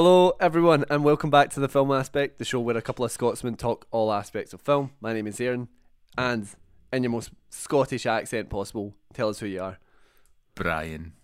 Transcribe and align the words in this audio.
Hello, 0.00 0.36
everyone, 0.38 0.84
and 0.90 1.02
welcome 1.02 1.28
back 1.28 1.50
to 1.50 1.58
the 1.58 1.68
Film 1.68 1.90
Aspect, 1.90 2.38
the 2.38 2.44
show 2.44 2.60
where 2.60 2.76
a 2.76 2.80
couple 2.80 3.04
of 3.04 3.10
Scotsmen 3.10 3.56
talk 3.56 3.84
all 3.90 4.12
aspects 4.12 4.52
of 4.52 4.60
film. 4.60 4.92
My 5.00 5.12
name 5.12 5.26
is 5.26 5.40
Aaron, 5.40 5.66
and 6.16 6.48
in 6.92 7.02
your 7.02 7.10
most 7.10 7.32
Scottish 7.50 8.06
accent 8.06 8.48
possible, 8.48 8.94
tell 9.12 9.28
us 9.28 9.40
who 9.40 9.46
you 9.46 9.60
are. 9.60 9.80
Brian. 10.54 11.14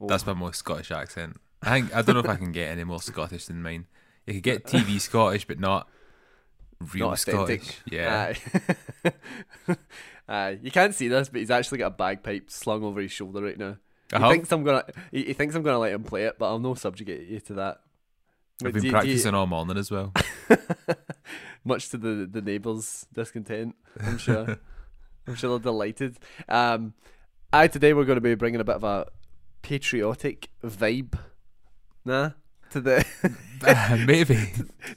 Oh. 0.00 0.06
That's 0.06 0.24
my 0.24 0.34
most 0.34 0.58
Scottish 0.58 0.92
accent. 0.92 1.40
I 1.62 1.70
think 1.70 1.96
I 1.96 2.02
don't 2.02 2.14
know 2.14 2.20
if 2.20 2.28
I 2.28 2.36
can 2.36 2.52
get 2.52 2.68
any 2.68 2.84
more 2.84 3.02
Scottish 3.02 3.46
than 3.46 3.60
mine. 3.60 3.86
You 4.24 4.34
could 4.34 4.44
get 4.44 4.64
TV 4.66 5.00
Scottish, 5.00 5.44
but 5.44 5.58
not 5.58 5.88
real 6.94 7.08
Not. 7.08 7.18
Scottish. 7.18 7.80
Yeah. 7.90 8.34
Aye. 9.04 9.76
Aye. 10.28 10.58
you 10.62 10.70
can't 10.70 10.94
see 10.94 11.08
this, 11.08 11.28
but 11.28 11.40
he's 11.40 11.50
actually 11.50 11.78
got 11.78 11.88
a 11.88 11.96
bagpipe 11.96 12.52
slung 12.52 12.84
over 12.84 13.00
his 13.00 13.10
shoulder 13.10 13.42
right 13.42 13.58
now. 13.58 13.78
He 14.12 14.18
have. 14.20 14.30
thinks 14.30 14.52
I'm 14.52 14.62
gonna. 14.62 14.84
He, 15.10 15.24
he 15.24 15.32
thinks 15.32 15.56
I'm 15.56 15.64
gonna 15.64 15.80
let 15.80 15.92
him 15.92 16.04
play 16.04 16.26
it, 16.26 16.38
but 16.38 16.46
I'll 16.46 16.60
no 16.60 16.74
subjugate 16.74 17.26
you 17.26 17.40
to 17.40 17.54
that. 17.54 17.80
I've 18.68 18.74
been 18.74 18.74
you- 18.76 18.80
do 18.82 18.86
you- 18.88 18.92
practicing 18.92 19.34
all 19.34 19.46
morning 19.46 19.76
as 19.78 19.90
well. 19.90 20.12
much 21.64 21.88
to 21.90 21.96
the 21.98 22.28
the 22.30 22.40
neighbours' 22.42 23.06
discontent. 23.12 23.74
I'm 24.00 24.18
sure. 24.18 24.58
I'm 25.26 25.34
sure 25.36 25.50
they're 25.50 25.70
delighted. 25.72 26.16
Um, 26.48 26.94
I 27.52 27.68
today 27.68 27.92
we're 27.94 28.04
going 28.04 28.16
to 28.16 28.20
be 28.20 28.34
bringing 28.34 28.60
a 28.60 28.64
bit 28.64 28.76
of 28.76 28.84
a 28.84 29.06
patriotic 29.62 30.50
vibe, 30.64 31.16
nah, 32.04 32.30
to 32.70 32.80
the 32.80 33.04
Maybe. 34.06 34.36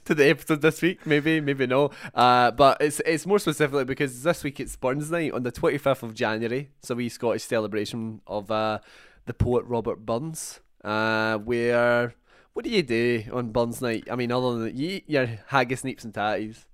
to 0.04 0.14
the 0.14 0.28
episode 0.28 0.62
this 0.62 0.82
week. 0.82 1.06
Maybe, 1.06 1.40
maybe 1.40 1.66
no. 1.68 1.92
Uh, 2.12 2.50
but 2.50 2.78
it's 2.80 3.00
it's 3.06 3.24
more 3.26 3.38
specifically 3.38 3.84
because 3.84 4.22
this 4.24 4.42
week 4.42 4.58
it's 4.58 4.74
Burns 4.74 5.10
Night 5.12 5.32
on 5.32 5.44
the 5.44 5.52
25th 5.52 6.02
of 6.02 6.14
January, 6.14 6.70
so 6.82 6.96
we 6.96 7.08
Scottish 7.08 7.44
celebration 7.44 8.20
of 8.26 8.50
uh, 8.50 8.80
the 9.26 9.34
poet 9.34 9.64
Robert 9.66 10.04
Burns. 10.04 10.58
Uh, 10.84 11.38
where 11.38 12.14
what 12.56 12.64
do 12.64 12.70
you 12.70 12.82
do 12.82 13.22
on 13.34 13.52
Burns 13.52 13.82
Night? 13.82 14.08
I 14.10 14.16
mean, 14.16 14.32
other 14.32 14.58
than 14.58 14.74
you 14.74 14.88
eat 14.88 15.04
your 15.06 15.26
haggis, 15.48 15.82
neeps, 15.82 16.04
and 16.04 16.14
tatties. 16.14 16.64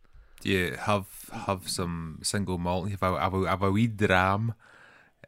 You 0.44 0.76
have 0.78 1.06
have 1.32 1.68
some 1.68 2.20
single 2.22 2.56
malt. 2.56 2.88
Have 2.90 3.02
a, 3.02 3.18
have 3.18 3.34
a, 3.34 3.48
have 3.48 3.62
a 3.64 3.72
wee 3.72 3.88
dram, 3.88 4.54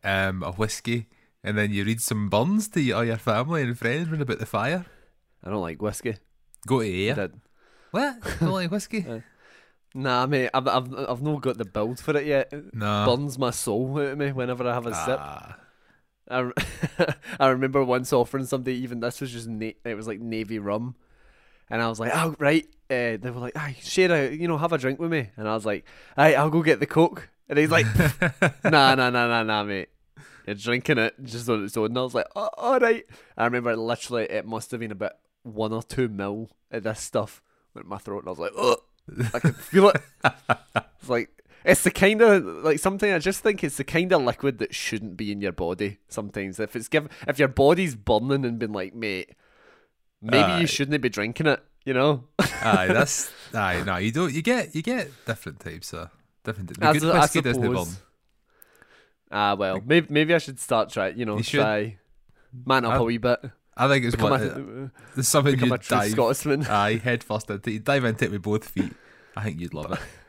um, 0.04 0.44
a 0.44 0.52
whiskey, 0.52 1.08
and 1.42 1.58
then 1.58 1.72
you 1.72 1.82
read 1.82 2.00
some 2.00 2.28
Burns 2.30 2.68
to 2.68 2.92
all 2.92 3.04
your 3.04 3.16
family 3.16 3.62
and 3.62 3.76
friends 3.76 4.08
round 4.08 4.22
about 4.22 4.38
the 4.38 4.46
fire. 4.46 4.86
I 5.42 5.50
don't 5.50 5.60
like 5.60 5.82
whiskey. 5.82 6.18
Go 6.68 6.82
to 6.82 6.88
air. 6.88 7.30
What? 7.90 8.20
Don't 8.40 8.52
like 8.52 8.70
whiskey? 8.70 9.04
Nah, 9.92 10.26
mate, 10.26 10.50
I've, 10.54 10.66
I've, 10.66 10.94
I've 10.94 11.22
not 11.22 11.42
got 11.42 11.58
the 11.58 11.64
build 11.64 12.00
for 12.00 12.16
it 12.16 12.26
yet. 12.26 12.52
It 12.52 12.74
no. 12.74 13.06
burns 13.06 13.38
my 13.38 13.50
soul 13.50 13.98
out 13.98 14.06
of 14.06 14.18
me 14.18 14.32
whenever 14.32 14.66
I 14.68 14.74
have 14.74 14.86
a 14.86 14.94
sip. 14.94 15.20
I, 16.30 16.50
I 17.40 17.48
remember 17.48 17.84
once 17.84 18.12
offering 18.12 18.46
somebody, 18.46 18.76
even 18.78 19.00
this 19.00 19.20
was 19.20 19.32
just, 19.32 19.48
na- 19.48 19.72
it 19.84 19.94
was 19.94 20.06
like 20.06 20.20
navy 20.20 20.58
rum. 20.58 20.94
And 21.70 21.80
I 21.80 21.88
was 21.88 21.98
like, 21.98 22.12
oh, 22.14 22.34
right. 22.38 22.66
Uh, 22.90 23.16
they 23.16 23.30
were 23.30 23.40
like, 23.40 23.56
aye, 23.56 23.76
share 23.80 24.12
a, 24.12 24.34
you 24.34 24.48
know, 24.48 24.58
have 24.58 24.72
a 24.72 24.78
drink 24.78 25.00
with 25.00 25.10
me. 25.10 25.30
And 25.36 25.48
I 25.48 25.54
was 25.54 25.64
like, 25.64 25.84
aye, 26.16 26.34
I'll 26.34 26.50
go 26.50 26.62
get 26.62 26.80
the 26.80 26.86
Coke. 26.86 27.30
And 27.48 27.58
he's 27.58 27.70
like, 27.70 27.86
nah, 28.64 28.94
nah, 28.94 29.10
nah, 29.10 29.26
nah, 29.26 29.42
nah, 29.42 29.64
mate. 29.64 29.88
You're 30.46 30.56
drinking 30.56 30.98
it 30.98 31.14
just 31.22 31.48
on 31.48 31.64
its 31.64 31.76
own. 31.76 31.86
And 31.86 31.98
I 31.98 32.02
was 32.02 32.14
like, 32.14 32.26
oh, 32.36 32.50
all 32.58 32.78
right. 32.78 33.04
I 33.36 33.44
remember 33.44 33.74
literally, 33.76 34.24
it 34.24 34.46
must 34.46 34.70
have 34.72 34.80
been 34.80 34.92
about 34.92 35.12
one 35.42 35.72
or 35.72 35.82
two 35.82 36.08
mil 36.08 36.50
of 36.70 36.82
this 36.82 37.00
stuff 37.00 37.42
went 37.74 37.86
in 37.86 37.90
my 37.90 37.98
throat. 37.98 38.20
And 38.20 38.28
I 38.28 38.30
was 38.30 38.38
like, 38.38 38.52
oh, 38.56 38.76
I 39.32 39.38
could 39.38 39.56
feel 39.56 39.90
it. 39.90 40.00
It's 41.00 41.10
like 41.10 41.28
it's 41.64 41.82
the 41.82 41.90
kind 41.90 42.20
of 42.22 42.44
like 42.44 42.78
something 42.78 43.10
I 43.12 43.18
just 43.18 43.40
think 43.42 43.64
it's 43.64 43.76
the 43.76 43.84
kind 43.84 44.12
of 44.12 44.22
liquid 44.22 44.58
that 44.58 44.74
shouldn't 44.74 45.16
be 45.16 45.32
in 45.32 45.40
your 45.40 45.52
body. 45.52 45.98
Sometimes 46.08 46.60
if 46.60 46.76
it's 46.76 46.88
given 46.88 47.10
if 47.26 47.38
your 47.38 47.48
body's 47.48 47.94
burning 47.96 48.44
and 48.44 48.58
been 48.58 48.72
like, 48.72 48.94
mate, 48.94 49.30
maybe 50.22 50.44
Aye. 50.44 50.60
you 50.60 50.66
shouldn't 50.66 51.00
be 51.02 51.08
drinking 51.08 51.46
it. 51.46 51.62
You 51.84 51.92
know, 51.94 52.24
aye, 52.38 52.86
that's 52.88 53.30
aye. 53.52 53.82
No, 53.84 53.96
you 53.98 54.10
don't. 54.10 54.32
You 54.32 54.40
get 54.42 54.74
you 54.74 54.80
get 54.82 55.10
different 55.26 55.60
types 55.60 55.92
of 55.92 56.08
different. 56.42 56.78
The 56.78 56.88
I 56.88 56.92
good 56.94 57.04
I 57.14 57.20
whiskey 57.20 57.40
doesn't 57.42 57.62
burn. 57.72 57.86
ah 59.30 59.54
well, 59.54 59.80
maybe 59.84 60.06
maybe 60.10 60.34
I 60.34 60.38
should 60.38 60.58
start 60.60 60.90
try. 60.90 61.08
You 61.08 61.24
know, 61.26 61.36
You 61.36 61.42
should. 61.42 61.60
try 61.60 61.98
man 62.64 62.84
up 62.84 62.92
I- 62.94 62.96
a 62.96 63.02
wee 63.02 63.18
bit. 63.18 63.40
I 63.76 63.88
think 63.88 64.04
it's 64.04 64.14
Become 64.14 64.30
one. 64.30 64.92
a, 64.94 65.14
There's 65.16 65.26
something 65.26 65.58
you 65.58 65.76
dive. 65.78 66.12
Scotsman. 66.12 66.64
Aye, 66.66 66.98
head 66.98 67.24
first 67.24 67.50
into. 67.50 67.72
You 67.72 67.80
dive 67.80 68.04
into 68.04 68.24
it 68.26 68.30
with 68.30 68.42
both 68.42 68.68
feet. 68.68 68.92
I 69.36 69.42
think 69.42 69.58
you'd 69.60 69.74
love 69.74 69.90
it. 69.92 69.98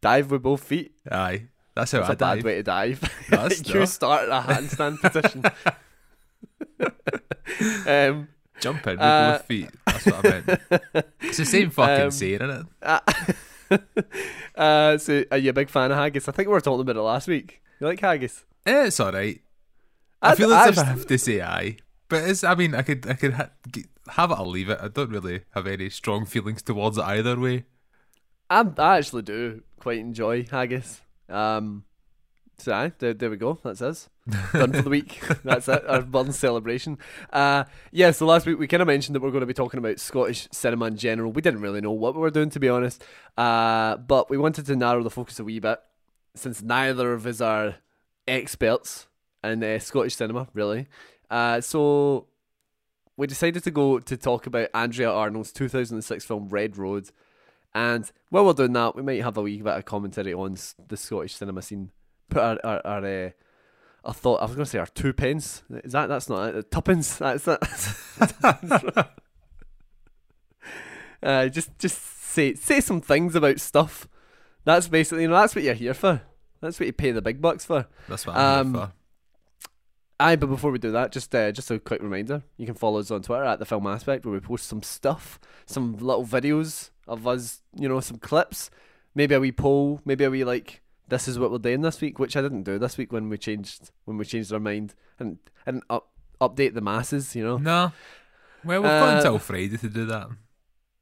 Dive 0.00 0.30
with 0.30 0.42
both 0.42 0.62
feet. 0.64 0.92
Aye, 1.10 1.48
that's 1.74 1.92
how 1.92 1.98
I 2.02 2.14
dive. 2.14 2.18
That's 2.18 2.22
I 2.22 2.32
a 2.32 2.36
bad 2.36 2.44
way 2.44 2.54
to 2.56 2.62
dive. 2.62 3.00
That's 3.28 3.68
you 3.74 3.86
start 3.86 4.28
at 4.28 4.44
a 4.44 4.52
handstand 4.54 5.00
position. 5.02 5.44
um, 7.86 8.28
Jump 8.60 8.86
in 8.86 8.92
with 8.92 9.00
Uh, 9.00 9.32
both 9.38 9.46
feet. 9.46 9.70
That's 9.86 10.06
what 10.06 10.14
I 10.26 10.28
meant. 10.30 10.60
It's 11.22 11.36
the 11.38 11.44
same 11.46 11.70
fucking 11.70 12.04
Um, 12.06 12.10
saying, 12.10 12.34
isn't 12.40 12.50
it? 12.50 12.66
Uh, 12.82 13.00
uh, 14.60 14.98
so, 14.98 15.24
are 15.30 15.38
you 15.38 15.50
a 15.50 15.52
big 15.54 15.70
fan 15.70 15.90
of 15.90 15.96
haggis? 15.96 16.28
I 16.28 16.32
think 16.32 16.48
we 16.48 16.52
were 16.52 16.60
talking 16.60 16.80
about 16.82 16.96
it 16.96 17.00
last 17.02 17.28
week. 17.28 17.62
You 17.80 17.86
like 17.86 18.00
haggis? 18.00 18.44
Eh, 18.66 18.86
it's 18.86 19.00
all 19.00 19.12
right. 19.12 19.40
I, 20.22 20.32
I- 20.32 20.34
feel 20.34 20.52
as 20.52 20.68
if 20.68 20.78
I 20.78 20.84
have 20.84 21.06
to 21.06 21.18
say 21.18 21.40
aye, 21.40 21.76
but 22.08 22.24
it's. 22.28 22.44
I 22.44 22.54
mean, 22.54 22.74
I 22.74 22.82
could, 22.82 23.06
I 23.08 23.14
could 23.14 23.32
ha- 23.34 23.50
have 24.10 24.30
it 24.32 24.38
or 24.38 24.46
leave 24.46 24.68
it. 24.68 24.78
I 24.82 24.88
don't 24.88 25.10
really 25.10 25.42
have 25.54 25.66
any 25.66 25.88
strong 25.88 26.26
feelings 26.26 26.62
towards 26.62 26.98
it 26.98 27.04
either 27.04 27.38
way. 27.38 27.64
I, 28.50 28.66
I 28.78 28.98
actually 28.98 29.22
do 29.22 29.62
quite 29.80 29.98
enjoy 29.98 30.44
haggis. 30.44 31.00
Um, 31.28 31.84
so 32.58 32.72
aye, 32.72 32.92
there, 32.98 33.14
there 33.14 33.30
we 33.30 33.36
go. 33.36 33.58
That's 33.64 33.80
us. 33.82 34.08
Done 34.52 34.72
for 34.72 34.82
the 34.82 34.90
week. 34.90 35.20
That's 35.44 35.66
it. 35.66 35.82
Our 35.88 36.02
Burns 36.02 36.38
celebration. 36.38 36.98
Uh, 37.32 37.64
yeah. 37.90 38.10
So 38.10 38.26
last 38.26 38.46
week 38.46 38.58
we 38.58 38.68
kind 38.68 38.82
of 38.82 38.86
mentioned 38.86 39.16
that 39.16 39.22
we're 39.22 39.30
going 39.30 39.40
to 39.40 39.46
be 39.46 39.54
talking 39.54 39.78
about 39.78 39.98
Scottish 39.98 40.46
cinema 40.52 40.86
in 40.86 40.96
general. 40.96 41.32
We 41.32 41.42
didn't 41.42 41.62
really 41.62 41.80
know 41.80 41.92
what 41.92 42.14
we 42.14 42.20
were 42.20 42.30
doing, 42.30 42.50
to 42.50 42.60
be 42.60 42.68
honest. 42.68 43.02
Uh, 43.36 43.96
but 43.96 44.30
we 44.30 44.36
wanted 44.36 44.66
to 44.66 44.76
narrow 44.76 45.02
the 45.02 45.10
focus 45.10 45.40
a 45.40 45.44
wee 45.44 45.58
bit, 45.58 45.80
since 46.34 46.62
neither 46.62 47.12
of 47.12 47.26
us 47.26 47.40
are 47.40 47.76
experts 48.28 49.08
in 49.42 49.64
uh, 49.64 49.78
Scottish 49.78 50.16
cinema, 50.16 50.48
really. 50.52 50.86
Uh, 51.30 51.60
so 51.60 52.26
we 53.16 53.26
decided 53.26 53.64
to 53.64 53.70
go 53.70 53.98
to 53.98 54.16
talk 54.16 54.46
about 54.46 54.68
Andrea 54.74 55.10
Arnold's 55.10 55.52
2006 55.52 56.24
film 56.24 56.48
Red 56.48 56.76
Road. 56.76 57.10
And 57.74 58.10
while 58.30 58.44
we're 58.46 58.52
doing 58.52 58.72
that, 58.72 58.96
we 58.96 59.02
might 59.02 59.22
have 59.22 59.36
a 59.36 59.42
wee 59.42 59.62
bit 59.62 59.76
of 59.76 59.84
commentary 59.84 60.34
on 60.34 60.56
the 60.88 60.96
Scottish 60.96 61.34
cinema 61.34 61.62
scene. 61.62 61.90
Put 62.28 62.42
our 62.42 62.58
our, 62.64 62.86
our 62.86 63.04
uh, 63.26 63.30
I 64.04 64.12
thought 64.12 64.40
I 64.40 64.44
was 64.46 64.54
going 64.54 64.64
to 64.64 64.70
say 64.70 64.78
our 64.78 64.86
two 64.86 65.12
pence. 65.12 65.62
Is 65.84 65.92
that 65.92 66.08
that's 66.08 66.28
not 66.28 66.54
it? 66.54 66.70
Tuppence. 66.70 67.16
That's 67.16 67.46
it. 67.46 67.58
uh, 71.22 71.48
just 71.48 71.78
just 71.78 72.00
say 72.02 72.54
say 72.54 72.80
some 72.80 73.00
things 73.00 73.34
about 73.34 73.60
stuff. 73.60 74.08
That's 74.64 74.88
basically 74.88 75.22
you 75.22 75.28
know 75.28 75.40
that's 75.40 75.54
what 75.54 75.64
you're 75.64 75.74
here 75.74 75.94
for. 75.94 76.22
That's 76.60 76.78
what 76.78 76.86
you 76.86 76.92
pay 76.92 77.10
the 77.12 77.22
big 77.22 77.40
bucks 77.40 77.64
for. 77.64 77.86
That's 78.08 78.26
what 78.26 78.36
I'm 78.36 78.60
Um, 78.66 78.74
here 78.74 78.82
for. 78.86 78.92
Aye, 80.22 80.36
but 80.36 80.48
before 80.48 80.70
we 80.70 80.78
do 80.78 80.92
that, 80.92 81.12
just 81.12 81.34
uh, 81.34 81.50
just 81.50 81.70
a 81.70 81.78
quick 81.78 82.02
reminder: 82.02 82.42
you 82.58 82.66
can 82.66 82.74
follow 82.74 82.98
us 83.00 83.10
on 83.10 83.22
Twitter 83.22 83.44
at 83.44 83.58
the 83.58 83.64
Film 83.64 83.86
Aspect, 83.86 84.24
where 84.24 84.34
we 84.34 84.40
post 84.40 84.66
some 84.66 84.82
stuff, 84.82 85.40
some 85.66 85.96
little 85.96 86.26
videos 86.26 86.90
of 87.10 87.26
us, 87.26 87.60
you 87.76 87.88
know, 87.88 88.00
some 88.00 88.18
clips, 88.18 88.70
maybe 89.14 89.34
a 89.34 89.40
wee 89.40 89.52
poll, 89.52 90.00
maybe 90.04 90.24
a 90.24 90.30
wee 90.30 90.44
like, 90.44 90.80
this 91.08 91.26
is 91.28 91.38
what 91.38 91.50
we're 91.50 91.58
doing 91.58 91.82
this 91.82 92.00
week, 92.00 92.18
which 92.18 92.36
I 92.36 92.42
didn't 92.42 92.62
do 92.62 92.78
this 92.78 92.96
week 92.96 93.12
when 93.12 93.28
we 93.28 93.36
changed 93.36 93.90
when 94.04 94.16
we 94.16 94.24
changed 94.24 94.52
our 94.52 94.60
mind 94.60 94.94
and 95.18 95.38
and 95.66 95.82
up, 95.90 96.08
update 96.40 96.74
the 96.74 96.80
masses, 96.80 97.34
you 97.34 97.44
know. 97.44 97.58
No. 97.58 97.92
Well, 98.64 98.82
we've 98.82 98.90
got 98.90 99.14
Uh, 99.14 99.16
until 99.16 99.38
Friday 99.38 99.76
to 99.76 99.88
do 99.88 100.06
that. 100.06 100.28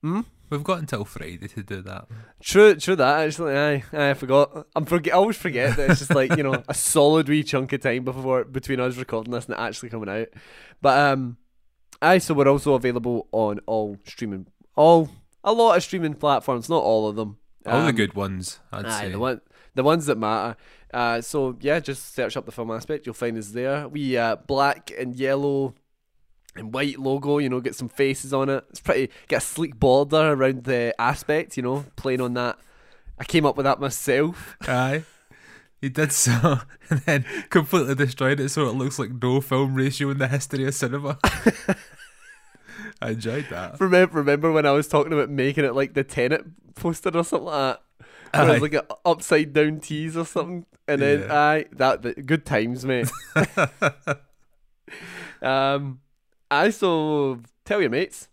Hmm? 0.02 0.20
We've 0.50 0.64
got 0.64 0.78
until 0.78 1.04
Friday 1.04 1.46
to 1.48 1.62
do 1.62 1.82
that. 1.82 2.06
True, 2.40 2.74
true 2.76 2.96
that 2.96 3.26
actually. 3.26 3.54
Aye, 3.54 3.84
aye, 3.92 4.10
I 4.10 4.14
forgot. 4.14 4.66
I'm 4.74 4.86
forget. 4.86 5.12
I 5.12 5.16
always 5.16 5.36
forget 5.36 5.76
that 5.76 5.90
it's 5.90 5.98
just 5.98 6.14
like 6.14 6.34
you 6.36 6.42
know 6.42 6.62
a 6.68 6.74
solid 6.74 7.28
wee 7.28 7.42
chunk 7.42 7.72
of 7.74 7.82
time 7.82 8.04
before 8.04 8.44
between 8.44 8.80
us 8.80 8.96
recording 8.96 9.32
this 9.32 9.44
and 9.44 9.54
it 9.54 9.60
actually 9.60 9.90
coming 9.90 10.08
out. 10.08 10.28
But 10.80 10.98
um, 10.98 11.36
aye. 12.00 12.18
So 12.18 12.32
we're 12.32 12.48
also 12.48 12.72
available 12.74 13.28
on 13.32 13.60
all 13.66 13.98
streaming, 14.06 14.46
all 14.74 15.10
a 15.48 15.52
lot 15.52 15.76
of 15.76 15.82
streaming 15.82 16.14
platforms. 16.14 16.68
Not 16.68 16.82
all 16.82 17.08
of 17.08 17.16
them. 17.16 17.38
All 17.66 17.82
the 17.82 17.88
Um, 17.88 17.94
good 17.96 18.14
ones, 18.14 18.60
I'd 18.72 18.86
Aye, 18.86 19.00
say. 19.02 19.10
the 19.12 19.18
one, 19.18 19.40
the 19.74 19.82
ones 19.82 20.06
that 20.06 20.16
matter. 20.16 20.56
Uh, 20.94 21.20
so 21.20 21.56
yeah, 21.60 21.80
just 21.80 22.14
search 22.14 22.36
up 22.36 22.46
the 22.46 22.52
film 22.52 22.70
aspect. 22.70 23.04
You'll 23.06 23.14
find 23.14 23.36
us 23.36 23.48
there. 23.50 23.88
We 23.88 24.16
uh, 24.16 24.36
black 24.36 24.90
and 24.98 25.14
yellow 25.14 25.74
and 26.56 26.72
white 26.72 26.98
logo. 26.98 27.38
You 27.38 27.48
know, 27.48 27.60
get 27.60 27.74
some 27.74 27.88
faces 27.88 28.32
on 28.32 28.48
it. 28.48 28.64
It's 28.70 28.80
pretty. 28.80 29.10
Get 29.28 29.38
a 29.42 29.44
sleek 29.44 29.78
border 29.78 30.32
around 30.32 30.64
the 30.64 30.94
aspect. 30.98 31.56
You 31.56 31.62
know, 31.62 31.84
playing 31.96 32.20
on 32.20 32.34
that. 32.34 32.58
I 33.18 33.24
came 33.24 33.44
up 33.44 33.56
with 33.56 33.64
that 33.64 33.80
myself. 33.80 34.56
Aye. 34.68 35.04
He 35.80 35.88
did 35.88 36.10
so, 36.10 36.58
and 36.90 37.00
then 37.02 37.24
completely 37.50 37.94
destroyed 37.94 38.40
it 38.40 38.48
so 38.48 38.68
it 38.68 38.72
looks 38.74 38.98
like 38.98 39.10
no 39.22 39.40
film 39.40 39.74
ratio 39.76 40.10
in 40.10 40.18
the 40.18 40.26
history 40.26 40.66
of 40.66 40.74
cinema. 40.74 41.18
I 43.00 43.10
enjoyed 43.10 43.46
that. 43.50 43.80
Remember, 43.80 44.18
remember 44.18 44.52
when 44.52 44.66
I 44.66 44.72
was 44.72 44.88
talking 44.88 45.12
about 45.12 45.30
making 45.30 45.64
it 45.64 45.74
like 45.74 45.94
the 45.94 46.04
Tenet 46.04 46.44
poster 46.74 47.10
or 47.16 47.24
something 47.24 47.46
like 47.46 47.78
that? 48.32 48.42
It 48.42 48.52
was 48.52 48.62
like 48.62 48.74
an 48.74 48.82
upside 49.06 49.52
down 49.52 49.80
tease 49.80 50.16
or 50.16 50.26
something, 50.26 50.66
and 50.86 51.00
then 51.00 51.20
Yeah. 51.20 51.34
aye, 51.34 51.64
that, 51.72 52.02
that 52.02 52.26
good 52.26 52.44
times, 52.44 52.84
mate. 52.84 53.08
um, 55.42 56.00
I 56.50 56.70
so 56.70 57.40
tell 57.64 57.80
your 57.80 57.90
mates. 57.90 58.28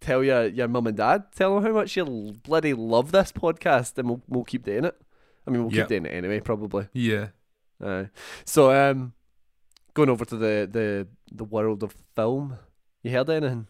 tell 0.00 0.22
your 0.22 0.46
your 0.46 0.68
mum 0.68 0.86
and 0.86 0.96
dad, 0.96 1.24
tell 1.34 1.54
them 1.54 1.64
how 1.64 1.72
much 1.72 1.96
you 1.96 2.04
bloody 2.44 2.74
love 2.74 3.12
this 3.12 3.32
podcast, 3.32 3.98
and 3.98 4.08
we'll 4.08 4.22
we'll 4.28 4.44
keep 4.44 4.64
doing 4.64 4.84
it. 4.84 4.96
I 5.46 5.50
mean, 5.50 5.62
we'll 5.64 5.72
Yep. 5.74 5.84
keep 5.84 5.88
doing 5.88 6.06
it 6.06 6.16
anyway, 6.16 6.40
probably. 6.40 6.88
Yeah. 6.92 7.28
Uh, 7.82 8.04
so 8.44 8.70
um, 8.72 9.12
going 9.94 10.08
over 10.08 10.24
to 10.24 10.36
the 10.36 10.68
the 10.70 11.08
the 11.32 11.44
world 11.44 11.82
of 11.82 11.94
film, 12.16 12.58
you 13.08 13.16
heard 13.16 13.30
anything? 13.30 13.66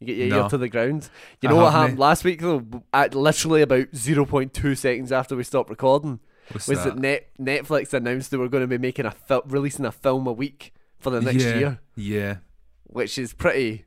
You 0.00 0.06
get 0.06 0.16
your 0.16 0.42
ear 0.42 0.48
to 0.48 0.58
the 0.58 0.68
ground. 0.68 1.08
You 1.40 1.48
I 1.48 1.52
know 1.52 1.56
what 1.56 1.64
haven't, 1.72 1.80
happened 1.80 1.98
last 1.98 2.24
week 2.24 2.40
though? 2.40 2.64
At 2.92 3.14
literally 3.14 3.62
about 3.62 3.94
zero 3.94 4.26
point 4.26 4.52
two 4.52 4.74
seconds 4.74 5.10
after 5.10 5.34
we 5.36 5.42
stopped 5.44 5.70
recording, 5.70 6.20
What's 6.52 6.68
was 6.68 6.84
that? 6.84 6.96
that 6.96 6.98
Net 7.00 7.28
Netflix 7.40 7.94
announced 7.94 8.30
they 8.30 8.36
were 8.36 8.48
going 8.48 8.62
to 8.62 8.66
be 8.68 8.78
making 8.78 9.06
a 9.06 9.10
fil- 9.10 9.42
releasing 9.46 9.86
a 9.86 9.92
film 9.92 10.26
a 10.26 10.32
week 10.32 10.74
for 10.98 11.10
the 11.10 11.20
next 11.20 11.44
yeah. 11.44 11.58
year, 11.58 11.80
Yeah. 11.94 12.36
which 12.84 13.16
is 13.18 13.32
pretty 13.32 13.84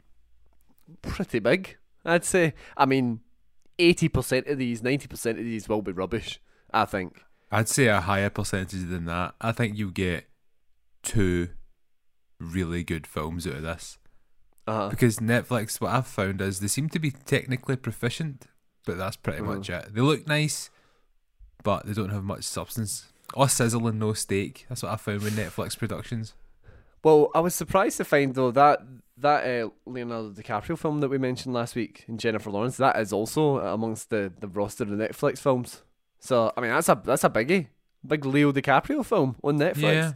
pretty 1.04 1.40
big. 1.40 1.78
I'd 2.04 2.26
say. 2.26 2.54
I 2.76 2.86
mean, 2.88 3.20
eighty 3.78 4.10
percent 4.10 4.48
of 4.48 4.58
these, 4.58 4.82
ninety 4.82 5.08
percent 5.08 5.38
of 5.38 5.46
these 5.46 5.70
will 5.70 5.82
be 5.84 5.92
rubbish. 5.92 6.42
I 6.74 6.86
think. 6.86 7.22
I'd 7.52 7.70
say 7.70 7.88
a 7.88 8.00
higher 8.02 8.30
percentage 8.30 8.90
than 8.90 9.06
that. 9.06 9.36
I 9.42 9.52
think 9.52 9.78
you 9.78 9.92
get 9.92 10.26
two 11.04 11.50
really 12.40 12.84
good 12.84 13.06
films 13.06 13.46
out 13.46 13.56
of 13.56 13.62
this. 13.64 13.98
Uh, 14.70 14.90
Because 14.90 15.18
Netflix, 15.20 15.82
what 15.82 15.92
I've 15.92 16.08
found 16.08 16.42
is 16.42 16.60
they 16.60 16.68
seem 16.68 16.90
to 16.90 17.00
be 17.00 17.12
technically 17.12 17.76
proficient, 17.76 18.46
but 18.86 18.98
that's 18.98 19.16
pretty 19.18 19.42
Mhm. 19.42 19.46
much 19.46 19.70
it. 19.70 19.94
They 19.94 20.02
look 20.02 20.28
nice, 20.28 20.70
but 21.64 21.86
they 21.86 21.94
don't 21.94 22.12
have 22.12 22.24
much 22.24 22.44
substance. 22.44 23.08
All 23.34 23.48
sizzle 23.48 23.88
and 23.88 24.00
no 24.00 24.14
steak. 24.14 24.66
That's 24.70 24.84
what 24.84 24.92
I 24.92 24.96
found 24.98 25.22
with 25.22 25.36
Netflix 25.38 25.78
productions. 25.78 26.34
Well, 27.04 27.30
I 27.36 27.40
was 27.40 27.56
surprised 27.56 27.98
to 27.98 28.06
find 28.06 28.34
though 28.36 28.52
that 28.52 28.80
that 29.18 29.44
uh, 29.46 29.70
Leonardo 29.86 30.32
DiCaprio 30.32 30.78
film 30.78 31.02
that 31.02 31.10
we 31.10 31.18
mentioned 31.18 31.54
last 31.54 31.76
week 31.76 32.06
and 32.08 32.20
Jennifer 32.20 32.50
Lawrence 32.50 32.78
that 32.78 32.98
is 32.98 33.12
also 33.12 33.60
amongst 33.60 34.10
the, 34.10 34.32
the 34.40 34.48
roster 34.48 34.84
of 34.86 34.90
Netflix 34.92 35.40
films. 35.40 35.84
So 36.20 36.52
I 36.56 36.62
mean 36.62 36.72
that's 36.72 36.90
a 36.90 37.02
that's 37.04 37.24
a 37.24 37.30
biggie, 37.30 37.68
big 38.06 38.26
Leo 38.26 38.52
DiCaprio 38.52 39.06
film 39.06 39.36
on 39.44 39.58
Netflix. 39.58 39.94
Yeah. 39.94 40.14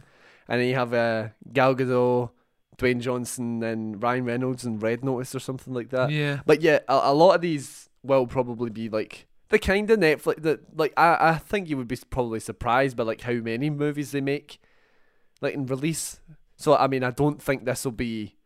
And 0.48 0.60
then 0.60 0.68
you 0.68 0.74
have 0.74 0.92
uh, 0.92 1.28
Gal 1.52 1.74
Gadot, 1.74 2.30
Dwayne 2.78 3.00
Johnson, 3.00 3.62
and 3.62 4.02
Ryan 4.02 4.24
Reynolds 4.24 4.64
and 4.64 4.82
Red 4.82 5.04
Notice 5.04 5.34
or 5.34 5.40
something 5.40 5.72
like 5.72 5.90
that. 5.90 6.10
yeah. 6.10 6.40
But 6.46 6.60
yeah, 6.60 6.80
a, 6.88 7.00
a 7.04 7.14
lot 7.14 7.34
of 7.34 7.40
these 7.40 7.88
will 8.02 8.26
probably 8.26 8.70
be 8.70 8.88
like 8.88 9.26
the 9.48 9.58
kind 9.58 9.90
of 9.90 9.98
Netflix 9.98 10.42
that 10.42 10.78
like 10.78 10.92
I, 10.96 11.16
I 11.20 11.38
think 11.38 11.68
you 11.68 11.76
would 11.76 11.88
be 11.88 11.98
probably 12.10 12.40
surprised 12.40 12.96
by 12.96 13.04
like 13.04 13.20
how 13.22 13.34
many 13.34 13.70
movies 13.70 14.10
they 14.12 14.20
make 14.20 14.60
like 15.40 15.54
in 15.54 15.66
release. 15.66 16.20
So 16.56 16.76
I 16.76 16.86
mean 16.88 17.04
I 17.04 17.10
don't 17.10 17.40
think 17.40 17.64
this 17.64 17.84
will 17.84 17.92
be 17.92 18.36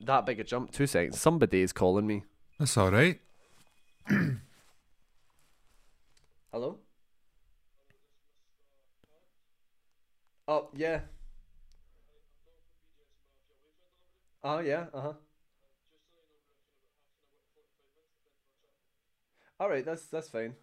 that 0.00 0.26
big 0.26 0.40
a 0.40 0.44
jump. 0.44 0.72
Two 0.72 0.86
seconds. 0.86 1.20
Somebody 1.20 1.62
is 1.62 1.72
calling 1.72 2.06
me. 2.06 2.24
That's 2.58 2.76
all 2.76 2.90
right. 2.90 3.20
Hello? 6.52 6.78
Oh 10.46 10.68
yeah. 10.74 11.00
Oh 14.44 14.58
yeah, 14.60 14.86
uh 14.94 15.00
huh. 15.00 15.12
All 19.58 19.68
right, 19.68 19.84
that's 19.84 20.06
that's 20.06 20.28
fine. 20.28 20.54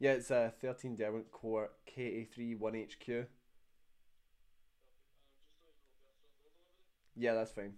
Yeah, 0.00 0.14
it's 0.14 0.32
uh, 0.32 0.50
13 0.60 0.96
Derwent 0.96 1.30
Court, 1.30 1.70
KA3 1.86 2.56
1HQ. 2.56 3.28
Yeah, 7.16 7.34
that's 7.34 7.52
fine. 7.52 7.74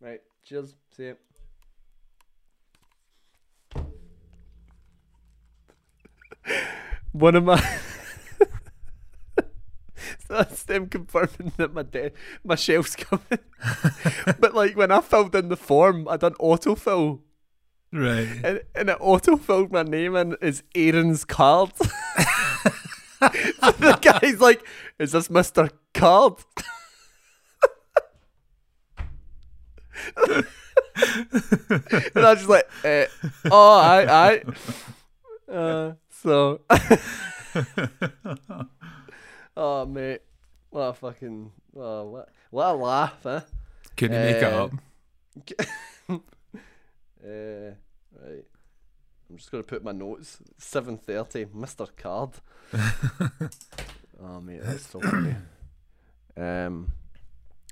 Right, 0.00 0.22
cheers. 0.44 0.74
See 0.90 1.06
ya. 1.08 1.14
One 7.12 7.36
of 7.36 7.44
my. 7.44 7.78
that's 10.30 10.62
them 10.64 10.88
confirming 10.88 11.52
that 11.56 11.72
my 11.72 11.82
de- 11.82 12.12
my 12.44 12.54
shelf's 12.54 12.94
coming. 13.04 13.38
but 14.38 14.54
like 14.54 14.76
when 14.76 14.90
I 14.90 15.00
filled 15.00 15.34
in 15.34 15.48
the 15.48 15.56
form, 15.56 16.06
I 16.08 16.16
done 16.16 16.34
autofill. 16.34 17.20
Right. 17.90 18.28
And, 18.44 18.60
and 18.74 18.90
it 18.90 18.98
autofilled 18.98 19.70
my 19.72 19.82
name 19.82 20.14
in 20.14 20.36
as 20.42 20.62
Aaron's 20.74 21.24
card. 21.24 21.72
so 21.76 21.88
the 23.20 23.98
guy's 24.02 24.40
like, 24.40 24.62
Is 24.98 25.12
this 25.12 25.28
Mr. 25.28 25.70
Card? 25.94 26.34
and 30.16 30.46
I 32.16 32.30
was 32.30 32.38
just 32.38 32.48
like, 32.48 32.68
eh, 32.84 33.06
Oh, 33.50 33.78
I, 33.78 34.42
I. 35.48 35.52
Uh, 35.52 35.92
so. 36.10 36.60
Oh, 39.58 39.86
mate. 39.86 40.22
What 40.70 40.82
a 40.82 40.92
fucking. 40.94 41.50
Oh, 41.76 42.04
what, 42.04 42.28
what 42.50 42.66
a 42.66 42.72
laugh, 42.74 43.18
huh? 43.22 43.40
Couldn't 43.96 44.16
you 44.16 44.32
make 44.32 44.42
it 44.42 44.52
up? 44.52 44.72
Uh, 47.20 47.74
right. 48.22 48.44
I'm 49.28 49.36
just 49.36 49.50
gonna 49.50 49.64
put 49.64 49.82
my 49.84 49.92
notes. 49.92 50.38
Seven 50.56 50.96
thirty, 50.96 51.46
Mister 51.52 51.86
Card. 51.96 52.30
oh 54.22 54.40
mate, 54.40 54.60
that's 54.62 54.88
so 54.88 55.00
funny. 55.00 55.34
Um, 56.36 56.92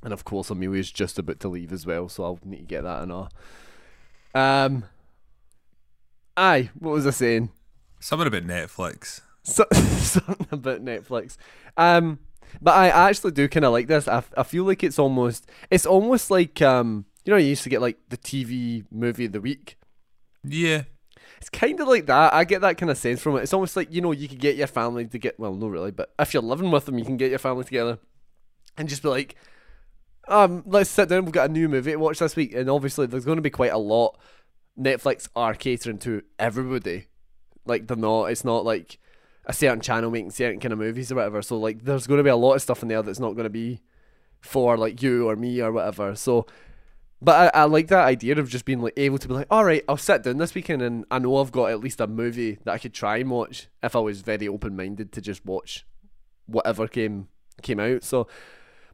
and 0.02 0.12
of 0.12 0.24
course 0.24 0.50
Amelia's 0.50 0.90
just 0.90 1.18
about 1.18 1.40
to 1.40 1.48
leave 1.48 1.72
as 1.72 1.86
well, 1.86 2.08
so 2.08 2.24
I'll 2.24 2.40
need 2.44 2.58
to 2.58 2.62
get 2.64 2.82
that 2.82 3.04
in 3.04 3.10
all. 3.10 3.30
Um. 4.34 4.84
Aye, 6.36 6.70
what 6.78 6.92
was 6.92 7.06
I 7.06 7.10
saying? 7.10 7.50
Something 8.00 8.26
about 8.26 8.42
Netflix. 8.42 9.22
So, 9.46 9.64
something 9.72 10.48
about 10.50 10.84
Netflix. 10.84 11.36
Um, 11.76 12.18
but 12.60 12.74
I 12.74 12.88
actually 12.88 13.30
do 13.30 13.48
kind 13.48 13.64
of 13.64 13.72
like 13.72 13.86
this. 13.86 14.08
I, 14.08 14.22
I 14.36 14.42
feel 14.42 14.64
like 14.64 14.82
it's 14.82 14.98
almost 14.98 15.48
it's 15.70 15.86
almost 15.86 16.30
like 16.30 16.60
um 16.62 17.04
you 17.24 17.32
know 17.32 17.36
you 17.36 17.48
used 17.48 17.62
to 17.62 17.68
get 17.68 17.80
like 17.80 17.98
the 18.08 18.16
TV 18.16 18.84
movie 18.90 19.26
of 19.26 19.32
the 19.32 19.40
week. 19.40 19.78
Yeah. 20.42 20.84
It's 21.38 21.48
kind 21.48 21.78
of 21.78 21.86
like 21.86 22.06
that. 22.06 22.34
I 22.34 22.44
get 22.44 22.62
that 22.62 22.78
kind 22.78 22.90
of 22.90 22.98
sense 22.98 23.20
from 23.20 23.36
it. 23.36 23.42
It's 23.42 23.52
almost 23.52 23.76
like 23.76 23.92
you 23.92 24.00
know 24.00 24.12
you 24.12 24.28
could 24.28 24.40
get 24.40 24.56
your 24.56 24.66
family 24.66 25.06
to 25.06 25.18
get 25.18 25.38
well, 25.38 25.54
no 25.54 25.68
really, 25.68 25.92
but 25.92 26.12
if 26.18 26.34
you're 26.34 26.42
living 26.42 26.70
with 26.70 26.86
them, 26.86 26.98
you 26.98 27.04
can 27.04 27.16
get 27.16 27.30
your 27.30 27.38
family 27.38 27.64
together 27.64 27.98
and 28.76 28.88
just 28.88 29.02
be 29.02 29.08
like, 29.08 29.36
um, 30.28 30.64
let's 30.66 30.90
sit 30.90 31.08
down. 31.08 31.24
We've 31.24 31.32
got 31.32 31.50
a 31.50 31.52
new 31.52 31.68
movie 31.68 31.92
to 31.92 31.98
watch 31.98 32.18
this 32.18 32.34
week, 32.34 32.52
and 32.52 32.68
obviously 32.68 33.06
there's 33.06 33.24
going 33.24 33.36
to 33.36 33.42
be 33.42 33.50
quite 33.50 33.72
a 33.72 33.78
lot. 33.78 34.18
Netflix 34.78 35.28
are 35.36 35.54
catering 35.54 35.98
to 35.98 36.22
everybody. 36.38 37.06
Like 37.64 37.86
they're 37.86 37.96
not. 37.96 38.26
It's 38.26 38.44
not 38.44 38.64
like 38.64 38.98
a 39.46 39.52
certain 39.52 39.80
channel 39.80 40.10
making 40.10 40.30
certain 40.30 40.60
kind 40.60 40.72
of 40.72 40.78
movies 40.78 41.10
or 41.10 41.16
whatever. 41.16 41.40
So 41.42 41.58
like, 41.58 41.84
there's 41.84 42.06
going 42.06 42.18
to 42.18 42.24
be 42.24 42.30
a 42.30 42.36
lot 42.36 42.54
of 42.54 42.62
stuff 42.62 42.82
in 42.82 42.88
there 42.88 43.02
that's 43.02 43.20
not 43.20 43.32
going 43.32 43.44
to 43.44 43.50
be 43.50 43.80
for 44.40 44.76
like 44.76 45.02
you 45.02 45.28
or 45.28 45.36
me 45.36 45.60
or 45.60 45.72
whatever. 45.72 46.14
So. 46.14 46.46
But 47.22 47.54
I, 47.54 47.62
I 47.62 47.64
like 47.64 47.88
that 47.88 48.04
idea 48.04 48.38
of 48.38 48.50
just 48.50 48.66
being 48.66 48.82
like 48.82 48.92
able 48.98 49.16
to 49.16 49.26
be 49.26 49.32
like, 49.32 49.46
all 49.50 49.64
right, 49.64 49.82
I'll 49.88 49.96
sit 49.96 50.22
down 50.22 50.36
this 50.36 50.54
weekend 50.54 50.82
and 50.82 51.06
I 51.10 51.18
know 51.18 51.38
I've 51.38 51.50
got 51.50 51.70
at 51.70 51.80
least 51.80 51.98
a 51.98 52.06
movie 52.06 52.58
that 52.64 52.72
I 52.72 52.78
could 52.78 52.92
try 52.92 53.16
and 53.16 53.30
watch 53.30 53.68
if 53.82 53.96
I 53.96 54.00
was 54.00 54.20
very 54.20 54.46
open 54.46 54.76
minded 54.76 55.12
to 55.12 55.22
just 55.22 55.46
watch 55.46 55.86
whatever 56.44 56.86
came 56.86 57.28
came 57.62 57.80
out. 57.80 58.04
So, 58.04 58.28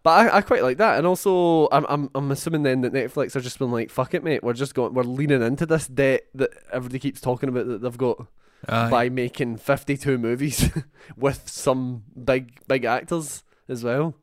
but 0.02 0.10
I, 0.10 0.36
I 0.36 0.40
quite 0.40 0.62
like 0.62 0.78
that, 0.78 0.98
and 0.98 1.06
also 1.06 1.68
I'm 1.70 1.84
I'm 1.88 2.10
I'm 2.14 2.30
assuming 2.30 2.62
then 2.62 2.82
that 2.82 2.92
Netflix 2.92 3.36
are 3.36 3.40
just 3.40 3.58
been 3.58 3.70
like, 3.70 3.90
fuck 3.90 4.14
it, 4.14 4.24
mate, 4.24 4.42
we're 4.42 4.52
just 4.52 4.74
going, 4.74 4.94
we're 4.94 5.02
leaning 5.02 5.42
into 5.42 5.66
this 5.66 5.86
debt 5.86 6.22
that 6.34 6.50
everybody 6.72 6.98
keeps 6.98 7.20
talking 7.20 7.48
about 7.48 7.66
that 7.66 7.82
they've 7.82 7.98
got 7.98 8.26
Aye. 8.68 8.90
by 8.90 9.08
making 9.08 9.56
52 9.56 10.18
movies 10.18 10.70
with 11.16 11.48
some 11.48 12.04
big 12.24 12.60
big 12.68 12.84
actors 12.84 13.42
as 13.68 13.82
well. 13.84 14.14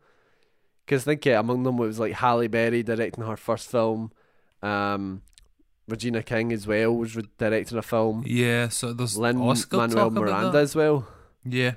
Because 0.86 1.03
think 1.03 1.25
yeah, 1.25 1.39
among 1.39 1.63
them 1.63 1.77
was 1.77 2.00
like 2.00 2.13
Halle 2.13 2.48
Berry 2.48 2.81
directing 2.84 3.24
her 3.25 3.38
first 3.38 3.69
film, 3.69 4.12
um, 4.63 5.22
Regina 5.88 6.24
King 6.24 6.51
as 6.53 6.65
well 6.65 6.96
was 6.96 7.15
re- 7.15 7.24
directing 7.38 7.77
a 7.77 7.81
film, 7.81 8.24
Yeah, 8.25 8.69
so 8.69 8.93
there's 8.93 9.17
Lin 9.17 9.38
Oscar 9.38 9.77
Manuel 9.77 10.10
Miranda 10.12 10.58
as 10.60 10.75
well 10.75 11.08
Yeah. 11.46 11.74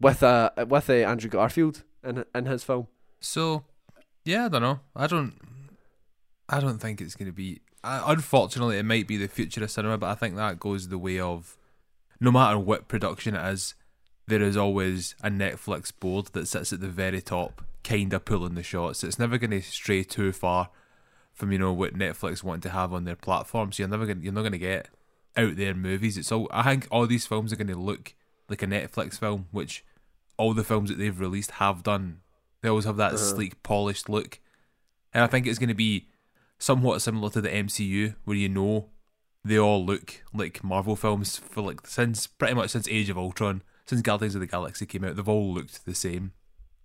with 0.00 0.22
uh 0.22 0.50
with 0.68 0.88
uh, 0.90 0.94
Andrew 0.94 1.30
Garfield 1.30 1.82
in 2.02 2.24
in 2.34 2.46
his 2.46 2.64
film. 2.64 2.86
So, 3.20 3.64
yeah, 4.24 4.46
I 4.46 4.48
don't 4.48 4.62
know. 4.62 4.80
I 4.96 5.06
don't. 5.06 5.34
I 6.48 6.60
don't 6.60 6.78
think 6.78 7.00
it's 7.00 7.14
going 7.14 7.26
to 7.30 7.32
be. 7.32 7.60
I, 7.82 8.12
unfortunately, 8.12 8.78
it 8.78 8.84
might 8.84 9.06
be 9.08 9.16
the 9.16 9.28
future 9.28 9.62
of 9.64 9.70
cinema, 9.70 9.96
but 9.98 10.10
I 10.10 10.14
think 10.14 10.36
that 10.36 10.58
goes 10.60 10.88
the 10.88 10.98
way 10.98 11.18
of 11.20 11.56
no 12.24 12.32
matter 12.32 12.58
what 12.58 12.88
production 12.88 13.34
it 13.34 13.52
is, 13.52 13.74
there 14.26 14.42
is 14.42 14.56
always 14.56 15.14
a 15.22 15.28
Netflix 15.30 15.92
board 15.98 16.26
that 16.32 16.48
sits 16.48 16.72
at 16.72 16.80
the 16.80 16.88
very 16.88 17.20
top, 17.20 17.62
kind 17.82 18.12
of 18.12 18.24
pulling 18.24 18.54
the 18.54 18.62
shots. 18.62 19.04
It's 19.04 19.18
never 19.18 19.38
going 19.38 19.50
to 19.50 19.60
stray 19.60 20.02
too 20.04 20.32
far 20.32 20.70
from 21.32 21.52
you 21.52 21.58
know 21.58 21.72
what 21.72 21.94
Netflix 21.94 22.42
want 22.42 22.62
to 22.62 22.70
have 22.70 22.92
on 22.92 23.04
their 23.04 23.16
platform. 23.16 23.72
So 23.72 23.82
you're 23.82 23.90
never 23.90 24.06
going. 24.06 24.22
You're 24.22 24.32
not 24.32 24.42
going 24.42 24.52
to 24.52 24.58
get 24.58 24.88
out 25.36 25.56
there 25.56 25.74
movies. 25.74 26.16
It's 26.16 26.32
all. 26.32 26.48
I 26.50 26.62
think 26.62 26.86
all 26.90 27.06
these 27.06 27.26
films 27.26 27.52
are 27.52 27.56
going 27.56 27.66
to 27.68 27.76
look 27.76 28.14
like 28.48 28.62
a 28.62 28.66
Netflix 28.66 29.18
film, 29.18 29.46
which 29.50 29.84
all 30.36 30.54
the 30.54 30.64
films 30.64 30.88
that 30.90 30.98
they've 30.98 31.18
released 31.20 31.52
have 31.52 31.82
done. 31.82 32.20
They 32.62 32.68
always 32.70 32.84
have 32.86 32.96
that 32.96 33.14
Uh-huh. 33.14 33.18
sleek, 33.18 33.62
polished 33.62 34.08
look. 34.08 34.40
and 35.12 35.22
I 35.22 35.26
think 35.26 35.46
it's 35.46 35.58
going 35.58 35.68
to 35.68 35.74
be 35.74 36.08
somewhat 36.58 37.02
similar 37.02 37.28
to 37.30 37.40
the 37.40 37.48
MCU, 37.50 38.14
where 38.24 38.36
you 38.36 38.48
know 38.48 38.88
they 39.44 39.58
all 39.58 39.84
look 39.84 40.22
like 40.32 40.64
Marvel 40.64 40.96
films 40.96 41.36
for 41.36 41.60
like 41.62 41.86
since 41.86 42.26
pretty 42.26 42.54
much 42.54 42.70
since 42.70 42.88
Age 42.88 43.10
of 43.10 43.18
Ultron, 43.18 43.62
since 43.86 44.00
Guardians 44.02 44.34
of 44.34 44.40
the 44.40 44.46
Galaxy 44.46 44.86
came 44.86 45.04
out, 45.04 45.16
they've 45.16 45.28
all 45.28 45.52
looked 45.52 45.84
the 45.84 45.94
same 45.94 46.32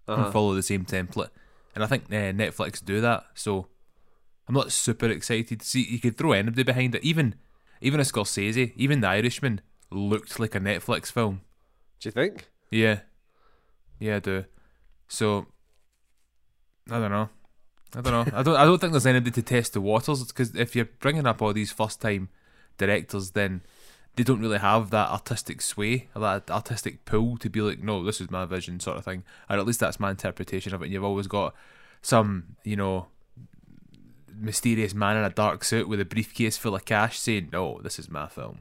Uh-huh. 0.07 0.23
and 0.25 0.33
follow 0.33 0.53
the 0.55 0.63
same 0.63 0.85
template. 0.85 1.29
And 1.75 1.83
I 1.83 1.87
think 1.87 2.05
uh, 2.05 2.33
Netflix 2.33 2.83
do 2.83 2.99
that, 3.01 3.25
so 3.35 3.67
I'm 4.47 4.55
not 4.55 4.71
super 4.71 5.05
excited 5.07 5.59
to 5.61 5.65
see. 5.65 5.83
You 5.83 5.99
could 5.99 6.17
throw 6.17 6.31
anybody 6.33 6.63
behind 6.63 6.95
it, 6.95 7.03
even 7.03 7.35
even 7.81 7.99
a 7.99 8.03
Scorsese, 8.03 8.73
even 8.75 8.99
The 9.01 9.07
Irishman 9.07 9.61
looked 9.91 10.39
like 10.39 10.55
a 10.55 10.59
Netflix 10.59 11.11
film. 11.11 11.41
Do 11.99 12.07
you 12.09 12.11
think? 12.11 12.49
Yeah, 12.71 12.99
yeah, 13.99 14.17
I 14.17 14.19
do. 14.19 14.45
So 15.07 15.45
I 16.91 16.99
don't 16.99 17.11
know. 17.11 17.29
I 17.95 18.01
don't 18.01 18.13
know. 18.13 18.37
I 18.39 18.43
don't. 18.43 18.55
I 18.55 18.65
don't 18.65 18.79
think 18.79 18.93
there's 18.93 19.05
anybody 19.07 19.31
to 19.31 19.41
test 19.41 19.73
the 19.73 19.81
waters 19.81 20.23
because 20.25 20.55
if 20.55 20.75
you're 20.75 20.85
bringing 20.99 21.25
up 21.25 21.41
all 21.41 21.53
these 21.53 21.71
first 21.71 22.01
time 22.01 22.29
directors, 22.79 23.31
then 23.31 23.61
they 24.15 24.23
don't 24.23 24.41
really 24.41 24.57
have 24.57 24.89
that 24.89 25.09
artistic 25.09 25.61
sway 25.61 26.09
or 26.15 26.21
that 26.21 26.49
artistic 26.49 27.05
pull 27.05 27.37
to 27.37 27.49
be 27.49 27.61
like, 27.61 27.83
no, 27.83 28.03
this 28.03 28.19
is 28.19 28.31
my 28.31 28.45
vision, 28.45 28.79
sort 28.79 28.97
of 28.97 29.05
thing. 29.05 29.23
And 29.47 29.59
at 29.59 29.67
least 29.67 29.79
that's 29.79 29.99
my 29.99 30.09
interpretation 30.09 30.73
of 30.73 30.81
it. 30.81 30.85
And 30.85 30.93
you've 30.93 31.03
always 31.03 31.27
got 31.27 31.53
some, 32.01 32.55
you 32.63 32.75
know, 32.75 33.07
mysterious 34.35 34.93
man 34.93 35.17
in 35.17 35.23
a 35.23 35.29
dark 35.29 35.63
suit 35.63 35.87
with 35.87 35.99
a 35.99 36.05
briefcase 36.05 36.57
full 36.57 36.75
of 36.75 36.85
cash 36.85 37.19
saying, 37.19 37.49
"No, 37.51 37.79
this 37.83 37.99
is 37.99 38.09
my 38.09 38.27
film. 38.27 38.59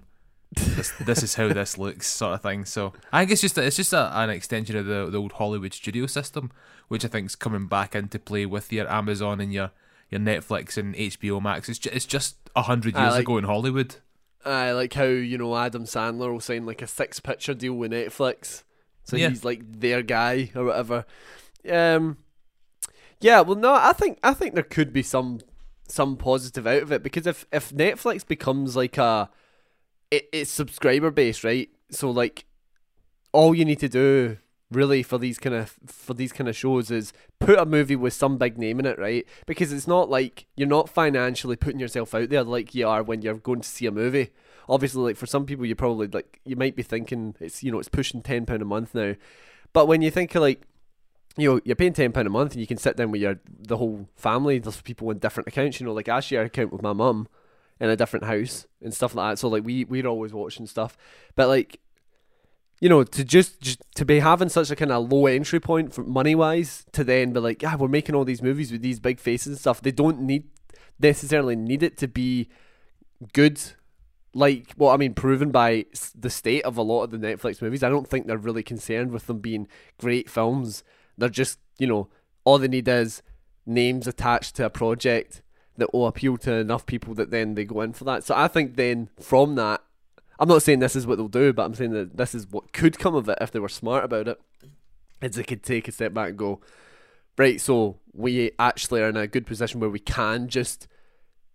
This 0.52 0.92
this 1.00 1.22
is 1.22 1.34
how 1.34 1.48
this 1.48 1.78
looks," 1.78 2.06
sort 2.06 2.34
of 2.34 2.42
thing. 2.42 2.64
So 2.64 2.92
I 3.12 3.20
think 3.20 3.32
it's 3.32 3.40
just 3.40 3.58
a, 3.58 3.64
it's 3.64 3.76
just 3.76 3.92
a, 3.92 4.16
an 4.18 4.30
extension 4.30 4.76
of 4.76 4.86
the 4.86 5.08
the 5.10 5.18
old 5.18 5.32
Hollywood 5.32 5.72
studio 5.72 6.06
system, 6.06 6.50
which 6.88 7.04
I 7.04 7.08
think 7.08 7.26
is 7.26 7.36
coming 7.36 7.66
back 7.66 7.94
into 7.94 8.18
play 8.18 8.46
with 8.46 8.72
your 8.72 8.90
Amazon 8.90 9.40
and 9.40 9.52
your 9.52 9.70
your 10.10 10.20
Netflix 10.20 10.76
and 10.76 10.94
HBO 10.94 11.40
Max. 11.42 11.68
It's 11.68 11.78
just, 11.78 11.94
it's 11.94 12.06
just 12.06 12.36
a 12.56 12.62
hundred 12.62 12.96
years 12.96 13.12
like- 13.12 13.22
ago 13.22 13.38
in 13.38 13.44
Hollywood. 13.44 13.96
I 14.44 14.72
like 14.72 14.94
how 14.94 15.04
you 15.04 15.36
know 15.38 15.56
Adam 15.56 15.84
Sandler 15.84 16.32
will 16.32 16.40
sign 16.40 16.64
like 16.66 16.82
a 16.82 16.86
six 16.86 17.20
picture 17.20 17.54
deal 17.54 17.74
with 17.74 17.92
Netflix, 17.92 18.62
so 19.04 19.16
Yeah. 19.16 19.28
he's 19.30 19.44
like 19.44 19.62
their 19.80 20.02
guy 20.02 20.50
or 20.54 20.64
whatever. 20.64 21.04
Um, 21.68 22.18
yeah, 23.20 23.40
well, 23.40 23.56
no, 23.56 23.74
I 23.74 23.92
think 23.92 24.18
I 24.22 24.32
think 24.34 24.54
there 24.54 24.62
could 24.62 24.92
be 24.92 25.02
some 25.02 25.40
some 25.88 26.16
positive 26.16 26.66
out 26.66 26.82
of 26.82 26.92
it 26.92 27.02
because 27.02 27.26
if 27.26 27.46
if 27.52 27.70
Netflix 27.70 28.26
becomes 28.26 28.76
like 28.76 28.96
a 28.98 29.28
it, 30.10 30.28
it's 30.32 30.50
subscriber 30.50 31.10
based, 31.10 31.44
right? 31.44 31.68
So 31.90 32.10
like 32.10 32.44
all 33.32 33.54
you 33.54 33.64
need 33.64 33.80
to 33.80 33.88
do 33.88 34.38
really 34.70 35.02
for 35.02 35.18
these 35.18 35.38
kind 35.38 35.54
of 35.54 35.76
for 35.86 36.14
these 36.14 36.32
kind 36.32 36.48
of 36.48 36.56
shows 36.56 36.90
is 36.90 37.12
put 37.38 37.58
a 37.58 37.64
movie 37.64 37.96
with 37.96 38.12
some 38.12 38.36
big 38.36 38.58
name 38.58 38.78
in 38.78 38.86
it, 38.86 38.98
right? 38.98 39.26
Because 39.46 39.72
it's 39.72 39.86
not 39.86 40.10
like 40.10 40.46
you're 40.56 40.68
not 40.68 40.88
financially 40.88 41.56
putting 41.56 41.80
yourself 41.80 42.14
out 42.14 42.28
there 42.28 42.44
like 42.44 42.74
you 42.74 42.86
are 42.86 43.02
when 43.02 43.22
you're 43.22 43.34
going 43.34 43.60
to 43.60 43.68
see 43.68 43.86
a 43.86 43.90
movie. 43.90 44.30
Obviously, 44.68 45.02
like 45.02 45.16
for 45.16 45.26
some 45.26 45.46
people, 45.46 45.64
you 45.64 45.74
probably 45.74 46.08
like 46.08 46.40
you 46.44 46.56
might 46.56 46.76
be 46.76 46.82
thinking 46.82 47.34
it's 47.40 47.62
you 47.62 47.72
know 47.72 47.78
it's 47.78 47.88
pushing 47.88 48.22
ten 48.22 48.44
pound 48.44 48.62
a 48.62 48.66
month 48.66 48.94
now, 48.94 49.14
but 49.72 49.86
when 49.88 50.02
you 50.02 50.10
think 50.10 50.34
of 50.34 50.42
like 50.42 50.62
you 51.38 51.48
know, 51.48 51.60
you're 51.64 51.76
paying 51.76 51.92
ten 51.92 52.12
pound 52.12 52.26
a 52.26 52.30
month, 52.30 52.52
and 52.52 52.60
you 52.60 52.66
can 52.66 52.76
sit 52.76 52.96
down 52.96 53.12
with 53.12 53.20
your 53.20 53.38
the 53.46 53.76
whole 53.76 54.08
family. 54.16 54.58
There's 54.58 54.80
people 54.82 55.10
in 55.10 55.18
different 55.18 55.46
accounts. 55.46 55.80
You 55.80 55.86
know, 55.86 55.92
like 55.92 56.08
I 56.08 56.20
share 56.20 56.42
account 56.42 56.72
with 56.72 56.82
my 56.82 56.92
mum 56.92 57.28
in 57.80 57.88
a 57.88 57.96
different 57.96 58.26
house 58.26 58.66
and 58.82 58.92
stuff 58.92 59.14
like 59.14 59.32
that. 59.32 59.38
So 59.38 59.48
like 59.48 59.64
we 59.64 59.84
we're 59.84 60.06
always 60.06 60.32
watching 60.32 60.66
stuff, 60.66 60.96
but 61.36 61.48
like 61.48 61.80
you 62.80 62.88
know, 62.88 63.02
to 63.02 63.24
just, 63.24 63.60
just 63.60 63.80
to 63.96 64.04
be 64.04 64.20
having 64.20 64.48
such 64.48 64.70
a 64.70 64.76
kind 64.76 64.92
of 64.92 65.10
low 65.10 65.26
entry 65.26 65.60
point 65.60 65.92
for 65.92 66.04
money 66.04 66.34
wise, 66.34 66.84
to 66.92 67.02
then 67.04 67.32
be 67.32 67.40
like, 67.40 67.62
yeah, 67.62 67.74
we're 67.76 67.88
making 67.88 68.14
all 68.14 68.24
these 68.24 68.42
movies 68.42 68.70
with 68.70 68.82
these 68.82 69.00
big 69.00 69.18
faces 69.18 69.46
and 69.46 69.58
stuff. 69.58 69.80
They 69.80 69.90
don't 69.90 70.20
need 70.20 70.44
necessarily 71.00 71.56
need 71.56 71.82
it 71.82 71.96
to 71.98 72.08
be 72.08 72.48
good. 73.32 73.60
Like, 74.34 74.72
well, 74.76 74.90
I 74.90 74.96
mean, 74.96 75.14
proven 75.14 75.50
by 75.50 75.86
the 76.14 76.30
state 76.30 76.64
of 76.64 76.76
a 76.76 76.82
lot 76.82 77.04
of 77.04 77.10
the 77.10 77.18
Netflix 77.18 77.62
movies. 77.62 77.82
I 77.82 77.88
don't 77.88 78.06
think 78.06 78.26
they're 78.26 78.36
really 78.36 78.62
concerned 78.62 79.10
with 79.10 79.26
them 79.26 79.38
being 79.38 79.68
great 79.98 80.28
films. 80.28 80.84
They're 81.16 81.28
just, 81.28 81.58
you 81.78 81.86
know, 81.86 82.08
all 82.44 82.58
they 82.58 82.68
need 82.68 82.88
is 82.88 83.22
names 83.66 84.06
attached 84.06 84.56
to 84.56 84.66
a 84.66 84.70
project 84.70 85.42
that 85.76 85.92
will 85.94 86.06
appeal 86.06 86.36
to 86.38 86.52
enough 86.52 86.86
people 86.86 87.14
that 87.14 87.30
then 87.30 87.54
they 87.54 87.64
go 87.64 87.80
in 87.80 87.92
for 87.92 88.04
that. 88.04 88.24
So 88.24 88.34
I 88.36 88.48
think 88.48 88.76
then 88.76 89.08
from 89.20 89.54
that, 89.54 89.82
I'm 90.38 90.48
not 90.48 90.62
saying 90.62 90.78
this 90.78 90.94
is 90.96 91.06
what 91.06 91.16
they'll 91.16 91.28
do, 91.28 91.52
but 91.52 91.64
I'm 91.64 91.74
saying 91.74 91.92
that 91.92 92.16
this 92.16 92.34
is 92.34 92.46
what 92.50 92.72
could 92.72 92.98
come 92.98 93.14
of 93.14 93.28
it 93.28 93.38
if 93.40 93.50
they 93.50 93.58
were 93.58 93.68
smart 93.68 94.04
about 94.04 94.28
it. 94.28 94.40
Is 95.20 95.32
they 95.34 95.42
could 95.42 95.62
take 95.64 95.88
a 95.88 95.92
step 95.92 96.14
back 96.14 96.28
and 96.30 96.38
go, 96.38 96.60
right, 97.36 97.60
so 97.60 97.98
we 98.12 98.52
actually 98.58 99.02
are 99.02 99.08
in 99.08 99.16
a 99.16 99.26
good 99.26 99.46
position 99.46 99.80
where 99.80 99.90
we 99.90 99.98
can 99.98 100.48
just 100.48 100.86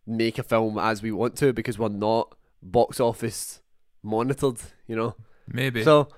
make 0.05 0.37
a 0.37 0.43
film 0.43 0.77
as 0.77 1.01
we 1.01 1.11
want 1.13 1.37
to 1.37 1.53
because 1.53 1.79
we're 1.79 1.87
not 1.87 2.35
box 2.61 2.99
office 2.99 3.61
monitored, 4.01 4.57
you 4.85 4.95
know? 4.97 5.15
Maybe. 5.47 5.81
So 5.83 6.09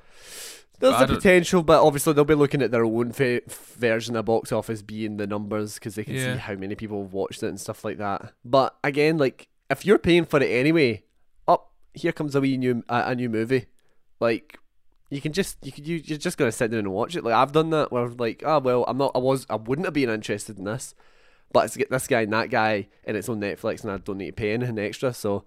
there's 0.80 0.98
the 1.08 1.14
potential, 1.16 1.62
but 1.62 1.84
obviously 1.86 2.14
they'll 2.14 2.26
be 2.26 2.34
looking 2.34 2.64
at 2.64 2.72
their 2.72 2.84
own 2.84 3.12
fa- 3.12 3.42
version 3.48 4.16
of 4.16 4.26
box 4.26 4.52
office 4.52 4.82
being 4.82 5.18
the 5.18 5.28
numbers 5.28 5.76
because 5.76 5.94
they 5.96 6.04
can 6.04 6.16
Yeah. 6.16 6.34
see 6.34 6.40
how 6.40 6.56
many 6.56 6.74
people 6.74 7.04
have 7.04 7.14
watched 7.14 7.44
it 7.44 7.48
and 7.50 7.60
stuff 7.60 7.86
like 7.86 7.98
that. 8.00 8.34
But 8.44 8.76
again, 8.84 9.20
like 9.20 9.48
if 9.70 9.86
you're 9.86 10.00
paying 10.00 10.26
for 10.26 10.42
it 10.42 10.48
anyway, 10.48 11.04
here 11.96 12.12
comes 12.12 12.36
a 12.36 12.42
wee 12.42 12.58
new 12.58 12.84
a, 12.90 13.04
a 13.08 13.16
new 13.16 13.30
movie, 13.30 13.66
like 14.20 14.60
you 15.10 15.22
can 15.22 15.34
just 15.34 15.58
you 15.66 15.72
could 15.72 15.88
you, 15.88 16.02
you're 16.04 16.18
just 16.18 16.38
gonna 16.38 16.52
sit 16.52 16.72
down 16.72 16.80
and 16.82 16.92
watch 16.92 17.16
it. 17.16 17.24
Like 17.24 17.34
I've 17.34 17.52
done 17.52 17.70
that 17.72 17.92
where 17.92 18.04
I'm 18.04 18.18
like 18.18 18.44
oh 18.46 18.60
well 18.60 18.86
I'm 18.88 18.98
not 18.98 19.12
I 19.16 19.20
was 19.20 19.46
I 19.50 19.56
wouldn't 19.56 19.86
have 19.86 19.94
been 19.94 20.10
interested 20.10 20.58
in 20.58 20.66
this, 20.66 20.94
but 21.54 21.66
it's 21.66 21.78
got 21.78 21.90
this 21.90 22.08
guy 22.08 22.22
and 22.22 22.34
that 22.34 22.50
guy 22.50 22.88
and 23.06 23.16
it's 23.18 23.30
on 23.30 23.40
Netflix 23.40 23.84
and 23.84 23.92
I 23.92 23.98
don't 23.98 24.18
need 24.18 24.28
to 24.28 24.34
pay 24.34 24.54
anything 24.54 24.80
extra. 24.80 25.14
So 25.14 25.46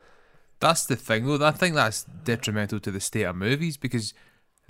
That's 0.60 0.86
the 0.86 0.96
thing, 0.96 1.26
though. 1.26 1.44
I 1.44 1.52
think 1.52 1.74
that's 1.74 2.04
detrimental 2.24 2.80
to 2.80 2.90
the 2.90 3.00
state 3.00 3.22
of 3.24 3.36
movies 3.36 3.76
because 3.76 4.12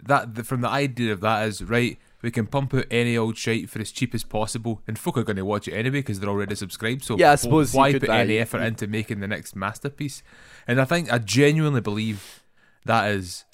that 0.03 0.35
the, 0.35 0.45
from 0.45 0.61
the 0.61 0.69
idea 0.69 1.13
of 1.13 1.21
that 1.21 1.47
is 1.49 1.63
right. 1.63 1.99
We 2.21 2.31
can 2.33 2.47
pump 2.47 2.75
out 2.75 2.87
any 2.91 3.17
old 3.17 3.37
shite 3.37 3.71
for 3.71 3.81
as 3.81 3.93
cheap 3.93 4.15
as 4.15 4.25
possible, 4.25 4.83
and 4.89 4.99
folk 4.99 5.17
are 5.17 5.23
going 5.25 5.37
to 5.37 5.45
watch 5.45 5.69
it 5.69 5.75
anyway 5.75 5.99
because 5.99 6.19
they're 6.19 6.29
already 6.29 6.57
subscribed. 6.57 7.05
So 7.05 7.17
Yeah, 7.17 7.33
I 7.33 7.37
suppose 7.37 7.73
why 7.73 7.93
put 7.93 8.07
buy- 8.09 8.21
any 8.23 8.39
effort 8.39 8.63
into 8.63 8.87
making 8.89 9.21
the 9.21 9.29
next 9.29 9.55
masterpiece? 9.55 10.23
And 10.67 10.81
I 10.81 10.85
think 10.85 11.13
I 11.13 11.19
genuinely 11.19 11.81
believe 11.81 12.43
that 12.85 13.11
is 13.11 13.45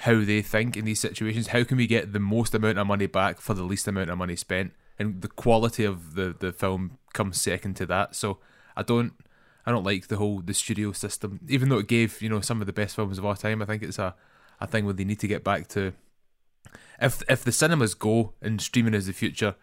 how 0.00 0.22
they 0.24 0.42
think 0.42 0.76
in 0.76 0.84
these 0.84 1.00
situations. 1.00 1.48
How 1.48 1.64
can 1.64 1.76
we 1.78 1.86
get 1.86 2.12
the 2.12 2.20
most 2.20 2.54
amount 2.54 2.78
of 2.78 2.86
money 2.86 3.06
back 3.06 3.40
for 3.40 3.54
the 3.54 3.62
least 3.64 3.88
amount 3.88 4.10
of 4.10 4.18
money 4.18 4.36
spent? 4.36 4.72
And 4.98 5.22
the 5.22 5.28
quality 5.28 5.84
of 5.84 6.14
the, 6.14 6.34
the 6.38 6.52
film 6.52 6.98
comes 7.14 7.40
second 7.40 7.74
to 7.76 7.86
that. 7.86 8.14
So 8.14 8.38
I 8.76 8.82
don't 8.82 9.14
I 9.64 9.70
don't 9.72 9.84
like 9.84 10.08
the 10.08 10.16
whole 10.16 10.40
the 10.40 10.52
studio 10.54 10.92
system. 10.92 11.40
Even 11.48 11.70
though 11.70 11.78
it 11.78 11.86
gave, 11.88 12.20
you 12.20 12.28
know, 12.28 12.40
some 12.40 12.60
of 12.60 12.66
the 12.66 12.72
best 12.72 12.96
films 12.96 13.16
of 13.18 13.24
all 13.24 13.34
time, 13.34 13.62
I 13.62 13.64
think 13.66 13.82
it's 13.82 13.98
a, 13.98 14.14
a 14.60 14.66
thing 14.66 14.84
where 14.84 14.94
they 14.94 15.04
need 15.04 15.20
to 15.20 15.28
get 15.28 15.42
back 15.44 15.68
to 15.68 15.92
if 17.00 17.22
if 17.28 17.44
the 17.44 17.52
cinemas 17.52 17.94
go 17.94 18.34
and 18.40 18.60
streaming 18.60 18.94
is 18.94 19.06
the 19.06 19.12
future, 19.12 19.54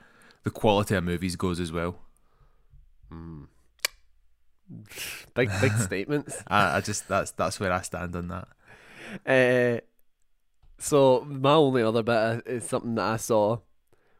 the 0.43 0.51
quality 0.51 0.95
of 0.95 1.03
movies 1.03 1.35
goes 1.35 1.59
as 1.59 1.71
well. 1.71 1.99
big 5.33 5.49
big 5.61 5.73
statements. 5.73 6.43
I, 6.47 6.77
I 6.77 6.81
just 6.81 7.07
that's 7.07 7.31
that's 7.31 7.59
where 7.59 7.71
I 7.71 7.81
stand 7.81 8.15
on 8.15 8.27
that. 8.27 8.47
Uh, 9.25 9.81
so 10.79 11.25
my 11.27 11.53
only 11.53 11.83
other 11.83 12.03
bit 12.03 12.43
is 12.45 12.65
something 12.65 12.95
that 12.95 13.05
I 13.05 13.17
saw 13.17 13.59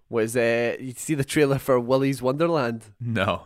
was 0.10 0.38
uh, 0.38 0.75
you 0.79 0.94
see 0.94 1.15
the 1.15 1.24
trailer 1.24 1.60
for 1.60 1.79
Willy's 1.79 2.22
Wonderland. 2.22 2.86
No. 3.00 3.44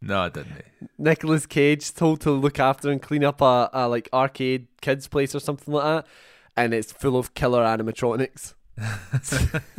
No, 0.00 0.20
I 0.20 0.28
didn't. 0.28 0.62
Nicolas 0.98 1.46
Cage 1.46 1.94
told 1.94 2.20
to 2.22 2.30
look 2.30 2.58
after 2.58 2.90
and 2.90 3.00
clean 3.00 3.24
up 3.24 3.40
a, 3.40 3.70
a 3.72 3.88
like 3.88 4.08
arcade 4.12 4.66
kids 4.82 5.08
place 5.08 5.34
or 5.34 5.40
something 5.40 5.72
like 5.72 5.84
that, 5.84 6.06
and 6.56 6.74
it's 6.74 6.92
full 6.92 7.16
of 7.16 7.32
killer 7.32 7.64
animatronics. 7.64 8.52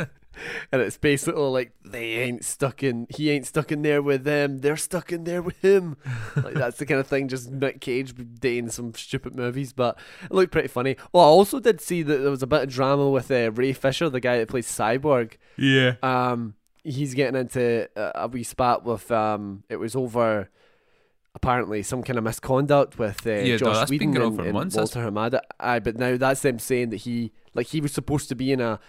and 0.71 0.81
it's 0.81 0.97
basically 0.97 1.41
like 1.41 1.73
they 1.83 2.15
ain't 2.15 2.43
stuck 2.43 2.83
in 2.83 3.07
he 3.09 3.29
ain't 3.29 3.45
stuck 3.45 3.71
in 3.71 3.81
there 3.81 4.01
with 4.01 4.23
them 4.23 4.59
they're 4.59 4.77
stuck 4.77 5.11
in 5.11 5.23
there 5.23 5.41
with 5.41 5.59
him 5.61 5.97
like 6.35 6.53
that's 6.53 6.77
the 6.77 6.85
kind 6.85 6.99
of 6.99 7.07
thing 7.07 7.27
just 7.27 7.49
Nick 7.49 7.81
Cage 7.81 8.13
dating 8.39 8.69
some 8.69 8.93
stupid 8.93 9.35
movies 9.35 9.73
but 9.73 9.97
it 10.23 10.31
looked 10.31 10.51
pretty 10.51 10.67
funny 10.67 10.95
oh 11.13 11.19
I 11.19 11.23
also 11.23 11.59
did 11.59 11.81
see 11.81 12.03
that 12.03 12.17
there 12.17 12.31
was 12.31 12.43
a 12.43 12.47
bit 12.47 12.63
of 12.63 12.69
drama 12.69 13.09
with 13.09 13.31
uh, 13.31 13.51
Ray 13.51 13.73
Fisher 13.73 14.09
the 14.09 14.19
guy 14.19 14.37
that 14.37 14.49
plays 14.49 14.67
Cyborg 14.67 15.33
Yeah. 15.57 15.95
um, 16.03 16.55
he's 16.83 17.13
getting 17.13 17.39
into 17.39 17.89
a, 17.95 18.11
a 18.15 18.27
wee 18.27 18.43
spat 18.43 18.83
with 18.83 19.11
um, 19.11 19.63
it 19.69 19.77
was 19.77 19.95
over 19.95 20.49
apparently 21.33 21.83
some 21.83 22.01
kind 22.01 22.17
of 22.17 22.23
misconduct 22.23 22.97
with 22.97 23.25
uh, 23.27 23.31
Yeah, 23.31 23.53
no, 23.53 23.57
Joss 23.57 23.77
that's 23.79 23.91
been 23.91 24.11
Whedon 24.11 24.13
going 24.13 24.25
on 24.25 24.27
and, 24.27 24.37
for 24.39 24.43
and 24.45 24.53
months, 24.53 24.75
Walter 24.77 24.99
Hamada. 25.01 25.41
Aye, 25.59 25.79
but 25.79 25.97
now 25.97 26.15
that's 26.17 26.41
them 26.41 26.59
saying 26.59 26.89
that 26.91 26.97
he 26.97 27.33
like 27.55 27.67
he 27.67 27.81
was 27.81 27.91
supposed 27.93 28.29
to 28.29 28.35
be 28.35 28.51
in 28.51 28.62
a. 28.62 28.79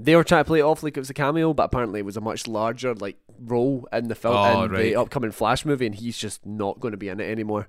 They 0.00 0.14
were 0.14 0.22
trying 0.22 0.44
to 0.44 0.48
play 0.48 0.58
it 0.60 0.62
off 0.62 0.82
like 0.84 0.96
it 0.96 1.00
was 1.00 1.10
a 1.10 1.14
cameo, 1.14 1.52
but 1.54 1.64
apparently 1.64 1.98
it 2.00 2.04
was 2.04 2.16
a 2.16 2.20
much 2.20 2.46
larger 2.46 2.94
like 2.94 3.16
role 3.40 3.88
in 3.92 4.06
the 4.08 4.14
film 4.14 4.36
Oh, 4.36 4.62
in 4.64 4.70
right. 4.70 4.82
the 4.82 4.96
upcoming 4.96 5.32
Flash 5.32 5.64
movie, 5.64 5.86
and 5.86 5.94
he's 5.94 6.16
just 6.18 6.44
not 6.46 6.78
going 6.78 6.92
to 6.92 6.98
be 6.98 7.08
in 7.08 7.18
it 7.18 7.28
anymore. 7.30 7.68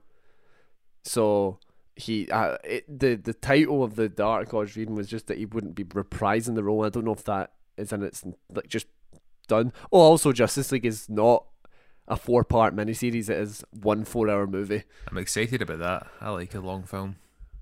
So 1.04 1.60
he 1.96 2.30
uh, 2.30 2.58
it, 2.64 3.00
the 3.00 3.16
the 3.16 3.34
title 3.34 3.84
of 3.84 3.96
the, 3.96 4.10
the 4.10 4.24
article 4.24 4.60
I 4.60 4.62
was 4.62 4.76
reading 4.76 4.96
was 4.96 5.08
just 5.08 5.28
that 5.28 5.38
he 5.38 5.46
wouldn't 5.46 5.76
be 5.76 5.84
reprising 5.86 6.56
the 6.56 6.64
role. 6.64 6.86
I 6.86 6.90
don't 6.90 7.06
know 7.06 7.14
if 7.14 7.24
that 7.26 7.54
is 7.78 7.92
in 7.92 8.04
its 8.04 8.24
like 8.54 8.68
just 8.68 8.88
done. 9.48 9.74
Oh, 9.92 10.00
also 10.00 10.32
Justice 10.32 10.72
League 10.72 10.86
is 10.86 11.10
not 11.10 11.46
a 12.08 12.16
four 12.16 12.44
part 12.44 12.76
miniseries. 12.76 13.30
It 13.30 13.38
is 13.38 13.64
one 13.72 14.06
four 14.06 14.30
hour 14.30 14.46
movie. 14.46 14.84
I'm 15.10 15.18
excited 15.18 15.62
about 15.62 15.80
that. 15.80 16.08
I 16.22 16.30
like 16.30 16.54
a 16.54 16.60
long 16.60 16.84
film. 16.84 17.16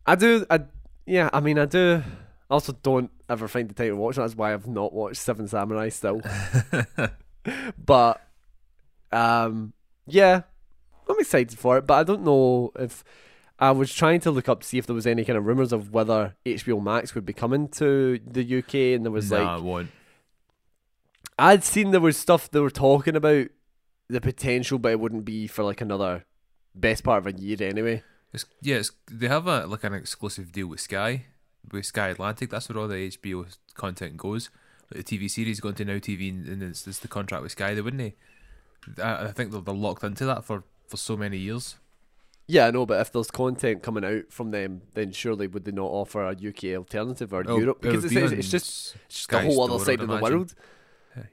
I 0.06 0.16
do. 0.16 0.46
I 0.50 0.62
yeah. 1.06 1.30
I 1.32 1.40
mean, 1.40 1.58
I 1.58 1.66
do. 1.66 2.04
I 2.50 2.54
also 2.54 2.74
don't 2.74 3.12
ever 3.30 3.48
find 3.48 3.70
the 3.70 3.74
time 3.74 3.88
to 3.88 3.96
watch. 3.96 4.16
That's 4.16 4.36
why 4.36 4.54
I've 4.54 4.68
not 4.68 4.94
watched 4.94 5.18
Seven 5.18 5.48
Samurai 5.48 5.90
still. 5.90 6.22
but 7.86 8.22
um, 9.12 9.74
yeah, 10.06 10.42
I'm 11.10 11.20
excited 11.20 11.58
for 11.58 11.78
it. 11.78 11.88
But 11.88 11.96
I 11.96 12.04
don't 12.04 12.24
know 12.24 12.72
if 12.80 13.04
I 13.60 13.72
was 13.72 13.94
trying 13.94 14.22
to 14.22 14.32
look 14.32 14.48
up 14.48 14.62
to 14.62 14.68
see 14.68 14.78
if 14.78 14.86
there 14.86 14.96
was 14.96 15.08
any 15.08 15.26
kind 15.26 15.38
of 15.38 15.46
rumors 15.46 15.74
of 15.74 15.92
whether 15.92 16.36
HBO 16.46 16.82
Max 16.82 17.16
would 17.16 17.26
be 17.26 17.34
coming 17.34 17.68
to 17.70 18.20
the 18.26 18.60
UK, 18.60 18.96
and 18.96 19.04
there 19.04 19.12
was 19.12 19.32
nah, 19.32 19.38
like 19.38 19.60
it 19.60 19.64
won't. 19.64 19.90
I'd 21.40 21.64
seen 21.64 21.92
there 21.92 22.02
was 22.02 22.18
stuff 22.18 22.50
they 22.50 22.60
were 22.60 22.70
talking 22.70 23.16
about 23.16 23.48
the 24.10 24.22
potential, 24.22 24.80
but 24.80 24.92
it 24.92 25.00
wouldn't 25.00 25.26
be 25.26 25.48
for 25.48 25.64
like 25.64 25.82
another 25.82 26.26
best 26.74 27.04
part 27.04 27.20
of 27.20 27.28
a 27.28 27.38
year 27.38 27.58
anyway. 27.62 28.04
It's, 28.34 28.46
yeah, 28.62 28.78
it's, 28.78 28.92
they 29.10 29.28
have 29.28 29.48
a 29.48 29.66
like 29.66 29.84
an 29.84 29.94
exclusive 29.94 30.52
deal 30.52 30.68
with 30.68 30.80
Sky, 30.80 31.26
with 31.72 31.86
Sky 31.86 32.10
Atlantic. 32.10 32.50
That's 32.50 32.70
where 32.70 32.78
all 32.78 32.88
the 32.88 33.10
HBO 33.10 33.46
content 33.74 34.18
goes. 34.18 34.50
Like 34.94 35.06
the 35.06 35.18
TV 35.18 35.30
series 35.30 35.60
going 35.60 35.76
to 35.76 35.86
Now 35.86 35.98
TV, 35.98 36.30
and 36.30 36.64
it's, 36.64 36.88
it's 36.88 37.00
the 37.00 37.08
contract 37.08 37.44
with 37.44 37.52
Sky. 37.52 37.74
They 37.74 37.82
wouldn't 37.82 38.02
they? 38.02 39.04
I, 39.04 39.26
I 39.26 39.32
think 39.32 39.52
they're, 39.52 39.62
they're 39.62 39.74
locked 39.74 40.04
into 40.04 40.26
that 40.26 40.46
for, 40.46 40.64
for 40.88 40.98
so 40.98 41.18
many 41.18 41.38
years. 41.38 41.76
Yeah, 42.50 42.68
I 42.68 42.72
know, 42.72 42.86
but 42.86 43.02
if 43.02 43.12
there's 43.12 43.30
content 43.30 43.84
coming 43.84 44.06
out 44.06 44.32
from 44.32 44.52
them, 44.52 44.84
then 44.94 45.12
surely 45.12 45.48
would 45.48 45.66
they 45.66 45.72
not 45.72 45.88
offer 45.88 46.24
a 46.24 46.32
UK 46.32 46.78
alternative 46.78 47.34
or 47.34 47.42
It'll- 47.42 47.60
Europe? 47.60 47.82
Because 47.82 48.06
it's, 48.06 48.14
be 48.14 48.22
it's, 48.22 48.50
just 48.50 48.96
it's 49.08 49.18
just 49.18 49.30
the 49.30 49.42
whole 49.42 49.64
other 49.64 49.74
Store, 49.74 49.86
side 49.86 50.00
I'd 50.00 50.10
of 50.10 50.10
the 50.10 50.24
world. 50.24 50.56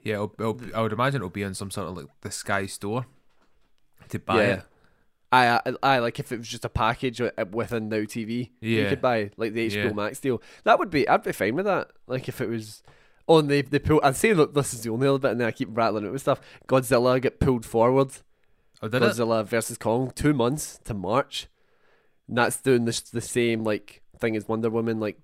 Yeah, 0.02 0.14
it'll, 0.14 0.34
it'll, 0.38 0.60
I 0.74 0.80
would 0.80 0.92
imagine 0.92 1.16
it'll 1.16 1.30
be 1.30 1.44
on 1.44 1.54
some 1.54 1.70
sort 1.70 1.88
of 1.88 1.96
like 1.96 2.06
the 2.22 2.30
Sky 2.30 2.66
store 2.66 3.06
to 4.08 4.18
buy 4.18 4.42
yeah. 4.42 4.52
it. 4.54 4.62
I, 5.34 5.56
I 5.56 5.74
I 5.82 5.98
like 5.98 6.18
if 6.20 6.30
it 6.32 6.38
was 6.38 6.48
just 6.48 6.64
a 6.64 6.68
package 6.68 7.18
wi- 7.18 7.34
uh, 7.38 7.44
within 7.50 7.88
Now 7.88 7.98
TV, 7.98 8.50
yeah. 8.60 8.82
you 8.82 8.88
could 8.88 9.00
buy 9.02 9.30
like 9.36 9.52
the 9.54 9.68
HBO 9.68 9.84
Yeah. 9.86 9.92
Max 9.92 10.20
deal. 10.20 10.42
That 10.64 10.78
would 10.78 10.90
be 10.90 11.08
I'd 11.08 11.22
be 11.22 11.32
fine 11.32 11.54
with 11.56 11.66
that. 11.66 11.90
Like 12.06 12.28
if 12.28 12.40
it 12.40 12.48
was. 12.48 12.82
on 13.26 13.46
the 13.48 13.62
they 13.62 13.62
they 13.62 13.78
pull. 13.78 14.00
I'd 14.02 14.16
say 14.16 14.34
look, 14.34 14.54
this 14.54 14.74
is 14.74 14.82
the 14.82 14.90
only 14.90 15.08
other 15.08 15.18
bit, 15.18 15.30
and 15.32 15.40
then 15.40 15.48
I 15.48 15.52
keep 15.52 15.68
rattling 15.72 16.04
it 16.06 16.10
with 16.12 16.20
stuff. 16.22 16.40
Godzilla 16.68 17.20
get 17.20 17.40
pulled 17.40 17.64
forward. 17.66 18.10
Oh, 18.82 18.88
did 18.88 19.02
it? 19.02 19.06
Godzilla 19.06 19.44
versus 19.46 19.78
Kong, 19.78 20.12
two 20.14 20.34
months 20.34 20.78
to 20.84 20.92
March. 20.94 21.46
And 22.28 22.36
that's 22.38 22.60
doing 22.60 22.84
this 22.84 23.00
the 23.00 23.20
same 23.20 23.64
like 23.64 24.02
thing 24.18 24.36
as 24.36 24.46
Wonder 24.48 24.68
Woman, 24.70 25.00
like 25.00 25.18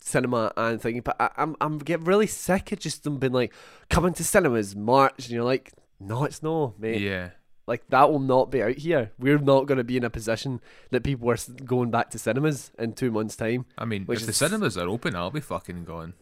cinema 0.00 0.52
and 0.56 0.80
thing. 0.80 1.00
But 1.00 1.16
I, 1.20 1.30
I'm 1.36 1.56
I'm 1.60 1.78
getting 1.78 2.06
really 2.06 2.26
sick 2.26 2.72
of 2.72 2.78
just 2.80 3.04
them 3.04 3.18
being 3.18 3.32
like 3.32 3.52
coming 3.88 4.14
to 4.14 4.24
cinemas 4.24 4.74
March, 4.76 5.26
and 5.26 5.30
you're 5.30 5.44
like, 5.44 5.72
no, 6.00 6.24
it's 6.24 6.42
no, 6.42 6.74
mate. 6.78 7.00
Yeah. 7.00 7.30
Like 7.66 7.86
that 7.88 8.10
will 8.10 8.18
not 8.20 8.50
be 8.50 8.62
out 8.62 8.76
here. 8.76 9.12
We're 9.18 9.38
not 9.38 9.66
going 9.66 9.78
to 9.78 9.84
be 9.84 9.96
in 9.96 10.04
a 10.04 10.10
position 10.10 10.60
that 10.90 11.02
people 11.02 11.30
are 11.30 11.36
going 11.64 11.90
back 11.90 12.10
to 12.10 12.18
cinemas 12.18 12.70
in 12.78 12.92
two 12.92 13.10
months' 13.10 13.36
time. 13.36 13.64
I 13.78 13.84
mean, 13.86 14.04
if 14.08 14.26
the 14.26 14.32
cinemas 14.32 14.76
are 14.76 14.88
open, 14.88 15.16
I'll 15.16 15.30
be 15.30 15.40
fucking 15.40 15.84
gone. 15.84 16.14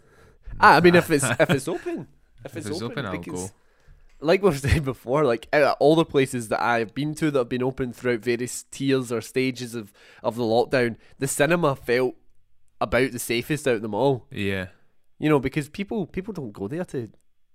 Ah, 0.61 0.77
I 0.77 0.81
mean, 0.81 0.95
if 0.95 1.11
it's 1.11 1.25
if 1.25 1.51
it's 1.51 1.67
open, 1.77 2.07
if 2.45 2.57
it's, 2.57 2.67
If 2.67 2.73
it's 2.73 2.83
open, 2.83 3.07
open, 3.07 3.07
I'll 3.07 3.35
go. 3.37 3.49
like 4.21 4.43
we've 4.43 4.59
said 4.61 4.85
before, 4.85 5.25
like 5.25 5.49
all 5.81 5.97
the 5.97 6.05
places 6.05 6.49
that 6.49 6.63
I've 6.63 6.95
been 6.95 7.15
to 7.17 7.31
that 7.33 7.39
have 7.39 7.49
been 7.49 7.63
open 7.63 7.93
throughout 7.93 8.21
various 8.21 8.63
tiers 8.71 9.11
or 9.11 9.21
stages 9.21 9.75
of, 9.75 9.93
of 10.23 10.37
the 10.37 10.45
lockdown, 10.45 10.97
the 11.19 11.27
cinema 11.27 11.75
felt 11.75 12.15
about 12.81 13.11
the 13.13 13.19
safest 13.19 13.67
out 13.67 13.77
of 13.77 13.83
them 13.83 13.95
all. 13.95 14.27
Yeah. 14.31 14.67
You 15.19 15.29
know, 15.29 15.39
because 15.41 15.69
people 15.69 16.07
people 16.07 16.35
don't 16.35 16.53
go 16.53 16.69
there 16.69 16.85
to 16.87 17.11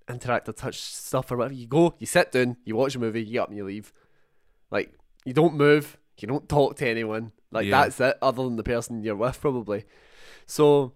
interact 0.10 0.48
or 0.50 0.54
touch 0.54 0.80
stuff 0.82 1.32
or 1.32 1.38
whatever. 1.38 1.54
You 1.54 1.68
go, 1.68 1.96
you 2.00 2.06
sit 2.08 2.32
down, 2.32 2.58
you 2.66 2.76
watch 2.76 2.96
a 2.96 3.00
movie, 3.00 3.24
you 3.24 3.34
get 3.34 3.40
up 3.40 3.50
and 3.50 3.58
you 3.58 3.66
leave. 3.66 3.92
Like 4.72 4.94
you 5.26 5.34
don't 5.34 5.56
move, 5.56 5.98
you 6.18 6.28
don't 6.28 6.48
talk 6.50 6.76
to 6.78 6.88
anyone. 6.88 7.32
Like 7.52 7.66
Yeah. 7.68 7.84
that's 7.84 8.00
it, 8.00 8.18
other 8.22 8.44
than 8.44 8.56
the 8.56 8.64
person 8.64 9.04
you're 9.04 9.16
with, 9.16 9.40
probably. 9.42 9.86
So, 10.46 10.94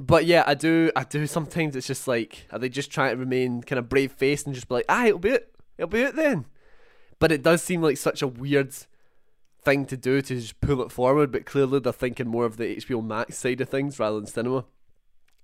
but 0.00 0.24
yeah, 0.24 0.42
I 0.46 0.54
do. 0.54 0.90
I 0.96 1.04
do. 1.04 1.26
Sometimes 1.26 1.76
it's 1.76 1.86
just 1.86 2.08
like, 2.08 2.46
are 2.50 2.58
they 2.58 2.68
just 2.68 2.90
trying 2.90 3.12
to 3.12 3.16
remain 3.16 3.62
kind 3.62 3.78
of 3.78 3.88
brave 3.88 4.12
faced 4.12 4.46
and 4.46 4.54
just 4.54 4.68
be 4.68 4.74
like, 4.76 4.86
ah, 4.88 5.06
it'll 5.06 5.18
be 5.18 5.30
it, 5.30 5.54
it'll 5.78 5.88
be 5.88 6.00
it 6.02 6.16
then. 6.16 6.46
But 7.18 7.30
it 7.30 7.42
does 7.42 7.62
seem 7.62 7.82
like 7.82 7.96
such 7.98 8.20
a 8.22 8.26
weird 8.26 8.74
thing 9.64 9.86
to 9.86 9.96
do 9.96 10.20
to 10.22 10.34
just 10.34 10.60
pull 10.60 10.82
it 10.82 10.90
forward. 10.90 11.30
But 11.30 11.46
clearly, 11.46 11.78
they're 11.78 11.92
thinking 11.92 12.26
more 12.26 12.44
of 12.46 12.56
the 12.56 12.76
HBO 12.76 13.04
Max 13.04 13.38
side 13.38 13.60
of 13.60 13.68
things 13.68 13.98
rather 14.00 14.16
than 14.16 14.26
cinema, 14.26 14.64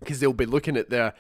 because 0.01 0.19
they'll 0.19 0.33
be 0.33 0.47
looking 0.47 0.77
at 0.77 0.91
their, 0.91 1.15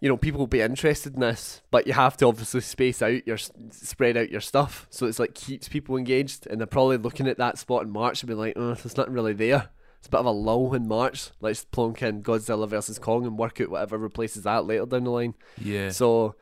you 0.00 0.08
know, 0.08 0.16
people 0.16 0.38
will 0.40 0.46
be 0.46 0.62
interested 0.62 1.14
in 1.14 1.20
this, 1.20 1.60
but 1.70 1.86
you 1.86 1.92
have 1.92 2.16
to 2.18 2.26
obviously 2.26 2.62
space 2.62 3.02
out 3.02 3.26
your 3.26 3.36
spread 3.70 4.16
out 4.16 4.30
your 4.30 4.40
stuff, 4.40 4.86
so 4.90 5.06
it's 5.06 5.18
like 5.18 5.34
keeps 5.34 5.68
people 5.68 5.96
engaged, 5.96 6.46
and 6.46 6.58
they're 6.58 6.66
probably 6.66 6.96
looking 6.96 7.28
at 7.28 7.38
that 7.38 7.58
spot 7.58 7.82
in 7.82 7.90
March 7.90 8.22
and 8.22 8.28
be 8.28 8.34
like, 8.34 8.54
oh, 8.56 8.74
there's 8.74 8.96
nothing 8.96 9.12
really 9.12 9.34
there. 9.34 9.68
It's 9.98 10.06
a 10.06 10.10
bit 10.10 10.20
of 10.20 10.26
a 10.26 10.30
lull 10.30 10.72
in 10.74 10.88
March. 10.88 11.28
Let's 11.42 11.66
plonk 11.66 12.02
in 12.02 12.22
Godzilla 12.22 12.66
versus 12.66 12.98
Kong 12.98 13.26
and 13.26 13.38
work 13.38 13.60
out 13.60 13.68
whatever 13.68 13.98
replaces 13.98 14.44
that 14.44 14.64
later 14.64 14.86
down 14.86 15.04
the 15.04 15.10
line. 15.10 15.34
Yeah. 15.60 15.90
So, 15.90 16.36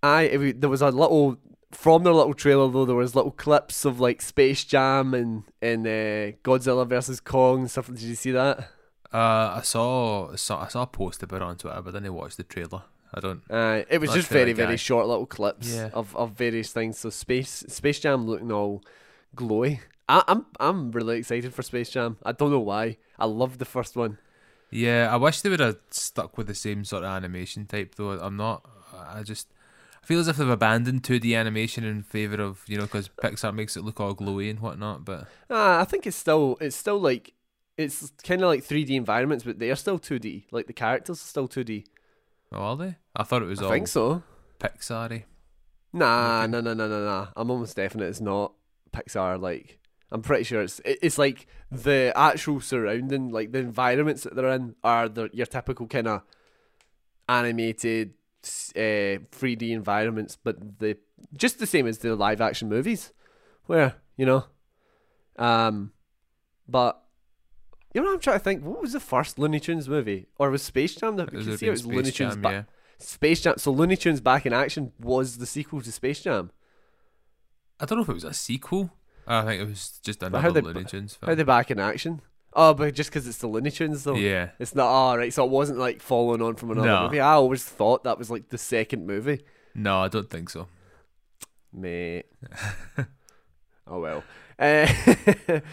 I 0.00 0.30
wa- 0.36 0.52
there 0.54 0.70
was 0.70 0.82
a 0.82 0.90
little 0.90 1.38
from 1.72 2.04
their 2.04 2.12
little 2.12 2.34
trailer 2.34 2.70
though. 2.70 2.84
There 2.84 2.94
was 2.94 3.16
little 3.16 3.32
clips 3.32 3.84
of 3.84 3.98
like 3.98 4.22
Space 4.22 4.64
Jam 4.64 5.14
and 5.14 5.42
and 5.60 5.84
uh, 5.84 6.36
Godzilla 6.44 6.86
versus 6.86 7.18
Kong 7.18 7.62
and 7.62 7.70
stuff. 7.70 7.88
Did 7.88 8.02
you 8.02 8.14
see 8.14 8.30
that? 8.30 8.68
Uh, 9.12 9.54
I 9.58 9.62
saw, 9.64 10.34
saw 10.36 10.62
I 10.64 10.68
saw 10.68 10.82
a 10.82 10.86
post 10.86 11.22
about 11.22 11.36
it 11.36 11.42
on 11.42 11.56
Twitter, 11.56 11.82
but 11.82 11.92
then 11.92 12.06
I 12.06 12.10
watched 12.10 12.36
the 12.36 12.44
trailer. 12.44 12.82
I 13.12 13.18
don't. 13.20 13.42
Uh, 13.50 13.82
it 13.90 14.00
was 14.00 14.12
just 14.12 14.28
very 14.28 14.52
very 14.52 14.76
short 14.76 15.06
little 15.08 15.26
clips 15.26 15.74
Yeah. 15.74 15.90
of, 15.92 16.14
of 16.14 16.32
various 16.32 16.72
things. 16.72 16.98
So 16.98 17.10
Space 17.10 17.64
Space 17.68 17.98
Jam 18.00 18.26
looking 18.26 18.52
all 18.52 18.82
glowy. 19.36 19.80
I, 20.08 20.22
I'm 20.28 20.46
I'm 20.60 20.92
really 20.92 21.18
excited 21.18 21.52
for 21.52 21.62
Space 21.62 21.90
Jam. 21.90 22.18
I 22.24 22.32
don't 22.32 22.50
know 22.52 22.60
why. 22.60 22.98
I 23.18 23.26
loved 23.26 23.58
the 23.58 23.64
first 23.64 23.96
one. 23.96 24.18
Yeah, 24.70 25.08
I 25.12 25.16
wish 25.16 25.40
they 25.40 25.50
would 25.50 25.58
have 25.58 25.78
stuck 25.90 26.38
with 26.38 26.46
the 26.46 26.54
same 26.54 26.84
sort 26.84 27.02
of 27.02 27.10
animation 27.10 27.66
type 27.66 27.96
though. 27.96 28.10
I'm 28.12 28.36
not. 28.36 28.64
I 28.96 29.24
just 29.24 29.48
I 30.02 30.06
feel 30.06 30.20
as 30.20 30.28
if 30.28 30.36
they've 30.36 30.48
abandoned 30.48 31.02
2D 31.02 31.36
animation 31.36 31.82
in 31.82 32.04
favor 32.04 32.40
of 32.40 32.62
you 32.68 32.76
know 32.78 32.84
because 32.84 33.08
Pixar 33.08 33.52
makes 33.52 33.76
it 33.76 33.82
look 33.82 33.98
all 33.98 34.14
glowy 34.14 34.48
and 34.50 34.60
whatnot. 34.60 35.04
But 35.04 35.22
Uh, 35.50 35.78
I 35.80 35.84
think 35.84 36.06
it's 36.06 36.16
still 36.16 36.56
it's 36.60 36.76
still 36.76 37.00
like 37.00 37.32
it's 37.80 38.12
kind 38.22 38.42
of 38.42 38.48
like 38.48 38.62
3D 38.64 38.90
environments, 38.90 39.44
but 39.44 39.58
they're 39.58 39.76
still 39.76 39.98
2D. 39.98 40.44
Like 40.50 40.66
the 40.66 40.72
characters 40.72 41.18
are 41.22 41.26
still 41.26 41.48
2D. 41.48 41.84
oh, 42.52 42.56
are 42.58 42.76
they? 42.76 42.96
I 43.16 43.22
thought 43.24 43.42
it 43.42 43.46
was 43.46 43.60
I 43.60 43.64
all 43.64 43.70
think 43.70 43.88
so. 43.88 44.22
Pixar-y. 44.58 45.24
Nah, 45.92 46.46
no, 46.46 46.60
no, 46.60 46.74
no, 46.74 46.86
no, 46.88 47.04
no. 47.04 47.28
I'm 47.36 47.50
almost 47.50 47.76
definite 47.76 48.04
it's 48.08 48.20
not 48.20 48.52
Pixar. 48.92 49.40
Like, 49.40 49.78
I'm 50.12 50.22
pretty 50.22 50.44
sure 50.44 50.62
it's 50.62 50.80
it- 50.84 50.98
it's 51.02 51.18
like 51.18 51.46
the 51.70 52.12
actual 52.14 52.60
surrounding, 52.60 53.30
like 53.30 53.52
the 53.52 53.58
environments 53.60 54.22
that 54.24 54.34
they're 54.36 54.50
in, 54.50 54.74
are 54.84 55.08
the 55.08 55.30
your 55.32 55.46
typical 55.46 55.86
kind 55.88 56.06
of 56.08 56.22
animated, 57.28 58.14
uh, 58.76 59.18
3D 59.32 59.70
environments, 59.70 60.36
but 60.36 60.78
the 60.78 60.96
just 61.36 61.58
the 61.58 61.66
same 61.66 61.86
as 61.86 61.98
the 61.98 62.14
live 62.16 62.40
action 62.40 62.68
movies, 62.68 63.12
where 63.66 63.94
you 64.16 64.26
know, 64.26 64.44
um, 65.38 65.92
but. 66.68 67.02
You 67.92 68.00
know 68.00 68.08
what 68.08 68.14
I'm 68.14 68.20
trying 68.20 68.38
to 68.38 68.44
think? 68.44 68.64
What 68.64 68.80
was 68.80 68.92
the 68.92 69.00
first 69.00 69.38
Looney 69.38 69.58
Tunes 69.60 69.88
movie? 69.88 70.26
Or 70.38 70.50
was 70.50 70.62
Space 70.62 70.94
Jam? 70.94 71.16
That 71.16 71.32
we 71.32 71.38
was, 71.38 71.58
see 71.58 71.66
it 71.66 71.70
was 71.70 71.80
Space 71.80 71.92
Looney 71.92 72.10
Tunes 72.12 72.34
Jam, 72.34 72.42
ba- 72.42 72.50
yeah. 72.50 72.62
Space 72.98 73.40
Jam. 73.40 73.54
So 73.58 73.72
Looney 73.72 73.96
Tunes 73.96 74.20
Back 74.20 74.46
in 74.46 74.52
Action 74.52 74.92
was 75.00 75.38
the 75.38 75.46
sequel 75.46 75.80
to 75.82 75.90
Space 75.90 76.20
Jam. 76.20 76.50
I 77.80 77.86
don't 77.86 77.98
know 77.98 78.02
if 78.02 78.08
it 78.08 78.14
was 78.14 78.24
a 78.24 78.32
sequel. 78.34 78.90
I 79.26 79.42
think 79.44 79.62
it 79.62 79.66
was 79.66 80.00
just 80.04 80.20
how 80.20 80.28
another 80.28 80.52
they- 80.52 80.60
Looney 80.60 80.84
Tunes 80.84 81.18
How 81.22 81.34
they 81.34 81.42
back 81.42 81.70
in 81.70 81.78
action? 81.80 82.20
Oh, 82.52 82.74
but 82.74 82.94
just 82.94 83.10
because 83.10 83.26
it's 83.28 83.38
the 83.38 83.46
Looney 83.46 83.70
Tunes 83.70 84.02
though. 84.04 84.16
Yeah. 84.16 84.50
It's 84.58 84.74
not. 84.74 84.88
Oh, 84.90 85.16
right. 85.16 85.32
So 85.32 85.44
it 85.44 85.50
wasn't 85.50 85.78
like 85.78 86.00
following 86.02 86.42
on 86.42 86.56
from 86.56 86.72
another 86.72 86.88
No. 86.88 87.02
movie. 87.04 87.20
I 87.20 87.32
always 87.34 87.64
thought 87.64 88.02
that 88.04 88.18
was 88.18 88.30
like 88.30 88.48
the 88.48 88.58
second 88.58 89.06
movie. 89.06 89.44
No, 89.74 90.00
I 90.00 90.08
don't 90.08 90.28
think 90.28 90.50
so. 90.50 90.66
Mate. 91.72 92.26
oh 93.86 94.00
well. 94.00 94.24
Uh, 94.60 94.86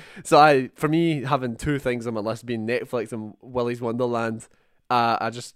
so 0.24 0.40
I, 0.40 0.70
for 0.76 0.88
me, 0.88 1.24
having 1.24 1.58
two 1.58 1.78
things 1.78 2.08
on 2.08 2.14
my 2.14 2.22
list 2.22 2.46
being 2.46 2.66
Netflix 2.66 3.12
and 3.12 3.34
Willy's 3.42 3.82
Wonderland, 3.82 4.48
uh, 4.90 5.18
I 5.20 5.30
just, 5.30 5.56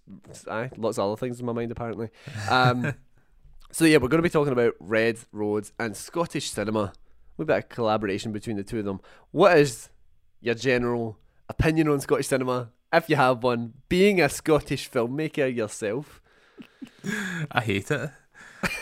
I 0.49 0.69
lots 0.75 0.97
of 0.97 1.05
other 1.09 1.17
things 1.17 1.39
in 1.39 1.45
my 1.45 1.53
mind 1.53 1.71
apparently. 1.71 2.09
Um, 2.49 2.93
so 3.71 3.85
yeah, 3.85 3.97
we're 3.97 4.09
going 4.09 4.21
to 4.21 4.27
be 4.27 4.29
talking 4.29 4.51
about 4.51 4.73
Red 4.79 5.19
Roads 5.31 5.71
and 5.79 5.95
Scottish 5.95 6.51
cinema. 6.51 6.91
A 7.39 7.45
bit 7.45 7.57
of 7.57 7.69
collaboration 7.69 8.31
between 8.31 8.57
the 8.57 8.63
two 8.63 8.79
of 8.79 8.85
them. 8.85 8.99
What 9.31 9.57
is 9.57 9.89
your 10.41 10.53
general 10.53 11.17
opinion 11.49 11.87
on 11.87 11.99
Scottish 11.99 12.27
cinema, 12.27 12.69
if 12.93 13.09
you 13.09 13.15
have 13.15 13.41
one? 13.41 13.73
Being 13.89 14.21
a 14.21 14.29
Scottish 14.29 14.91
filmmaker 14.91 15.55
yourself, 15.55 16.21
I 17.51 17.61
hate 17.61 17.89
it. 17.89 18.11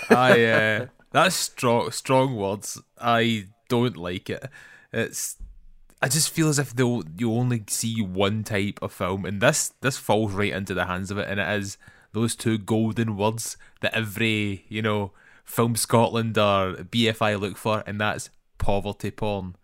I 0.10 0.44
uh, 0.44 0.88
that's 1.12 1.36
strong 1.36 1.92
strong 1.92 2.36
words. 2.36 2.82
I 3.00 3.46
don't 3.70 3.98
like 3.98 4.30
it. 4.30 4.50
It's 4.92 5.38
I 6.02 6.08
just 6.08 6.30
feel 6.30 6.50
as 6.50 6.60
if 6.60 6.74
they 6.76 6.84
you 7.18 7.34
only 7.34 7.64
see 7.68 8.02
one 8.02 8.44
type 8.44 8.80
of 8.82 8.92
film, 8.92 9.26
and 9.26 9.42
this 9.42 9.74
this 9.82 9.98
falls 9.98 10.34
right 10.34 10.52
into 10.52 10.74
the 10.74 10.86
hands 10.86 11.12
of 11.12 11.18
it, 11.18 11.28
and 11.30 11.40
it 11.40 11.60
is 11.60 11.78
those 12.14 12.36
two 12.36 12.58
golden 12.58 13.18
words 13.18 13.58
that 13.82 13.94
every 13.94 14.66
you 14.70 14.82
know 14.82 15.12
Film 15.44 15.76
Scotland 15.76 16.38
or 16.38 16.76
BFI 16.76 17.40
look 17.40 17.58
for, 17.58 17.84
and 17.86 18.00
that's 18.00 18.30
poverty 18.58 19.12
porn. 19.12 19.56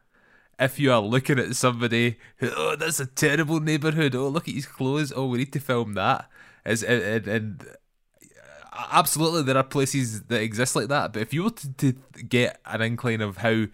If 0.58 0.80
you 0.80 0.92
are 0.92 1.02
looking 1.02 1.38
at 1.38 1.56
somebody, 1.56 2.18
who, 2.38 2.50
oh, 2.56 2.76
that's 2.78 3.00
a 3.00 3.06
terrible 3.06 3.60
neighbourhood. 3.60 4.16
Oh, 4.16 4.30
look 4.30 4.48
at 4.48 4.54
his 4.54 4.66
clothes. 4.66 5.12
Oh, 5.16 5.28
we 5.28 5.40
need 5.40 5.54
to 5.54 5.60
film 5.60 5.94
that. 5.96 6.30
Is 6.66 6.82
and, 6.84 7.28
and 7.28 7.68
absolutely 8.92 9.44
there 9.44 9.58
are 9.58 9.64
places 9.64 10.24
that 10.24 10.42
exist 10.42 10.76
like 10.76 10.88
that. 10.88 11.14
But 11.14 11.22
if 11.22 11.34
you 11.34 11.44
were 11.44 11.52
to, 11.52 11.74
to 11.74 11.94
get 12.24 12.60
an 12.66 12.82
incline 12.82 13.22
of 13.22 13.38
how 13.38 13.66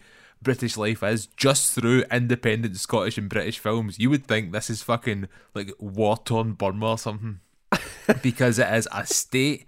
British 0.42 0.78
life 0.78 1.04
is 1.04 1.28
just 1.38 1.74
through 1.74 2.04
independent 2.12 2.78
Scottish 2.78 3.18
and 3.18 3.30
British 3.30 3.60
films, 3.60 4.00
you 4.00 4.10
would 4.10 4.26
think 4.26 4.52
this 4.52 4.70
is 4.70 4.82
fucking 4.82 5.28
like 5.54 5.72
war 5.80 6.18
torn 6.18 6.54
Burma 6.54 6.92
or 6.92 6.98
something. 6.98 7.40
because 8.22 8.60
it 8.60 8.68
is 8.74 8.88
a 8.92 9.06
state. 9.06 9.66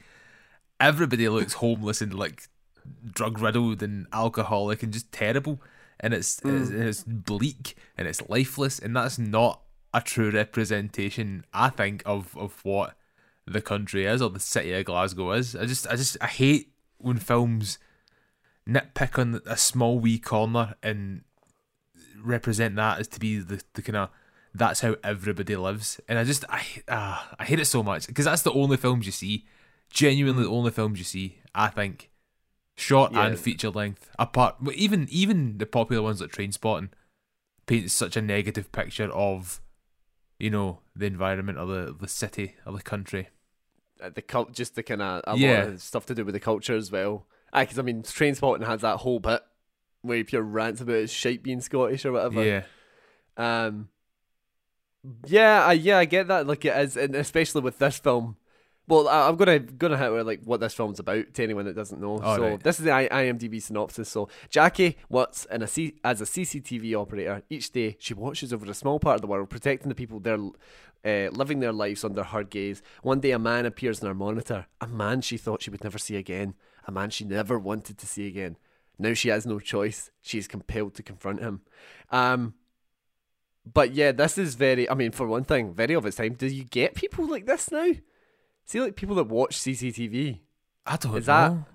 Everybody 0.80 1.30
looks 1.30 1.54
homeless 1.54 2.02
and 2.02 2.14
like 2.14 2.50
drug 3.10 3.40
riddled 3.40 3.82
and 3.82 4.08
alcoholic 4.12 4.84
and 4.84 4.92
just 4.92 5.12
terrible. 5.12 5.62
And 6.00 6.14
it's, 6.14 6.40
mm. 6.42 6.62
it's 6.62 6.72
it's 6.72 7.04
bleak 7.04 7.78
and 7.98 8.08
it's 8.08 8.28
lifeless 8.28 8.80
and 8.80 8.96
that's 8.96 9.18
not 9.18 9.62
a 9.94 10.02
true 10.02 10.32
representation, 10.32 11.46
I 11.54 11.70
think, 11.70 12.02
of, 12.06 12.36
of 12.36 12.60
what 12.66 12.96
the 13.46 13.62
country 13.62 14.06
is 14.06 14.22
or 14.22 14.30
the 14.30 14.40
city 14.40 14.74
of 14.74 14.86
Glasgow 14.86 15.32
is. 15.34 15.56
I 15.56 15.66
just 15.66 15.88
I 15.88 15.96
just 15.96 16.18
I 16.20 16.28
hate 16.28 16.74
when 16.98 17.18
films 17.18 17.78
nitpick 18.68 19.20
on 19.20 19.42
a 19.46 19.58
small 19.58 20.00
wee 20.00 20.20
corner 20.20 20.76
and 20.82 21.22
represent 22.22 22.76
that 22.76 23.00
as 23.00 23.08
to 23.10 23.20
be 23.20 23.38
the, 23.38 23.62
the 23.74 23.82
kind 23.82 23.98
of 23.98 24.10
that's 24.56 24.82
how 24.82 24.96
everybody 25.04 25.56
lives. 25.56 26.00
And 26.08 26.18
i 26.20 26.24
just 26.24 26.46
i 26.50 26.64
uh, 26.88 27.22
i 27.40 27.44
hate 27.44 27.60
it 27.60 27.66
so 27.66 27.84
much 27.84 28.08
because 28.08 28.26
that's 28.26 28.44
the 28.44 28.54
only 28.54 28.78
films 28.78 29.06
you 29.06 29.12
see. 29.12 29.46
Genuinely 29.90 30.44
the 30.44 30.50
only 30.50 30.72
films 30.72 31.00
you 31.00 31.06
see 31.06 31.40
i 31.54 31.68
think. 31.68 32.10
Short 32.76 33.12
yeah. 33.12 33.28
and 33.28 33.40
feature 33.40 33.70
length 33.70 34.10
apart 34.18 34.56
even 34.74 35.08
even 35.12 35.60
the 35.60 35.66
popular 35.66 36.02
ones 36.02 36.22
like 36.22 36.32
Trainspotting 36.32 36.90
paint 37.66 37.92
such 37.92 38.18
a 38.18 38.22
negative 38.22 38.72
picture 38.72 39.12
of 39.12 39.62
you 40.40 40.50
know 40.50 40.80
the 40.96 41.06
environment 41.06 41.58
or 41.58 41.66
the 41.68 41.96
the 42.00 42.08
city 42.08 42.56
or 42.66 42.74
the 42.74 42.82
country. 42.82 43.30
Uh, 44.02 44.10
the 44.10 44.22
cult 44.22 44.54
just 44.54 44.76
the 44.76 44.84
kind 44.84 45.02
of 45.02 45.38
yeah. 45.38 45.76
stuff 45.78 46.06
to 46.08 46.16
do 46.16 46.26
with 46.26 46.34
the 46.34 46.40
culture 46.40 46.76
as 46.76 46.92
well 46.92 47.28
because 47.54 47.80
I 47.80 47.84
mean, 47.84 48.04
Trainspotting 48.04 48.66
has 48.66 48.82
that 48.82 48.98
whole 48.98 49.20
bit 49.20 49.42
where 50.02 50.18
if 50.18 50.32
you're 50.32 50.42
rants 50.42 50.82
about 50.82 50.96
his 50.96 51.12
shite 51.12 51.44
being 51.44 51.62
Scottish 51.62 52.06
or 52.06 52.12
whatever. 52.12 52.44
Yeah. 52.44 52.64
Um. 53.38 53.90
Yeah, 55.26 55.66
I, 55.66 55.74
yeah, 55.74 55.98
I 55.98 56.06
get 56.06 56.28
that. 56.30 56.48
Like 56.48 56.64
it 56.64 56.78
is, 56.78 56.96
and 56.96 57.16
especially 57.16 57.62
with 57.62 57.80
this 57.80 57.98
film. 57.98 58.38
Well, 58.86 59.08
I, 59.08 59.30
am 59.30 59.38
gonna 59.38 59.60
gonna 59.60 59.98
hit 59.98 60.12
where 60.12 60.26
like 60.26 60.42
what 60.44 60.60
this 60.60 60.74
film's 60.74 61.00
about 61.00 61.34
to 61.34 61.44
anyone 61.44 61.66
that 61.66 61.76
doesn't 61.76 62.02
know. 62.02 62.20
Oh, 62.22 62.36
so 62.36 62.42
right. 62.42 62.64
this 62.64 62.80
is 62.80 62.86
the 62.86 62.92
IMDb 62.92 63.62
synopsis. 63.62 64.10
So 64.10 64.28
Jackie 64.50 64.98
works 65.10 65.46
in 65.50 65.62
a 65.62 65.68
C, 65.68 65.96
as 66.04 66.22
a 66.22 66.26
CCTV 66.26 66.94
operator. 66.96 67.44
Each 67.50 67.72
day, 67.72 67.96
she 68.00 68.14
watches 68.14 68.54
over 68.54 68.70
a 68.70 68.74
small 68.74 69.00
part 69.00 69.16
of 69.16 69.22
the 69.22 69.28
world, 69.28 69.50
protecting 69.50 69.88
the 69.88 69.96
people 69.96 70.20
there, 70.20 70.38
uh, 71.06 71.32
living 71.32 71.62
their 71.62 71.72
lives 71.72 72.04
under 72.04 72.24
her 72.24 72.44
gaze. 72.44 72.82
One 73.04 73.22
day, 73.22 73.32
a 73.32 73.40
man 73.40 73.66
appears 73.66 74.02
in 74.02 74.08
her 74.08 74.14
monitor. 74.14 74.68
A 74.82 74.88
man 74.88 75.22
she 75.22 75.38
thought 75.38 75.62
she 75.62 75.70
would 75.70 75.84
never 75.84 75.98
see 75.98 76.18
again 76.18 76.56
a 76.88 76.92
man 76.92 77.10
she 77.10 77.24
never 77.26 77.58
wanted 77.58 77.98
to 77.98 78.06
see 78.06 78.28
again. 78.28 78.58
Now 79.00 79.14
she 79.14 79.30
has 79.30 79.46
no 79.46 79.60
choice. 79.60 80.12
She 80.22 80.38
is 80.38 80.48
compelled 80.48 80.96
to 80.96 81.04
confront 81.04 81.42
him. 81.42 81.62
Um, 82.12 82.54
but 83.72 83.94
yeah, 83.94 84.12
this 84.12 84.38
is 84.38 84.56
very, 84.56 84.90
I 84.90 84.94
mean, 84.94 85.12
for 85.12 85.28
one 85.28 85.44
thing, 85.44 85.74
very 85.74 85.94
of 85.94 86.06
its 86.06 86.18
time. 86.18 86.34
Do 86.34 86.48
you 86.48 86.64
get 86.66 86.96
people 86.96 87.28
like 87.28 87.46
this 87.46 87.72
now? 87.72 87.92
See, 88.66 88.82
like 88.82 88.96
people 88.96 89.16
that 89.16 89.28
watch 89.28 89.58
CCTV? 89.58 90.40
I 90.86 90.98
don't 90.98 91.12
know. 91.12 91.18
is 91.18 91.28
know. 91.28 91.66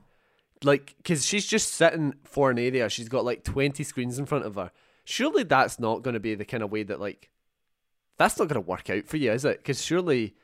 That, 0.60 0.66
like, 0.66 0.94
because 0.98 1.24
she's 1.24 1.46
just 1.46 1.72
sitting 1.72 2.14
for 2.24 2.50
an 2.50 2.58
area, 2.58 2.88
she's 2.88 3.08
got 3.08 3.24
like 3.24 3.44
20 3.44 3.82
screens 3.84 4.18
in 4.18 4.26
front 4.26 4.44
of 4.44 4.56
her. 4.56 4.70
Surely 5.04 5.42
that's 5.42 5.80
not 5.80 6.02
going 6.02 6.14
to 6.14 6.20
be 6.20 6.34
the 6.34 6.44
kind 6.44 6.62
of 6.62 6.70
way 6.70 6.82
that, 6.82 7.00
like, 7.00 7.30
that's 8.18 8.38
not 8.38 8.48
going 8.48 8.62
to 8.62 8.68
work 8.68 8.90
out 8.90 9.06
for 9.06 9.16
you, 9.16 9.32
is 9.32 9.44
it? 9.44 9.58
Because 9.58 9.82
surely 9.82 10.34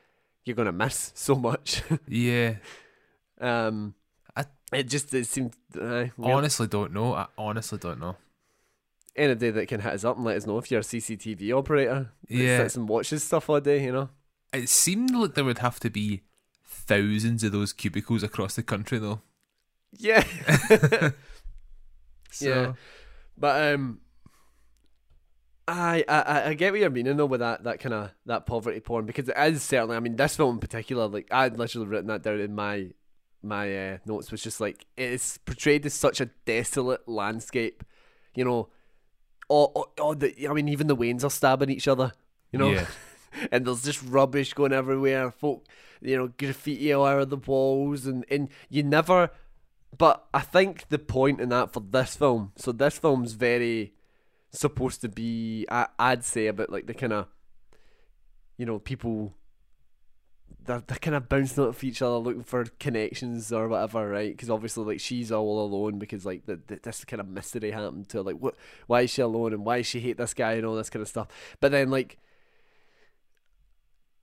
you're 0.43 0.55
going 0.55 0.65
to 0.65 0.71
miss 0.71 1.11
so 1.13 1.35
much. 1.35 1.83
yeah. 2.07 2.55
Um, 3.39 3.93
it 4.75 4.87
just 4.87 5.13
it 5.13 5.27
seemed. 5.27 5.55
Uh, 5.79 6.05
honestly, 6.19 6.67
don't 6.67 6.93
know. 6.93 7.13
I 7.13 7.27
honestly 7.37 7.77
don't 7.77 7.99
know. 7.99 8.15
Any 9.15 9.35
day 9.35 9.49
that 9.51 9.67
can 9.67 9.81
hit 9.81 9.93
us 9.93 10.03
up 10.03 10.17
and 10.17 10.25
let 10.25 10.37
us 10.37 10.45
know 10.45 10.57
if 10.57 10.69
you're 10.69 10.81
a 10.81 10.83
CCTV 10.83 11.57
operator 11.57 12.11
yeah. 12.27 12.57
sits 12.57 12.75
and 12.75 12.89
watches 12.89 13.23
stuff 13.23 13.49
all 13.49 13.61
day, 13.61 13.83
you 13.83 13.93
know. 13.93 14.09
It 14.51 14.67
seemed 14.67 15.11
like 15.11 15.35
there 15.35 15.45
would 15.45 15.59
have 15.59 15.79
to 15.81 15.89
be 15.89 16.23
thousands 16.65 17.43
of 17.43 17.53
those 17.53 17.71
cubicles 17.71 18.23
across 18.23 18.55
the 18.55 18.63
country, 18.63 18.97
though. 18.97 19.21
Yeah. 19.97 20.23
so. 22.31 22.49
Yeah. 22.49 22.73
But 23.37 23.73
um, 23.73 23.99
I, 25.67 26.03
I 26.07 26.49
I 26.49 26.53
get 26.53 26.71
what 26.71 26.79
you're 26.79 26.89
meaning 26.89 27.17
though 27.17 27.25
with 27.25 27.39
that 27.39 27.63
that 27.63 27.79
kind 27.79 27.93
of 27.93 28.11
that 28.25 28.45
poverty 28.45 28.79
porn 28.79 29.05
because 29.05 29.29
it 29.29 29.35
is 29.37 29.63
certainly. 29.63 29.95
I 29.95 29.99
mean, 29.99 30.15
this 30.15 30.35
film 30.35 30.55
in 30.55 30.59
particular, 30.59 31.07
like 31.07 31.27
I'd 31.31 31.57
literally 31.57 31.87
written 31.87 32.07
that 32.07 32.23
down 32.23 32.39
in 32.39 32.53
my 32.53 32.91
my 33.45 33.93
uh, 33.93 33.97
notes 34.05 34.31
was 34.31 34.41
just 34.41 34.59
like 34.59 34.85
it 34.97 35.11
is 35.11 35.39
portrayed 35.45 35.85
as 35.85 35.93
such 35.93 36.19
a 36.19 36.25
desolate 36.45 37.07
landscape. 37.07 37.83
You 38.33 38.45
know, 38.45 38.69
oh, 39.49 39.71
oh, 39.75 39.85
oh 39.99 40.13
the, 40.13 40.47
I 40.47 40.53
mean, 40.53 40.67
even 40.67 40.87
the 40.87 40.95
weans 40.95 41.23
are 41.23 41.29
stabbing 41.29 41.69
each 41.69 41.87
other. 41.87 42.11
You 42.51 42.59
know, 42.59 42.71
yeah. 42.71 42.87
and 43.51 43.65
there's 43.65 43.83
just 43.83 44.01
rubbish 44.03 44.53
going 44.53 44.73
everywhere. 44.73 45.31
Folk, 45.31 45.65
you 46.01 46.17
know, 46.17 46.27
graffiti 46.27 46.91
all 46.93 47.05
over 47.05 47.25
the 47.25 47.37
walls, 47.37 48.05
and 48.05 48.25
and 48.29 48.49
you 48.69 48.83
never. 48.83 49.29
But 49.97 50.25
I 50.33 50.41
think 50.41 50.89
the 50.89 50.99
point 50.99 51.39
in 51.39 51.49
that 51.49 51.71
for 51.71 51.79
this 51.79 52.17
film, 52.17 52.51
so 52.57 52.71
this 52.71 52.97
film's 52.97 53.31
very 53.33 53.93
supposed 54.51 55.01
to 55.01 55.09
be, 55.09 55.65
I, 55.69 55.87
I'd 55.97 56.25
say, 56.25 56.47
about 56.47 56.69
like 56.69 56.85
the 56.85 56.93
kind 56.93 57.13
of, 57.13 57.27
you 58.57 58.65
know, 58.65 58.79
people 58.79 59.33
they're, 60.65 60.83
they're 60.85 60.97
kind 60.97 61.15
of 61.15 61.29
bouncing 61.29 61.63
off 61.63 61.83
each 61.83 62.01
other 62.01 62.17
looking 62.17 62.43
for 62.43 62.65
connections 62.79 63.51
or 63.51 63.67
whatever 63.67 64.09
right? 64.09 64.31
Because 64.31 64.49
obviously 64.49 64.83
like 64.83 64.99
she's 64.99 65.31
all 65.31 65.63
alone 65.63 65.99
because 65.99 66.25
like 66.25 66.45
the, 66.45 66.59
the, 66.67 66.79
this 66.81 67.05
kind 67.05 67.19
of 67.19 67.27
mystery 67.27 67.71
happened 67.71 68.09
to 68.09 68.17
her 68.17 68.23
like 68.23 68.37
what 68.37 68.55
why 68.87 69.01
is 69.01 69.11
she 69.11 69.21
alone 69.21 69.53
and 69.53 69.65
why 69.65 69.81
she 69.81 69.99
hate 69.99 70.17
this 70.17 70.33
guy 70.33 70.53
and 70.53 70.65
all 70.65 70.75
this 70.75 70.89
kind 70.89 71.01
of 71.01 71.07
stuff? 71.07 71.27
But 71.59 71.71
then 71.71 71.89
like 71.89 72.17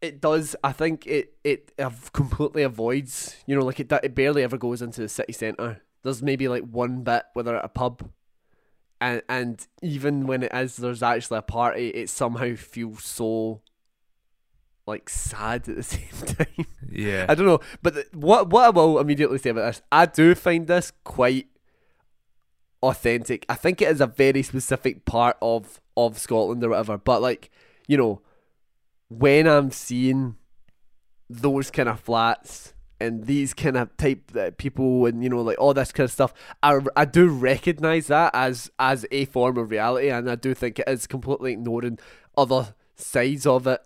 it 0.00 0.20
does 0.20 0.56
i 0.64 0.72
think 0.72 1.06
it 1.06 1.34
it 1.44 1.70
completely 2.12 2.64
avoids 2.64 3.36
you 3.46 3.54
know 3.54 3.64
like 3.64 3.78
it, 3.78 3.90
it 4.02 4.16
barely 4.16 4.42
ever 4.42 4.58
goes 4.58 4.82
into 4.82 5.00
the 5.00 5.08
city 5.08 5.32
centre. 5.32 5.80
There's 6.02 6.20
maybe 6.20 6.48
like 6.48 6.64
one 6.64 7.04
bit 7.04 7.22
where 7.32 7.44
they're 7.44 7.56
at 7.56 7.64
a 7.64 7.68
pub 7.68 8.10
and 9.00 9.22
and 9.28 9.66
even 9.80 10.26
when 10.26 10.42
it 10.42 10.52
is 10.52 10.76
there's 10.76 11.02
actually 11.02 11.38
a 11.38 11.42
party 11.42 11.88
it 11.88 12.10
somehow 12.10 12.56
feels 12.56 13.04
so 13.04 13.60
like 14.86 15.08
sad 15.08 15.68
at 15.68 15.76
the 15.76 15.82
same 15.82 16.08
time. 16.26 16.66
Yeah. 16.90 17.26
I 17.28 17.34
don't 17.34 17.46
know, 17.46 17.60
but 17.82 17.94
the, 17.94 18.06
what 18.12 18.50
what 18.50 18.64
I 18.64 18.70
will 18.70 18.98
immediately 18.98 19.38
say 19.38 19.50
about 19.50 19.66
this, 19.66 19.82
I 19.90 20.06
do 20.06 20.34
find 20.34 20.66
this 20.66 20.92
quite 21.04 21.48
authentic. 22.82 23.46
I 23.48 23.54
think 23.54 23.80
it 23.80 23.88
is 23.88 24.00
a 24.00 24.06
very 24.06 24.42
specific 24.42 25.04
part 25.04 25.36
of 25.40 25.80
of 25.96 26.18
Scotland 26.18 26.64
or 26.64 26.70
whatever. 26.70 26.98
But 26.98 27.22
like, 27.22 27.50
you 27.86 27.96
know, 27.96 28.22
when 29.08 29.46
I'm 29.46 29.70
seeing 29.70 30.36
those 31.30 31.70
kind 31.70 31.88
of 31.88 32.00
flats 32.00 32.74
and 33.00 33.26
these 33.26 33.54
kind 33.54 33.76
of 33.76 33.96
type 33.96 34.30
uh, 34.36 34.50
people 34.58 35.06
and 35.06 35.22
you 35.22 35.28
know 35.28 35.40
like 35.40 35.58
all 35.58 35.74
this 35.74 35.92
kind 35.92 36.04
of 36.04 36.12
stuff, 36.12 36.34
I, 36.62 36.80
I 36.96 37.04
do 37.04 37.28
recognize 37.28 38.08
that 38.08 38.34
as 38.34 38.70
as 38.78 39.06
a 39.10 39.26
form 39.26 39.56
of 39.58 39.70
reality, 39.70 40.10
and 40.10 40.30
I 40.30 40.34
do 40.34 40.54
think 40.54 40.78
it 40.78 40.88
is 40.88 41.06
completely 41.06 41.52
ignoring 41.52 41.98
other 42.36 42.74
sides 42.96 43.46
of 43.46 43.66
it 43.66 43.80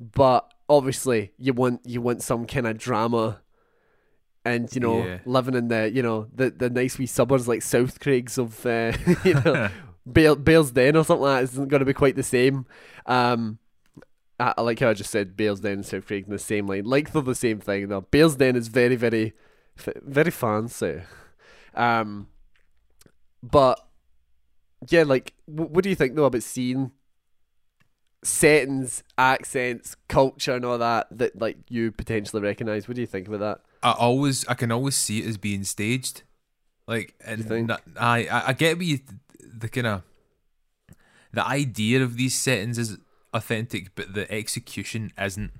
but 0.00 0.52
obviously 0.68 1.32
you 1.38 1.52
want 1.52 1.80
you 1.84 2.00
want 2.00 2.22
some 2.22 2.46
kind 2.46 2.66
of 2.66 2.78
drama 2.78 3.40
and 4.44 4.74
you 4.74 4.80
know 4.80 5.04
yeah. 5.04 5.18
living 5.24 5.54
in 5.54 5.68
the 5.68 5.90
you 5.92 6.02
know 6.02 6.26
the 6.34 6.50
the 6.50 6.70
nice 6.70 6.98
wee 6.98 7.06
suburbs 7.06 7.48
like 7.48 7.62
South 7.62 8.00
Craigs 8.00 8.38
of 8.38 8.64
uh, 8.64 8.92
you 9.24 9.34
know 9.34 9.68
Bale, 10.10 10.36
Bearsden 10.36 10.96
or 10.96 11.04
something 11.04 11.22
like 11.22 11.40
that 11.40 11.44
isn't 11.44 11.68
going 11.68 11.80
to 11.80 11.86
be 11.86 11.92
quite 11.92 12.16
the 12.16 12.22
same. 12.22 12.64
Um, 13.04 13.58
I, 14.40 14.54
I, 14.56 14.62
like 14.62 14.78
how 14.78 14.88
I 14.88 14.94
just 14.94 15.10
said 15.10 15.36
Bearsden 15.36 15.72
and 15.72 15.86
South 15.86 16.06
Craig 16.06 16.24
in 16.24 16.32
the 16.32 16.38
same 16.38 16.66
line. 16.66 16.84
Like 16.84 17.12
they're 17.12 17.20
the 17.20 17.34
same 17.34 17.60
thing 17.60 17.88
though. 17.88 18.02
Bearsden 18.02 18.56
is 18.56 18.68
very 18.68 18.96
very 18.96 19.34
very 19.76 20.30
fancy. 20.30 21.02
Um, 21.74 22.28
but 23.42 23.86
yeah, 24.88 25.02
like 25.02 25.34
w- 25.48 25.70
what 25.70 25.84
do 25.84 25.90
you 25.90 25.96
think 25.96 26.14
though 26.14 26.24
about 26.24 26.42
seeing 26.42 26.92
settings, 28.22 29.02
accents, 29.16 29.96
culture, 30.08 30.54
and 30.54 30.64
all 30.64 30.78
that 30.78 31.06
that 31.10 31.40
like 31.40 31.58
you 31.68 31.92
potentially 31.92 32.42
recognize. 32.42 32.88
What 32.88 32.94
do 32.94 33.00
you 33.00 33.06
think 33.06 33.28
about 33.28 33.40
that? 33.40 33.60
I 33.82 33.92
always, 33.92 34.46
I 34.48 34.54
can 34.54 34.72
always 34.72 34.96
see 34.96 35.20
it 35.20 35.26
as 35.26 35.36
being 35.36 35.64
staged. 35.64 36.22
Like, 36.86 37.14
and 37.24 37.72
I, 37.98 38.26
I, 38.26 38.48
I 38.48 38.52
get 38.54 38.80
you, 38.80 38.98
the 39.40 39.68
kind 39.68 39.86
of 39.86 40.02
the 41.32 41.46
idea 41.46 42.02
of 42.02 42.16
these 42.16 42.34
settings 42.34 42.78
is 42.78 42.98
authentic, 43.34 43.94
but 43.94 44.14
the 44.14 44.30
execution 44.32 45.12
isn't. 45.20 45.52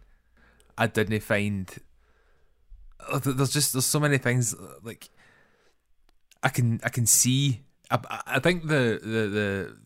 I 0.77 0.87
didn't 0.87 1.21
find. 1.21 1.71
Uh, 3.09 3.18
there's 3.18 3.53
just 3.53 3.73
there's 3.73 3.85
so 3.85 4.01
many 4.01 4.18
things 4.18 4.55
like 4.83 5.11
I 6.42 6.49
can 6.49 6.81
I 6.83 6.88
can 6.88 7.07
see. 7.07 7.62
I, 7.90 7.99
I 8.27 8.38
think 8.38 8.68
the 8.68 9.01
the 9.03 9.29
the 9.29 9.77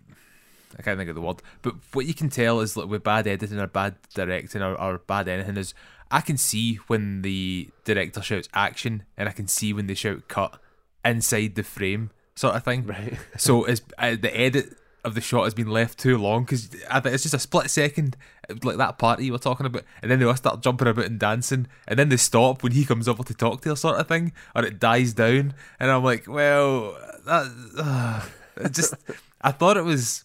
I 0.78 0.82
can't 0.82 0.98
think 0.98 1.10
of 1.10 1.14
the 1.14 1.20
word, 1.20 1.42
but 1.62 1.74
what 1.92 2.06
you 2.06 2.14
can 2.14 2.28
tell 2.28 2.60
is 2.60 2.76
like 2.76 2.88
with 2.88 3.04
bad 3.04 3.26
editing 3.26 3.58
or 3.58 3.66
bad 3.66 3.96
directing 4.14 4.62
or, 4.62 4.80
or 4.80 4.98
bad 4.98 5.28
anything 5.28 5.56
is 5.56 5.74
I 6.10 6.20
can 6.20 6.36
see 6.36 6.76
when 6.86 7.22
the 7.22 7.70
director 7.84 8.22
shouts 8.22 8.48
action 8.52 9.04
and 9.16 9.28
I 9.28 9.32
can 9.32 9.48
see 9.48 9.72
when 9.72 9.86
they 9.86 9.94
shout 9.94 10.28
cut 10.28 10.60
inside 11.04 11.54
the 11.54 11.62
frame 11.62 12.10
sort 12.34 12.54
of 12.54 12.64
thing. 12.64 12.86
Right. 12.86 13.16
so 13.36 13.64
is 13.64 13.82
uh, 13.98 14.16
the 14.20 14.34
edit 14.36 14.76
of 15.04 15.14
the 15.14 15.20
shot 15.20 15.44
has 15.44 15.54
been 15.54 15.68
left 15.68 15.98
too 15.98 16.16
long 16.16 16.44
because 16.44 16.68
it's 16.72 17.22
just 17.22 17.34
a 17.34 17.38
split 17.38 17.70
second, 17.70 18.16
like 18.62 18.76
that 18.76 18.98
party 18.98 19.24
you 19.24 19.32
were 19.32 19.38
talking 19.38 19.66
about, 19.66 19.82
and 20.00 20.10
then 20.10 20.18
they 20.18 20.24
all 20.24 20.36
start 20.36 20.62
jumping 20.62 20.88
about 20.88 21.06
and 21.06 21.18
dancing, 21.18 21.66
and 21.88 21.98
then 21.98 22.08
they 22.08 22.16
stop 22.16 22.62
when 22.62 22.72
he 22.72 22.84
comes 22.84 23.08
over 23.08 23.22
to 23.24 23.34
talk 23.34 23.62
to 23.62 23.70
her, 23.70 23.76
sort 23.76 23.98
of 23.98 24.06
thing, 24.06 24.32
or 24.54 24.64
it 24.64 24.78
dies 24.78 25.12
down, 25.12 25.54
and 25.80 25.90
I'm 25.90 26.04
like, 26.04 26.28
well, 26.28 26.96
that 27.26 27.46
uh, 27.78 28.68
just 28.68 28.94
I 29.40 29.52
thought 29.52 29.76
it 29.76 29.84
was. 29.84 30.24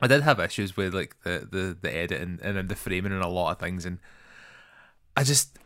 I 0.00 0.06
did 0.06 0.22
have 0.22 0.40
issues 0.40 0.76
with 0.76 0.94
like 0.94 1.16
the 1.22 1.46
the 1.50 1.76
the 1.80 1.94
editing 1.94 2.38
and 2.42 2.56
then 2.56 2.68
the 2.68 2.76
framing 2.76 3.12
and 3.12 3.22
a 3.22 3.28
lot 3.28 3.52
of 3.52 3.58
things, 3.58 3.84
and 3.84 3.98
I 5.16 5.24
just 5.24 5.58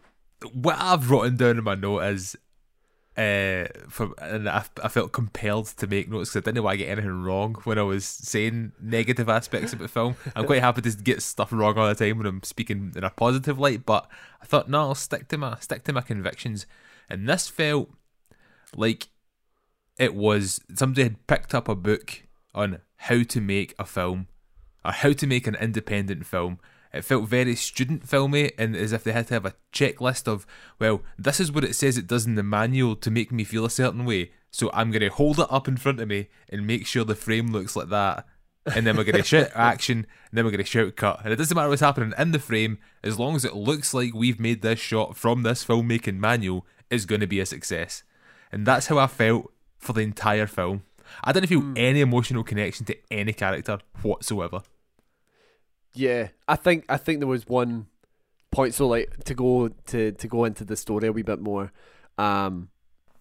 what 0.52 0.76
I've 0.78 1.10
written 1.10 1.36
down 1.36 1.58
in 1.58 1.64
my 1.64 1.74
note 1.74 2.00
is 2.00 2.36
uh, 3.16 3.66
from 3.90 4.14
and 4.18 4.48
I, 4.48 4.64
I 4.82 4.88
felt 4.88 5.12
compelled 5.12 5.66
to 5.66 5.86
make 5.86 6.08
notes 6.08 6.30
because 6.30 6.36
I 6.36 6.44
didn't 6.44 6.56
know 6.56 6.62
want 6.62 6.78
to 6.78 6.84
get 6.84 6.90
anything 6.90 7.22
wrong 7.22 7.56
when 7.64 7.78
I 7.78 7.82
was 7.82 8.06
saying 8.06 8.72
negative 8.80 9.28
aspects 9.28 9.74
about 9.74 9.90
film. 9.90 10.16
I'm 10.34 10.46
quite 10.46 10.62
happy 10.62 10.80
to 10.80 10.90
get 10.92 11.20
stuff 11.20 11.52
wrong 11.52 11.76
all 11.76 11.88
the 11.88 11.94
time 11.94 12.16
when 12.16 12.26
I'm 12.26 12.42
speaking 12.42 12.92
in 12.96 13.04
a 13.04 13.10
positive 13.10 13.58
light, 13.58 13.84
but 13.84 14.08
I 14.40 14.46
thought 14.46 14.70
no, 14.70 14.80
I'll 14.80 14.94
stick 14.94 15.28
to 15.28 15.36
my 15.36 15.58
stick 15.60 15.84
to 15.84 15.92
my 15.92 16.00
convictions, 16.00 16.66
and 17.10 17.28
this 17.28 17.48
felt 17.48 17.90
like 18.74 19.08
it 19.98 20.14
was 20.14 20.60
somebody 20.74 21.02
had 21.02 21.26
picked 21.26 21.54
up 21.54 21.68
a 21.68 21.74
book 21.74 22.22
on 22.54 22.80
how 22.96 23.22
to 23.22 23.40
make 23.40 23.74
a 23.78 23.84
film 23.84 24.28
or 24.84 24.92
how 24.92 25.12
to 25.12 25.26
make 25.26 25.46
an 25.46 25.54
independent 25.56 26.26
film 26.26 26.58
it 26.92 27.04
felt 27.04 27.28
very 27.28 27.56
student 27.56 28.06
filmy 28.06 28.52
and 28.58 28.76
as 28.76 28.92
if 28.92 29.02
they 29.02 29.12
had 29.12 29.26
to 29.28 29.34
have 29.34 29.46
a 29.46 29.54
checklist 29.72 30.28
of, 30.28 30.46
well, 30.78 31.02
this 31.18 31.40
is 31.40 31.50
what 31.50 31.64
it 31.64 31.74
says 31.74 31.96
it 31.96 32.06
does 32.06 32.26
in 32.26 32.34
the 32.34 32.42
manual 32.42 32.96
to 32.96 33.10
make 33.10 33.32
me 33.32 33.44
feel 33.44 33.64
a 33.64 33.70
certain 33.70 34.04
way. 34.04 34.32
So 34.50 34.70
I'm 34.74 34.90
going 34.90 35.00
to 35.00 35.08
hold 35.08 35.38
it 35.38 35.46
up 35.50 35.66
in 35.66 35.78
front 35.78 36.00
of 36.00 36.08
me 36.08 36.28
and 36.50 36.66
make 36.66 36.86
sure 36.86 37.04
the 37.04 37.14
frame 37.14 37.50
looks 37.50 37.74
like 37.74 37.88
that. 37.88 38.26
And 38.66 38.86
then 38.86 38.96
we're 38.96 39.04
going 39.04 39.16
to 39.16 39.24
shout 39.24 39.50
action, 39.54 40.06
and 40.30 40.38
then 40.38 40.44
we're 40.44 40.52
going 40.52 40.62
to 40.62 40.70
shout 40.70 40.94
cut. 40.94 41.22
And 41.24 41.32
it 41.32 41.36
doesn't 41.36 41.54
matter 41.54 41.68
what's 41.68 41.80
happening 41.80 42.12
in 42.16 42.30
the 42.30 42.38
frame, 42.38 42.78
as 43.02 43.18
long 43.18 43.34
as 43.34 43.44
it 43.44 43.56
looks 43.56 43.92
like 43.92 44.14
we've 44.14 44.38
made 44.38 44.62
this 44.62 44.78
shot 44.78 45.16
from 45.16 45.42
this 45.42 45.64
filmmaking 45.64 46.18
manual, 46.18 46.64
is 46.88 47.04
going 47.04 47.22
to 47.22 47.26
be 47.26 47.40
a 47.40 47.46
success. 47.46 48.04
And 48.52 48.64
that's 48.64 48.86
how 48.86 48.98
I 48.98 49.08
felt 49.08 49.52
for 49.78 49.94
the 49.94 50.02
entire 50.02 50.46
film. 50.46 50.84
I 51.24 51.32
didn't 51.32 51.48
feel 51.48 51.62
mm. 51.62 51.74
any 51.76 52.00
emotional 52.00 52.44
connection 52.44 52.86
to 52.86 52.96
any 53.10 53.32
character 53.32 53.78
whatsoever. 54.02 54.62
Yeah, 55.94 56.28
I 56.48 56.56
think 56.56 56.84
I 56.88 56.96
think 56.96 57.20
there 57.20 57.28
was 57.28 57.46
one 57.46 57.86
point. 58.50 58.74
So 58.74 58.88
like 58.88 59.24
to 59.24 59.34
go 59.34 59.68
to 59.68 60.12
to 60.12 60.28
go 60.28 60.44
into 60.44 60.64
the 60.64 60.76
story 60.76 61.08
a 61.08 61.12
wee 61.12 61.22
bit 61.22 61.40
more. 61.40 61.72
Um, 62.18 62.68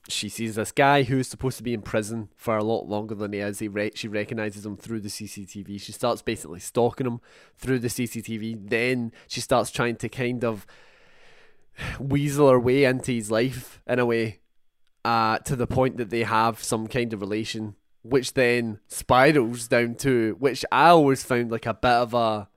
she 0.10 0.30
sees 0.30 0.56
this 0.56 0.72
guy 0.72 1.04
who's 1.04 1.28
supposed 1.28 1.58
to 1.58 1.64
be 1.64 1.74
in 1.74 1.82
prison 1.82 2.30
for 2.36 2.58
a 2.58 2.64
lot 2.64 2.88
longer 2.88 3.14
than 3.14 3.34
he 3.34 3.40
is. 3.40 3.60
He 3.60 3.68
re- 3.68 3.92
she 3.94 4.08
recognizes 4.08 4.66
him 4.66 4.76
through 4.76 5.02
the 5.02 5.10
CCTV. 5.10 5.80
She 5.80 5.92
starts 5.92 6.22
basically 6.22 6.60
stalking 6.60 7.08
him 7.08 7.22
through 7.56 7.80
the 7.80 7.88
CCTV. 7.88 8.70
Then 8.70 9.12
she 9.28 9.42
starts 9.42 9.70
trying 9.70 9.98
to 9.98 10.10
kind 10.10 10.44
of 10.44 10.66
weasel 12.00 12.50
her 12.50 12.60
way 12.60 12.84
into 12.84 13.12
his 13.12 13.30
life 13.30 13.82
in 13.88 14.00
a 14.00 14.06
way, 14.06 14.40
uh, 15.06 15.38
to 15.40 15.56
the 15.56 15.68
point 15.68 15.98
that 15.98 16.10
they 16.10 16.24
have 16.24 16.64
some 16.64 16.88
kind 16.88 17.14
of 17.14 17.22
relation, 17.22 17.76
which 18.04 18.34
then 18.34 18.80
spirals 18.88 19.68
down 19.68 19.96
to 19.96 20.36
which 20.40 20.66
I 20.72 20.90
always 20.90 21.24
found 21.24 21.52
like 21.52 21.66
a 21.66 21.74
bit 21.74 21.92
of 21.92 22.14
a 22.14 22.50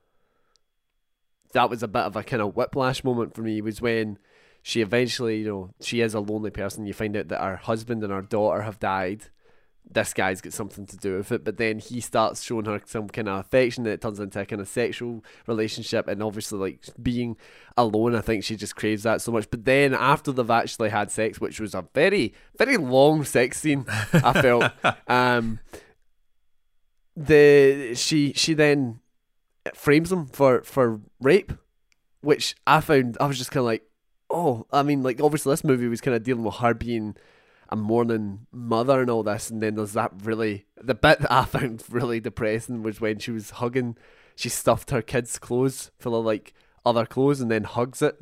that 1.52 1.70
was 1.70 1.83
a 1.83 1.88
bit 1.88 2.02
of 2.02 2.16
a 2.16 2.22
kind 2.22 2.42
of 2.42 2.57
whiplash 2.57 3.04
moment 3.04 3.35
for 3.35 3.42
me 3.42 3.61
was 3.61 3.80
when 3.80 4.18
she 4.66 4.80
eventually, 4.80 5.38
you 5.38 5.46
know, 5.46 5.74
she 5.80 6.00
is 6.00 6.14
a 6.14 6.20
lonely 6.20 6.50
person. 6.50 6.87
You 6.87 6.94
find 6.94 7.14
out 7.16 7.28
that 7.28 7.40
her 7.40 7.57
husband 7.57 8.02
and 8.02 8.12
her 8.12 8.22
daughter 8.22 8.62
have 8.62 8.80
died. 8.80 9.26
This 9.90 10.14
guy's 10.14 10.40
got 10.40 10.53
something 10.53 10.87
to 10.87 10.97
do 10.97 11.18
with 11.18 11.31
it, 11.31 11.44
but 11.44 11.57
then 11.59 11.79
he 11.79 12.01
starts 12.01 12.42
showing 12.42 12.64
her 12.64 12.81
some 12.87 13.09
kind 13.09 13.29
of 13.29 13.40
affection 13.40 13.85
that 13.85 14.01
turns 14.01 14.18
into 14.18 14.40
a 14.40 14.47
kind 14.47 14.61
of 14.61 14.68
sexual 14.68 15.23
relationship, 15.47 16.09
and 16.09 16.23
obviously, 16.23 16.59
like 16.59 16.81
being 17.01 17.37
alone, 17.77 18.14
I 18.14 18.20
think 18.20 18.44
she 18.44 18.57
just 18.57 18.77
craves 18.77 19.03
that 19.03 19.20
so 19.20 19.31
much. 19.31 19.51
But 19.51 19.64
then 19.64 19.94
after 19.94 20.33
they've 20.33 20.51
actually 20.51 20.90
had 20.90 21.11
sex, 21.11 21.40
which 21.40 21.61
was 21.61 21.75
a 21.75 21.85
very, 21.94 22.35
very 22.57 22.77
long 22.77 23.25
sex 23.25 23.61
scene, 23.61 23.85
I 24.12 24.40
felt, 24.40 24.73
um, 25.09 25.61
the 27.16 27.94
she 27.94 28.33
she 28.33 28.55
then 28.55 29.01
frames 29.75 30.11
him 30.11 30.27
for 30.27 30.62
for 30.62 31.01
rape, 31.20 31.53
which 32.20 32.55
I 32.66 32.81
found 32.81 33.16
I 33.20 33.27
was 33.27 33.38
just 33.38 33.51
kind 33.51 33.61
of 33.61 33.66
like, 33.66 33.85
oh, 34.31 34.66
I 34.73 34.83
mean, 34.83 35.03
like 35.03 35.20
obviously 35.20 35.53
this 35.53 35.64
movie 35.64 35.88
was 35.88 36.01
kind 36.01 36.16
of 36.16 36.23
dealing 36.23 36.44
with 36.44 36.57
her 36.57 36.75
being 36.75 37.16
a 37.74 37.76
mourning 37.76 38.46
mother 38.52 39.00
and 39.00 39.10
all 39.10 39.24
this, 39.24 39.50
and 39.50 39.60
then 39.62 39.74
there's 39.74 39.92
that 39.94 40.12
really 40.22 40.66
the 40.80 40.94
bit 40.94 41.20
that 41.20 41.32
I 41.32 41.44
found 41.56 41.82
really 41.90 42.20
depressing 42.20 42.82
was 42.82 43.00
when 43.00 43.18
she 43.18 43.32
was 43.32 43.50
hugging, 43.50 43.96
she 44.37 44.48
stuffed 44.48 44.90
her 44.90 45.02
kid's 45.02 45.38
clothes 45.38 45.90
full 45.98 46.16
of 46.16 46.24
like 46.24 46.54
other 46.87 47.04
clothes 47.04 47.40
and 47.40 47.50
then 47.50 47.64
hugs 47.64 48.00
it. 48.00 48.16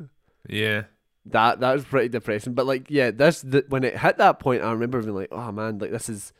Yeah. 0.49 0.83
That 1.25 1.59
that 1.61 1.73
was 1.73 1.85
pretty 1.85 2.09
depressing, 2.09 2.53
but 2.53 2.65
like 2.65 2.89
yeah, 2.89 3.11
this 3.11 3.41
the, 3.41 3.63
when 3.69 3.85
it 3.85 3.99
hit 3.99 4.17
that 4.17 4.39
point, 4.39 4.63
I 4.63 4.71
remember 4.71 5.01
being 5.01 5.15
like, 5.15 5.31
oh 5.31 5.51
man, 5.53 5.77
like 5.77 5.91
this 5.91 6.09
is 6.09 6.33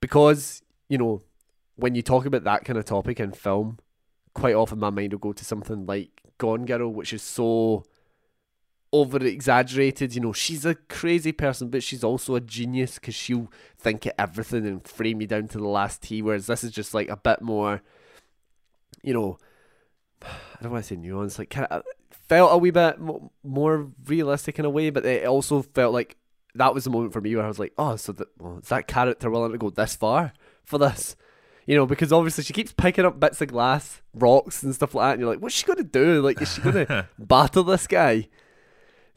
because 0.00 0.62
you 0.88 0.96
know 0.96 1.20
when 1.76 1.94
you 1.94 2.02
talk 2.02 2.24
about 2.24 2.44
that 2.44 2.64
kind 2.64 2.78
of 2.78 2.86
topic 2.86 3.20
in 3.20 3.32
film, 3.32 3.78
quite 4.32 4.54
often 4.54 4.78
my 4.78 4.88
mind 4.88 5.12
will 5.12 5.18
go 5.18 5.34
to 5.34 5.44
something 5.44 5.84
like 5.84 6.22
Gone 6.38 6.64
Girl, 6.64 6.90
which 6.90 7.12
is 7.12 7.20
so 7.20 7.84
over 8.92 9.18
exaggerated. 9.18 10.14
You 10.14 10.20
know, 10.20 10.32
she's 10.32 10.64
a 10.64 10.74
crazy 10.74 11.32
person, 11.32 11.68
but 11.68 11.82
she's 11.82 12.04
also 12.04 12.34
a 12.34 12.40
genius 12.40 12.94
because 12.94 13.14
she'll 13.14 13.50
think 13.78 14.06
of 14.06 14.12
everything 14.18 14.66
and 14.66 14.86
frame 14.86 15.20
you 15.20 15.26
down 15.26 15.48
to 15.48 15.58
the 15.58 15.68
last 15.68 16.02
T. 16.02 16.22
Whereas 16.22 16.46
this 16.46 16.64
is 16.64 16.72
just 16.72 16.94
like 16.94 17.08
a 17.08 17.16
bit 17.16 17.42
more, 17.42 17.82
you 19.02 19.14
know, 19.14 19.38
I 20.22 20.62
don't 20.62 20.72
want 20.72 20.84
to 20.84 20.88
say 20.88 20.96
nuance, 20.96 21.38
like 21.38 21.50
kind 21.50 21.66
of 21.70 21.80
uh, 21.80 21.82
felt 22.10 22.52
a 22.52 22.58
wee 22.58 22.70
bit 22.70 22.98
more 23.42 23.90
realistic 24.06 24.58
in 24.58 24.64
a 24.64 24.70
way, 24.70 24.90
but 24.90 25.06
it 25.06 25.26
also 25.26 25.62
felt 25.62 25.94
like 25.94 26.16
that 26.54 26.74
was 26.74 26.84
the 26.84 26.90
moment 26.90 27.12
for 27.12 27.20
me 27.20 27.36
where 27.36 27.44
I 27.44 27.48
was 27.48 27.58
like, 27.58 27.72
oh, 27.78 27.96
so 27.96 28.12
that 28.12 28.28
well, 28.38 28.58
is 28.58 28.68
that 28.68 28.88
character 28.88 29.30
willing 29.30 29.52
to 29.52 29.58
go 29.58 29.70
this 29.70 29.94
far 29.94 30.32
for 30.64 30.78
this? 30.78 31.16
you 31.68 31.76
know, 31.76 31.84
because 31.84 32.14
obviously 32.14 32.42
she 32.42 32.54
keeps 32.54 32.72
picking 32.72 33.04
up 33.04 33.20
bits 33.20 33.42
of 33.42 33.48
glass, 33.48 34.00
rocks, 34.14 34.62
and 34.62 34.74
stuff 34.74 34.94
like 34.94 35.04
that, 35.04 35.12
and 35.12 35.20
you're 35.20 35.28
like, 35.28 35.42
what's 35.42 35.54
she 35.54 35.66
gonna 35.66 35.82
do? 35.82 36.22
Like, 36.22 36.40
is 36.40 36.54
she 36.54 36.62
gonna 36.62 37.06
battle 37.18 37.62
this 37.62 37.86
guy? 37.86 38.26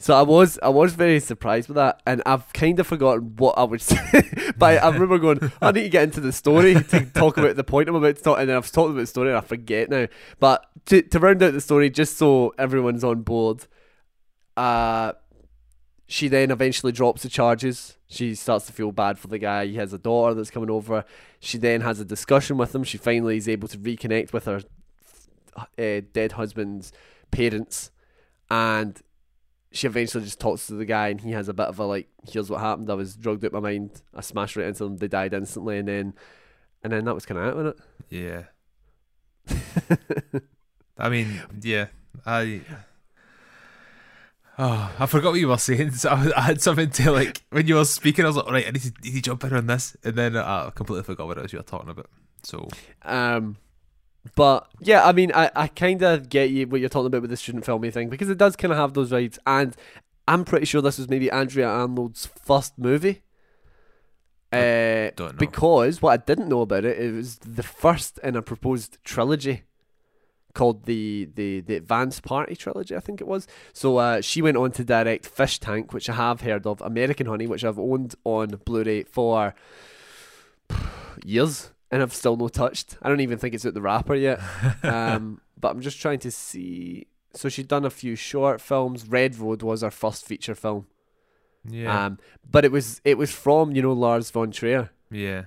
So 0.02 0.16
I 0.16 0.24
was 0.24 0.58
I 0.64 0.70
was 0.70 0.96
very 0.96 1.20
surprised 1.20 1.68
with 1.68 1.76
that, 1.76 2.02
and 2.08 2.24
I've 2.26 2.52
kind 2.54 2.80
of 2.80 2.88
forgotten 2.88 3.36
what 3.36 3.56
I 3.56 3.66
was. 3.66 3.88
but 4.58 4.82
I 4.82 4.90
remember 4.90 5.20
going, 5.20 5.52
I 5.62 5.72
need 5.72 5.84
to 5.84 5.90
get 5.90 6.06
into 6.06 6.20
the 6.20 6.32
story 6.32 6.74
to 6.74 7.06
talk 7.06 7.38
about 7.38 7.56
the 7.56 7.64
point 7.64 7.88
I'm 7.88 7.94
about 7.94 8.16
to 8.16 8.24
talk, 8.24 8.40
and 8.40 8.50
then 8.50 8.58
I've 8.58 8.72
talked 8.72 8.90
about 8.90 9.02
the 9.02 9.06
story 9.06 9.30
and 9.30 9.38
I 9.38 9.42
forget 9.42 9.92
now. 9.92 10.08
But 10.40 10.66
to 10.88 11.04
to 11.04 11.20
round 11.20 11.44
out 11.44 11.54
the 11.54 11.62
story, 11.62 11.92
just 11.92 12.18
so 12.18 12.52
everyone's 12.58 13.04
on 13.04 13.22
board, 13.22 13.68
uh, 14.58 15.14
she 16.08 16.28
then 16.28 16.50
eventually 16.50 16.92
drops 16.92 17.22
the 17.22 17.30
charges. 17.30 17.96
She 18.08 18.34
starts 18.34 18.66
to 18.66 18.74
feel 18.74 18.92
bad 18.92 19.20
for 19.20 19.28
the 19.28 19.38
guy. 19.38 19.68
He 19.68 19.76
has 19.76 19.94
a 19.94 20.00
daughter 20.00 20.34
that's 20.34 20.50
coming 20.50 20.72
over. 20.72 21.06
She 21.40 21.60
then 21.60 21.82
has 21.82 22.00
a 22.00 22.06
discussion 22.06 22.58
with 22.58 22.74
him. 22.74 22.84
She 22.84 22.98
finally 22.98 23.38
is 23.38 23.48
able 23.48 23.68
to 23.68 23.78
reconnect 23.78 24.34
with 24.34 24.46
her 24.46 24.62
uh, 25.78 26.02
dead 26.12 26.32
husband's 26.32 26.92
parents, 27.30 27.92
and 28.50 29.00
she 29.71 29.88
eventually 29.88 30.23
just 30.23 30.39
talks 30.39 30.67
to 30.67 30.73
the 30.73 30.86
guy, 30.86 31.10
and 31.10 31.21
he 31.21 31.31
has 31.31 31.49
a 31.49 31.53
bit 31.53 31.67
of 31.67 31.79
a 31.79 31.86
like, 31.86 32.07
"Here's 32.27 32.49
what 32.49 32.62
happened. 32.62 32.89
I 32.89 32.93
was 32.95 33.15
drugged 33.15 33.45
out 33.45 33.53
my 33.53 33.60
mind. 33.60 34.01
I 34.13 34.21
smashed 34.21 34.55
right 34.55 34.67
into 34.67 34.84
them. 34.84 34.97
They 34.97 35.07
died 35.07 35.34
instantly, 35.34 35.77
and 35.77 35.88
then, 35.88 36.13
and 36.84 36.93
then 36.93 37.05
that 37.05 37.15
was 37.15 37.25
kind 37.25 37.39
of 37.39 37.47
it, 37.47 37.55
wasn't 37.55 37.77
it? 38.10 38.47
Yeah. 39.47 40.39
I 40.97 41.10
mean, 41.10 41.41
yeah, 41.62 41.88
I 42.25 42.62
Oh, 44.63 44.93
I 44.99 45.07
forgot 45.07 45.31
what 45.31 45.39
you 45.39 45.47
were 45.47 45.57
saying. 45.57 45.91
So 46.01 46.12
I, 46.12 46.41
had 46.41 46.62
something 46.62 46.89
to 46.91 47.12
like 47.12 47.41
when 47.49 47.67
you 47.67 47.75
were 47.75 47.86
speaking. 47.86 48.25
I 48.25 48.27
was 48.27 48.38
like, 48.38 48.45
"All 48.45 48.53
right, 48.53 48.67
I 48.67 48.71
need 48.71 48.81
to, 48.84 48.93
need 49.03 49.13
to 49.15 49.21
jump 49.21 49.43
in 49.43 49.53
on 49.53 49.67
this," 49.67 49.95
and 50.03 50.15
then 50.15 50.36
uh, 50.36 50.65
I 50.67 50.71
completely 50.75 51.03
forgot 51.03 51.27
what 51.27 51.38
it 51.38 51.41
was 51.41 51.53
you 51.53 51.60
were 51.60 51.63
talking 51.63 51.89
about. 51.89 52.10
So, 52.43 52.67
um, 53.03 53.57
but 54.36 54.67
yeah, 54.79 55.05
I 55.05 55.12
mean, 55.13 55.31
I, 55.34 55.49
I 55.55 55.67
kind 55.67 56.01
of 56.03 56.29
get 56.29 56.51
you 56.51 56.67
what 56.67 56.79
you're 56.79 56.89
talking 56.89 57.07
about 57.07 57.21
with 57.21 57.31
the 57.31 57.38
student 57.38 57.65
filming 57.65 57.91
thing 57.91 58.10
because 58.10 58.29
it 58.29 58.38
does 58.38 58.55
kind 58.55 58.71
of 58.71 58.77
have 58.77 58.93
those 58.93 59.12
vibes, 59.12 59.39
and 59.47 59.75
I'm 60.27 60.45
pretty 60.45 60.65
sure 60.65 60.81
this 60.81 60.97
was 60.97 61.10
maybe 61.10 61.31
Andrea 61.31 61.67
Arnold's 61.67 62.27
first 62.27 62.77
movie. 62.77 63.21
Uh, 64.53 65.12
because 65.38 66.01
what 66.01 66.12
I 66.12 66.17
didn't 66.17 66.49
know 66.49 66.62
about 66.62 66.84
it, 66.84 66.99
it 66.99 67.13
was 67.13 67.38
the 67.38 67.63
first 67.63 68.19
in 68.21 68.36
a 68.36 68.41
proposed 68.41 68.97
trilogy 69.03 69.63
called 70.53 70.86
the 70.86 71.29
the 71.34 71.62
the 71.62 71.75
Advance 71.75 72.19
Party 72.19 72.55
trilogy, 72.55 72.95
I 72.95 72.99
think 72.99 73.21
it 73.21 73.27
was. 73.27 73.47
So 73.73 73.97
uh, 73.97 74.21
she 74.21 74.41
went 74.41 74.57
on 74.57 74.71
to 74.73 74.84
direct 74.84 75.25
Fish 75.25 75.60
Tank, 75.60 75.93
which 75.93 76.10
I 76.10 76.13
have 76.13 76.41
heard 76.41 76.67
of, 76.67 76.81
American 76.81 77.27
Honey, 77.27 77.47
which 77.47 77.63
I've 77.63 77.79
owned 77.79 78.15
on 78.23 78.60
Blu-ray 78.65 79.03
for 79.03 79.55
years 81.25 81.71
and 81.91 82.01
I've 82.01 82.13
still 82.13 82.38
no 82.38 82.47
touched. 82.47 82.97
I 83.01 83.10
don't 83.10 83.19
even 83.19 83.38
think 83.38 83.54
it's 83.54 83.65
at 83.65 83.73
the 83.73 83.82
wrapper 83.82 84.15
yet. 84.15 84.39
um, 84.84 85.41
but 85.60 85.71
I'm 85.71 85.82
just 85.82 86.01
trying 86.01 86.19
to 86.19 86.32
see. 86.32 87.08
So 87.34 87.49
she'd 87.49 87.67
done 87.67 87.86
a 87.86 87.89
few 87.89 88.15
short 88.15 88.62
films. 88.62 89.08
Red 89.08 89.38
Road 89.38 89.62
was 89.62 89.82
her 89.82 89.91
first 89.91 90.25
feature 90.25 90.56
film. 90.56 90.88
Yeah. 91.67 92.06
Um, 92.06 92.19
but 92.49 92.65
it 92.65 92.71
was 92.71 93.01
it 93.04 93.17
was 93.17 93.32
from 93.32 93.75
you 93.75 93.82
know 93.82 93.93
Lars 93.93 94.32
von 94.32 94.51
Trier. 94.51 94.89
yeah. 95.12 95.45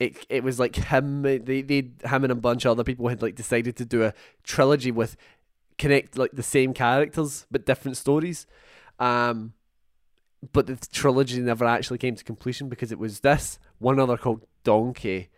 It 0.00 0.26
it 0.28 0.42
was 0.42 0.58
like 0.58 0.74
him. 0.74 1.22
They 1.22 1.38
they 1.38 1.90
him 2.04 2.24
and 2.24 2.32
a 2.32 2.34
bunch 2.34 2.64
of 2.64 2.72
other 2.72 2.84
people 2.84 3.08
had 3.08 3.22
like 3.22 3.36
decided 3.36 3.76
to 3.76 3.84
do 3.84 4.02
a 4.02 4.12
trilogy 4.42 4.90
with 4.90 5.16
connect 5.78 6.18
like 6.18 6.32
the 6.32 6.42
same 6.42 6.74
characters 6.74 7.46
but 7.50 7.64
different 7.64 7.96
stories. 7.96 8.46
Um, 8.98 9.54
but 10.52 10.66
the 10.66 10.76
trilogy 10.76 11.40
never 11.40 11.64
actually 11.64 11.98
came 11.98 12.16
to 12.16 12.24
completion 12.24 12.68
because 12.68 12.92
it 12.92 12.98
was 12.98 13.20
this 13.20 13.58
one 13.78 13.98
other 14.00 14.16
called 14.16 14.44
Donkey, 14.64 15.28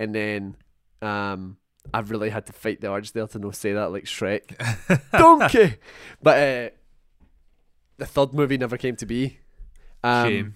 and 0.00 0.12
then 0.14 0.56
um. 1.00 1.56
I've 1.94 2.10
really 2.10 2.28
had 2.28 2.44
to 2.46 2.52
fight 2.52 2.82
the 2.82 2.92
urge 2.92 3.12
there 3.12 3.26
to 3.26 3.38
not 3.38 3.56
say 3.56 3.72
that 3.72 3.90
like 3.90 4.04
Shrek. 4.04 4.54
Donkey! 5.12 5.76
But 6.22 6.36
uh, 6.36 6.70
the 7.96 8.04
third 8.06 8.34
movie 8.34 8.58
never 8.58 8.76
came 8.76 8.96
to 8.96 9.06
be. 9.06 9.38
Um, 10.04 10.28
Shame. 10.28 10.54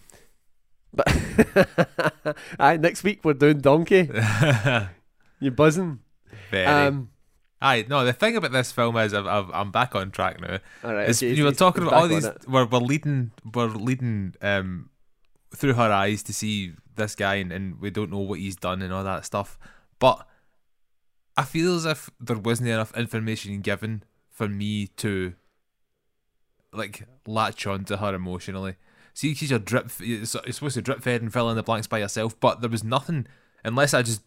But 0.92 2.36
aye, 2.60 2.76
next 2.76 3.02
week 3.04 3.24
we're 3.24 3.32
doing 3.34 3.60
Donkey. 3.60 4.10
You 5.40 5.50
buzzing? 5.50 5.98
Very. 6.50 6.64
Um, 6.66 7.10
Aye, 7.60 7.84
no. 7.88 8.04
The 8.04 8.14
thing 8.14 8.36
about 8.36 8.52
this 8.52 8.72
film 8.72 8.96
is, 8.96 9.12
I've, 9.12 9.26
I've, 9.26 9.50
I'm 9.52 9.70
back 9.70 9.94
on 9.94 10.10
track 10.10 10.40
now. 10.40 10.58
all 10.82 10.94
right. 10.94 11.10
Okay, 11.10 11.34
you 11.34 11.44
were 11.44 11.52
talking 11.52 11.82
about 11.82 11.94
all 11.94 12.08
these. 12.08 12.26
We're, 12.46 12.64
we're 12.64 12.78
leading. 12.78 13.30
We're 13.52 13.66
leading 13.66 14.34
um, 14.40 14.88
through 15.54 15.74
her 15.74 15.92
eyes 15.92 16.22
to 16.24 16.32
see 16.32 16.74
this 16.96 17.14
guy, 17.14 17.36
and, 17.36 17.52
and 17.52 17.80
we 17.80 17.90
don't 17.90 18.10
know 18.10 18.18
what 18.18 18.38
he's 18.38 18.56
done 18.56 18.82
and 18.82 18.92
all 18.92 19.04
that 19.04 19.24
stuff. 19.24 19.58
But 19.98 20.26
I 21.36 21.44
feel 21.44 21.76
as 21.76 21.84
if 21.84 22.10
there 22.20 22.38
wasn't 22.38 22.68
enough 22.68 22.96
information 22.96 23.60
given 23.60 24.04
for 24.30 24.48
me 24.48 24.88
to 24.88 25.34
like 26.72 27.06
latch 27.26 27.66
on 27.66 27.84
to 27.84 27.98
her 27.98 28.14
emotionally. 28.14 28.76
See, 29.14 29.34
she's 29.34 29.52
a 29.52 29.58
drip. 29.58 29.90
You're 30.00 30.26
supposed 30.26 30.74
to 30.74 30.82
drip 30.82 31.02
fed 31.02 31.22
and 31.22 31.32
fill 31.32 31.50
in 31.50 31.56
the 31.56 31.62
blanks 31.62 31.86
by 31.86 31.98
yourself, 31.98 32.38
but 32.40 32.60
there 32.60 32.70
was 32.70 32.82
nothing 32.82 33.26
unless 33.64 33.94
I 33.94 34.02
just 34.02 34.22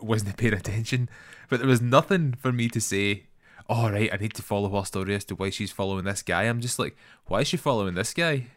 wasn't 0.00 0.36
paying 0.38 0.54
attention. 0.54 1.08
But 1.48 1.60
there 1.60 1.68
was 1.68 1.82
nothing 1.82 2.34
for 2.34 2.52
me 2.52 2.68
to 2.70 2.80
say. 2.80 3.26
All 3.68 3.92
right, 3.92 4.10
I 4.12 4.16
need 4.16 4.34
to 4.34 4.42
follow 4.42 4.68
her 4.76 4.84
story 4.84 5.14
as 5.14 5.24
to 5.26 5.36
why 5.36 5.50
she's 5.50 5.70
following 5.70 6.04
this 6.04 6.22
guy. 6.22 6.44
I'm 6.44 6.60
just 6.60 6.80
like, 6.80 6.96
why 7.26 7.42
is 7.42 7.48
she 7.48 7.56
following 7.56 7.94
this 7.94 8.12
guy? 8.12 8.48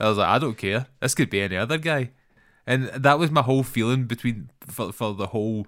I 0.00 0.08
was 0.08 0.18
like, 0.18 0.28
I 0.28 0.38
don't 0.38 0.56
care. 0.56 0.86
This 1.00 1.14
could 1.14 1.30
be 1.30 1.40
any 1.40 1.56
other 1.56 1.78
guy, 1.78 2.10
and 2.66 2.84
that 2.88 3.18
was 3.18 3.30
my 3.30 3.42
whole 3.42 3.62
feeling 3.64 4.04
between 4.04 4.50
for 4.66 4.92
for 4.92 5.14
the 5.14 5.28
whole, 5.28 5.66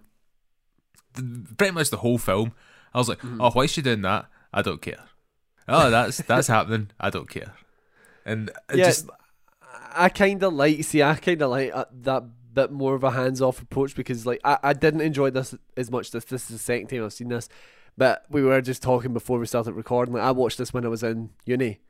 pretty 1.57 1.73
much 1.73 1.91
the 1.91 1.99
whole 1.99 2.19
film. 2.19 2.53
I 2.95 2.99
was 2.99 3.09
like, 3.09 3.19
Mm-hmm. 3.19 3.41
oh, 3.41 3.51
why 3.51 3.63
is 3.65 3.71
she 3.73 3.83
doing 3.83 4.03
that? 4.03 4.27
I 4.53 4.63
don't 4.63 4.83
care. 4.83 5.05
Oh, 5.69 5.91
that's 5.91 6.19
that's 6.27 6.49
happening. 6.49 6.91
I 6.99 7.11
don't 7.11 7.29
care. 7.29 7.55
And 8.25 8.51
Yeah, 8.75 8.87
just 8.87 9.09
I 9.95 10.09
kind 10.09 10.43
of 10.43 10.53
like. 10.53 10.83
See, 10.85 11.03
I 11.03 11.15
kind 11.15 11.43
of 11.43 11.51
like 11.51 11.71
uh, 11.75 11.87
that 12.03 12.25
bit 12.53 12.73
more 12.73 12.95
of 12.97 13.05
a 13.05 13.13
hands-off 13.13 13.63
approach 13.63 13.95
because, 13.95 14.27
like, 14.27 14.41
I, 14.45 14.59
I 14.63 14.73
didn't 14.73 15.03
enjoy 15.03 15.31
this 15.31 15.55
as 15.77 15.91
much. 15.91 16.11
This 16.11 16.25
this 16.25 16.43
is 16.45 16.49
the 16.49 16.59
second 16.59 16.89
time 16.89 17.05
I've 17.05 17.13
seen 17.13 17.29
this, 17.29 17.49
but 17.97 18.25
we 18.29 18.43
were 18.43 18.61
just 18.61 18.83
talking 18.83 19.13
before 19.13 19.39
we 19.39 19.47
started 19.47 19.73
recording. 19.73 20.15
Like, 20.15 20.25
I 20.25 20.33
watched 20.33 20.59
this 20.59 20.73
when 20.73 20.85
I 20.85 20.89
was 20.89 21.03
in 21.03 21.31
uni, 21.47 21.81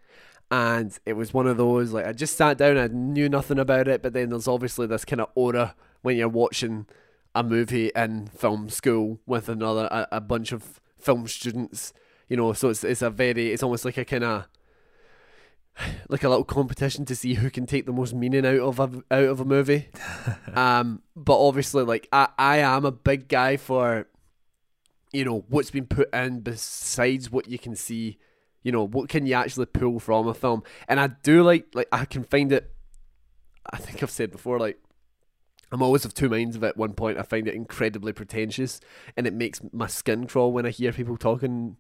and 0.51 0.99
it 1.07 1.13
was 1.13 1.33
one 1.33 1.47
of 1.47 1.57
those 1.57 1.93
like 1.93 2.07
I 2.07 2.13
just 2.13 2.37
sat 2.37 2.59
down. 2.59 2.77
I 2.77 2.89
knew 2.89 3.29
nothing 3.29 3.59
about 3.59 3.89
it, 3.89 4.03
but 4.03 4.13
then 4.13 4.31
there's 4.31 4.49
obviously 4.49 4.87
this 4.87 5.05
kind 5.05 5.21
of 5.21 5.29
aura 5.35 5.75
when 6.03 6.17
you're 6.17 6.29
watching 6.29 6.87
a 7.35 7.43
movie 7.43 7.93
in 7.95 8.27
film 8.27 8.69
school 8.69 9.21
with 9.27 9.49
another 9.49 9.89
a, 9.91 10.09
a 10.13 10.21
bunch 10.21 10.53
of 10.53 10.81
film 10.99 11.29
students. 11.29 11.93
You 12.29 12.37
know, 12.37 12.53
so 12.53 12.69
it's 12.71 12.85
it's 12.85 13.03
a 13.03 13.11
very 13.11 13.53
it's 13.53 13.63
almost 13.63 13.85
like 13.85 13.97
a 13.97 14.05
kind 14.05 14.25
of 14.25 14.49
like 16.09 16.25
a 16.25 16.29
little 16.29 16.45
competition 16.45 17.05
to 17.07 17.17
see 17.17 17.35
who 17.35 17.51
can 17.51 17.67
take 17.67 17.87
the 17.87 17.93
most 17.93 18.15
meaning 18.15 18.47
out 18.47 18.61
of 18.61 18.81
a 18.81 18.91
out 19.11 19.25
of 19.25 19.41
a 19.41 19.45
movie. 19.45 19.89
um, 20.55 21.03
but 21.17 21.39
obviously, 21.39 21.85
like 21.85 22.09
I 22.13 22.29
I 22.39 22.59
am 22.59 22.85
a 22.85 22.93
big 22.93 23.29
guy 23.29 23.57
for, 23.57 24.07
you 25.13 25.25
know, 25.25 25.45
what's 25.49 25.71
been 25.71 25.87
put 25.87 26.13
in 26.15 26.41
besides 26.41 27.31
what 27.31 27.49
you 27.49 27.59
can 27.59 27.77
see. 27.77 28.19
You 28.63 28.73
know, 28.73 28.87
what 28.87 29.09
can 29.09 29.27
you 29.27 29.35
actually 29.35 29.67
pull 29.67 29.99
from 29.99 30.29
a 30.29 30.35
film? 30.35 30.63
And 30.89 31.01
I 31.01 31.09
do 31.09 31.43
like 31.43 31.67
like 31.75 31.89
I 31.93 32.05
can 32.05 32.25
find 32.25 32.53
it. 32.53 32.73
I 33.71 33.77
think 33.77 34.03
I've 34.03 34.11
said 34.11 34.31
before, 34.31 34.59
like 34.59 34.79
I'm 35.73 35.83
always 35.83 36.05
of 36.05 36.15
two 36.15 36.29
minds 36.29 36.57
of. 36.57 36.65
At 36.65 36.77
one 36.77 36.95
point, 36.95 37.19
I 37.19 37.23
find 37.23 37.47
it 37.47 37.55
incredibly 37.55 38.13
pretentious, 38.13 38.81
and 39.17 39.27
it 39.27 39.33
makes 39.33 39.61
my 39.73 39.87
skin 39.87 40.27
crawl 40.27 40.53
when 40.53 40.67
I 40.67 40.71
hear 40.71 40.93
people 40.93 41.17
talking 41.17 41.77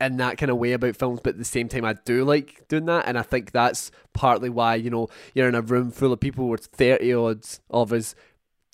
in 0.00 0.16
that 0.18 0.36
kind 0.36 0.50
of 0.50 0.58
way 0.58 0.72
about 0.72 0.94
films, 0.96 1.20
but 1.22 1.30
at 1.30 1.38
the 1.38 1.44
same 1.44 1.68
time, 1.68 1.84
I 1.84 1.94
do 1.94 2.22
like 2.22 2.68
doing 2.68 2.84
that, 2.84 3.06
and 3.06 3.18
I 3.18 3.22
think 3.22 3.50
that's 3.50 3.90
partly 4.12 4.50
why 4.50 4.74
you 4.74 4.90
know 4.90 5.08
you're 5.34 5.48
in 5.48 5.54
a 5.54 5.62
room 5.62 5.90
full 5.90 6.12
of 6.12 6.20
people 6.20 6.48
with 6.48 6.66
thirty 6.66 7.14
odds 7.14 7.60
of 7.70 7.92
us 7.92 8.14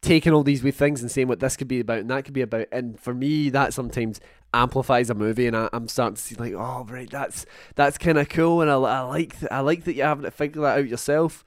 taking 0.00 0.32
all 0.32 0.42
these 0.42 0.64
wee 0.64 0.72
things 0.72 1.00
and 1.00 1.10
saying 1.10 1.28
what 1.28 1.38
this 1.38 1.56
could 1.56 1.68
be 1.68 1.78
about 1.78 2.00
and 2.00 2.10
that 2.10 2.24
could 2.24 2.34
be 2.34 2.42
about, 2.42 2.66
and 2.72 2.98
for 2.98 3.14
me, 3.14 3.48
that 3.50 3.72
sometimes 3.72 4.20
amplifies 4.54 5.10
a 5.10 5.14
movie, 5.14 5.46
and 5.46 5.56
I, 5.56 5.68
I'm 5.72 5.88
starting 5.88 6.16
to 6.16 6.22
see 6.22 6.34
like, 6.34 6.54
oh 6.54 6.84
right, 6.88 7.10
that's 7.10 7.46
that's 7.74 7.98
kind 7.98 8.18
of 8.18 8.28
cool, 8.28 8.60
and 8.60 8.70
I, 8.70 8.74
I 8.74 9.00
like 9.00 9.38
th- 9.38 9.52
I 9.52 9.60
like 9.60 9.84
that 9.84 9.94
you 9.94 10.02
haven't 10.02 10.24
to 10.24 10.30
figure 10.30 10.62
that 10.62 10.78
out 10.78 10.88
yourself. 10.88 11.44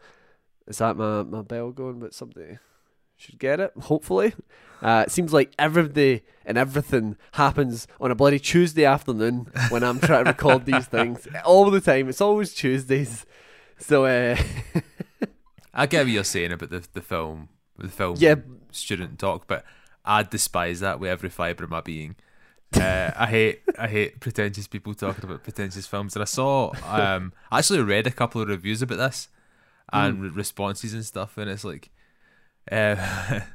Is 0.67 0.79
that 0.79 0.97
my 0.97 1.23
my 1.23 1.41
bell 1.41 1.71
going? 1.71 1.99
But 1.99 2.13
somebody 2.13 2.57
should 3.15 3.39
get 3.39 3.59
it, 3.59 3.71
hopefully. 3.81 4.33
Uh, 4.81 5.05
it 5.07 5.11
seems 5.11 5.33
like 5.33 5.53
every 5.57 5.87
day 5.87 6.23
and 6.45 6.57
everything 6.57 7.17
happens 7.33 7.87
on 7.99 8.11
a 8.11 8.15
bloody 8.15 8.39
Tuesday 8.39 8.85
afternoon 8.85 9.47
when 9.69 9.83
I'm 9.83 9.99
trying 9.99 10.25
to 10.25 10.31
record 10.31 10.65
these 10.65 10.85
things. 10.85 11.27
All 11.45 11.71
the 11.71 11.81
time. 11.81 12.09
It's 12.09 12.21
always 12.21 12.53
Tuesdays. 12.53 13.25
So, 13.77 14.05
uh, 14.05 14.37
I 15.73 15.85
get 15.85 16.05
what 16.05 16.11
you're 16.11 16.23
saying 16.23 16.51
about 16.51 16.69
the 16.69 16.85
the 16.93 17.01
film, 17.01 17.49
the 17.77 17.87
film 17.87 18.17
yeah, 18.19 18.35
student 18.71 19.19
talk, 19.19 19.47
but 19.47 19.65
I 20.03 20.23
despise 20.23 20.81
that 20.81 20.99
with 20.99 21.09
every 21.09 21.29
fibre 21.29 21.63
of 21.63 21.69
my 21.69 21.81
being. 21.81 22.15
Uh, 22.73 23.11
I 23.15 23.27
hate 23.27 23.61
I 23.77 23.87
hate 23.87 24.19
pretentious 24.19 24.67
people 24.67 24.93
talking 24.93 25.23
about 25.23 25.43
pretentious 25.43 25.87
films. 25.87 26.15
And 26.15 26.21
I 26.23 26.25
saw 26.25 26.71
um 26.85 27.33
I 27.51 27.59
actually 27.59 27.81
read 27.81 28.07
a 28.07 28.11
couple 28.11 28.41
of 28.41 28.47
reviews 28.49 28.81
about 28.81 28.97
this 28.97 29.29
and 29.93 30.21
re- 30.21 30.29
responses 30.29 30.93
and 30.93 31.05
stuff, 31.05 31.37
and 31.37 31.49
it's 31.49 31.63
like, 31.63 31.89
uh, 32.71 33.39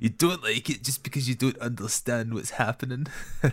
you 0.00 0.08
don't 0.08 0.42
like 0.42 0.68
it 0.70 0.82
just 0.82 1.02
because 1.02 1.28
you 1.28 1.34
don't 1.34 1.58
understand 1.58 2.34
what's 2.34 2.50
happening. 2.50 3.06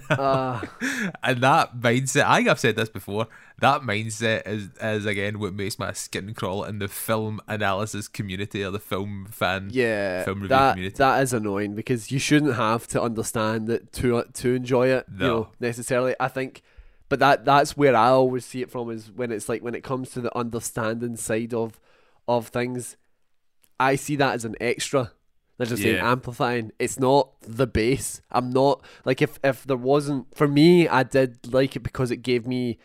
uh, 0.10 0.62
and 1.24 1.42
that 1.42 1.78
mindset, 1.80 2.26
I 2.26 2.38
think 2.38 2.50
I've 2.50 2.60
said 2.60 2.76
this 2.76 2.90
before. 2.90 3.28
That 3.60 3.82
mindset 3.82 4.46
is 4.48 4.70
is 4.82 5.06
again 5.06 5.40
what 5.40 5.54
makes 5.54 5.80
my 5.80 5.94
skin 5.94 6.34
crawl 6.34 6.64
in 6.66 6.80
the 6.80 6.88
film 6.88 7.40
analysis 7.48 8.08
community 8.08 8.64
or 8.64 8.72
the 8.72 8.80
film 8.80 9.28
fan. 9.32 9.70
yeah, 9.72 10.24
Film 10.24 10.38
review 10.42 10.50
that, 10.50 10.72
community. 10.74 10.98
that 10.98 11.24
is 11.24 11.34
annoying 11.34 11.74
because 11.76 12.12
you 12.12 12.20
shouldn't 12.20 12.56
have 12.56 12.86
to 12.88 13.02
understand 13.02 13.70
it 13.70 13.92
to 13.94 14.24
to 14.34 14.54
enjoy 14.56 14.88
it, 14.88 15.06
you 15.12 15.18
No. 15.20 15.28
know, 15.28 15.48
necessarily. 15.60 16.16
I 16.20 16.28
think, 16.28 16.62
but 17.08 17.20
that 17.20 17.46
that's 17.46 17.78
where 17.78 17.96
I 17.96 18.10
always 18.10 18.46
see 18.46 18.62
it 18.62 18.70
from 18.70 18.90
is 18.90 19.10
when 19.12 19.32
it's 19.32 19.48
like 19.48 19.64
when 19.64 19.76
it 19.76 19.84
comes 19.84 20.10
to 20.12 20.22
the 20.22 20.38
understanding 20.38 21.16
side 21.16 21.54
of 21.54 21.80
of 22.28 22.48
things, 22.50 22.98
I 23.80 23.96
see 23.96 24.16
that 24.18 24.34
as 24.36 24.44
an 24.46 24.56
extra. 24.60 25.12
They're 25.58 25.68
just 25.68 25.82
saying 25.82 25.96
amplifying. 26.04 26.72
It's 26.80 27.00
not 27.00 27.30
the 27.42 27.66
base. 27.68 28.22
I'm 28.32 28.50
not 28.50 28.84
like 29.06 29.22
if 29.22 29.40
if 29.44 29.64
there 29.64 29.78
wasn't 29.78 30.36
for 30.36 30.48
me, 30.48 30.88
I 30.88 31.04
did 31.04 31.54
like 31.54 31.76
it 31.76 31.80
because 31.84 32.12
it 32.12 32.18
gave 32.18 32.46
me 32.46 32.78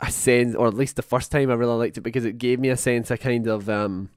a 0.00 0.10
sense, 0.10 0.54
or 0.54 0.66
at 0.66 0.74
least 0.74 0.96
the 0.96 1.02
first 1.02 1.30
time 1.32 1.50
I 1.50 1.54
really 1.54 1.76
liked 1.76 1.96
it 1.96 2.02
because 2.02 2.24
it 2.24 2.36
gave 2.36 2.58
me 2.60 2.68
a 2.68 2.76
sense 2.76 3.10
of 3.10 3.20
kind 3.20 3.46
of 3.46 3.70
um, 3.70 4.10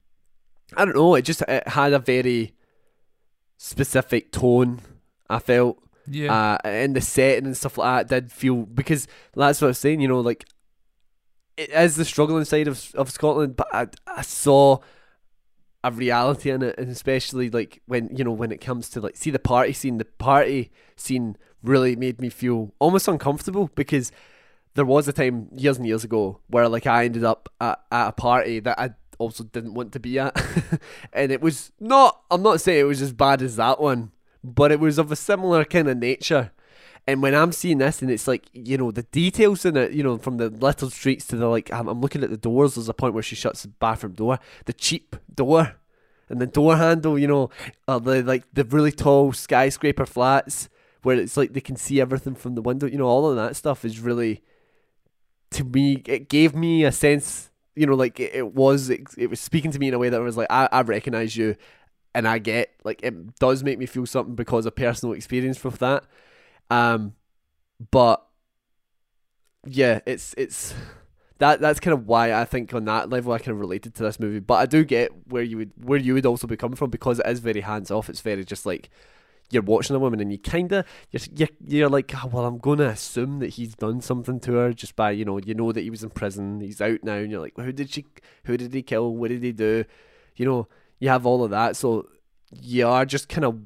I 0.76 0.84
don't 0.84 0.96
know. 0.96 1.16
It 1.16 1.22
just 1.24 1.44
it 1.44 1.68
had 1.68 1.94
a 1.94 2.00
very 2.00 2.54
specific 3.58 4.32
tone. 4.32 4.82
I 5.30 5.40
felt 5.40 5.78
Yeah. 6.08 6.34
uh, 6.34 6.58
and 6.68 6.96
the 6.96 7.02
setting 7.02 7.46
and 7.46 7.56
stuff 7.58 7.78
like 7.78 8.08
that 8.08 8.24
did 8.24 8.32
feel 8.32 8.64
because 8.64 9.08
that's 9.36 9.62
what 9.62 9.68
I 9.68 9.70
was 9.70 9.80
saying. 9.80 10.02
You 10.02 10.08
know, 10.08 10.20
like 10.20 10.46
it 11.58 11.70
is 11.70 11.96
the 11.96 12.06
struggling 12.06 12.46
side 12.46 12.68
of 12.68 12.94
of 12.96 13.10
Scotland, 13.12 13.56
but 13.56 13.68
I, 13.74 13.88
I 14.08 14.22
saw 14.24 14.80
a 15.86 15.92
reality 15.92 16.50
in 16.50 16.64
it, 16.64 16.76
and 16.80 16.90
especially 16.90 17.50
like 17.52 17.82
when 17.86 18.10
you 18.12 18.24
know 18.24 18.32
when 18.32 18.52
it 18.52 18.60
comes 18.60 18.90
to 18.90 19.00
like 19.00 19.16
see 19.16 19.30
the 19.30 19.40
party 19.40 19.72
scene. 19.72 20.00
The 20.00 20.06
party 20.06 20.72
scene 20.96 21.38
really 21.62 21.96
made 21.96 22.20
me 22.20 22.30
feel 22.30 22.74
almost 22.80 23.08
uncomfortable 23.08 23.70
because 23.76 24.12
there 24.74 24.84
was 24.84 25.08
a 25.08 25.14
time 25.14 25.48
years 25.56 25.78
and 25.78 25.86
years 25.86 26.04
ago 26.04 26.40
where 26.48 26.68
like 26.68 26.88
I 26.88 27.06
ended 27.06 27.24
up 27.24 27.50
at, 27.62 27.80
at 27.92 28.08
a 28.10 28.12
party 28.14 28.60
that 28.62 28.80
I 28.80 28.92
also 29.20 29.44
didn't 29.44 29.76
want 29.76 29.92
to 29.94 30.00
be 30.00 30.18
at, 30.18 30.36
and 31.14 31.32
it 31.32 31.40
was 31.40 31.72
not. 31.80 32.20
I'm 32.32 32.42
not 32.42 32.62
saying 32.62 32.80
it 32.80 32.84
was 32.84 33.04
as 33.04 33.14
bad 33.14 33.44
as 33.44 33.56
that 33.58 33.80
one, 33.80 34.12
but 34.44 34.72
it 34.72 34.80
was 34.80 34.98
of 34.98 35.12
a 35.12 35.16
similar 35.16 35.66
kind 35.66 35.88
of 35.88 35.98
nature. 35.98 36.52
And 37.08 37.22
when 37.22 37.36
I'm 37.36 37.52
seeing 37.52 37.78
this, 37.78 38.02
and 38.02 38.10
it's 38.10 38.28
like 38.28 38.48
you 38.54 38.78
know 38.78 38.92
the 38.92 39.04
details 39.04 39.64
in 39.64 39.78
it, 39.78 39.92
you 39.92 40.04
know, 40.04 40.18
from 40.18 40.38
the 40.38 40.50
little 40.50 40.90
streets 40.90 41.26
to 41.28 41.36
the 41.36 41.48
like, 41.48 41.72
I'm, 41.72 41.88
I'm 41.88 42.02
looking 42.02 42.24
at 42.24 42.32
the 42.32 42.38
doors. 42.38 42.76
There's 42.76 42.90
a 42.90 42.94
point 42.94 43.14
where 43.14 43.24
she 43.24 43.36
shuts 43.36 43.62
the 43.62 43.68
bathroom 43.68 44.14
door, 44.14 44.40
the 44.66 44.74
cheap 44.74 45.16
door, 45.34 45.76
and 46.30 46.42
the 46.42 46.48
door 46.48 46.78
handle, 46.78 47.20
you 47.20 47.28
know, 47.28 47.50
the 47.88 48.24
like 48.24 48.44
the 48.54 48.64
really 48.64 48.92
tall 48.92 49.34
skyscraper 49.34 50.06
flats 50.06 50.70
where 51.04 51.18
it's 51.18 51.38
like 51.38 51.54
they 51.54 51.62
can 51.62 51.76
see 51.76 52.02
everything 52.02 52.34
from 52.34 52.56
the 52.56 52.62
window. 52.64 52.88
You 52.88 52.98
know, 52.98 53.06
all 53.06 53.30
of 53.30 53.36
that 53.36 53.56
stuff 53.56 53.86
is 53.86 54.00
really, 54.00 54.42
to 55.52 55.64
me, 55.64 56.02
it 56.08 56.30
gave 56.30 56.56
me 56.56 56.84
a 56.84 56.92
sense. 56.92 57.52
You 57.76 57.86
know, 57.86 57.94
like 57.94 58.20
it, 58.20 58.34
it 58.34 58.56
was, 58.56 58.90
it, 58.90 59.02
it 59.16 59.30
was 59.30 59.40
speaking 59.40 59.70
to 59.72 59.78
me 59.78 59.90
in 59.90 59.94
a 59.94 60.00
way 60.00 60.10
that 60.10 60.20
I 60.20 60.24
was 60.24 60.38
like, 60.38 60.48
I, 60.50 60.68
I 60.72 60.82
recognize 60.82 61.38
you, 61.38 61.56
and 62.16 62.28
I 62.28 62.40
get 62.40 62.74
like 62.84 63.04
it 63.04 63.36
does 63.36 63.64
make 63.64 63.78
me 63.78 63.86
feel 63.86 64.08
something 64.08 64.34
because 64.34 64.66
of 64.66 64.76
personal 64.76 65.14
experience 65.14 65.64
with 65.64 65.78
that. 65.78 66.06
Um, 66.70 67.16
but 67.92 68.26
yeah, 69.66 70.00
it's 70.06 70.34
it's 70.38 70.74
that 71.40 71.60
that's 71.60 71.80
kind 71.80 71.94
of 71.94 72.08
why 72.08 72.34
I 72.34 72.46
think 72.46 72.74
on 72.74 72.86
that 72.86 73.10
level 73.10 73.34
I 73.34 73.40
kind 73.40 73.50
of 73.50 73.60
related 73.60 73.94
to 73.96 74.04
this 74.04 74.20
movie. 74.20 74.40
But 74.40 74.56
I 74.56 74.66
do 74.66 74.84
get 74.84 75.12
where 75.28 75.44
you 75.44 75.58
would 75.58 75.72
where 75.76 76.00
you 76.00 76.14
would 76.14 76.26
also 76.26 76.48
be 76.48 76.58
coming 76.58 76.76
from 76.78 76.90
because 76.90 77.20
it 77.20 77.28
is 77.28 77.40
very 77.40 77.62
hands 77.62 77.92
off. 77.92 78.10
It's 78.10 78.22
very 78.22 78.46
just 78.46 78.66
like 78.66 78.90
you're 79.52 79.62
watching 79.62 79.96
a 79.96 80.00
woman 80.00 80.20
and 80.20 80.32
you 80.32 80.40
kind 80.40 80.72
of 80.72 80.86
you're, 81.12 81.48
you're 81.64 81.90
like 81.90 82.12
oh, 82.16 82.28
well 82.28 82.46
I'm 82.46 82.58
going 82.58 82.80
to 82.80 82.90
assume 82.90 83.40
that 83.40 83.50
he's 83.50 83.76
done 83.76 84.02
something 84.02 84.40
to 84.42 84.54
her 84.54 84.74
just 84.74 84.96
by 84.96 85.12
you 85.12 85.26
know 85.26 85.38
you 85.38 85.54
know 85.54 85.72
that 85.72 85.82
he 85.82 85.90
was 85.90 86.04
in 86.04 86.10
prison 86.10 86.62
he's 86.62 86.82
out 86.82 87.04
now 87.04 87.16
and 87.16 87.32
you're 87.32 87.42
like 87.42 87.56
who 87.56 87.72
did 87.72 87.92
she 87.92 88.06
who 88.46 88.58
did 88.58 88.74
he 88.74 88.82
kill 88.82 89.16
what 89.16 89.30
did 89.30 89.44
he 89.44 89.52
do 89.52 89.86
you 90.36 90.46
know 90.46 90.68
you 91.00 91.10
have 91.10 91.26
all 91.26 91.44
of 91.44 91.52
that 91.52 91.76
so 91.76 92.08
you 92.52 92.88
are 92.88 93.06
just 93.06 93.30
kind 93.30 93.46
of 93.46 93.60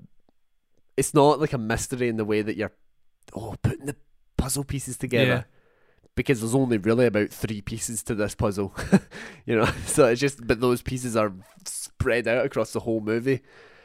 it's 0.97 1.13
not 1.13 1.39
like 1.39 1.53
a 1.53 1.57
mystery 1.57 2.09
in 2.09 2.17
the 2.17 2.25
way 2.25 2.41
that 2.41 2.57
you're 2.57 2.73
oh 3.33 3.55
putting 3.61 3.85
the 3.85 3.95
puzzle 4.37 4.63
pieces 4.63 4.97
together 4.97 5.25
Yeah. 5.25 5.43
because 6.15 6.39
there's 6.41 6.55
only 6.55 6.77
really 6.77 7.05
about 7.05 7.29
three 7.29 7.61
pieces 7.61 8.03
to 8.03 8.15
this 8.15 8.35
puzzle 8.35 8.73
you 9.45 9.55
know 9.55 9.65
so 9.85 10.05
it's 10.07 10.21
just 10.21 10.45
but 10.45 10.59
those 10.61 10.81
pieces 10.81 11.15
are 11.15 11.33
spread 11.65 12.27
out 12.27 12.45
across 12.45 12.71
the 12.73 12.79
whole 12.81 13.01
movie 13.01 13.41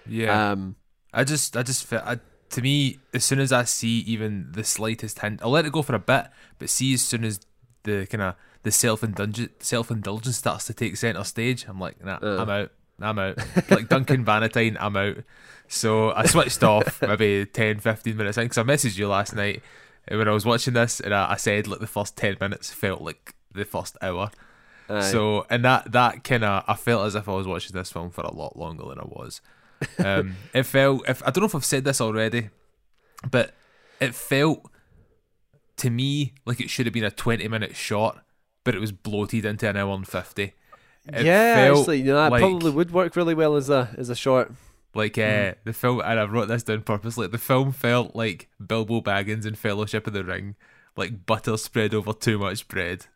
Yeah. 0.06 0.52
um 0.52 0.76
I 1.16 1.22
just, 1.22 1.56
I 1.56 1.62
just, 1.62 1.92
I, 1.92 2.18
to 2.50 2.60
me, 2.60 2.98
as 3.12 3.24
soon 3.24 3.38
as 3.38 3.52
I 3.52 3.62
see 3.62 3.98
even 4.00 4.48
the 4.50 4.64
slightest 4.64 5.20
hint, 5.20 5.38
I'll 5.44 5.50
let 5.52 5.64
it 5.64 5.70
go 5.72 5.80
for 5.82 5.94
a 5.94 6.00
bit, 6.00 6.26
but 6.58 6.68
see 6.68 6.92
as 6.94 7.02
soon 7.02 7.22
as 7.24 7.38
the 7.84 8.04
kind 8.10 8.20
of 8.22 8.34
the 8.64 8.72
self 8.72 9.04
indulgence, 9.04 9.52
self 9.60 9.92
indulgence 9.92 10.38
starts 10.38 10.64
to 10.66 10.74
take 10.74 10.96
center 10.96 11.22
stage, 11.22 11.66
I'm 11.68 11.78
like, 11.78 12.04
nah, 12.04 12.18
Uh. 12.20 12.38
I'm 12.42 12.50
out, 12.50 12.72
I'm 13.00 13.18
out. 13.18 13.38
like 13.70 13.88
Duncan 13.88 14.24
Bannatyne, 14.26 14.76
I'm 14.78 14.96
out. 14.96 15.18
So 15.68 16.12
I 16.12 16.26
switched 16.26 16.62
off 16.62 17.02
maybe 17.02 17.46
10, 17.46 17.80
15 17.80 18.16
minutes 18.16 18.38
in 18.38 18.44
because 18.44 18.58
I 18.58 18.62
messaged 18.62 18.98
you 18.98 19.08
last 19.08 19.34
night 19.34 19.62
when 20.08 20.28
I 20.28 20.32
was 20.32 20.44
watching 20.44 20.74
this, 20.74 21.00
and 21.00 21.14
I, 21.14 21.32
I 21.32 21.36
said 21.36 21.66
like 21.66 21.80
the 21.80 21.86
first 21.86 22.16
ten 22.16 22.36
minutes 22.40 22.72
felt 22.72 23.00
like 23.00 23.34
the 23.52 23.64
first 23.64 23.96
hour. 24.02 24.30
aye. 24.88 25.00
So 25.00 25.46
and 25.48 25.64
that 25.64 25.92
that 25.92 26.24
kind 26.24 26.44
of 26.44 26.64
I 26.66 26.74
felt 26.74 27.06
as 27.06 27.14
if 27.14 27.28
I 27.28 27.32
was 27.32 27.46
watching 27.46 27.74
this 27.74 27.92
film 27.92 28.10
for 28.10 28.22
a 28.22 28.32
lot 28.32 28.56
longer 28.56 28.84
than 28.88 28.98
I 29.00 29.04
was. 29.04 29.40
Um, 29.98 30.36
it 30.54 30.64
felt 30.64 31.08
if 31.08 31.22
I 31.22 31.30
don't 31.30 31.42
know 31.42 31.46
if 31.46 31.54
I've 31.54 31.64
said 31.64 31.84
this 31.84 32.00
already, 32.00 32.50
but 33.30 33.54
it 34.00 34.14
felt 34.14 34.70
to 35.76 35.90
me 35.90 36.34
like 36.44 36.60
it 36.60 36.70
should 36.70 36.86
have 36.86 36.92
been 36.92 37.04
a 37.04 37.10
twenty 37.10 37.48
minute 37.48 37.74
shot, 37.76 38.24
but 38.62 38.74
it 38.74 38.80
was 38.80 38.92
bloated 38.92 39.44
into 39.44 39.68
an 39.68 39.76
hour 39.76 39.94
and 39.94 40.06
fifty. 40.06 40.54
It 41.12 41.24
yeah, 41.26 41.70
actually, 41.70 41.98
you 41.98 42.04
know, 42.04 42.16
that 42.16 42.32
like- 42.32 42.40
probably 42.40 42.70
would 42.70 42.90
work 42.90 43.14
really 43.16 43.34
well 43.34 43.56
as 43.56 43.68
a 43.70 43.94
as 43.98 44.08
a 44.10 44.16
short. 44.16 44.52
Like 44.96 45.18
uh, 45.18 45.54
the 45.64 45.72
film, 45.72 46.00
and 46.04 46.20
I 46.20 46.24
wrote 46.24 46.46
this 46.46 46.62
down 46.62 46.82
purposely. 46.82 47.26
The 47.26 47.36
film 47.36 47.72
felt 47.72 48.14
like 48.14 48.48
Bilbo 48.64 49.00
Baggins 49.00 49.44
in 49.44 49.56
Fellowship 49.56 50.06
of 50.06 50.12
the 50.12 50.22
Ring, 50.24 50.54
like 50.96 51.26
butter 51.26 51.56
spread 51.56 51.92
over 51.94 52.12
too 52.12 52.38
much 52.38 52.68
bread. 52.68 53.06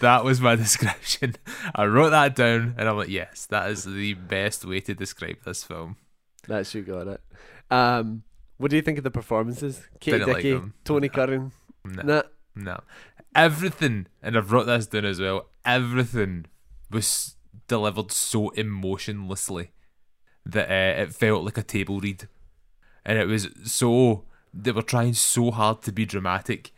That 0.00 0.24
was 0.24 0.40
my 0.40 0.56
description. 0.64 1.36
I 1.74 1.84
wrote 1.84 2.10
that 2.10 2.34
down, 2.34 2.74
and 2.78 2.88
I'm 2.88 2.96
like, 2.96 3.10
yes, 3.10 3.44
that 3.50 3.70
is 3.70 3.84
the 3.84 4.14
best 4.14 4.64
way 4.64 4.80
to 4.80 4.94
describe 4.94 5.36
this 5.44 5.62
film. 5.64 5.96
That's 6.48 6.74
you 6.74 6.80
got 6.82 7.08
it. 7.08 7.20
Um, 7.70 8.22
what 8.56 8.70
do 8.70 8.76
you 8.76 8.82
think 8.82 8.96
of 8.98 9.04
the 9.04 9.10
performances? 9.10 9.86
Katie 10.00 10.18
Didn't 10.18 10.28
like 10.32 10.36
Dickie, 10.44 10.52
them. 10.54 10.74
Tony 10.84 11.08
Curran. 11.10 11.52
No, 11.84 12.02
Nah, 12.02 12.22
no, 12.54 12.80
everything, 13.34 14.06
and 14.22 14.34
I've 14.36 14.50
wrote 14.50 14.64
this 14.64 14.86
down 14.86 15.04
as 15.04 15.20
well. 15.20 15.48
Everything 15.66 16.46
was 16.94 17.36
delivered 17.68 18.12
so 18.12 18.50
emotionlessly 18.50 19.70
that 20.46 20.70
uh, 20.70 21.02
it 21.02 21.14
felt 21.14 21.44
like 21.44 21.58
a 21.58 21.62
table 21.62 22.00
read, 22.00 22.28
and 23.04 23.18
it 23.18 23.26
was 23.26 23.48
so 23.64 24.24
they 24.52 24.72
were 24.72 24.82
trying 24.82 25.14
so 25.14 25.50
hard 25.50 25.82
to 25.82 25.92
be 25.92 26.06
dramatic, 26.06 26.72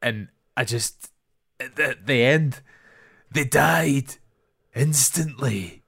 and 0.00 0.28
I 0.56 0.64
just 0.64 1.10
at 1.58 1.76
the, 1.76 1.96
the 2.04 2.22
end 2.22 2.60
they 3.30 3.44
died 3.44 4.16
instantly. 4.74 5.82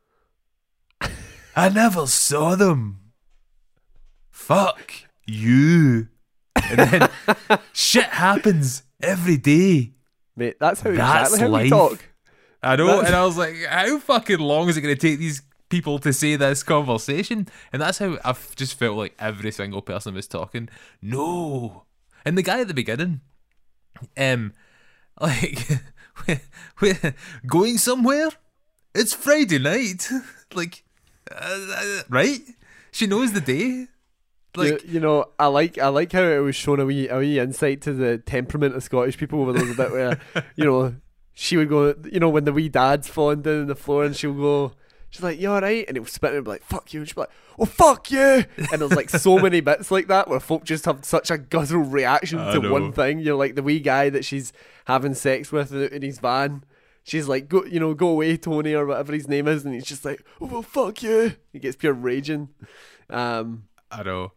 I 1.55 1.69
never 1.71 2.07
saw 2.07 2.55
them. 2.55 3.13
Fuck 4.31 4.93
you. 5.25 6.09
And 6.55 6.79
then 6.79 7.11
shit 7.73 8.05
happens 8.05 8.83
every 9.01 9.37
day. 9.39 9.93
mate, 10.37 10.57
that's 10.61 10.81
how 10.81 10.91
That's 10.91 11.33
exactly 11.33 11.49
how 11.49 11.63
we 11.63 11.71
talk. 11.71 12.05
I 12.67 12.75
know, 12.75 13.01
and 13.01 13.15
I 13.15 13.25
was 13.25 13.39
like, 13.39 13.55
how 13.69 13.99
fucking 14.01 14.41
long 14.41 14.69
is 14.69 14.77
it 14.77 14.81
going 14.81 14.95
to 14.95 15.01
take 15.01 15.21
these 15.21 15.41
people 15.69 16.01
to 16.01 16.13
say 16.13 16.35
this 16.35 16.65
conversation? 16.65 17.47
And 17.73 17.81
that's 17.81 17.99
how 17.99 18.19
I've 18.25 18.57
just 18.57 18.77
felt 18.77 18.97
like 18.97 19.15
every 19.21 19.53
single 19.53 19.83
person 19.83 20.15
was 20.15 20.27
talking. 20.27 20.69
No, 21.01 21.85
and 22.25 22.37
the 22.37 22.43
guy 22.43 22.61
at 22.61 22.67
the 22.67 22.75
beginning, 22.75 23.21
um, 24.17 24.53
like, 25.21 25.69
we 26.27 26.41
we 26.81 26.95
going 27.47 27.79
somewhere. 27.79 28.31
It's 28.97 29.15
Friday 29.15 29.61
night, 29.61 30.11
like, 30.55 30.83
uh, 31.31 31.67
uh, 31.73 32.03
right? 32.09 32.41
She 32.91 33.07
knows 33.07 33.33
the 33.33 33.41
day. 33.41 33.87
Like, 34.57 34.83
you, 34.85 34.95
you 34.95 35.01
know, 35.01 35.27
I 35.39 35.47
like 35.47 35.79
I 35.79 35.89
like 35.89 36.11
how 36.11 36.23
it 36.23 36.39
was 36.39 36.57
shown 36.57 36.81
a 36.81 36.87
wee 36.87 37.09
a 37.09 37.19
wee 37.19 37.39
insight 37.39 37.81
to 37.83 37.93
the 37.93 38.19
temperament 38.19 38.75
of 38.75 38.83
Scottish 38.83 39.19
people. 39.19 39.45
Where 39.45 39.53
there 39.53 39.65
was 39.65 39.79
a 39.79 39.83
bit 39.83 39.93
where, 39.93 40.21
you 40.57 40.65
know, 40.65 40.95
she 41.39 41.59
would 41.59 41.69
go, 41.69 41.95
you 42.11 42.19
know, 42.19 42.31
when 42.31 42.45
the 42.45 42.53
wee 42.53 42.71
dad's 42.71 43.09
falling 43.09 43.43
down 43.43 43.61
on 43.61 43.67
the 43.67 43.75
floor, 43.75 44.07
and 44.07 44.17
she'll 44.17 44.33
go, 44.33 44.73
she's 45.11 45.23
like, 45.23 45.39
"You 45.39 45.53
all 45.53 45.61
right?" 45.61 45.85
And 45.87 45.95
it 45.95 46.01
was 46.01 46.11
spitting 46.11 46.39
and 46.39 46.45
be 46.47 46.53
like, 46.53 46.65
"Fuck 46.65 46.95
you!" 46.95 47.01
And 47.01 47.09
she'd 47.09 47.15
be 47.15 47.21
like, 47.21 47.31
"Oh 47.59 47.67
fuck 47.67 48.11
you!" 48.11 48.47
And 48.73 48.81
there's 48.81 48.95
like 48.95 49.11
so 49.11 49.39
many 49.39 49.61
bits 49.61 49.91
like 49.91 50.07
that 50.07 50.29
where 50.29 50.41
folk 50.41 50.65
just 50.65 50.87
have 50.87 51.05
such 51.05 51.31
a 51.31 51.37
guttural 51.37 51.85
reaction 51.85 52.39
I 52.39 52.55
to 52.55 52.61
know. 52.61 52.73
one 52.73 52.91
thing. 52.91 53.19
You're 53.19 53.37
like 53.37 53.55
the 53.55 53.63
wee 53.63 53.81
guy 53.81 54.09
that 54.09 54.25
she's 54.25 54.55
having 54.87 55.13
sex 55.13 55.53
with 55.53 55.75
in 55.75 56.01
his 56.01 56.19
van. 56.21 56.65
She's 57.05 57.29
like, 57.29 57.51
go, 57.51 57.67
you 57.67 57.81
know, 57.81 57.93
go 57.93 58.09
away, 58.09 58.39
Tony, 58.39 58.73
or 58.73 58.87
whatever 58.87 59.13
his 59.13 59.29
name 59.29 59.47
is, 59.47 59.63
and 59.65 59.75
he's 59.75 59.85
just 59.85 60.07
like, 60.07 60.25
oh, 60.41 60.47
well, 60.47 60.63
fuck 60.63 61.03
you. 61.03 61.35
He 61.53 61.59
gets 61.59 61.77
pure 61.77 61.93
raging. 61.93 62.49
Um, 63.11 63.65
I 63.91 64.03
know. 64.03 64.33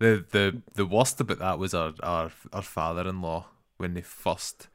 The 0.00 0.22
the 0.30 0.60
the 0.74 0.84
worst 0.84 1.18
about 1.18 1.38
that 1.38 1.58
was 1.58 1.72
our 1.72 1.94
our, 2.02 2.30
our 2.52 2.60
father 2.60 3.08
in 3.08 3.22
law 3.22 3.46
when 3.78 3.94
they 3.94 4.02
first 4.02 4.68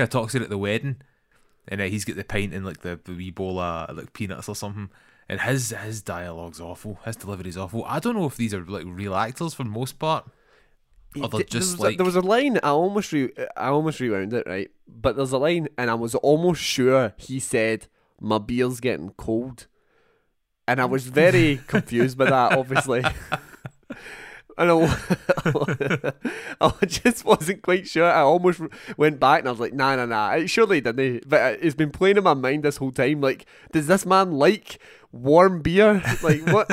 kind 0.00 0.06
of 0.08 0.10
talks 0.10 0.32
to 0.32 0.38
her 0.38 0.44
at 0.44 0.50
the 0.50 0.58
wedding, 0.58 0.96
and 1.68 1.80
uh, 1.80 1.84
he's 1.84 2.04
got 2.04 2.16
the 2.16 2.24
pint 2.24 2.54
and 2.54 2.64
like 2.64 2.80
the 2.80 2.98
the 3.04 3.12
wee 3.12 3.30
bowl 3.30 3.58
of 3.58 3.96
like 3.96 4.12
peanuts 4.12 4.48
or 4.48 4.56
something, 4.56 4.88
and 5.28 5.40
his 5.42 5.70
his 5.70 6.02
dialogue's 6.02 6.60
awful, 6.60 6.98
his 7.04 7.16
delivery's 7.16 7.56
awful. 7.58 7.84
I 7.84 7.98
don't 7.98 8.16
know 8.16 8.26
if 8.26 8.36
these 8.36 8.54
are 8.54 8.64
like 8.64 8.84
real 8.86 9.14
actors 9.14 9.54
for 9.54 9.64
the 9.64 9.70
most 9.70 9.98
part. 9.98 10.24
Or 11.20 11.28
they're 11.28 11.42
just 11.42 11.78
there, 11.78 11.86
like- 11.88 11.94
a, 11.94 11.96
there 11.98 12.06
was 12.06 12.14
a 12.16 12.20
line 12.20 12.58
I 12.62 12.68
almost 12.68 13.12
re- 13.12 13.32
I 13.56 13.66
almost 13.68 13.98
rewound 14.00 14.32
it 14.32 14.46
right, 14.46 14.70
but 14.88 15.16
there's 15.16 15.32
a 15.32 15.38
line 15.38 15.68
and 15.76 15.90
I 15.90 15.94
was 15.94 16.14
almost 16.14 16.62
sure 16.62 17.14
he 17.16 17.40
said 17.40 17.88
my 18.20 18.38
beer's 18.38 18.78
getting 18.80 19.10
cold, 19.10 19.66
and 20.68 20.80
I 20.80 20.84
was 20.84 21.06
very 21.06 21.60
confused 21.66 22.16
by 22.16 22.26
that. 22.30 22.56
Obviously, 22.56 23.02
and 24.60 24.70
I, 24.70 26.12
I 26.60 26.86
just 26.86 27.24
wasn't 27.24 27.62
quite 27.62 27.88
sure. 27.88 28.08
I 28.10 28.20
almost 28.20 28.60
went 28.96 29.18
back 29.18 29.40
and 29.40 29.48
I 29.48 29.50
was 29.50 29.60
like, 29.60 29.72
nah, 29.72 29.96
nah, 29.96 30.06
nah. 30.06 30.32
It 30.32 30.48
surely 30.48 30.80
didn't. 30.80 31.28
But 31.28 31.58
it's 31.62 31.74
been 31.74 31.90
playing 31.90 32.18
in 32.18 32.24
my 32.24 32.34
mind 32.34 32.62
this 32.62 32.76
whole 32.76 32.92
time. 32.92 33.20
Like, 33.20 33.46
does 33.72 33.86
this 33.86 34.04
man 34.06 34.32
like 34.32 34.78
warm 35.10 35.62
beer? 35.62 36.02
Like 36.22 36.42
what? 36.46 36.70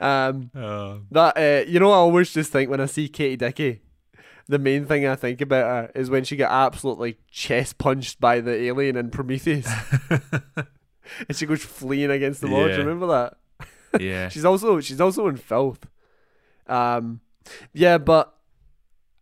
um. 0.00 0.50
That 1.10 1.36
uh, 1.36 1.64
you 1.70 1.78
know, 1.80 1.90
I 1.90 1.96
always 1.96 2.32
just 2.32 2.50
think 2.52 2.70
when 2.70 2.80
I 2.80 2.86
see 2.86 3.08
Katie 3.08 3.36
Dickie, 3.36 3.80
the 4.48 4.58
main 4.58 4.86
thing 4.86 5.06
I 5.06 5.14
think 5.16 5.40
about 5.40 5.64
her 5.64 5.92
is 5.94 6.10
when 6.10 6.24
she 6.24 6.36
got 6.36 6.50
absolutely 6.50 7.18
chest 7.30 7.78
punched 7.78 8.20
by 8.20 8.40
the 8.40 8.52
alien 8.64 8.96
in 8.96 9.10
Prometheus, 9.10 9.68
and 10.10 11.36
she 11.36 11.46
goes 11.46 11.62
fleeing 11.64 12.10
against 12.10 12.40
the 12.40 12.48
Yeah. 12.48 12.76
remember 12.76 13.06
that? 13.06 13.38
Yeah, 14.00 14.28
She's 14.30 14.44
also 14.44 14.80
she's 14.80 15.00
also 15.00 15.28
in 15.28 15.36
Filth. 15.36 15.86
Um, 16.66 17.20
yeah, 17.72 17.98
but 17.98 18.34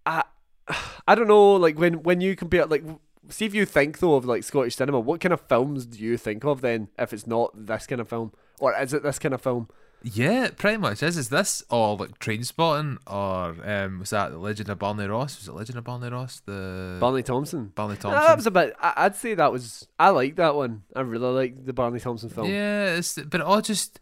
I 0.07 0.25
I 1.07 1.15
don't 1.15 1.29
know. 1.29 1.55
Like 1.55 1.79
when 1.79 2.03
when 2.03 2.21
you 2.21 2.37
compare, 2.37 2.67
like, 2.67 2.85
see 3.29 3.45
if 3.45 3.55
you 3.55 3.67
think 3.67 3.99
though 3.99 4.15
of 4.15 4.25
like 4.25 4.45
Scottish 4.45 4.77
cinema. 4.77 5.01
What 5.01 5.21
kind 5.21 5.33
of 5.33 5.41
films 5.41 5.87
do 5.87 5.99
you 5.99 6.17
think 6.17 6.45
of 6.45 6.61
then? 6.61 6.89
If 6.99 7.13
it's 7.13 7.27
not 7.27 7.51
this 7.55 7.87
kind 7.87 8.01
of 8.01 8.09
film, 8.09 8.33
or 8.61 8.75
is 8.79 8.93
it 8.93 9.03
this 9.03 9.19
kind 9.19 9.35
of 9.35 9.43
film? 9.43 9.69
Yeah, 10.05 10.51
pretty 10.57 10.79
much 10.79 11.01
is. 11.03 11.17
Is 11.17 11.29
this 11.29 11.63
or 11.71 11.97
like 11.97 12.19
Trainspotting 12.19 12.99
or 13.07 13.55
um 13.65 14.01
was 14.01 14.11
that 14.11 14.33
the 14.33 14.39
Legend 14.39 14.69
of 14.69 14.79
Barney 14.81 15.07
Ross? 15.07 15.39
Was 15.39 15.49
it 15.49 15.55
Legend 15.55 15.79
of 15.79 15.85
Barney 15.85 16.09
Ross? 16.09 16.41
The 16.45 16.97
Barney 17.01 17.23
Thomson. 17.23 17.73
Barney 17.75 17.97
Thomson. 17.97 18.21
that 18.21 18.37
was 18.37 18.47
a 18.47 18.51
bit. 18.51 18.75
I, 18.81 18.95
I'd 18.97 19.17
say 19.17 19.35
that 19.35 19.53
was. 19.53 19.87
I 20.01 20.09
like 20.09 20.37
that 20.37 20.57
one. 20.57 20.83
I 20.97 21.03
really 21.03 21.29
like 21.29 21.65
the 21.65 21.73
Barney 21.73 22.01
Thomson 22.01 22.31
film. 22.31 22.49
Yeah, 22.51 22.97
it's, 22.97 23.15
but 23.15 23.41
it 23.41 23.47
all 23.47 23.61
just 23.61 24.01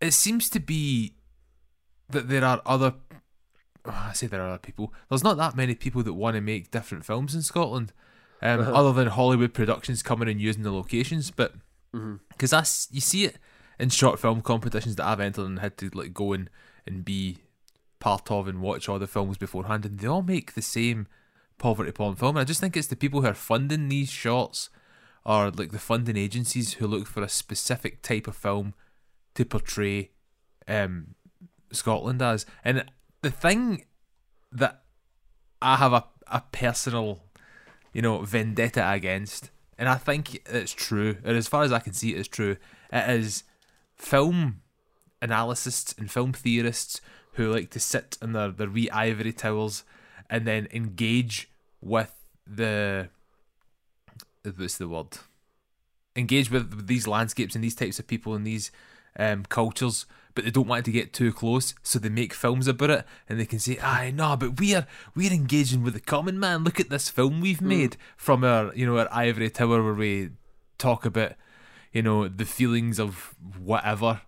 it 0.00 0.12
seems 0.12 0.48
to 0.50 0.60
be 0.60 1.14
that 2.10 2.28
there 2.28 2.44
are 2.44 2.60
other. 2.66 2.94
oh, 3.84 4.06
I 4.10 4.12
say 4.12 4.26
there 4.26 4.42
are 4.42 4.48
other 4.50 4.58
people. 4.58 4.92
There's 5.08 5.24
not 5.24 5.36
that 5.38 5.56
many 5.56 5.74
people 5.74 6.02
that 6.02 6.14
want 6.14 6.34
to 6.36 6.40
make 6.40 6.70
different 6.70 7.04
films 7.04 7.34
in 7.34 7.42
Scotland, 7.42 7.92
um, 8.42 8.60
Uh-huh. 8.60 8.72
other 8.74 8.92
than 8.92 9.08
Hollywood 9.08 9.54
productions 9.54 10.02
coming 10.02 10.28
and 10.28 10.40
using 10.40 10.62
the 10.62 10.72
locations. 10.72 11.30
But 11.30 11.54
because 12.30 12.50
that's 12.50 12.88
you 12.90 13.00
see 13.00 13.24
it 13.24 13.38
in 13.78 13.88
short 13.88 14.18
film 14.18 14.40
competitions 14.40 14.96
that 14.96 15.06
I've 15.06 15.20
entered 15.20 15.46
and 15.46 15.60
had 15.60 15.76
to 15.78 15.90
like 15.94 16.12
go 16.12 16.32
and 16.32 16.50
and 16.86 17.04
be 17.04 17.38
part 18.00 18.30
of 18.30 18.46
and 18.48 18.60
watch 18.60 18.88
all 18.88 18.98
the 18.98 19.06
films 19.06 19.38
beforehand, 19.38 19.86
and 19.86 19.98
they 19.98 20.06
all 20.08 20.22
make 20.22 20.54
the 20.54 20.60
same 20.62 21.06
poverty 21.56 21.92
porn 21.92 22.16
film. 22.16 22.36
And 22.36 22.40
I 22.42 22.44
just 22.44 22.60
think 22.60 22.76
it's 22.76 22.88
the 22.88 22.96
people 22.96 23.20
who 23.22 23.28
are 23.28 23.34
funding 23.34 23.88
these 23.88 24.10
shorts 24.10 24.68
or 25.24 25.50
like 25.50 25.70
the 25.70 25.78
funding 25.78 26.16
agencies 26.16 26.74
who 26.74 26.86
look 26.86 27.06
for 27.06 27.22
a 27.22 27.28
specific 27.28 28.02
type 28.02 28.26
of 28.26 28.36
film 28.36 28.74
to 29.34 29.44
portray 29.44 30.10
um, 30.68 31.14
Scotland 31.72 32.22
as. 32.22 32.46
And 32.64 32.84
the 33.22 33.30
thing 33.30 33.84
that 34.52 34.82
I 35.60 35.76
have 35.76 35.92
a, 35.92 36.04
a 36.28 36.42
personal, 36.52 37.20
you 37.92 38.02
know, 38.02 38.22
vendetta 38.22 38.90
against, 38.90 39.50
and 39.78 39.88
I 39.88 39.96
think 39.96 40.42
it's 40.46 40.72
true, 40.72 41.16
and 41.24 41.36
as 41.36 41.48
far 41.48 41.62
as 41.62 41.72
I 41.72 41.80
can 41.80 41.92
see, 41.92 42.14
it 42.14 42.20
is 42.20 42.28
true, 42.28 42.56
it 42.92 43.10
is 43.10 43.44
film 43.96 44.60
analysts 45.20 45.94
and 45.98 46.10
film 46.10 46.32
theorists 46.32 47.00
who 47.32 47.52
like 47.52 47.70
to 47.70 47.80
sit 47.80 48.18
in 48.22 48.32
their, 48.32 48.50
their 48.50 48.70
wee 48.70 48.90
ivory 48.90 49.32
towers 49.32 49.84
and 50.30 50.46
then 50.46 50.68
engage 50.72 51.50
with 51.80 52.14
the 52.46 53.08
what's 54.56 54.76
the 54.76 54.86
word 54.86 55.18
engage 56.16 56.50
with 56.50 56.86
these 56.86 57.06
landscapes 57.06 57.54
and 57.54 57.64
these 57.64 57.74
types 57.74 57.98
of 57.98 58.06
people 58.06 58.34
and 58.34 58.46
these 58.46 58.70
um, 59.18 59.44
cultures 59.44 60.06
but 60.34 60.44
they 60.44 60.50
don't 60.50 60.66
want 60.66 60.84
to 60.84 60.90
get 60.90 61.12
too 61.12 61.32
close 61.32 61.74
so 61.82 61.98
they 61.98 62.08
make 62.08 62.34
films 62.34 62.66
about 62.66 62.90
it 62.90 63.04
and 63.28 63.38
they 63.38 63.46
can 63.46 63.58
say 63.58 63.78
aye 63.80 64.10
no 64.10 64.36
but 64.36 64.58
we're 64.58 64.86
we're 65.14 65.32
engaging 65.32 65.82
with 65.82 65.94
the 65.94 66.00
common 66.00 66.38
man. 66.40 66.64
Look 66.64 66.80
at 66.80 66.90
this 66.90 67.08
film 67.08 67.40
we've 67.40 67.60
made 67.60 67.96
from 68.16 68.44
our 68.44 68.74
you 68.74 68.86
know 68.86 68.98
our 68.98 69.08
ivory 69.12 69.50
tower 69.50 69.82
where 69.82 69.94
we 69.94 70.30
talk 70.78 71.04
about 71.04 71.32
you 71.92 72.02
know 72.02 72.28
the 72.28 72.44
feelings 72.44 72.98
of 72.98 73.34
whatever 73.58 74.22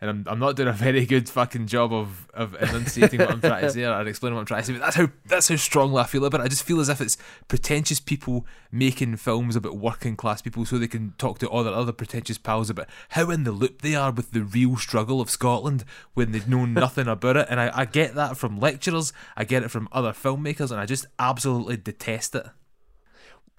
and 0.00 0.08
I'm, 0.08 0.24
I'm 0.26 0.38
not 0.38 0.56
doing 0.56 0.68
a 0.68 0.72
very 0.72 1.04
good 1.04 1.28
fucking 1.28 1.66
job 1.66 1.92
of, 1.92 2.26
of 2.32 2.54
enunciating 2.54 3.20
what 3.20 3.30
I'm 3.30 3.40
trying 3.40 3.62
to 3.62 3.70
say 3.72 3.84
or 3.84 4.06
explaining 4.06 4.34
what 4.34 4.40
I'm 4.40 4.46
trying 4.46 4.62
to 4.62 4.66
say, 4.66 4.72
but 4.72 4.80
that's 4.80 4.96
how 4.96 5.08
that's 5.26 5.48
how 5.48 5.56
strongly 5.56 6.00
I 6.00 6.04
feel 6.04 6.24
about 6.24 6.40
it. 6.40 6.44
I 6.44 6.48
just 6.48 6.62
feel 6.62 6.80
as 6.80 6.88
if 6.88 7.02
it's 7.02 7.18
pretentious 7.48 8.00
people 8.00 8.46
making 8.72 9.16
films 9.16 9.56
about 9.56 9.76
working 9.76 10.16
class 10.16 10.40
people 10.40 10.64
so 10.64 10.78
they 10.78 10.88
can 10.88 11.12
talk 11.18 11.38
to 11.40 11.48
all 11.48 11.64
their 11.64 11.74
other 11.74 11.92
pretentious 11.92 12.38
pals 12.38 12.70
about 12.70 12.86
how 13.10 13.30
in 13.30 13.44
the 13.44 13.52
loop 13.52 13.82
they 13.82 13.94
are 13.94 14.10
with 14.10 14.30
the 14.30 14.42
real 14.42 14.76
struggle 14.76 15.20
of 15.20 15.28
Scotland 15.28 15.84
when 16.14 16.32
they 16.32 16.40
know 16.46 16.64
nothing 16.64 17.06
about 17.06 17.36
it. 17.36 17.46
And 17.50 17.60
I, 17.60 17.70
I 17.74 17.84
get 17.84 18.14
that 18.14 18.38
from 18.38 18.58
lecturers, 18.58 19.12
I 19.36 19.44
get 19.44 19.62
it 19.62 19.70
from 19.70 19.88
other 19.92 20.12
filmmakers, 20.12 20.70
and 20.70 20.80
I 20.80 20.86
just 20.86 21.06
absolutely 21.18 21.76
detest 21.76 22.34
it. 22.34 22.46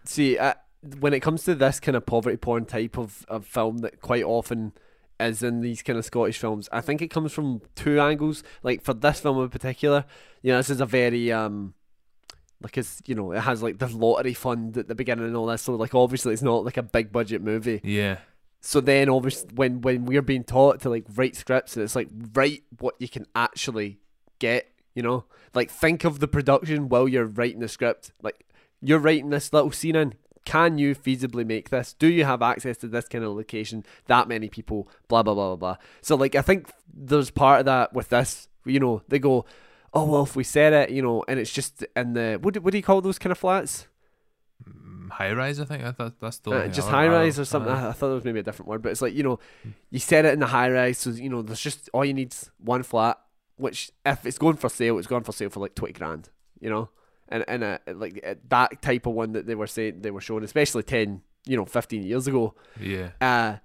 See, 0.05 0.39
uh, 0.39 0.55
when 0.99 1.13
it 1.13 1.19
comes 1.19 1.43
to 1.43 1.53
this 1.53 1.79
kind 1.79 1.95
of 1.95 2.07
poverty 2.07 2.37
porn 2.37 2.65
type 2.65 2.97
of, 2.97 3.25
of 3.27 3.45
film 3.45 3.79
that 3.79 4.01
quite 4.01 4.23
often 4.23 4.73
is 5.21 5.43
in 5.43 5.61
these 5.61 5.81
kind 5.81 5.97
of 5.97 6.05
Scottish 6.05 6.37
films, 6.37 6.69
I 6.71 6.81
think 6.81 7.01
it 7.01 7.09
comes 7.09 7.31
from 7.31 7.61
two 7.75 7.99
angles. 7.99 8.43
Like 8.63 8.81
for 8.81 8.93
this 8.93 9.19
film 9.19 9.41
in 9.41 9.49
particular, 9.49 10.05
you 10.41 10.51
know, 10.51 10.57
this 10.57 10.69
is 10.69 10.81
a 10.81 10.85
very 10.85 11.31
um 11.31 11.73
like 12.61 12.77
it's 12.77 13.01
you 13.05 13.15
know, 13.15 13.31
it 13.31 13.41
has 13.41 13.63
like 13.63 13.79
the 13.79 13.87
lottery 13.87 14.33
fund 14.33 14.77
at 14.77 14.87
the 14.87 14.95
beginning 14.95 15.25
and 15.25 15.35
all 15.35 15.47
this, 15.47 15.63
so 15.63 15.75
like 15.75 15.95
obviously 15.95 16.33
it's 16.33 16.41
not 16.41 16.63
like 16.65 16.77
a 16.77 16.83
big 16.83 17.11
budget 17.11 17.41
movie. 17.41 17.81
Yeah. 17.83 18.17
So 18.61 18.79
then 18.79 19.09
obviously 19.09 19.49
when 19.55 19.81
when 19.81 20.05
we're 20.05 20.21
being 20.21 20.43
taught 20.43 20.81
to 20.81 20.89
like 20.89 21.05
write 21.15 21.35
scripts 21.35 21.75
and 21.75 21.83
it's 21.83 21.95
like 21.95 22.09
write 22.33 22.63
what 22.79 22.95
you 22.99 23.09
can 23.09 23.25
actually 23.35 23.99
get, 24.39 24.67
you 24.93 25.01
know? 25.01 25.25
Like 25.53 25.71
think 25.71 26.03
of 26.03 26.19
the 26.19 26.27
production 26.27 26.87
while 26.87 27.07
you're 27.07 27.25
writing 27.25 27.59
the 27.59 27.67
script. 27.67 28.11
Like 28.21 28.45
you're 28.81 28.99
writing 28.99 29.29
this 29.29 29.51
little 29.51 29.71
scene 29.71 29.95
in. 29.95 30.13
Can 30.45 30.77
you 30.77 30.95
feasibly 30.95 31.45
make 31.45 31.69
this? 31.69 31.93
Do 31.93 32.07
you 32.07 32.25
have 32.25 32.41
access 32.41 32.77
to 32.77 32.87
this 32.87 33.07
kind 33.07 33.23
of 33.23 33.35
location? 33.35 33.85
That 34.07 34.27
many 34.27 34.49
people, 34.49 34.89
blah 35.07 35.21
blah 35.23 35.33
blah 35.35 35.55
blah 35.55 35.75
blah. 35.75 35.77
So 36.01 36.15
like 36.15 36.35
I 36.35 36.41
think 36.41 36.71
there's 36.91 37.29
part 37.29 37.59
of 37.59 37.65
that 37.65 37.93
with 37.93 38.09
this. 38.09 38.47
You 38.65 38.79
know, 38.79 39.01
they 39.07 39.19
go, 39.19 39.45
Oh 39.93 40.05
well 40.05 40.23
if 40.23 40.35
we 40.35 40.43
said 40.43 40.73
it, 40.73 40.89
you 40.89 41.01
know, 41.01 41.23
and 41.27 41.39
it's 41.39 41.51
just 41.51 41.85
in 41.95 42.13
the 42.13 42.39
what 42.41 42.53
do, 42.55 42.61
what 42.61 42.71
do 42.71 42.77
you 42.77 42.83
call 42.83 43.01
those 43.01 43.19
kind 43.19 43.31
of 43.31 43.37
flats? 43.37 43.87
High 45.11 45.33
rise, 45.33 45.59
I 45.59 45.65
think. 45.65 45.83
I 45.83 45.91
thought 45.91 46.19
that's 46.19 46.39
the 46.39 46.51
Uh, 46.51 46.67
just 46.69 46.87
high 46.87 47.07
rise 47.07 47.37
or 47.37 47.45
something. 47.45 47.71
uh, 47.71 47.75
I, 47.75 47.89
I 47.89 47.91
thought 47.91 48.07
there 48.07 48.15
was 48.15 48.23
maybe 48.23 48.39
a 48.39 48.43
different 48.43 48.69
word, 48.69 48.81
but 48.81 48.91
it's 48.93 49.01
like 49.01 49.13
you 49.13 49.23
know, 49.23 49.39
you 49.89 49.99
set 49.99 50.25
it 50.25 50.33
in 50.33 50.39
the 50.39 50.47
high 50.47 50.71
rise, 50.71 50.99
so 50.99 51.09
you 51.09 51.29
know, 51.29 51.41
there's 51.41 51.59
just 51.59 51.89
all 51.93 52.05
you 52.05 52.13
need's 52.13 52.49
one 52.59 52.83
flat. 52.83 53.19
Which, 53.57 53.91
if 54.05 54.25
it's 54.25 54.37
going 54.39 54.55
for 54.55 54.69
sale, 54.69 54.97
it's 54.97 55.07
going 55.07 55.23
for 55.23 55.33
sale 55.33 55.49
for 55.49 55.59
like 55.59 55.75
twenty 55.75 55.93
grand, 55.93 56.29
you 56.59 56.69
know, 56.69 56.89
and 57.31 57.45
and 57.47 57.63
uh, 57.63 57.77
like 57.95 58.21
uh, 58.25 58.35
that 58.49 58.81
type 58.81 59.05
of 59.05 59.13
one 59.13 59.31
that 59.33 59.47
they 59.47 59.55
were 59.55 59.67
saying 59.67 60.01
they 60.01 60.11
were 60.11 60.21
showing, 60.21 60.43
especially 60.43 60.83
ten, 60.83 61.21
you 61.45 61.57
know, 61.57 61.65
fifteen 61.65 62.03
years 62.03 62.27
ago. 62.27 62.53
Yeah. 62.79 63.11
Uh, 63.19 63.57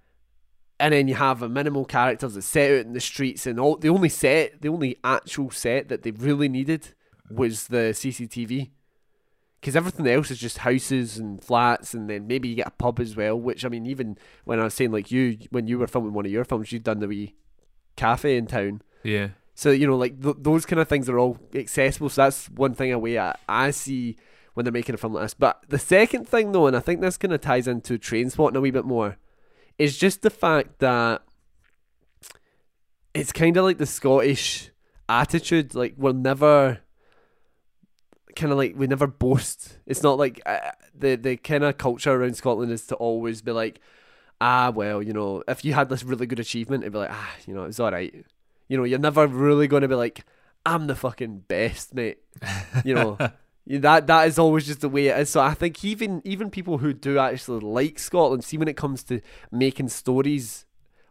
and 0.79 0.93
then 0.93 1.09
you 1.09 1.15
have 1.15 1.43
a 1.43 1.49
minimal 1.49 1.85
characters 1.85 2.35
that 2.35 2.43
set 2.43 2.71
out 2.71 2.87
in 2.87 2.93
the 2.93 3.01
streets, 3.01 3.47
and 3.47 3.59
all 3.59 3.77
the 3.77 3.89
only 3.89 4.09
set, 4.09 4.61
the 4.63 4.69
only 4.69 4.99
actual 5.03 5.51
set 5.51 5.89
that 5.89 6.03
they 6.03 6.11
really 6.11 6.49
needed 6.49 6.95
was 7.31 7.69
the 7.69 7.93
CCTV, 7.93 8.71
because 9.61 9.75
everything 9.75 10.07
else 10.07 10.31
is 10.31 10.39
just 10.39 10.59
houses 10.59 11.19
and 11.19 11.43
flats, 11.43 11.95
and 11.95 12.09
then 12.09 12.27
maybe 12.27 12.49
you 12.49 12.57
get 12.57 12.69
a 12.69 12.71
pub 12.71 13.01
as 13.01 13.17
well. 13.17 13.41
Which 13.41 13.65
I 13.65 13.69
mean, 13.69 13.87
even 13.87 14.19
when 14.45 14.61
I 14.61 14.65
was 14.65 14.75
saying 14.75 14.93
like 14.93 15.11
you, 15.11 15.39
when 15.51 15.67
you 15.67 15.79
were 15.79 15.87
filming 15.87 16.13
one 16.13 16.27
of 16.27 16.33
your 16.33 16.45
films, 16.45 16.71
you'd 16.73 16.85
done 16.85 17.01
the 17.01 17.09
wee 17.09 17.35
cafe 17.97 18.37
in 18.37 18.47
town. 18.47 18.83
Yeah. 19.03 19.29
So 19.57 19.71
you 19.71 19.87
know, 19.87 19.97
like 19.97 20.23
th- 20.23 20.37
those 20.39 20.67
kind 20.67 20.81
of 20.81 20.87
things 20.87 21.09
are 21.09 21.19
all 21.19 21.39
accessible. 21.55 22.11
So 22.11 22.23
that's 22.23 22.51
one 22.51 22.75
thing 22.75 22.93
away 22.93 23.19
I, 23.19 23.35
I 23.49 23.71
see 23.71 24.17
when 24.53 24.65
they're 24.65 24.73
making 24.73 24.95
a 24.95 24.99
film 24.99 25.15
like 25.15 25.25
this. 25.25 25.35
But 25.35 25.65
the 25.69 25.79
second 25.79 26.29
thing, 26.29 26.53
though, 26.53 26.67
and 26.67 26.77
I 26.77 26.81
think 26.81 27.01
this 27.01 27.17
kind 27.17 27.33
of 27.33 27.41
ties 27.41 27.67
into 27.67 27.99
Trainspotting 27.99 28.55
a 28.55 28.61
wee 28.61 28.71
bit 28.71 28.85
more, 28.85 29.17
is 29.79 29.97
just 29.97 30.21
the 30.21 30.31
fact 30.31 30.79
that 30.81 31.23
it's 33.15 33.33
kind 33.33 33.57
of 33.57 33.65
like 33.65 33.79
the 33.79 33.87
Scottish 33.87 34.71
attitude. 35.09 35.75
Like 35.75 35.95
we're 35.97 36.13
never 36.13 36.81
kind 38.37 38.53
of 38.53 38.59
like 38.59 38.75
we 38.77 38.87
never 38.87 39.07
boast. 39.07 39.79
It's 39.87 40.03
not 40.03 40.19
like 40.19 40.39
uh, 40.45 40.73
the 40.95 41.17
the 41.17 41.39
kind 41.39 41.65
of 41.65 41.79
culture 41.79 42.13
around 42.13 42.37
Scotland 42.37 42.73
is 42.73 42.87
to 42.89 42.95
always 42.97 43.41
be 43.41 43.53
like, 43.53 43.81
ah, 44.39 44.71
well, 44.75 45.03
you 45.03 45.15
know, 45.15 45.43
if 45.49 45.65
you 45.65 45.73
had 45.73 45.89
this 45.89 46.05
really 46.05 46.27
good 46.27 46.41
achievement, 46.41 46.85
it'd 46.85 46.93
be 46.93 46.99
like, 46.99 47.11
ah, 47.11 47.35
you 47.47 47.55
know, 47.55 47.65
it's 47.65 47.81
all 47.81 47.91
right. 47.91 48.27
You 48.69 48.77
know, 48.77 48.85
you're 48.85 48.99
never 48.99 49.27
really 49.27 49.69
going 49.69 49.83
to 49.83 49.89
be 49.89 49.95
like, 49.95 50.25
I'm 50.65 50.87
the 50.89 50.97
fucking 50.97 51.45
best, 51.49 51.95
mate. 51.95 52.19
You 52.85 52.95
know, 52.95 53.19
that 53.67 54.07
that 54.07 54.29
is 54.29 54.39
always 54.39 54.67
just 54.67 54.81
the 54.81 54.89
way 54.89 55.09
it 55.09 55.19
is. 55.19 55.31
So 55.31 55.41
I 55.41 55.55
think 55.55 55.85
even 55.85 56.23
even 56.25 56.51
people 56.51 56.79
who 56.79 56.93
do 56.93 57.19
actually 57.19 57.61
like 57.61 57.99
Scotland, 57.99 58.45
see 58.45 58.59
when 58.59 58.69
it 58.69 58.77
comes 58.77 59.03
to 59.05 59.21
making 59.51 59.89
stories 59.89 60.65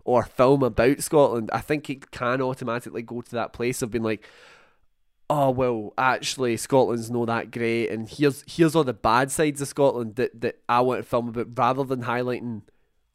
or 0.03 0.23
film 0.23 0.63
about 0.63 1.01
Scotland, 1.01 1.49
I 1.53 1.61
think 1.61 1.89
it 1.89 2.11
can 2.11 2.41
automatically 2.41 3.01
go 3.01 3.21
to 3.21 3.31
that 3.31 3.53
place 3.53 3.81
of 3.81 3.91
being 3.91 4.03
like, 4.03 4.27
oh 5.29 5.49
well, 5.49 5.93
actually 5.97 6.57
Scotland's 6.57 7.09
not 7.09 7.27
that 7.27 7.51
great, 7.51 7.89
and 7.89 8.09
here's 8.09 8.43
here's 8.47 8.75
all 8.75 8.83
the 8.83 8.93
bad 8.93 9.31
sides 9.31 9.61
of 9.61 9.67
Scotland 9.67 10.15
that 10.15 10.41
that 10.41 10.59
I 10.69 10.81
want 10.81 10.99
to 11.01 11.09
film 11.09 11.29
about, 11.29 11.57
rather 11.57 11.83
than 11.83 12.03
highlighting 12.03 12.61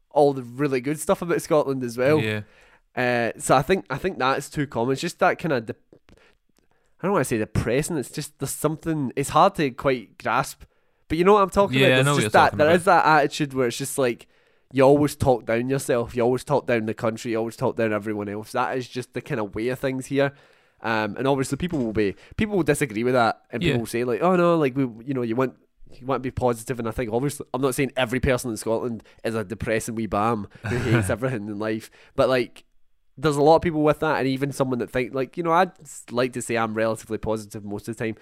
all 0.09 0.33
the 0.33 0.43
really 0.43 0.81
good 0.81 0.99
stuff 0.99 1.21
about 1.21 1.41
Scotland 1.41 1.83
as 1.83 1.97
well. 1.97 2.19
yeah. 2.19 2.41
Uh, 2.95 3.31
so 3.37 3.55
I 3.55 3.61
think 3.61 3.85
I 3.89 3.97
think 3.97 4.19
that's 4.19 4.49
too 4.49 4.67
common. 4.67 4.93
It's 4.93 5.01
just 5.01 5.19
that 5.19 5.39
kind 5.39 5.53
of. 5.53 5.65
De- 5.67 5.75
I 7.01 7.07
don't 7.07 7.13
want 7.13 7.21
to 7.21 7.29
say 7.29 7.37
depressing. 7.37 7.97
It's 7.97 8.11
just 8.11 8.37
there's 8.39 8.51
something. 8.51 9.11
It's 9.15 9.29
hard 9.29 9.55
to 9.55 9.71
quite 9.71 10.17
grasp. 10.17 10.63
But 11.07 11.17
you 11.17 11.23
know 11.23 11.33
what 11.33 11.43
I'm 11.43 11.49
talking 11.49 11.79
Yeah, 11.79 11.87
about. 11.87 12.05
There's 12.05 12.17
just 12.23 12.33
that 12.33 12.57
there 12.57 12.67
about. 12.67 12.75
is 12.75 12.85
that 12.85 13.05
attitude 13.05 13.53
where 13.53 13.67
it's 13.67 13.77
just 13.77 13.97
like 13.97 14.27
you 14.71 14.83
always 14.83 15.15
talk 15.15 15.45
down 15.45 15.69
yourself. 15.69 16.15
You 16.15 16.21
always 16.23 16.43
talk 16.43 16.67
down 16.67 16.85
the 16.85 16.93
country. 16.93 17.31
You 17.31 17.37
always 17.37 17.55
talk 17.57 17.75
down 17.75 17.91
everyone 17.91 18.29
else. 18.29 18.51
That 18.53 18.77
is 18.77 18.87
just 18.87 19.13
the 19.13 19.21
kind 19.21 19.39
of 19.41 19.55
way 19.55 19.69
of 19.69 19.79
things 19.79 20.05
here. 20.07 20.33
Um, 20.83 21.15
and 21.17 21.27
obviously 21.27 21.57
people 21.57 21.79
will 21.79 21.93
be 21.93 22.15
people 22.37 22.55
will 22.55 22.63
disagree 22.63 23.03
with 23.03 23.13
that, 23.13 23.41
and 23.51 23.61
people 23.61 23.75
Yeah. 23.75 23.79
will 23.79 23.85
say 23.87 24.03
like, 24.03 24.21
oh 24.21 24.35
no, 24.35 24.57
like 24.57 24.75
we, 24.75 24.83
you 25.05 25.13
know, 25.13 25.21
you 25.21 25.35
want 25.35 25.55
you 25.99 26.05
want 26.05 26.21
to 26.23 26.27
be 26.27 26.31
positive, 26.31 26.79
and 26.79 26.87
I 26.87 26.91
think 26.91 27.11
obviously 27.11 27.45
I'm 27.53 27.61
not 27.61 27.75
saying 27.75 27.91
every 27.97 28.19
person 28.19 28.51
in 28.51 28.57
Scotland 28.57 29.03
is 29.23 29.35
a 29.35 29.43
depressing 29.43 29.95
wee 29.95 30.05
bam 30.07 30.47
who 30.67 30.77
hates 30.77 31.09
everything 31.09 31.47
in 31.47 31.59
life, 31.59 31.89
but 32.15 32.29
like 32.29 32.63
there's 33.21 33.37
a 33.37 33.41
lot 33.41 33.57
of 33.57 33.61
people 33.61 33.83
with 33.83 33.99
that, 33.99 34.19
and 34.19 34.27
even 34.27 34.51
someone 34.51 34.79
that 34.79 34.89
think 34.89 35.13
like 35.13 35.37
you 35.37 35.43
know 35.43 35.51
I'd 35.51 35.71
like 36.11 36.33
to 36.33 36.41
say 36.41 36.57
I'm 36.57 36.73
relatively 36.73 37.17
positive 37.17 37.63
most 37.63 37.87
of 37.87 37.95
the 37.95 38.03
time, 38.03 38.15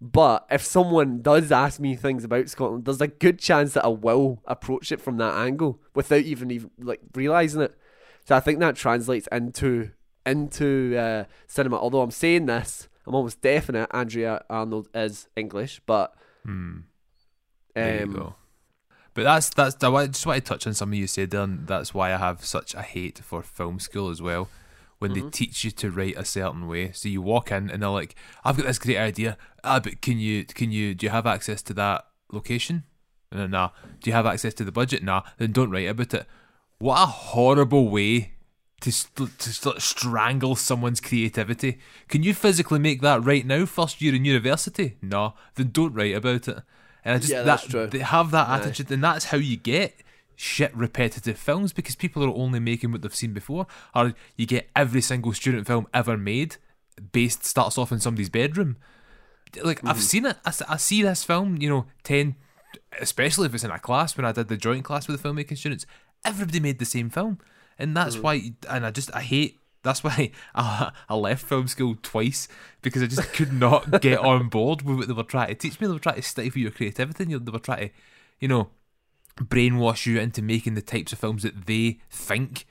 but 0.00 0.46
if 0.50 0.64
someone 0.64 1.22
does 1.22 1.52
ask 1.52 1.80
me 1.80 1.96
things 1.96 2.24
about 2.24 2.48
Scotland, 2.48 2.84
there's 2.84 3.00
a 3.00 3.08
good 3.08 3.38
chance 3.38 3.74
that 3.74 3.84
I 3.84 3.88
will 3.88 4.42
approach 4.46 4.92
it 4.92 5.00
from 5.00 5.16
that 5.18 5.34
angle 5.34 5.80
without 5.94 6.22
even 6.22 6.50
even 6.50 6.70
like 6.78 7.00
realizing 7.14 7.62
it. 7.62 7.76
So 8.24 8.36
I 8.36 8.40
think 8.40 8.60
that 8.60 8.76
translates 8.76 9.28
into 9.32 9.90
into 10.24 10.96
uh, 10.96 11.24
cinema. 11.46 11.76
Although 11.76 12.02
I'm 12.02 12.10
saying 12.10 12.46
this, 12.46 12.88
I'm 13.06 13.14
almost 13.14 13.40
definite 13.40 13.88
Andrea 13.92 14.44
Arnold 14.48 14.88
is 14.94 15.28
English, 15.36 15.80
but 15.86 16.14
Hmm. 16.44 16.78
There 17.74 17.98
you 17.98 18.04
um, 18.04 18.12
go. 18.12 18.34
But 19.14 19.24
that's 19.24 19.50
that's 19.50 19.82
I 19.82 20.06
just 20.06 20.24
want 20.26 20.42
to 20.44 20.48
touch 20.48 20.66
on 20.66 20.74
something 20.74 20.98
you 20.98 21.06
said 21.06 21.30
there, 21.30 21.42
and 21.42 21.66
that's 21.66 21.92
why 21.92 22.12
I 22.14 22.16
have 22.16 22.44
such 22.44 22.74
a 22.74 22.82
hate 22.82 23.18
for 23.18 23.42
film 23.42 23.78
school 23.78 24.08
as 24.10 24.22
well. 24.22 24.48
When 24.98 25.10
Mm-hmm. 25.12 25.24
they 25.24 25.30
teach 25.30 25.64
you 25.64 25.70
to 25.72 25.90
write 25.90 26.16
a 26.16 26.24
certain 26.24 26.68
way, 26.68 26.92
so 26.92 27.08
you 27.08 27.20
walk 27.20 27.50
in 27.50 27.68
and 27.70 27.82
they're 27.82 27.88
like, 27.90 28.14
"I've 28.44 28.56
got 28.56 28.66
this 28.66 28.78
great 28.78 28.98
idea. 28.98 29.36
Ah, 29.64 29.80
but 29.80 30.00
can 30.00 30.18
you 30.18 30.44
can 30.44 30.70
you 30.70 30.94
do 30.94 31.06
you 31.06 31.10
have 31.10 31.26
access 31.26 31.60
to 31.62 31.74
that 31.74 32.06
location? 32.32 32.84
And 33.30 33.40
then, 33.40 33.50
nah. 33.50 33.70
Do 34.00 34.10
you 34.10 34.14
have 34.14 34.26
access 34.26 34.54
to 34.54 34.64
the 34.64 34.70
budget? 34.72 35.02
Nah. 35.02 35.22
Then 35.38 35.52
don't 35.52 35.70
write 35.70 35.88
about 35.88 36.14
it. 36.14 36.26
What 36.78 37.02
a 37.02 37.06
horrible 37.06 37.88
way 37.90 38.32
to 38.82 38.92
st- 38.92 39.38
to 39.38 39.50
st- 39.52 39.80
strangle 39.82 40.54
someone's 40.56 41.00
creativity. 41.00 41.78
Can 42.08 42.22
you 42.22 42.32
physically 42.34 42.78
make 42.78 43.00
that 43.02 43.24
right 43.24 43.44
now, 43.46 43.64
first 43.66 44.00
year 44.02 44.14
in 44.14 44.24
university? 44.24 44.96
No. 45.02 45.34
Then 45.56 45.70
don't 45.72 45.94
write 45.94 46.14
about 46.14 46.46
it. 46.48 46.58
And 47.04 47.14
I 47.16 47.18
just 47.18 47.30
Yeah, 47.32 47.38
that 47.38 47.44
that's 47.44 47.66
true. 47.66 47.86
they 47.86 47.98
have 48.00 48.30
that 48.30 48.48
Aye. 48.48 48.58
attitude, 48.58 48.90
and 48.90 49.02
that's 49.02 49.26
how 49.26 49.36
you 49.38 49.56
get 49.56 49.94
shit 50.36 50.74
repetitive 50.74 51.38
films 51.38 51.72
because 51.72 51.94
people 51.96 52.24
are 52.24 52.28
only 52.34 52.58
making 52.60 52.90
what 52.92 53.02
they've 53.02 53.14
seen 53.14 53.32
before. 53.32 53.66
Or 53.94 54.14
you 54.36 54.46
get 54.46 54.70
every 54.74 55.00
single 55.00 55.32
student 55.32 55.66
film 55.66 55.86
ever 55.92 56.16
made 56.16 56.56
based 57.12 57.44
starts 57.44 57.78
off 57.78 57.90
in 57.92 58.00
somebody's 58.00 58.28
bedroom. 58.30 58.76
Like 59.62 59.78
Mm-hmm. 59.78 59.88
I've 59.88 60.00
seen 60.00 60.26
it. 60.26 60.36
I 60.46 60.76
see 60.76 61.02
this 61.02 61.24
film, 61.24 61.58
you 61.60 61.68
know, 61.68 61.86
ten, 62.04 62.36
especially 63.00 63.46
if 63.46 63.54
it's 63.54 63.64
in 63.64 63.70
a 63.70 63.78
class. 63.78 64.16
When 64.16 64.24
I 64.24 64.32
did 64.32 64.48
the 64.48 64.56
joint 64.56 64.84
class 64.84 65.06
with 65.08 65.20
the 65.20 65.28
filmmaking 65.28 65.58
students, 65.58 65.86
everybody 66.24 66.60
made 66.60 66.78
the 66.78 66.84
same 66.86 67.10
film, 67.10 67.38
and 67.78 67.96
that's 67.96 68.14
Mm-hmm. 68.16 68.22
why. 68.24 68.52
And 68.70 68.86
I 68.86 68.90
just 68.90 69.14
I 69.14 69.22
hate. 69.22 69.58
That's 69.82 70.04
why 70.04 70.30
I, 70.54 70.92
I 71.08 71.14
left 71.14 71.46
film 71.46 71.68
school 71.68 71.96
twice 72.02 72.48
because 72.82 73.02
I 73.02 73.06
just 73.06 73.32
could 73.32 73.52
not 73.52 74.00
get 74.00 74.18
on 74.18 74.48
board 74.48 74.82
with 74.82 74.98
what 74.98 75.08
they 75.08 75.14
were 75.14 75.22
trying 75.22 75.48
to 75.48 75.54
teach 75.54 75.80
me. 75.80 75.86
They 75.86 75.92
were 75.92 75.98
trying 75.98 76.16
to 76.16 76.22
stifle 76.22 76.60
your 76.60 76.70
creativity. 76.70 77.24
They 77.24 77.50
were 77.50 77.58
trying 77.58 77.88
to, 77.88 77.94
you 78.40 78.48
know, 78.48 78.70
brainwash 79.36 80.06
you 80.06 80.20
into 80.20 80.42
making 80.42 80.74
the 80.74 80.82
types 80.82 81.12
of 81.12 81.18
films 81.18 81.42
that 81.42 81.66
they 81.66 82.00
think 82.10 82.66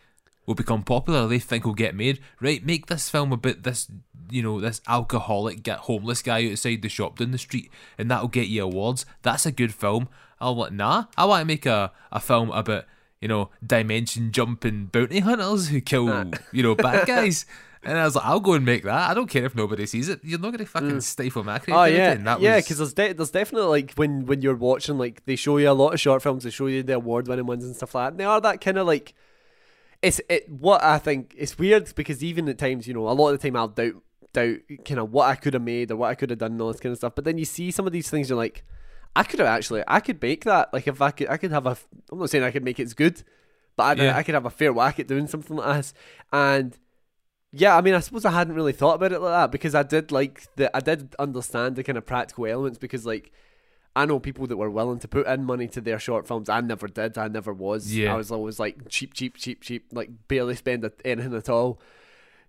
will 0.46 0.56
become 0.56 0.84
popular, 0.84 1.28
they 1.28 1.40
think 1.40 1.66
will 1.66 1.74
get 1.74 1.96
made. 1.96 2.20
Right, 2.40 2.66
make 2.66 2.88
this 2.88 3.10
film 3.10 3.32
about 3.32 3.64
this, 3.64 3.90
you 4.30 4.42
know, 4.42 4.60
this 4.60 4.82
alcoholic, 4.88 5.64
get 5.64 5.80
homeless 5.80 6.22
guy 6.22 6.50
outside 6.50 6.82
the 6.82 6.90
shop 6.90 7.18
down 7.18 7.32
the 7.32 7.38
street, 7.38 7.72
and 7.98 8.10
that'll 8.10 8.28
get 8.28 8.48
you 8.48 8.64
awards. 8.64 9.06
That's 9.22 9.46
a 9.46 9.52
good 9.52 9.74
film. 9.74 10.10
I'll 10.40 10.56
like, 10.56 10.72
nah, 10.72 11.06
I 11.18 11.26
want 11.26 11.42
to 11.42 11.46
make 11.46 11.66
a, 11.66 11.92
a 12.12 12.20
film 12.20 12.50
about, 12.52 12.86
you 13.22 13.28
know, 13.28 13.50
dimension 13.66 14.32
jumping 14.32 14.88
bounty 14.88 15.20
hunters 15.20 15.70
who 15.70 15.80
kill, 15.80 16.10
ah. 16.10 16.26
you 16.52 16.64
know, 16.64 16.76
bad 16.76 17.08
guys. 17.08 17.46
And 17.84 17.98
I 17.98 18.04
was 18.04 18.16
like, 18.16 18.26
I'll 18.26 18.40
go 18.40 18.54
and 18.54 18.64
make 18.64 18.84
that. 18.84 19.10
I 19.10 19.14
don't 19.14 19.30
care 19.30 19.46
if 19.46 19.56
nobody 19.56 19.88
sees 19.88 20.08
it. 20.08 20.20
You're 20.24 20.40
not 20.40 20.52
going 20.52 20.60
to 20.60 20.66
hmm. 20.66 20.70
fucking 20.70 21.02
stifle 21.02 21.44
my 21.44 21.60
Oh 21.70 21.86
yeah, 21.86 22.12
And 22.12 22.28
that 22.28 22.40
yeah. 22.40 22.58
was- 22.58 22.66
Because 22.66 22.78
there's 22.78 22.94
de- 22.94 23.14
there's 23.14 23.32
definitely 23.32 23.70
like 23.70 23.94
when 23.94 24.26
when 24.26 24.42
you're 24.42 24.56
watching 24.56 24.98
like 24.98 25.26
they 25.26 25.36
show 25.36 25.58
you 25.58 25.70
a 25.70 25.74
lot 25.74 25.94
of 25.94 26.00
short 26.00 26.22
films, 26.22 26.44
they 26.44 26.50
show 26.50 26.68
you 26.68 26.84
the 26.84 26.96
award 26.96 27.28
winning 27.28 27.46
ones 27.46 27.64
and 27.64 27.76
stuff 27.76 27.96
like 27.96 28.06
that. 28.06 28.12
And 28.12 28.20
they 28.20 28.26
are 28.26 28.42
that 28.42 28.62
kind 28.62 28.78
of 28.78 28.86
like 28.86 29.14
it's 30.02 30.20
it 30.30 30.50
what 30.50 30.84
I 30.84 30.98
think 30.98 31.34
it's 31.38 31.58
weird 31.58 31.94
because 31.96 32.24
even 32.24 32.50
at 32.50 32.58
times 32.58 32.88
you 32.88 32.94
know 32.94 33.08
a 33.08 33.12
lot 33.12 33.30
of 33.30 33.40
the 33.40 33.48
time 33.48 33.56
I'll 33.56 33.68
doubt 33.68 34.02
doubt 34.34 34.58
kind 34.86 35.00
of 35.00 35.12
what 35.12 35.30
I 35.30 35.36
could 35.36 35.54
have 35.54 35.64
made 35.64 35.92
or 35.92 35.98
what 35.98 36.10
I 36.10 36.16
could 36.16 36.30
have 36.30 36.40
done 36.40 36.54
and 36.54 36.62
all 36.62 36.72
this 36.72 36.82
kind 36.82 36.92
of 36.92 36.98
stuff. 36.98 37.16
But 37.16 37.26
then 37.26 37.38
you 37.38 37.46
see 37.46 37.72
some 37.72 37.86
of 37.86 37.94
these 37.94 38.10
things, 38.10 38.30
you're 38.30 38.38
like, 38.38 38.64
I 39.16 39.24
could 39.24 39.40
have 39.40 39.48
actually 39.48 39.84
I 39.88 40.00
could 40.00 40.22
make 40.22 40.44
that. 40.46 40.74
Like 40.74 40.88
if 40.88 41.02
I 41.02 41.12
could 41.12 41.30
I 41.30 41.38
could 41.38 41.52
have 41.52 41.66
a 41.66 41.78
I'm 42.12 42.20
not 42.20 42.30
saying 42.30 42.44
I 42.44 42.52
could 42.52 42.64
make 42.64 42.80
it 42.80 42.84
as 42.84 42.94
good, 42.94 43.24
but 43.76 44.00
I, 44.00 44.04
Yeah. 44.04 44.18
I 44.18 44.24
could 44.24 44.36
have 44.36 44.46
a 44.46 44.50
fair 44.50 44.72
whack 44.74 45.00
at 45.00 45.08
doing 45.08 45.28
something 45.28 45.58
like 45.58 45.78
this 45.78 45.94
and. 46.32 46.78
Yeah, 47.54 47.76
I 47.76 47.82
mean, 47.82 47.94
I 47.96 48.00
suppose 48.00 48.24
I 48.24 48.32
hadn't 48.32 48.56
really 48.56 48.72
thought 48.72 48.94
about 48.96 49.12
it 49.12 49.20
like 49.20 49.34
that 49.34 49.52
because 49.52 49.76
I 49.76 49.84
did 49.84 50.10
like 50.10 50.48
the 50.56 50.74
I 50.74 50.80
did 50.80 51.14
understand 51.20 51.76
the 51.76 51.84
kind 51.84 51.98
of 51.98 52.06
practical 52.06 52.46
elements 52.46 52.78
because 52.80 53.06
like 53.06 53.34
I 53.94 54.06
know 54.06 54.22
people 54.22 54.48
that 54.48 54.56
were 54.56 54.70
willing 54.70 55.00
to 55.00 55.08
put 55.10 55.28
in 55.28 55.44
money 55.44 55.68
to 55.68 55.82
their 55.82 56.00
short 56.00 56.26
films. 56.26 56.48
I 56.48 56.62
never 56.62 56.88
did. 56.88 57.18
I 57.18 57.28
never 57.28 57.52
was. 57.52 57.94
Yeah. 57.94 58.14
I 58.14 58.16
was 58.16 58.32
always 58.32 58.58
like 58.58 58.88
cheap, 58.88 59.14
cheap, 59.14 59.36
cheap, 59.36 59.60
cheap, 59.62 59.88
like 59.92 60.12
barely 60.30 60.56
spend 60.56 60.86
a- 60.86 60.94
anything 61.04 61.36
at 61.36 61.50
all. 61.50 61.82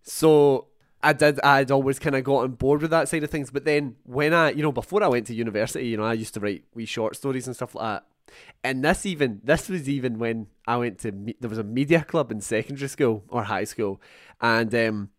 So 0.04 0.68
I 1.03 1.12
did. 1.12 1.40
I'd 1.40 1.70
always 1.70 1.98
kind 1.98 2.14
of 2.14 2.24
got 2.24 2.44
on 2.44 2.53
board 2.53 2.82
with 2.82 2.90
that 2.92 3.09
side 3.09 3.24
of 3.24 3.30
things. 3.30 3.50
But 3.50 3.64
then 3.64 3.96
when 4.05 4.32
I, 4.32 4.50
you 4.50 4.62
know, 4.62 4.72
before 4.72 5.03
I 5.03 5.09
went 5.09 5.26
to 5.26 5.34
university, 5.34 5.86
you 5.86 5.96
know, 5.96 6.05
I 6.05 6.12
used 6.12 6.34
to 6.34 6.40
write 6.40 6.64
wee 6.74 6.86
short 6.86 7.16
stories 7.16 7.46
and 7.46 7.57
stuff 7.57 7.74
like 7.74 7.82
that. 7.82 8.07
And 8.64 8.84
this 8.84 9.05
even 9.05 9.40
this 9.42 9.68
was 9.68 9.88
even 9.88 10.18
when 10.18 10.46
I 10.66 10.76
went 10.76 10.98
to 11.00 11.12
me- 11.12 11.36
there 11.40 11.50
was 11.50 11.59
a 11.59 11.64
media 11.64 12.03
club 12.05 12.30
in 12.30 12.40
secondary 12.40 12.88
school 12.88 13.24
or 13.28 13.44
high 13.44 13.64
school, 13.64 14.00
and 14.40 14.74
um, 14.74 15.11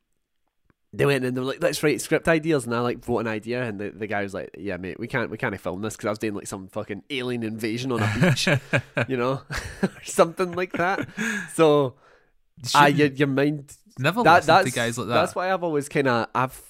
they 0.93 1.05
went 1.05 1.25
and 1.25 1.36
they 1.36 1.41
were 1.41 1.47
like, 1.47 1.61
let's 1.61 1.84
write 1.84 2.01
script 2.01 2.27
ideas, 2.27 2.65
and 2.65 2.73
I 2.73 2.79
like 2.79 3.07
wrote 3.07 3.19
an 3.19 3.27
idea, 3.27 3.63
and 3.63 3.79
the, 3.79 3.89
the 3.89 4.07
guy 4.07 4.23
was 4.23 4.34
like, 4.34 4.55
yeah, 4.57 4.77
mate, 4.77 4.99
we 4.99 5.07
can't 5.07 5.29
we 5.29 5.38
can't 5.38 5.59
film 5.59 5.81
this 5.81 5.95
because 5.95 6.07
I 6.07 6.09
was 6.11 6.19
doing 6.19 6.34
like 6.34 6.47
some 6.47 6.67
fucking 6.69 7.03
alien 7.09 7.43
invasion 7.43 7.91
on 7.91 8.01
a 8.01 8.13
beach, 8.19 8.47
you 9.07 9.17
know, 9.17 9.41
or 9.84 10.03
something 10.03 10.53
like 10.53 10.71
that. 10.73 11.07
So, 11.53 11.95
ah, 12.73 12.88
your 12.88 13.07
your 13.09 13.27
mind 13.27 13.75
Never 13.97 14.23
that, 14.23 14.47
listen 14.47 14.65
to 14.65 14.71
guys 14.71 14.97
like 14.97 15.07
that. 15.07 15.13
That's 15.13 15.35
why 15.35 15.51
I've 15.53 15.63
always 15.63 15.87
kind 15.89 16.07
of 16.07 16.27
I've 16.33 16.61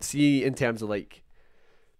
see 0.00 0.44
in 0.44 0.54
terms 0.54 0.80
of 0.82 0.88
like 0.88 1.22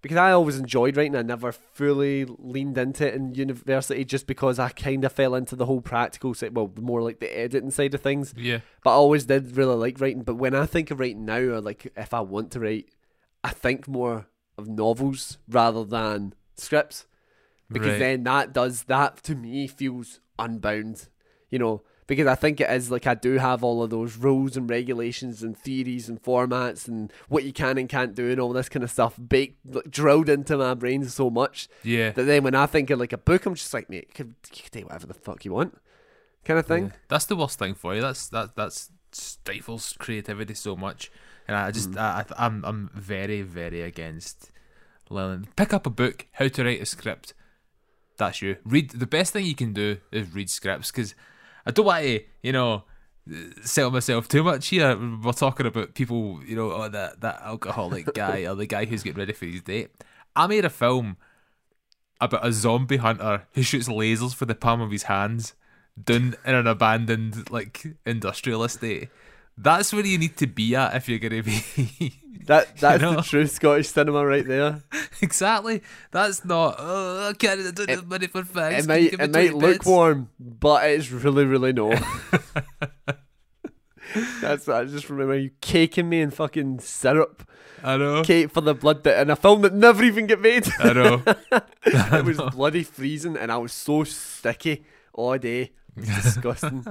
because 0.03 0.17
I 0.17 0.33
always 0.33 0.59
enjoyed 0.59 0.97
writing. 0.97 1.15
I 1.17 1.21
never 1.23 1.53
fully 1.53 2.25
leaned 2.25 2.79
into 2.79 3.07
it 3.07 3.15
in 3.15 3.35
university 3.35 4.03
just 4.07 4.27
because 4.27 4.59
I 4.59 4.71
kind 4.71 5.05
of 5.05 5.13
fell 5.13 5.35
into 5.35 5.55
the 5.57 5.67
whole 5.67 5.83
practical 5.83 6.33
side. 6.33 6.57
Well, 6.57 6.73
more 6.81 7.03
like 7.03 7.21
the 7.21 7.39
editing 7.39 7.71
side 7.71 7.93
of 7.95 8.01
things. 8.01 8.33
yeah. 8.37 8.61
But 8.83 8.93
I 8.93 8.95
always 8.95 9.27
did 9.27 9.55
really 9.59 9.75
like 9.77 10.01
writing. 10.01 10.23
But 10.23 10.37
when 10.37 10.55
I 10.55 10.65
think 10.65 10.91
of 10.91 11.01
writing 11.01 11.27
now, 11.27 11.37
or 11.39 11.61
like 11.61 11.93
if 11.97 12.15
I 12.15 12.21
want 12.21 12.51
to 12.53 12.61
write, 12.61 12.89
I 13.45 13.51
think 13.51 13.87
more 13.87 14.27
of 14.57 14.69
novels 14.69 15.37
rather 15.49 15.85
than 15.85 16.33
scripts 16.57 17.07
because 17.71 17.89
Right. 17.93 17.99
then 17.99 18.25
that 18.25 18.53
does 18.55 18.85
that 18.85 19.23
to 19.25 19.35
me 19.35 19.67
feels 19.67 20.21
unbound, 20.39 21.09
you 21.51 21.59
know. 21.59 21.83
Because 22.11 22.27
I 22.27 22.35
think 22.35 22.61
it 22.61 22.69
is 22.69 22.91
like 22.91 23.07
I 23.07 23.15
do 23.15 23.39
have 23.39 23.63
all 23.63 23.85
of 23.85 23.91
those 23.91 24.17
rules 24.17 24.57
and 24.57 24.69
regulations 24.69 25.45
and 25.45 25.57
theories 25.57 26.09
and 26.09 26.21
formats 26.21 26.89
and 26.89 27.13
what 27.29 27.45
you 27.45 27.53
can 27.53 27.79
and 27.79 27.89
can't 27.89 28.17
do 28.17 28.33
and 28.33 28.41
all 28.41 28.53
this 28.53 28.69
kind 28.69 28.83
of 28.83 28.91
stuff 28.91 29.15
baked 29.29 29.65
like, 29.65 29.89
drilled 29.89 30.29
into 30.29 30.57
my 30.57 30.75
brain 30.75 31.05
so 31.05 31.31
much 31.31 31.69
Yeah. 31.85 32.11
that 32.11 32.25
then 32.25 32.43
when 32.43 32.57
I 32.57 32.67
think 32.67 32.91
of 32.91 32.99
like 32.99 33.13
a 33.13 33.17
book, 33.19 33.47
I'm 33.47 33.55
just 33.55 33.73
like, 33.73 33.89
mate, 33.89 34.07
you 34.09 34.15
can, 34.15 34.35
you 34.53 34.63
can 34.69 34.81
do 34.81 34.87
whatever 34.87 35.07
the 35.07 35.15
fuck 35.15 35.45
you 35.45 35.53
want, 35.53 35.79
kind 36.45 36.59
of 36.59 36.67
thing. 36.67 36.87
Yeah. 36.87 36.93
That's 37.07 37.27
the 37.27 37.37
worst 37.37 37.61
thing 37.61 37.75
for 37.75 37.95
you. 37.95 38.01
That's 38.01 38.29
that 38.31 38.57
that's 38.57 38.91
stifles 39.13 39.95
creativity 39.97 40.55
so 40.55 40.75
much. 40.75 41.13
And 41.47 41.57
I 41.57 41.71
just 41.71 41.93
mm. 41.93 41.99
I, 42.01 42.25
I 42.29 42.47
I'm 42.47 42.65
I'm 42.65 42.91
very 42.93 43.43
very 43.43 43.83
against 43.83 44.51
learning. 45.11 45.47
Pick 45.55 45.73
up 45.73 45.87
a 45.87 45.91
book, 45.91 46.27
how 46.33 46.49
to 46.49 46.65
write 46.65 46.83
a 46.83 46.87
script. 46.87 47.35
That's 48.17 48.43
you. 48.43 48.57
Read 48.65 48.91
the 48.91 49.07
best 49.07 49.33
thing 49.33 49.47
you 49.47 49.55
can 49.55 49.73
do 49.73 49.99
is 50.11 50.35
read 50.35 50.51
scripts 50.51 50.91
because 50.91 51.15
I 51.71 51.73
don't 51.73 51.87
want 51.87 52.05
to 52.05 52.21
you 52.43 52.53
know 52.53 52.83
sell 53.63 53.91
myself 53.91 54.27
too 54.27 54.43
much 54.43 54.69
here. 54.69 54.99
We're 55.23 55.33
talking 55.33 55.67
about 55.67 55.95
people 55.95 56.41
you 56.45 56.57
know 56.57 56.73
oh 56.73 56.89
that 56.89 57.21
that 57.21 57.41
alcoholic 57.43 58.13
guy 58.15 58.47
or 58.47 58.57
the 58.57 58.67
guy 58.67 58.87
who's 58.87 59.03
getting 59.05 59.21
ready 59.21 59.33
for 59.33 59.47
his 59.47 59.63
date. 59.63 59.91
I 60.35 60.47
made 60.47 60.65
a 60.65 60.71
film 60.71 61.17
about 62.21 62.45
a 62.45 62.53
zombie 62.53 62.97
hunter 62.97 63.47
who 63.55 63.63
shoots 63.63 63.89
lasers 63.89 64.35
for 64.35 64.47
the 64.47 64.55
palm 64.55 64.81
of 64.81 64.91
his 64.91 65.05
hands 65.05 65.55
down 66.03 66.35
in 66.45 66.55
an 66.55 66.67
abandoned 66.67 67.51
like 67.51 67.87
industrial 68.05 68.65
estate. 68.65 69.09
That's 69.57 69.93
where 69.93 70.05
you 70.05 70.19
need 70.19 70.37
to 70.39 70.47
be 70.47 70.75
at 70.75 70.97
if 70.97 71.09
you're 71.09 71.19
gonna 71.21 71.43
be 71.43 72.21
That 72.51 72.77
that's 72.79 73.01
know? 73.01 73.15
the 73.15 73.23
true 73.23 73.47
Scottish 73.47 73.91
cinema 73.91 74.27
right 74.27 74.45
there. 74.45 74.83
exactly. 75.23 75.83
That's 76.11 76.45
not. 76.45 76.75
Oh, 76.81 77.29
I 77.29 77.33
can't 77.35 77.61
I 77.61 77.71
don't 77.71 77.89
have 77.89 78.09
money 78.09 78.27
for 78.27 78.43
fags. 78.43 78.81
It 78.81 78.89
might 78.89 79.13
you 79.13 79.19
it 79.21 79.31
might 79.31 79.55
look 79.55 79.75
bits?" 79.75 79.87
warm, 79.87 80.31
but 80.41 80.85
it's 80.91 81.13
really 81.13 81.45
really 81.45 81.73
no. 81.73 81.91
that's 84.41 84.69
I 84.69 84.85
just 84.85 85.09
remember 85.09 85.39
you 85.39 85.53
caking 85.61 86.09
me 86.09 86.23
in 86.23 86.33
fucking 86.33 86.81
syrup, 86.81 87.49
I 87.85 87.97
know. 87.97 88.25
cake 88.25 88.51
for 88.51 88.63
the 88.63 88.75
blood 88.75 89.05
bit 89.05 89.17
in 89.21 89.31
a 89.31 89.37
film 89.37 89.63
that 89.63 89.73
never 89.73 90.03
even 90.03 90.27
get 90.27 90.41
made. 90.41 90.67
I 90.81 90.93
know. 90.93 91.23
it 91.53 92.25
was 92.25 92.41
bloody 92.53 92.83
freezing, 92.83 93.37
and 93.37 93.53
I 93.53 93.59
was 93.59 93.73
so 93.73 94.03
sticky 94.03 94.85
all 95.13 95.39
day. 95.39 95.71
It 95.97 96.07
disgusting. 96.07 96.85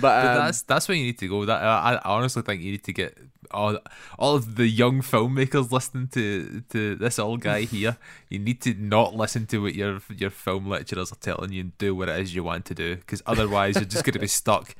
But 0.00 0.26
um, 0.26 0.34
that's 0.36 0.62
that's 0.62 0.88
where 0.88 0.96
you 0.96 1.04
need 1.04 1.18
to 1.18 1.28
go. 1.28 1.44
That 1.44 1.62
I, 1.62 1.94
I 1.94 2.00
honestly 2.04 2.42
think 2.42 2.62
you 2.62 2.72
need 2.72 2.84
to 2.84 2.92
get 2.92 3.16
all 3.50 3.78
all 4.18 4.36
of 4.36 4.56
the 4.56 4.66
young 4.66 5.00
filmmakers 5.00 5.70
listening 5.70 6.08
to 6.08 6.62
to 6.70 6.96
this 6.96 7.18
old 7.18 7.40
guy 7.40 7.62
here. 7.74 7.96
You 8.28 8.38
need 8.38 8.60
to 8.62 8.74
not 8.74 9.14
listen 9.14 9.46
to 9.46 9.58
what 9.62 9.74
your 9.74 10.00
your 10.16 10.30
film 10.30 10.68
lecturers 10.68 11.12
are 11.12 11.16
telling 11.16 11.52
you 11.52 11.60
and 11.62 11.78
do 11.78 11.94
what 11.94 12.08
it 12.08 12.20
is 12.20 12.34
you 12.34 12.44
want 12.44 12.64
to 12.66 12.74
do, 12.74 12.96
because 12.96 13.22
otherwise 13.26 13.76
you're 13.76 13.84
just 13.84 14.04
going 14.04 14.14
to 14.14 14.18
be 14.18 14.26
stuck 14.42 14.74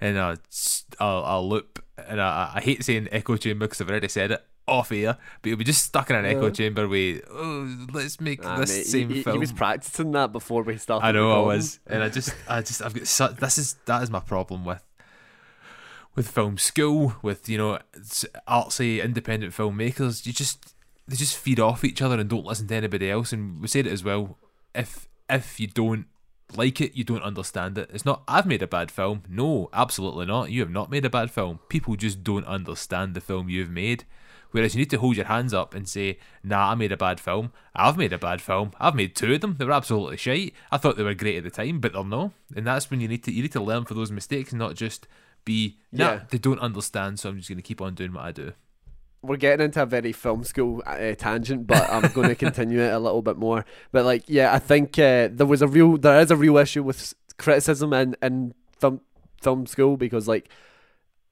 in 0.00 0.16
a 0.16 1.40
loop. 1.40 1.82
And 1.96 2.20
I, 2.20 2.52
I 2.54 2.60
hate 2.60 2.84
saying 2.84 3.08
echo 3.10 3.36
chamber 3.36 3.66
because 3.66 3.80
I've 3.80 3.90
already 3.90 4.08
said 4.08 4.30
it 4.30 4.44
off 4.68 4.92
air, 4.92 5.16
but 5.42 5.48
you'll 5.48 5.58
be 5.58 5.64
just 5.64 5.84
stuck 5.84 6.10
in 6.10 6.16
an 6.16 6.24
echo 6.24 6.50
chamber 6.50 6.86
with 6.86 7.22
oh 7.30 7.86
let's 7.92 8.20
make 8.20 8.44
ah, 8.44 8.58
this 8.58 8.76
mate, 8.76 8.86
same 8.86 9.10
he, 9.10 9.22
film. 9.22 9.34
he 9.36 9.38
was 9.40 9.52
practicing 9.52 10.12
that 10.12 10.32
before 10.32 10.62
we 10.62 10.76
started. 10.76 11.06
I 11.06 11.12
know 11.12 11.32
I 11.32 11.46
was, 11.46 11.80
and 11.86 12.02
I 12.02 12.08
just, 12.08 12.34
I 12.48 12.60
just, 12.60 12.82
I've 12.82 12.94
got 12.94 13.06
such. 13.06 13.36
This 13.36 13.58
is 13.58 13.76
that 13.86 14.02
is 14.02 14.10
my 14.10 14.20
problem 14.20 14.64
with 14.64 14.82
with 16.18 16.28
film 16.28 16.58
school, 16.58 17.14
with 17.22 17.48
you 17.48 17.56
know 17.56 17.78
artsy 18.48 19.02
independent 19.02 19.54
filmmakers. 19.54 20.26
You 20.26 20.32
just 20.32 20.74
they 21.06 21.16
just 21.16 21.36
feed 21.36 21.60
off 21.60 21.84
each 21.84 22.02
other 22.02 22.18
and 22.18 22.28
don't 22.28 22.44
listen 22.44 22.66
to 22.66 22.74
anybody 22.74 23.08
else. 23.10 23.32
And 23.32 23.62
we 23.62 23.68
said 23.68 23.86
it 23.86 23.92
as 23.92 24.02
well. 24.02 24.36
If 24.74 25.08
if 25.30 25.60
you 25.60 25.68
don't 25.68 26.06
like 26.54 26.80
it, 26.80 26.96
you 26.96 27.04
don't 27.04 27.22
understand 27.22 27.78
it. 27.78 27.88
It's 27.92 28.04
not 28.04 28.22
I've 28.26 28.46
made 28.46 28.62
a 28.62 28.66
bad 28.66 28.90
film. 28.90 29.22
No, 29.28 29.70
absolutely 29.72 30.26
not. 30.26 30.50
You 30.50 30.60
have 30.60 30.70
not 30.70 30.90
made 30.90 31.04
a 31.04 31.10
bad 31.10 31.30
film. 31.30 31.60
People 31.68 31.94
just 31.94 32.24
don't 32.24 32.46
understand 32.46 33.14
the 33.14 33.20
film 33.20 33.48
you've 33.48 33.70
made. 33.70 34.04
Whereas 34.50 34.74
you 34.74 34.78
need 34.80 34.90
to 34.90 34.98
hold 34.98 35.16
your 35.16 35.26
hands 35.26 35.52
up 35.52 35.74
and 35.74 35.88
say, 35.88 36.18
"Nah, 36.42 36.70
I 36.70 36.74
made 36.74 36.92
a 36.92 36.96
bad 36.96 37.20
film. 37.20 37.52
I've 37.74 37.96
made 37.98 38.12
a 38.12 38.18
bad 38.18 38.40
film. 38.40 38.72
I've 38.80 38.94
made 38.94 39.14
two 39.14 39.32
of 39.34 39.40
them. 39.40 39.56
They 39.58 39.64
were 39.64 39.72
absolutely 39.72 40.16
shite. 40.16 40.54
I 40.72 40.78
thought 40.78 40.96
they 40.96 41.02
were 41.02 41.14
great 41.14 41.36
at 41.36 41.44
the 41.44 41.50
time, 41.50 41.80
but 41.80 41.92
they're 41.92 42.04
no." 42.04 42.32
And 42.56 42.66
that's 42.66 42.90
when 42.90 43.00
you 43.00 43.08
need 43.08 43.22
to 43.24 43.32
you 43.32 43.42
need 43.42 43.52
to 43.52 43.62
learn 43.62 43.84
from 43.84 43.96
those 43.98 44.10
mistakes, 44.12 44.52
and 44.52 44.58
not 44.58 44.74
just 44.74 45.06
be, 45.44 45.76
"Nah, 45.92 46.04
Yeah. 46.12 46.20
they 46.30 46.38
don't 46.38 46.60
understand, 46.60 47.20
so 47.20 47.28
I'm 47.28 47.36
just 47.36 47.48
going 47.48 47.56
to 47.56 47.62
keep 47.62 47.80
on 47.80 47.94
doing 47.94 48.12
what 48.12 48.24
I 48.24 48.32
do." 48.32 48.52
we're 49.20 49.36
getting 49.36 49.64
into 49.64 49.82
a 49.82 49.84
very 49.84 50.12
film 50.12 50.44
school 50.44 50.80
uh, 50.86 51.12
tangent, 51.16 51.66
but 51.66 51.90
I'm 51.90 52.08
going 52.12 52.28
to 52.34 52.36
continue 52.36 52.80
it 52.80 52.92
a 52.92 52.98
little 53.00 53.20
bit 53.20 53.36
more. 53.36 53.64
But 53.90 54.04
like, 54.04 54.22
yeah, 54.28 54.54
I 54.54 54.60
think 54.60 54.96
uh, 54.96 55.28
there 55.32 55.44
was 55.44 55.60
a 55.60 55.66
real, 55.66 55.96
there 55.98 56.20
is 56.20 56.30
a 56.30 56.36
real 56.36 56.56
issue 56.56 56.84
with 56.84 57.14
criticism 57.36 57.92
in 57.92 58.14
in 58.22 58.54
film 58.78 59.00
film 59.42 59.66
school 59.66 59.96
because 59.96 60.28
like, 60.28 60.48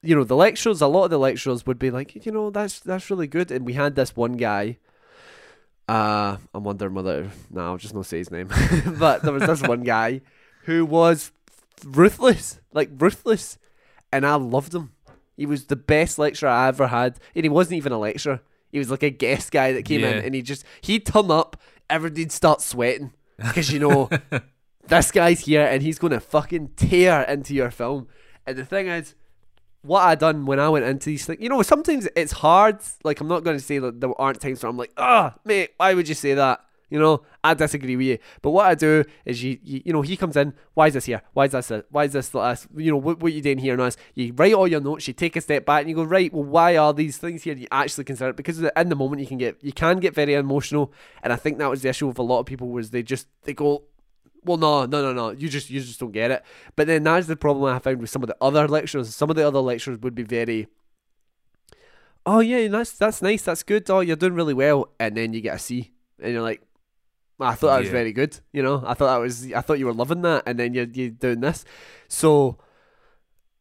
you 0.07 0.15
know, 0.15 0.23
the 0.23 0.37
lecturers, 0.37 0.81
a 0.81 0.87
lot 0.87 1.03
of 1.03 1.09
the 1.09 1.19
lecturers 1.19 1.65
would 1.65 1.77
be 1.77 1.91
like, 1.91 2.25
you 2.25 2.31
know, 2.31 2.49
that's 2.49 2.79
that's 2.79 3.09
really 3.09 3.27
good, 3.27 3.51
and 3.51 3.65
we 3.65 3.73
had 3.73 3.95
this 3.95 4.15
one 4.15 4.37
guy. 4.37 4.77
Uh, 5.89 6.37
I'm 6.53 6.63
wondering 6.63 6.93
whether 6.93 7.29
no, 7.51 7.65
I'll 7.65 7.77
just 7.77 7.93
not 7.93 8.05
say 8.05 8.19
his 8.19 8.31
name, 8.31 8.47
but 8.99 9.21
there 9.21 9.33
was 9.33 9.45
this 9.45 9.61
one 9.61 9.83
guy 9.83 10.21
who 10.63 10.85
was 10.85 11.33
ruthless, 11.85 12.61
like 12.71 12.89
ruthless, 12.97 13.57
and 14.09 14.25
I 14.25 14.35
loved 14.35 14.73
him. 14.73 14.93
He 15.35 15.45
was 15.45 15.65
the 15.65 15.75
best 15.75 16.17
lecturer 16.17 16.49
I 16.49 16.69
ever 16.69 16.87
had, 16.87 17.19
and 17.35 17.43
he 17.43 17.49
wasn't 17.49 17.75
even 17.75 17.91
a 17.91 17.99
lecturer. 17.99 18.39
He 18.71 18.79
was 18.79 18.89
like 18.89 19.03
a 19.03 19.09
guest 19.09 19.51
guy 19.51 19.73
that 19.73 19.83
came 19.83 20.05
in, 20.05 20.23
and 20.23 20.33
he 20.33 20.41
just 20.41 20.63
he'd 20.79 21.05
turn 21.05 21.31
up, 21.31 21.59
everybody'd 21.89 22.31
start 22.31 22.61
sweating 22.61 23.11
because 23.35 23.73
you 23.73 23.79
know 23.79 24.09
this 24.87 25.11
guy's 25.11 25.41
here 25.41 25.65
and 25.65 25.83
he's 25.83 25.99
going 25.99 26.13
to 26.13 26.21
fucking 26.21 26.69
tear 26.77 27.23
into 27.23 27.53
your 27.53 27.71
film. 27.71 28.07
And 28.45 28.57
the 28.57 28.63
thing 28.63 28.87
is, 28.87 29.13
what 29.81 30.01
I 30.01 30.15
done 30.15 30.45
when 30.45 30.59
I 30.59 30.69
went 30.69 30.85
into 30.85 31.05
these 31.05 31.25
things, 31.25 31.39
you 31.41 31.49
know, 31.49 31.61
sometimes 31.61 32.07
it's 32.15 32.33
hard. 32.33 32.79
Like 33.03 33.21
I'm 33.21 33.27
not 33.27 33.43
going 33.43 33.57
to 33.57 33.63
say 33.63 33.79
that 33.79 34.01
there 34.01 34.19
aren't 34.19 34.41
times 34.41 34.63
where 34.63 34.69
I'm 34.69 34.77
like, 34.77 34.91
ah, 34.97 35.35
mate, 35.45 35.71
why 35.77 35.93
would 35.93 36.09
you 36.09 36.15
say 36.15 36.33
that? 36.33 36.61
You 36.89 36.99
know, 36.99 37.23
I 37.43 37.53
disagree 37.53 37.97
with 37.97 38.05
you. 38.05 38.17
But 38.41 38.51
what 38.51 38.65
I 38.65 38.73
do 38.73 39.03
is 39.25 39.43
you, 39.43 39.59
you, 39.61 39.81
you 39.85 39.93
know, 39.93 40.01
he 40.01 40.15
comes 40.15 40.37
in. 40.37 40.53
Why 40.73 40.87
is 40.87 40.93
this 40.93 41.05
here? 41.05 41.21
Why 41.33 41.45
is 41.45 41.51
this? 41.51 41.69
Why 41.89 42.05
is 42.05 42.13
this? 42.13 42.33
like 42.33 42.59
this? 42.59 42.67
You 42.77 42.91
know, 42.91 42.97
what, 42.97 43.19
what 43.19 43.33
you 43.33 43.41
doing 43.41 43.57
here 43.57 43.73
and 43.73 43.83
this? 43.83 43.97
You 44.15 44.33
write 44.33 44.53
all 44.53 44.69
your 44.69 44.79
notes. 44.79 45.05
You 45.05 45.13
take 45.13 45.35
a 45.35 45.41
step 45.41 45.65
back 45.65 45.81
and 45.81 45.89
you 45.89 45.95
go, 45.95 46.03
right. 46.03 46.31
Well, 46.31 46.45
why 46.45 46.77
are 46.77 46.93
these 46.93 47.17
things 47.17 47.43
here? 47.43 47.55
You 47.55 47.67
actually 47.71 48.05
consider 48.05 48.29
it 48.29 48.37
because 48.37 48.59
in 48.59 48.89
the 48.89 48.95
moment 48.95 49.21
you 49.21 49.27
can 49.27 49.37
get 49.37 49.61
you 49.61 49.73
can 49.73 49.99
get 49.99 50.15
very 50.15 50.33
emotional, 50.33 50.93
and 51.23 51.33
I 51.33 51.35
think 51.35 51.57
that 51.57 51.69
was 51.69 51.81
the 51.81 51.89
issue 51.89 52.07
with 52.07 52.19
a 52.19 52.23
lot 52.23 52.39
of 52.39 52.45
people 52.45 52.69
was 52.69 52.91
they 52.91 53.03
just 53.03 53.27
they 53.43 53.53
go, 53.53 53.83
well, 54.47 54.57
no, 54.57 54.85
no, 54.85 55.01
no, 55.01 55.13
no. 55.13 55.29
You 55.31 55.49
just 55.49 55.69
you 55.69 55.79
just 55.81 55.99
don't 55.99 56.11
get 56.11 56.31
it. 56.31 56.43
But 56.75 56.87
then 56.87 57.03
that's 57.03 57.27
the 57.27 57.35
problem 57.35 57.65
I 57.73 57.79
found 57.79 57.99
with 58.01 58.09
some 58.09 58.23
of 58.23 58.27
the 58.27 58.37
other 58.41 58.67
lecturers. 58.67 59.13
Some 59.13 59.29
of 59.29 59.35
the 59.35 59.47
other 59.47 59.59
lecturers 59.59 59.99
would 59.99 60.15
be 60.15 60.23
very, 60.23 60.67
oh 62.25 62.39
yeah, 62.39 62.67
that's 62.67 62.91
that's 62.93 63.21
nice, 63.21 63.43
that's 63.43 63.63
good. 63.63 63.89
Oh, 63.89 63.99
you're 64.01 64.15
doing 64.15 64.33
really 64.33 64.53
well, 64.53 64.89
and 64.99 65.15
then 65.15 65.33
you 65.33 65.41
get 65.41 65.55
a 65.55 65.59
C, 65.59 65.91
and 66.21 66.33
you're 66.33 66.41
like, 66.41 66.61
I 67.39 67.53
thought 67.55 67.71
that 67.73 67.79
was 67.79 67.87
Yeah. 67.87 67.91
very 67.91 68.13
good. 68.13 68.39
You 68.53 68.63
know, 68.63 68.83
I 68.85 68.93
thought 68.93 69.13
that 69.15 69.21
was 69.21 69.51
I 69.53 69.61
thought 69.61 69.79
you 69.79 69.85
were 69.85 69.93
loving 69.93 70.21
that, 70.23 70.43
and 70.45 70.57
then 70.59 70.73
you're 70.73 70.85
you 70.85 71.11
doing 71.11 71.41
this. 71.41 71.65
So, 72.07 72.57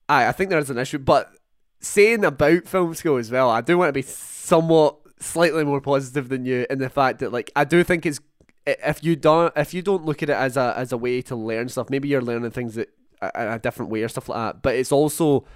I 0.09 0.29
I 0.29 0.33
think 0.33 0.51
there's 0.51 0.71
an 0.71 0.79
issue, 0.79 0.99
but 0.99 1.33
saying 1.81 2.25
about 2.25 2.67
film 2.67 2.95
school 2.95 3.17
as 3.19 3.31
well, 3.31 3.51
I 3.51 3.61
do 3.61 3.79
want 3.79 3.89
to 3.91 3.93
be 3.93 4.03
somewhat 4.03 4.97
slightly 5.19 5.65
more 5.65 5.81
positive 5.81 6.29
than 6.29 6.45
you 6.45 6.67
in 6.69 6.79
the 6.79 6.89
fact 6.91 7.21
that 7.21 7.33
like 7.33 7.51
I 7.57 7.65
do 7.65 7.83
think 7.85 8.05
it's 8.07 8.21
if 8.67 9.05
you 9.05 9.17
don't 9.17 9.53
if 9.57 9.73
you 9.73 9.83
don't 9.83 10.05
look 10.05 10.23
at 10.23 10.31
it 10.31 10.37
as 10.37 10.57
a 10.57 10.75
as 10.77 10.93
a 10.93 10.97
way 10.97 11.23
to 11.23 11.37
learn 11.37 11.69
stuff, 11.69 11.89
maybe 11.91 12.09
you're 12.09 12.23
learning 12.23 12.51
things 12.51 12.75
that 12.75 12.91
a, 13.23 13.55
a 13.55 13.59
different 13.59 13.91
way 13.91 14.03
or 14.03 14.09
stuff 14.09 14.29
like 14.29 14.37
that. 14.37 14.63
But 14.63 14.75
it's 14.75 14.93
also 14.93 15.47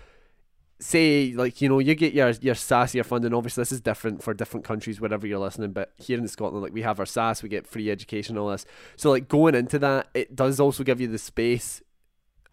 say 0.78 1.32
like 1.34 1.60
you 1.60 1.68
know 1.68 1.78
you 1.78 1.94
get 1.94 2.14
your 2.14 2.30
your 2.30 2.54
SAAS 2.54 2.94
your 2.94 3.04
funding. 3.04 3.34
Obviously, 3.34 3.62
this 3.62 3.72
is 3.72 3.80
different 3.80 4.22
for 4.22 4.32
different 4.32 4.64
countries 4.64 5.00
wherever 5.00 5.26
you're 5.26 5.38
listening. 5.38 5.72
But 5.72 5.92
here 5.96 6.18
in 6.18 6.28
Scotland, 6.28 6.62
like 6.62 6.72
we 6.72 6.82
have 6.82 7.00
our 7.00 7.06
SAAS, 7.06 7.42
we 7.42 7.48
get 7.48 7.66
free 7.66 7.90
education, 7.90 8.38
all 8.38 8.50
this. 8.50 8.64
So 8.96 9.10
like 9.10 9.28
going 9.28 9.54
into 9.54 9.78
that, 9.80 10.08
it 10.14 10.36
does 10.36 10.60
also 10.60 10.84
give 10.84 11.00
you 11.00 11.08
the 11.08 11.18
space. 11.18 11.82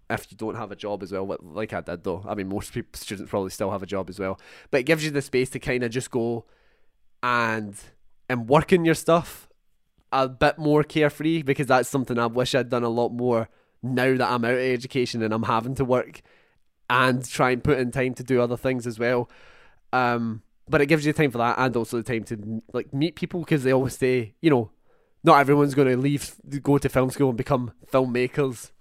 If 0.09 0.31
you 0.31 0.37
don't 0.37 0.55
have 0.55 0.71
a 0.71 0.75
job 0.75 1.03
as 1.03 1.11
well, 1.11 1.35
like 1.41 1.73
I 1.73 1.81
did 1.81 2.03
though, 2.03 2.23
I 2.27 2.33
mean 2.33 2.47
most 2.47 2.73
people, 2.73 2.97
students 2.97 3.29
probably 3.29 3.49
still 3.49 3.71
have 3.71 3.83
a 3.83 3.87
job 3.87 4.09
as 4.09 4.19
well, 4.19 4.39
but 4.71 4.79
it 4.79 4.83
gives 4.83 5.03
you 5.03 5.11
the 5.11 5.21
space 5.21 5.49
to 5.49 5.59
kind 5.59 5.83
of 5.83 5.91
just 5.91 6.11
go 6.11 6.45
and 7.21 7.75
and 8.29 8.47
work 8.47 8.71
in 8.71 8.85
your 8.85 8.95
stuff 8.95 9.47
a 10.11 10.27
bit 10.27 10.57
more 10.57 10.83
carefree 10.83 11.41
because 11.41 11.67
that's 11.67 11.89
something 11.89 12.17
I 12.17 12.27
wish 12.27 12.55
I'd 12.55 12.69
done 12.69 12.83
a 12.83 12.89
lot 12.89 13.09
more 13.09 13.49
now 13.83 14.15
that 14.15 14.31
I'm 14.31 14.45
out 14.45 14.53
of 14.53 14.59
education 14.59 15.21
and 15.21 15.33
I'm 15.33 15.43
having 15.43 15.75
to 15.75 15.85
work 15.85 16.21
and 16.89 17.27
try 17.27 17.51
and 17.51 17.63
put 17.63 17.79
in 17.79 17.91
time 17.91 18.13
to 18.15 18.23
do 18.23 18.41
other 18.41 18.57
things 18.57 18.87
as 18.87 18.97
well. 18.97 19.29
Um, 19.93 20.41
but 20.69 20.81
it 20.81 20.87
gives 20.87 21.05
you 21.05 21.13
time 21.13 21.31
for 21.31 21.37
that 21.39 21.57
and 21.57 21.75
also 21.75 21.97
the 21.97 22.03
time 22.03 22.23
to 22.25 22.61
like 22.73 22.93
meet 22.93 23.15
people 23.15 23.41
because 23.41 23.63
they 23.63 23.73
always 23.73 23.97
say, 23.97 24.33
you 24.41 24.49
know, 24.49 24.71
not 25.23 25.39
everyone's 25.39 25.75
going 25.75 25.89
to 25.89 25.97
leave, 25.97 26.35
go 26.61 26.77
to 26.77 26.89
film 26.89 27.09
school 27.09 27.29
and 27.29 27.37
become 27.37 27.71
filmmakers, 27.91 28.71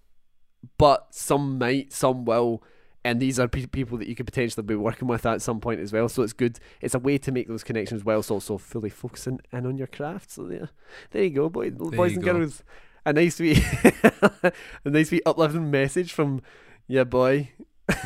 but 0.79 1.09
some 1.11 1.59
might, 1.59 1.93
some 1.93 2.25
will. 2.25 2.63
And 3.07 3.21
these 3.21 3.39
are 3.39 3.47
pe- 3.49 3.67
people 3.67 3.97
that 3.99 4.09
you 4.09 4.15
could 4.15 4.27
potentially 4.27 4.65
be 4.67 4.75
working 4.75 5.07
with 5.09 5.25
at 5.27 5.41
some 5.43 5.61
point 5.61 5.81
as 5.81 5.93
well. 5.93 6.09
So 6.09 6.23
it's 6.23 6.33
good. 6.33 6.59
It's 6.81 6.95
a 6.95 6.99
way 6.99 7.19
to 7.19 7.31
make 7.33 7.49
those 7.49 7.63
connections 7.65 8.05
whilst 8.05 8.31
also 8.31 8.59
fully 8.59 8.91
focusing 8.91 9.41
in 9.53 9.65
on 9.67 9.79
your 9.79 9.87
craft. 9.87 10.31
So 10.33 10.49
yeah, 10.51 10.67
there 11.13 11.23
you 11.25 11.31
go, 11.31 11.49
boy, 11.49 11.71
boys 11.71 12.15
and 12.15 12.25
go. 12.25 12.33
girls. 12.35 12.63
A 13.05 13.13
nice 13.13 13.39
wee, 13.39 13.63
a 14.43 14.53
nice 14.91 15.11
wee 15.13 15.23
uplifting 15.25 15.71
message 15.71 16.13
from 16.13 16.43
yeah, 16.89 17.05
boy. 17.05 17.51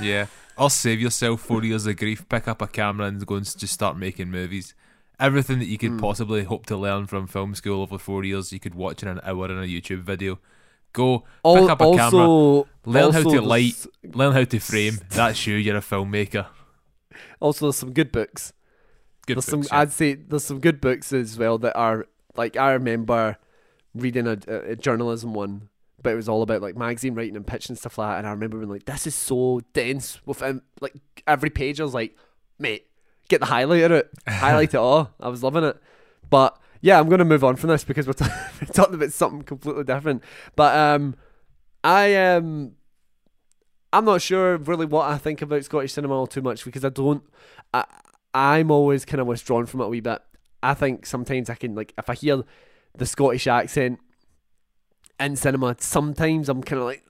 yeah. 0.01 0.27
I'll 0.59 0.69
save 0.69 1.01
yourself 1.01 1.41
four 1.41 1.65
years 1.65 1.87
of 1.87 1.97
grief, 1.97 2.29
pick 2.29 2.47
up 2.47 2.61
a 2.61 2.67
camera 2.67 3.07
and 3.07 3.25
go 3.27 3.37
and 3.37 3.45
just 3.59 3.73
start 3.73 3.97
making 3.97 4.31
movies. 4.31 4.75
Everything 5.19 5.59
that 5.59 5.67
you 5.69 5.79
could 5.79 5.93
Mm. 5.93 6.01
possibly 6.01 6.45
hope 6.45 6.67
to 6.67 6.77
learn 6.77 7.07
from 7.07 7.27
film 7.27 7.55
school 7.55 7.81
over 7.83 7.97
four 7.99 8.25
years, 8.25 8.53
you 8.53 8.61
could 8.61 8.75
watch 8.75 9.03
in 9.03 9.09
an 9.09 9.21
hour 9.25 9.47
in 9.51 9.59
a 9.59 9.63
YouTube 9.67 10.01
video. 10.03 10.39
Go, 10.93 11.25
Al- 11.45 11.55
pick 11.57 11.71
up 11.71 11.81
a 11.81 11.97
camera, 11.97 12.21
also, 12.21 12.69
learn 12.85 13.13
how 13.13 13.23
to 13.23 13.41
light. 13.41 13.87
learn 14.03 14.33
how 14.33 14.45
to 14.45 14.59
frame. 14.59 14.99
That's 15.11 15.47
you, 15.47 15.55
you're 15.55 15.77
a 15.77 15.81
filmmaker. 15.81 16.47
Also, 17.39 17.67
there's 17.67 17.77
some 17.77 17.93
good 17.93 18.11
books. 18.11 18.53
Good 19.27 19.37
there's 19.37 19.47
books, 19.47 19.69
some. 19.69 19.77
yeah. 19.77 19.83
I'd 19.83 19.93
say 19.93 20.15
there's 20.15 20.45
some 20.45 20.61
good 20.61 20.81
books 20.81 21.13
as 21.13 21.39
well 21.39 21.59
that 21.59 21.77
are 21.77 22.07
like 22.37 22.57
I 22.57 22.73
remember 22.73 23.37
reading 23.95 24.27
a, 24.27 24.39
a, 24.49 24.77
journalism 24.77 25.35
one, 25.35 25.69
but 26.03 26.13
it 26.13 26.17
was 26.17 26.29
all 26.29 26.43
about 26.43 26.63
like 26.63 26.77
magazine 26.77 27.15
writing 27.15 27.37
and 27.37 27.47
pitching 27.47 27.73
and 27.73 27.79
stuff 27.79 27.99
like 27.99 28.13
that. 28.15 28.19
And 28.19 28.27
I 28.27 28.31
remember 28.31 28.59
being 28.59 28.71
like, 28.71 28.87
"This 28.87 29.07
is 29.07 29.15
so 29.15 29.61
dense." 29.73 30.21
Within 30.27 30.63
like 30.81 30.95
every 31.27 31.51
page, 31.51 31.81
I 31.81 31.85
was 31.85 31.95
like, 31.95 32.17
"Mate, 32.59 32.87
get 33.29 33.41
the 33.41 33.47
highlighter 33.47 33.99
out, 33.99 34.07
highlight 34.27 34.75
it 34.75 34.79
all." 34.79 35.11
I 35.21 35.29
was 35.29 35.43
loving 35.43 35.65
it, 35.65 35.81
but 36.29 36.60
yeah, 36.81 36.99
I'm 36.99 37.09
gonna 37.09 37.25
move 37.25 37.45
on 37.45 37.57
from 37.57 37.71
this 37.71 37.85
because 37.85 38.07
we're, 38.07 38.15
t- 38.15 38.25
we're 38.61 38.73
talking 38.73 38.95
about 38.95 39.13
something 39.13 39.43
completely 39.43 39.85
different. 39.85 40.23
But 40.57 40.77
um, 40.77 41.17
I 41.85 42.15
um. 42.17 42.73
I'm 43.93 44.05
not 44.05 44.23
sure 44.23 44.57
really 44.57 44.87
what 44.87 45.11
I 45.11 45.19
think 45.19 45.43
about 45.43 45.65
Scottish 45.65 45.95
cinema 45.95 46.15
all 46.15 46.29
too 46.29 46.43
much 46.43 46.65
because 46.65 46.85
I 46.85 46.91
don't. 46.91 47.25
I 47.75 47.85
I'm 48.33 48.71
always 48.71 49.05
kind 49.05 49.21
of 49.21 49.27
withdrawn 49.27 49.67
from 49.67 49.81
it 49.81 49.85
a 49.85 49.89
wee 49.89 50.01
bit. 50.01 50.23
I 50.63 50.75
think 50.75 51.07
sometimes 51.07 51.51
I 51.51 51.55
can 51.55 51.75
like 51.75 51.93
if 51.99 52.09
I 52.09 52.15
hear 52.15 52.45
the 52.97 53.07
Scottish 53.07 53.47
accent 53.47 53.99
in 55.19 55.37
cinema, 55.37 55.77
sometimes 55.81 56.49
I'm 56.49 56.63
kind 56.63 56.81
of 56.81 56.87
like 56.87 57.05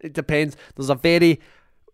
it 0.00 0.12
depends. 0.12 0.56
There's 0.76 0.90
a 0.90 0.94
very 0.94 1.40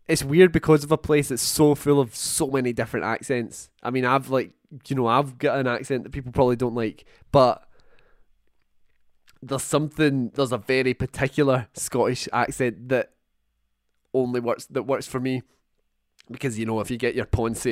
it's 0.06 0.24
weird 0.24 0.52
because 0.52 0.84
of 0.84 0.92
a 0.92 0.98
place 0.98 1.28
that's 1.28 1.42
so 1.42 1.74
full 1.74 2.00
of 2.00 2.14
so 2.14 2.48
many 2.48 2.72
different 2.72 3.06
accents. 3.06 3.70
I 3.82 3.90
mean, 3.90 4.04
I've 4.04 4.30
like 4.30 4.52
you 4.88 4.96
know 4.96 5.06
I've 5.06 5.38
got 5.38 5.58
an 5.58 5.66
accent 5.66 6.04
that 6.04 6.10
people 6.10 6.32
probably 6.32 6.56
don't 6.56 6.74
like, 6.74 7.04
but 7.32 7.68
there's 9.42 9.62
something 9.62 10.30
there's 10.34 10.52
a 10.52 10.58
very 10.58 10.94
particular 10.94 11.68
Scottish 11.74 12.28
accent 12.32 12.88
that 12.88 13.12
only 14.12 14.40
works 14.40 14.66
that 14.66 14.84
works 14.84 15.06
for 15.06 15.20
me 15.20 15.42
because 16.30 16.58
you 16.58 16.66
know 16.66 16.80
if 16.80 16.90
you 16.90 16.96
get 16.96 17.14
your 17.14 17.26
Ponce 17.26 17.66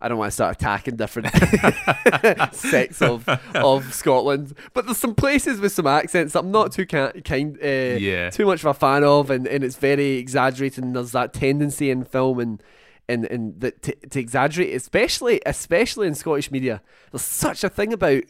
I 0.00 0.08
don't 0.08 0.18
want 0.18 0.28
to 0.28 0.34
start 0.34 0.56
attacking 0.56 0.96
different 0.96 1.28
sects 2.54 3.00
of 3.00 3.26
of 3.54 3.94
Scotland, 3.94 4.52
but 4.74 4.84
there's 4.84 4.98
some 4.98 5.14
places 5.14 5.60
with 5.60 5.72
some 5.72 5.86
accents 5.86 6.34
that 6.34 6.40
I'm 6.40 6.50
not 6.50 6.72
too 6.72 6.84
ki- 6.84 7.22
kind 7.22 7.56
uh, 7.62 7.66
yeah. 7.98 8.28
too 8.28 8.44
much 8.44 8.60
of 8.60 8.66
a 8.66 8.74
fan 8.74 9.02
of, 9.02 9.30
and, 9.30 9.46
and 9.46 9.64
it's 9.64 9.76
very 9.76 10.16
exaggerated. 10.18 10.84
And 10.84 10.94
there's 10.94 11.12
that 11.12 11.32
tendency 11.32 11.90
in 11.90 12.04
film 12.04 12.38
and 12.38 12.62
and 13.08 13.24
and 13.26 13.60
that 13.60 13.82
to, 13.82 13.94
to 13.94 14.20
exaggerate, 14.20 14.74
especially 14.74 15.40
especially 15.46 16.06
in 16.06 16.14
Scottish 16.14 16.50
media. 16.50 16.82
There's 17.10 17.22
such 17.22 17.64
a 17.64 17.68
thing 17.68 17.92
about 17.92 18.24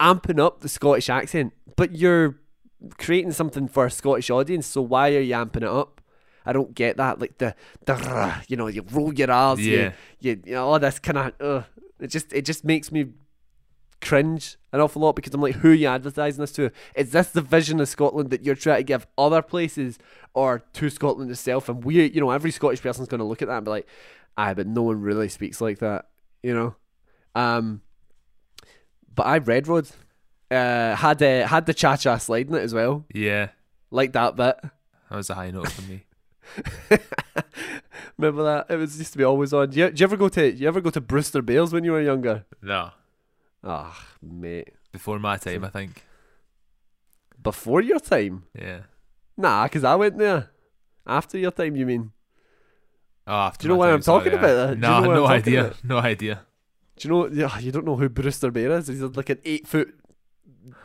amping 0.00 0.40
up 0.40 0.60
the 0.60 0.68
Scottish 0.68 1.08
accent, 1.08 1.52
but 1.76 1.94
you're 1.94 2.40
creating 2.98 3.32
something 3.32 3.68
for 3.68 3.86
a 3.86 3.90
Scottish 3.90 4.30
audience. 4.30 4.66
So 4.66 4.82
why 4.82 5.14
are 5.14 5.20
you 5.20 5.34
amping 5.34 5.58
it 5.58 5.64
up? 5.64 6.00
I 6.46 6.52
don't 6.52 6.74
get 6.74 6.96
that. 6.98 7.20
Like 7.20 7.38
the 7.38 7.54
the 7.86 8.34
you 8.48 8.56
know 8.56 8.66
you 8.66 8.84
roll 8.90 9.14
your 9.14 9.30
R's. 9.30 9.66
Yeah. 9.66 9.92
You, 10.20 10.32
you, 10.32 10.42
you 10.46 10.52
know 10.54 10.66
all 10.66 10.78
this 10.78 10.98
kind 10.98 11.32
of. 11.40 11.66
It 12.00 12.08
just 12.08 12.32
it 12.32 12.44
just 12.44 12.64
makes 12.64 12.92
me 12.92 13.06
cringe 14.04 14.56
an 14.72 14.80
awful 14.80 15.02
lot 15.02 15.16
because 15.16 15.32
I'm 15.34 15.40
like, 15.40 15.56
who 15.56 15.70
are 15.70 15.74
you 15.74 15.86
advertising 15.88 16.40
this 16.40 16.52
to? 16.52 16.70
Is 16.94 17.12
this 17.12 17.28
the 17.28 17.40
vision 17.40 17.80
of 17.80 17.88
Scotland 17.88 18.30
that 18.30 18.42
you're 18.42 18.54
trying 18.54 18.78
to 18.78 18.84
give 18.84 19.06
other 19.16 19.40
places 19.40 19.98
or 20.34 20.62
to 20.74 20.90
Scotland 20.90 21.30
itself? 21.30 21.68
And 21.68 21.84
we, 21.84 22.10
you 22.10 22.20
know, 22.20 22.30
every 22.30 22.50
Scottish 22.50 22.82
person's 22.82 23.08
going 23.08 23.20
to 23.20 23.24
look 23.24 23.42
at 23.42 23.48
that 23.48 23.56
and 23.56 23.64
be 23.64 23.70
like, 23.70 23.88
aye, 24.36 24.54
but 24.54 24.66
no 24.66 24.82
one 24.82 25.00
really 25.00 25.28
speaks 25.28 25.60
like 25.60 25.78
that, 25.78 26.08
you 26.42 26.54
know? 26.54 26.74
Um, 27.34 27.82
but 29.14 29.26
I 29.26 29.38
Red 29.38 29.68
Road 29.68 29.88
uh, 30.50 30.94
had 30.96 31.22
uh, 31.22 31.46
had 31.46 31.66
the 31.66 31.74
cha 31.74 31.96
cha 31.96 32.18
slide 32.18 32.48
in 32.48 32.54
it 32.54 32.62
as 32.62 32.74
well. 32.74 33.04
Yeah. 33.14 33.48
Like 33.90 34.12
that 34.12 34.36
bit. 34.36 34.56
That 35.10 35.16
was 35.16 35.30
a 35.30 35.34
high 35.34 35.50
note 35.50 35.70
for 35.70 35.82
me. 35.82 36.04
Remember 38.18 38.42
that? 38.44 38.66
It 38.70 38.76
was 38.76 38.98
used 38.98 39.12
to 39.12 39.18
be 39.18 39.24
always 39.24 39.52
on. 39.52 39.70
Do 39.70 39.78
you, 39.78 39.90
do 39.90 40.00
you 40.00 40.04
ever 40.04 40.16
go 40.16 40.28
to 40.28 40.52
do 40.52 40.58
you 40.58 40.68
ever 40.68 40.80
go 40.80 40.90
to 40.90 41.00
Brewster 41.00 41.42
Bales 41.42 41.72
when 41.72 41.84
you 41.84 41.92
were 41.92 42.02
younger? 42.02 42.44
No. 42.62 42.90
Ah, 43.64 43.98
mate. 44.22 44.74
Before 44.92 45.18
my 45.18 45.36
time, 45.38 45.64
I 45.64 45.68
think. 45.70 46.04
Before 47.42 47.80
your 47.80 48.00
time? 48.00 48.44
Yeah. 48.58 48.80
Nah, 49.36 49.64
because 49.64 49.84
I 49.84 49.94
went 49.96 50.18
there. 50.18 50.50
After 51.06 51.38
your 51.38 51.50
time, 51.50 51.76
you 51.76 51.86
mean? 51.86 52.12
Oh, 53.26 53.32
after 53.34 53.62
Do 53.62 53.68
you 53.68 53.74
know 53.74 53.78
what 53.78 53.88
I'm 53.90 54.00
talking 54.02 54.32
sorry, 54.32 54.36
about 54.44 54.48
yeah. 54.48 54.66
then? 54.66 54.80
Do 54.80 54.86
you 54.86 54.92
No, 54.92 55.00
know 55.00 55.14
no 55.14 55.26
idea. 55.26 55.60
about? 55.66 55.84
No 55.84 55.98
idea. 55.98 56.40
Do 56.96 57.08
you 57.08 57.14
know? 57.14 57.26
Yeah, 57.28 57.58
you 57.58 57.72
don't 57.72 57.84
know 57.86 57.96
who 57.96 58.08
Brewster 58.08 58.50
Bear 58.50 58.70
is. 58.72 58.86
He's 58.88 59.00
like 59.02 59.30
an 59.30 59.38
eight 59.44 59.66
foot 59.66 59.94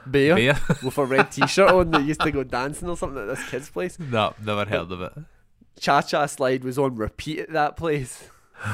bear, 0.06 0.36
Beer? 0.36 0.58
with 0.84 0.98
a 0.98 1.06
red 1.06 1.32
T-shirt 1.32 1.70
on 1.70 1.92
that 1.92 2.04
used 2.04 2.22
to 2.22 2.32
go 2.32 2.44
dancing 2.44 2.90
or 2.90 2.98
something 2.98 3.22
at 3.22 3.28
this 3.28 3.50
kid's 3.50 3.70
place. 3.70 4.00
no, 4.00 4.34
never 4.44 4.66
heard 4.66 4.92
of 4.92 5.02
it. 5.02 5.14
Cha 5.80 6.02
Cha 6.02 6.26
Slide 6.26 6.64
was 6.64 6.78
on 6.80 6.96
repeat 6.96 7.40
at 7.40 7.52
that 7.54 7.78
place. 7.78 8.28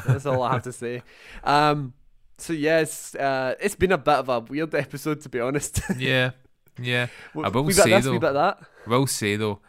That's 0.07 0.25
all 0.25 0.41
I 0.41 0.53
have 0.53 0.63
to 0.63 0.71
say. 0.71 1.03
Um, 1.43 1.93
so 2.37 2.53
yes, 2.53 3.15
uh, 3.15 3.55
it's 3.59 3.75
been 3.75 3.91
a 3.91 3.97
bit 3.97 4.15
of 4.15 4.29
a 4.29 4.39
weird 4.39 4.73
episode 4.75 5.21
to 5.21 5.29
be 5.29 5.39
honest. 5.39 5.79
Yeah. 5.97 6.31
Yeah. 6.79 7.07
I 7.41 7.47
will 7.49 7.63
we 7.63 7.71
say, 7.73 7.89
this, 7.89 8.05
though- 8.05 8.19
that. 8.19 8.59
will 8.85 9.07
say 9.07 9.37
though, 9.37 9.59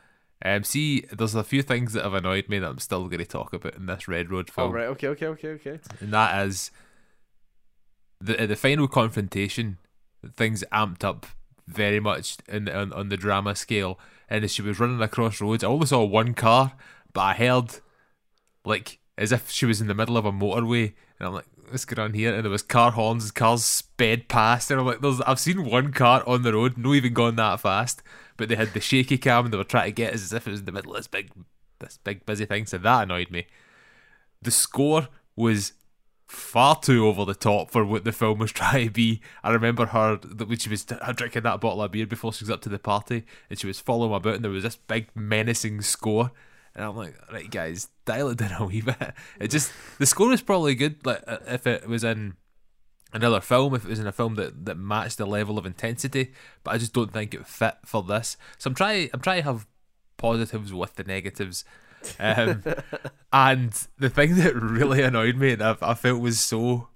um, 0.45 0.64
see, 0.64 1.03
there's 1.12 1.35
a 1.35 1.45
few 1.45 1.62
things 1.62 1.93
that 1.93 2.03
have 2.03 2.14
annoyed 2.14 2.49
me 2.49 2.59
that 2.59 2.69
I'm 2.69 2.79
still 2.79 3.07
going 3.07 3.19
to 3.21 3.25
talk 3.25 3.53
about 3.53 3.77
in 3.77 3.87
this 3.87 4.09
Red 4.09 4.31
Road 4.31 4.51
All 4.57 4.64
film, 4.64 4.73
right, 4.73 4.89
okay, 4.89 5.09
okay, 5.09 5.27
okay, 5.29 5.49
okay. 5.51 5.79
and 6.01 6.12
that 6.12 6.47
is 6.47 6.71
the 8.21 8.47
the 8.47 8.57
final 8.57 8.89
confrontation. 8.89 9.79
Things 10.37 10.64
amped 10.73 11.05
up 11.05 11.27
very 11.67 12.01
much 12.01 12.39
in 12.49 12.69
on, 12.69 12.93
on 12.93 13.09
the 13.09 13.17
drama 13.17 13.55
scale, 13.55 13.99
and 14.29 14.45
as 14.45 14.53
she 14.53 14.62
was 14.62 14.81
running 14.81 15.01
across 15.01 15.41
roads, 15.41 15.62
I 15.64 15.69
only 15.69 15.87
saw 15.87 16.05
one 16.05 16.35
car, 16.35 16.73
but 17.12 17.21
I 17.21 17.35
heard 17.35 17.77
like 18.64 18.99
as 19.17 19.33
if 19.33 19.51
she 19.51 19.64
was 19.64 19.81
in 19.81 19.87
the 19.87 19.95
middle 19.95 20.17
of 20.17 20.25
a 20.27 20.33
motorway, 20.33 20.93
and 21.19 21.29
I'm 21.29 21.35
like, 21.35 21.47
let's 21.71 21.85
get 21.85 21.99
on 21.99 22.14
here, 22.14 22.35
and 22.35 22.45
there 22.45 22.51
was 22.51 22.62
car 22.62 22.93
horns, 22.93 23.31
cars 23.31 23.64
sped 23.64 24.29
past, 24.29 24.71
and 24.71 24.81
I'm 24.81 24.87
like, 24.87 25.01
there's, 25.01 25.21
I've 25.23 25.41
seen 25.41 25.64
one 25.64 25.93
car 25.93 26.23
on 26.27 26.43
the 26.43 26.53
road, 26.53 26.77
no 26.77 26.95
even 26.95 27.12
gone 27.12 27.37
that 27.37 27.61
fast, 27.61 28.03
but 28.37 28.49
they 28.49 28.57
had 28.57 28.73
the 28.73 28.81
shaky 28.81 29.19
cam, 29.19 29.45
and 29.45 29.53
they 29.53 29.59
were 29.59 29.64
trying 29.64 29.87
to 29.87 29.93
get 29.93 30.14
us 30.14 30.23
as 30.23 30.33
if 30.33 30.47
it 30.47 30.51
was 30.51 30.61
in 30.61 30.67
the 30.67 30.73
middle 30.73 30.93
of 30.93 30.99
this 30.99 31.07
big, 31.07 31.31
this 31.79 31.99
big 32.03 32.25
busy 32.27 32.47
thing, 32.47 32.67
so 32.67 32.79
that 32.79 33.03
annoyed 33.03 33.31
me. 33.31 33.47
The 34.43 34.51
score 34.51 35.09
was 35.35 35.73
far 36.27 36.79
too 36.79 37.07
over 37.07 37.25
the 37.25 37.35
top 37.35 37.71
for 37.71 37.85
what 37.85 38.05
the 38.05 38.12
film 38.12 38.39
was 38.39 38.53
trying 38.53 38.87
to 38.87 38.93
be. 38.93 39.21
I 39.43 39.51
remember 39.51 39.87
her 39.87 40.17
when 40.17 40.59
she 40.59 40.69
was 40.69 40.85
drinking 40.85 41.43
that 41.43 41.61
bottle 41.61 41.83
of 41.83 41.93
beer 41.93 42.07
before 42.07 42.33
she 42.33 42.45
was 42.45 42.51
up 42.51 42.62
to 42.62 42.69
the 42.69 42.79
party, 42.79 43.25
and 43.49 43.59
she 43.59 43.67
was 43.67 43.81
following 43.81 44.14
about, 44.14 44.35
and 44.37 44.45
there 44.45 44.51
was 44.51 44.64
this 44.64 44.77
big 44.77 45.09
menacing 45.14 45.83
score. 45.83 46.33
And 46.77 46.85
I'm 46.85 46.95
like, 46.95 47.14
right, 47.33 47.51
guys, 47.51 47.89
dial 48.05 48.29
it 48.29 48.39
down 48.39 48.53
a 48.61 48.66
wee 48.66 48.83
bit. 48.83 49.14
It 49.41 49.49
just 49.49 49.72
the 49.99 50.05
score 50.05 50.33
is 50.33 50.43
probably 50.43 50.74
good. 50.74 51.05
Like 51.07 51.22
if 51.27 51.66
it 51.66 51.89
was 51.89 52.05
in 52.05 52.35
another 53.14 53.41
film, 53.41 53.74
if 53.74 53.87
it 53.87 53.89
was 53.89 53.99
in 53.99 54.07
a 54.07 54.12
film 54.12 54.35
that, 54.35 54.66
that 54.66 54.77
matched 54.77 55.16
the 55.16 55.27
level 55.27 55.57
of 55.57 55.64
intensity, 55.64 56.35
but 56.62 56.74
I 56.74 56.79
just 56.79 56.93
don't 56.93 57.12
think 57.12 57.33
it 57.33 57.47
fit 57.47 57.77
for 57.87 58.03
this. 58.03 58.37
So 58.59 58.68
I'm 58.68 58.74
trying, 58.74 59.09
I'm 59.14 59.20
trying 59.20 59.39
to 59.39 59.45
have 59.45 59.66
positives 60.18 60.70
with 60.70 60.97
the 60.97 61.05
negatives. 61.05 61.64
Um, 62.20 62.62
and 63.33 63.72
the 63.99 64.11
thing 64.11 64.37
that 64.37 64.55
really 64.55 65.03
annoyed 65.03 65.37
me 65.37 65.53
and 65.53 65.62
I, 65.62 65.77
I 65.81 65.95
felt 65.95 66.20
was 66.20 66.39
so 66.39 66.89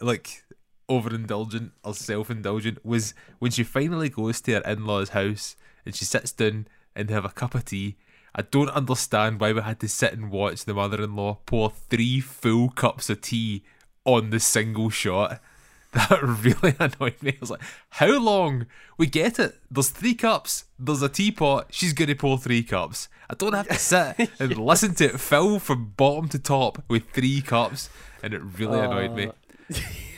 like 0.00 0.44
overindulgent 0.88 1.72
or 1.84 1.94
self-indulgent 1.94 2.84
was 2.86 3.12
when 3.38 3.50
she 3.50 3.64
finally 3.64 4.08
goes 4.08 4.40
to 4.40 4.54
her 4.54 4.60
in-laws 4.60 5.10
house 5.10 5.56
and 5.84 5.94
she 5.94 6.06
sits 6.06 6.32
down 6.32 6.66
and 6.96 7.10
have 7.10 7.26
a 7.26 7.28
cup 7.28 7.54
of 7.54 7.66
tea 7.66 7.96
I 8.34 8.42
don't 8.42 8.70
understand 8.70 9.40
why 9.40 9.52
we 9.52 9.60
had 9.60 9.80
to 9.80 9.88
sit 9.88 10.12
and 10.12 10.30
watch 10.30 10.64
the 10.64 10.74
mother-in-law 10.74 11.38
pour 11.46 11.70
three 11.70 12.20
full 12.20 12.70
cups 12.70 13.10
of 13.10 13.20
tea 13.20 13.64
on 14.04 14.30
the 14.30 14.40
single 14.40 14.90
shot. 14.90 15.40
That 15.92 16.22
really 16.22 16.76
annoyed 16.78 17.20
me. 17.20 17.32
I 17.32 17.36
was 17.40 17.50
like, 17.50 17.62
how 17.88 18.16
long? 18.20 18.66
We 18.96 19.08
get 19.08 19.40
it. 19.40 19.56
There's 19.68 19.88
three 19.88 20.14
cups. 20.14 20.66
There's 20.78 21.02
a 21.02 21.08
teapot. 21.08 21.66
She's 21.70 21.92
going 21.92 22.06
to 22.06 22.14
pour 22.14 22.38
three 22.38 22.62
cups. 22.62 23.08
I 23.28 23.34
don't 23.34 23.54
have 23.54 23.66
to 23.66 23.74
sit 23.74 24.30
and 24.38 24.56
listen 24.56 24.94
to 24.94 25.06
it 25.06 25.18
fill 25.18 25.58
from 25.58 25.94
bottom 25.96 26.28
to 26.28 26.38
top 26.38 26.84
with 26.86 27.10
three 27.10 27.40
cups. 27.40 27.90
And 28.22 28.32
it 28.32 28.40
really 28.56 28.78
annoyed 28.78 29.16
me. 29.16 29.32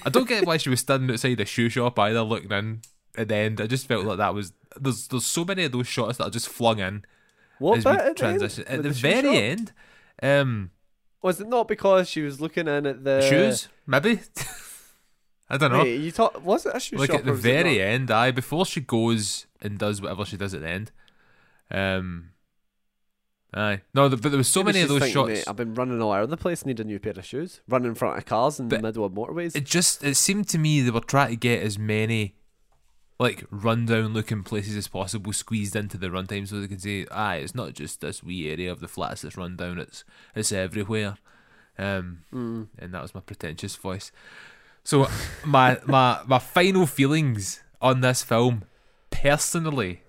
I 0.04 0.10
don't 0.10 0.28
get 0.28 0.46
why 0.46 0.58
she 0.58 0.68
was 0.68 0.80
standing 0.80 1.10
outside 1.10 1.40
a 1.40 1.46
shoe 1.46 1.70
shop 1.70 1.98
either, 1.98 2.20
looking 2.20 2.52
in 2.52 2.82
at 3.16 3.28
the 3.28 3.36
end. 3.36 3.58
I 3.58 3.66
just 3.66 3.86
felt 3.86 4.04
like 4.04 4.18
that 4.18 4.34
was. 4.34 4.52
There's 4.78 5.08
there's 5.08 5.24
so 5.24 5.44
many 5.44 5.64
of 5.64 5.72
those 5.72 5.86
shots 5.86 6.18
that 6.18 6.24
are 6.24 6.30
just 6.30 6.48
flung 6.48 6.80
in 6.80 7.04
What 7.62 7.76
bit 7.76 7.84
we 7.84 7.90
at 7.92 8.16
the 8.16 8.26
end? 8.26 8.42
At 8.42 8.76
With 8.78 8.82
the 8.82 8.90
very 8.90 9.22
shop? 9.22 9.34
end, 9.34 9.72
um, 10.22 10.70
Was 11.22 11.40
it 11.40 11.48
not 11.48 11.68
because 11.68 12.08
she 12.08 12.22
was 12.22 12.40
looking 12.40 12.68
in 12.68 12.86
at 12.86 13.04
the 13.04 13.20
shoes, 13.28 13.68
maybe. 13.86 14.20
I 15.48 15.56
don't 15.58 15.70
know. 15.72 15.82
Wait, 15.82 16.00
you 16.00 16.10
thought 16.10 16.42
was 16.42 16.64
it 16.66 16.74
a 16.74 16.80
shoe 16.80 16.96
like 16.96 17.10
shop? 17.10 17.20
at 17.20 17.24
the 17.24 17.30
or 17.30 17.34
was 17.34 17.44
it 17.44 17.48
very 17.52 17.80
end, 17.82 18.10
aye, 18.10 18.30
before 18.30 18.64
she 18.66 18.80
goes 18.80 19.46
and 19.60 19.78
does 19.78 20.00
whatever 20.00 20.24
she 20.24 20.36
does 20.36 20.54
at 20.54 20.62
the 20.62 20.68
end. 20.68 20.90
Um, 21.70 22.30
aye, 23.54 23.82
no, 23.94 24.08
but 24.08 24.22
there 24.22 24.36
was 24.38 24.48
so 24.48 24.60
Maybe 24.62 24.78
many 24.78 24.82
of 24.82 24.88
those 24.88 25.00
thinking, 25.02 25.12
shots. 25.14 25.28
"Mate, 25.28 25.44
I've 25.48 25.56
been 25.56 25.74
running 25.74 26.00
all 26.00 26.12
over 26.12 26.26
the 26.26 26.36
place. 26.38 26.64
Need 26.64 26.80
a 26.80 26.84
new 26.84 26.98
pair 26.98 27.12
of 27.12 27.24
shoes. 27.24 27.60
Running 27.68 27.88
in 27.88 27.94
front 27.94 28.16
of 28.18 28.24
cars 28.24 28.58
in 28.60 28.68
But 28.68 28.76
the 28.76 28.82
middle 28.82 29.04
of 29.04 29.12
motorways. 29.12 29.54
It 29.54 29.64
just 29.66 30.02
it 30.02 30.16
seemed 30.16 30.48
to 30.48 30.58
me 30.58 30.80
they 30.80 30.90
were 30.90 31.00
trying 31.00 31.30
to 31.30 31.36
get 31.36 31.62
as 31.62 31.78
many 31.78 32.34
like 33.22 33.44
rundown 33.50 34.12
looking 34.12 34.42
places 34.42 34.76
as 34.76 34.88
possible 34.88 35.32
squeezed 35.32 35.76
into 35.76 35.96
the 35.96 36.08
runtime 36.08 36.46
so 36.46 36.60
they 36.60 36.68
could 36.68 36.82
say, 36.82 37.06
aye, 37.10 37.36
it's 37.36 37.54
not 37.54 37.74
just 37.74 38.00
this 38.00 38.22
wee 38.22 38.50
area 38.50 38.70
of 38.72 38.80
the 38.80 38.88
flats 38.88 39.22
that's 39.22 39.36
run 39.36 39.56
down, 39.56 39.78
it's 39.78 40.04
it's 40.34 40.52
everywhere. 40.52 41.16
Um 41.78 42.24
Mm. 42.32 42.68
and 42.78 42.92
that 42.94 43.02
was 43.02 43.14
my 43.14 43.20
pretentious 43.20 43.76
voice. 43.76 44.12
So 44.84 45.08
my 45.44 45.78
my 45.86 46.20
my 46.26 46.38
final 46.38 46.86
feelings 46.86 47.62
on 47.80 48.00
this 48.00 48.22
film, 48.22 48.64
personally, 49.10 50.02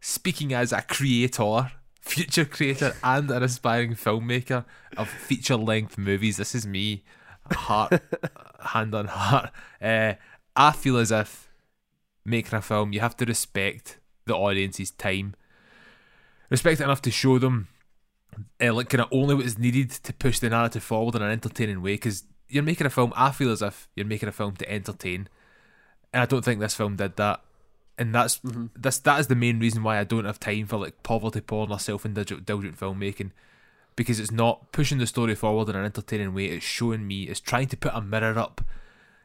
speaking 0.00 0.52
as 0.52 0.72
a 0.72 0.82
creator, 0.82 1.72
future 2.00 2.44
creator, 2.44 2.94
and 3.02 3.30
an 3.30 3.42
aspiring 3.42 3.94
filmmaker 3.94 4.64
of 4.96 5.08
feature 5.08 5.56
length 5.56 5.98
movies, 5.98 6.36
this 6.36 6.54
is 6.54 6.66
me, 6.66 7.02
heart, 7.50 8.00
hand 8.60 8.94
on 8.94 9.06
heart. 9.06 9.50
Uh, 9.82 10.14
I 10.56 10.72
feel 10.72 10.96
as 10.98 11.10
if 11.10 11.49
making 12.30 12.56
a 12.56 12.62
film, 12.62 12.92
you 12.92 13.00
have 13.00 13.16
to 13.18 13.24
respect 13.24 13.98
the 14.26 14.34
audience's 14.34 14.92
time, 14.92 15.34
respect 16.48 16.80
it 16.80 16.84
enough 16.84 17.02
to 17.02 17.10
show 17.10 17.38
them 17.38 17.68
uh, 18.62 18.72
like 18.72 18.88
kind 18.88 19.02
of 19.02 19.08
only 19.12 19.34
what 19.34 19.44
is 19.44 19.58
needed 19.58 19.90
to 19.90 20.12
push 20.12 20.38
the 20.38 20.48
narrative 20.48 20.82
forward 20.82 21.16
in 21.16 21.22
an 21.22 21.30
entertaining 21.30 21.82
way. 21.82 21.94
Because 21.94 22.24
you're 22.48 22.62
making 22.62 22.86
a 22.86 22.90
film, 22.90 23.12
I 23.16 23.32
feel 23.32 23.50
as 23.50 23.62
if 23.62 23.88
you're 23.94 24.06
making 24.06 24.28
a 24.28 24.32
film 24.32 24.56
to 24.56 24.72
entertain, 24.72 25.28
and 26.12 26.22
I 26.22 26.26
don't 26.26 26.44
think 26.44 26.60
this 26.60 26.74
film 26.74 26.96
did 26.96 27.16
that. 27.16 27.40
And 27.98 28.14
that's 28.14 28.38
Mm-hmm. 28.38 28.66
that's 28.74 28.98
that 29.00 29.20
is 29.20 29.26
the 29.26 29.34
main 29.34 29.60
reason 29.60 29.82
why 29.82 29.98
I 29.98 30.04
don't 30.04 30.24
have 30.24 30.40
time 30.40 30.66
for 30.66 30.78
like 30.78 31.02
poverty 31.02 31.42
porn 31.42 31.70
or 31.70 31.78
self-indulgent 31.78 32.46
filmmaking, 32.46 33.32
because 33.94 34.18
it's 34.18 34.30
not 34.30 34.72
pushing 34.72 34.96
the 34.96 35.06
story 35.06 35.34
forward 35.34 35.68
in 35.68 35.76
an 35.76 35.84
entertaining 35.84 36.32
way. 36.32 36.46
It's 36.46 36.64
showing 36.64 37.06
me, 37.06 37.24
it's 37.24 37.40
trying 37.40 37.68
to 37.68 37.76
put 37.76 37.92
a 37.94 38.00
mirror 38.00 38.38
up, 38.38 38.62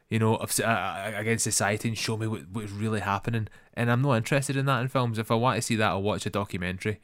you 0.09 0.19
know, 0.19 0.35
of, 0.35 0.57
uh, 0.59 1.11
against 1.15 1.43
society 1.43 1.87
and 1.87 1.97
show 1.97 2.17
me 2.17 2.27
what, 2.27 2.47
what 2.49 2.65
is 2.65 2.71
really 2.71 2.99
happening. 2.99 3.47
And 3.73 3.91
I'm 3.91 4.01
not 4.01 4.15
interested 4.15 4.55
in 4.55 4.65
that 4.67 4.81
in 4.81 4.87
films. 4.87 5.17
If 5.17 5.31
I 5.31 5.35
want 5.35 5.57
to 5.57 5.61
see 5.61 5.75
that, 5.75 5.89
I'll 5.89 6.01
watch 6.01 6.25
a 6.25 6.29
documentary. 6.29 6.99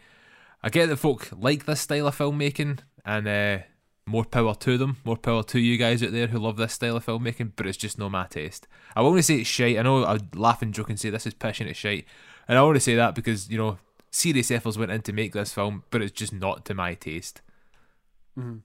I 0.63 0.69
get 0.69 0.87
that 0.89 0.97
folk 0.97 1.29
like 1.37 1.65
this 1.65 1.81
style 1.81 2.07
of 2.07 2.17
filmmaking, 2.17 2.79
and 3.03 3.27
uh, 3.27 3.57
more 4.05 4.25
power 4.25 4.53
to 4.55 4.77
them. 4.77 4.97
More 5.03 5.17
power 5.17 5.43
to 5.43 5.59
you 5.59 5.77
guys 5.77 6.03
out 6.03 6.11
there 6.11 6.27
who 6.27 6.37
love 6.37 6.57
this 6.57 6.73
style 6.73 6.97
of 6.97 7.05
filmmaking, 7.05 7.53
but 7.55 7.65
it's 7.65 7.77
just 7.77 7.97
not 7.97 8.11
my 8.11 8.27
taste. 8.27 8.67
I 8.95 9.01
want 9.01 9.17
to 9.17 9.23
say 9.23 9.37
it's 9.37 9.49
shite. 9.49 9.79
I 9.79 9.81
know 9.81 10.03
I 10.03 10.19
laugh 10.35 10.61
and 10.61 10.73
joke 10.73 10.89
and 10.89 10.99
say 10.99 11.09
this 11.09 11.25
is 11.25 11.33
pissing 11.33 11.67
it's 11.67 11.79
shite. 11.79 12.05
And 12.47 12.57
I 12.57 12.61
want 12.61 12.75
to 12.75 12.81
say 12.81 12.95
that 12.95 13.15
because, 13.15 13.49
you 13.49 13.57
know, 13.57 13.79
serious 14.11 14.51
efforts 14.51 14.77
went 14.77 14.91
in 14.91 15.01
to 15.03 15.13
make 15.13 15.33
this 15.33 15.53
film, 15.53 15.83
but 15.89 16.01
it's 16.01 16.11
just 16.11 16.33
not 16.33 16.65
to 16.65 16.73
my 16.73 16.93
taste. 16.93 17.41
Hmm. 18.35 18.57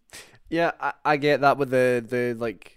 Yeah, 0.49 0.72
I, 0.80 0.93
I 1.05 1.16
get 1.16 1.41
that 1.41 1.59
with 1.59 1.70
the 1.70 2.05
the 2.07 2.34
like 2.39 2.76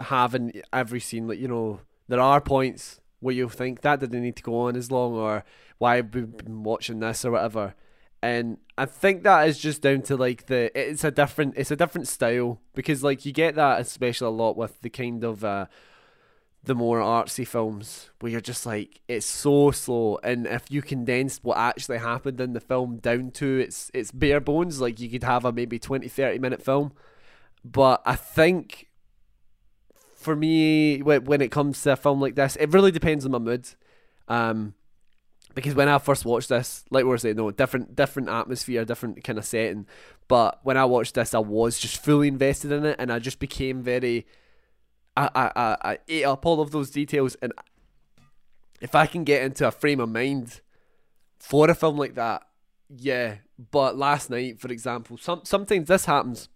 having 0.00 0.62
every 0.72 1.00
scene. 1.00 1.28
Like 1.28 1.38
you 1.38 1.48
know, 1.48 1.80
there 2.08 2.20
are 2.20 2.40
points 2.40 3.00
where 3.20 3.34
you 3.34 3.48
think 3.48 3.80
that 3.80 4.00
didn't 4.00 4.22
need 4.22 4.36
to 4.36 4.42
go 4.42 4.58
on 4.60 4.76
as 4.76 4.90
long, 4.90 5.14
or 5.14 5.44
why 5.78 5.96
have 5.96 6.14
we 6.14 6.22
been 6.22 6.62
watching 6.62 7.00
this 7.00 7.24
or 7.24 7.32
whatever. 7.32 7.74
and 8.22 8.58
I 8.78 8.86
think 8.86 9.22
that 9.22 9.48
is 9.48 9.58
just 9.58 9.82
down 9.82 10.02
to 10.02 10.16
like 10.16 10.46
the 10.46 10.70
it's 10.78 11.04
a 11.04 11.10
different 11.10 11.54
it's 11.56 11.70
a 11.70 11.76
different 11.76 12.08
style 12.08 12.60
because 12.74 13.02
like 13.02 13.24
you 13.24 13.32
get 13.32 13.54
that 13.54 13.80
especially 13.80 14.26
a 14.26 14.30
lot 14.30 14.56
with 14.56 14.80
the 14.80 14.90
kind 14.90 15.22
of 15.24 15.44
uh 15.44 15.66
the 16.64 16.74
more 16.74 16.98
artsy 16.98 17.46
films 17.46 18.10
where 18.18 18.32
you're 18.32 18.40
just 18.40 18.66
like 18.66 19.00
it's 19.06 19.26
so 19.26 19.70
slow 19.70 20.18
and 20.24 20.46
if 20.46 20.70
you 20.70 20.82
condensed 20.82 21.44
what 21.44 21.56
actually 21.56 21.98
happened 21.98 22.40
in 22.40 22.52
the 22.54 22.60
film 22.60 22.96
down 22.98 23.30
to 23.30 23.58
its 23.58 23.90
its 23.94 24.10
bare 24.10 24.40
bones 24.40 24.80
like 24.80 24.98
you 24.98 25.08
could 25.08 25.22
have 25.22 25.44
a 25.44 25.52
maybe 25.52 25.78
20 25.78 26.08
30 26.08 26.38
minute 26.38 26.62
film 26.62 26.92
but 27.64 28.02
I 28.04 28.16
think 28.16 28.88
for 30.26 30.36
me 30.36 31.00
when 31.02 31.40
it 31.40 31.50
comes 31.50 31.80
to 31.82 31.92
a 31.92 31.96
film 31.96 32.20
like 32.20 32.34
this 32.34 32.56
it 32.56 32.72
really 32.72 32.90
depends 32.90 33.24
on 33.24 33.30
my 33.30 33.38
mood 33.38 33.66
um 34.28 34.74
because 35.56 35.74
when 35.74 35.88
I 35.88 35.96
first 35.96 36.26
watched 36.26 36.50
this, 36.50 36.84
like 36.90 37.04
we 37.04 37.08
were 37.08 37.16
saying, 37.16 37.36
no, 37.36 37.50
different 37.50 37.96
different 37.96 38.28
atmosphere, 38.28 38.84
different 38.84 39.24
kind 39.24 39.38
of 39.38 39.46
setting. 39.46 39.86
But 40.28 40.60
when 40.64 40.76
I 40.76 40.84
watched 40.84 41.14
this, 41.14 41.32
I 41.32 41.38
was 41.38 41.78
just 41.78 42.04
fully 42.04 42.28
invested 42.28 42.72
in 42.72 42.84
it, 42.84 42.96
and 42.98 43.10
I 43.10 43.18
just 43.18 43.38
became 43.38 43.82
very. 43.82 44.26
I 45.16 45.30
I 45.34 45.52
I, 45.56 45.76
I 45.92 45.98
ate 46.08 46.24
up 46.24 46.44
all 46.44 46.60
of 46.60 46.72
those 46.72 46.90
details, 46.90 47.36
and 47.40 47.54
if 48.82 48.94
I 48.94 49.06
can 49.06 49.24
get 49.24 49.42
into 49.42 49.66
a 49.66 49.70
frame 49.70 49.98
of 49.98 50.10
mind 50.10 50.60
for 51.38 51.70
a 51.70 51.74
film 51.74 51.96
like 51.96 52.16
that, 52.16 52.42
yeah. 52.94 53.36
But 53.70 53.96
last 53.96 54.28
night, 54.28 54.60
for 54.60 54.68
example, 54.68 55.16
some 55.16 55.40
sometimes 55.44 55.88
this 55.88 56.04
happens 56.04 56.50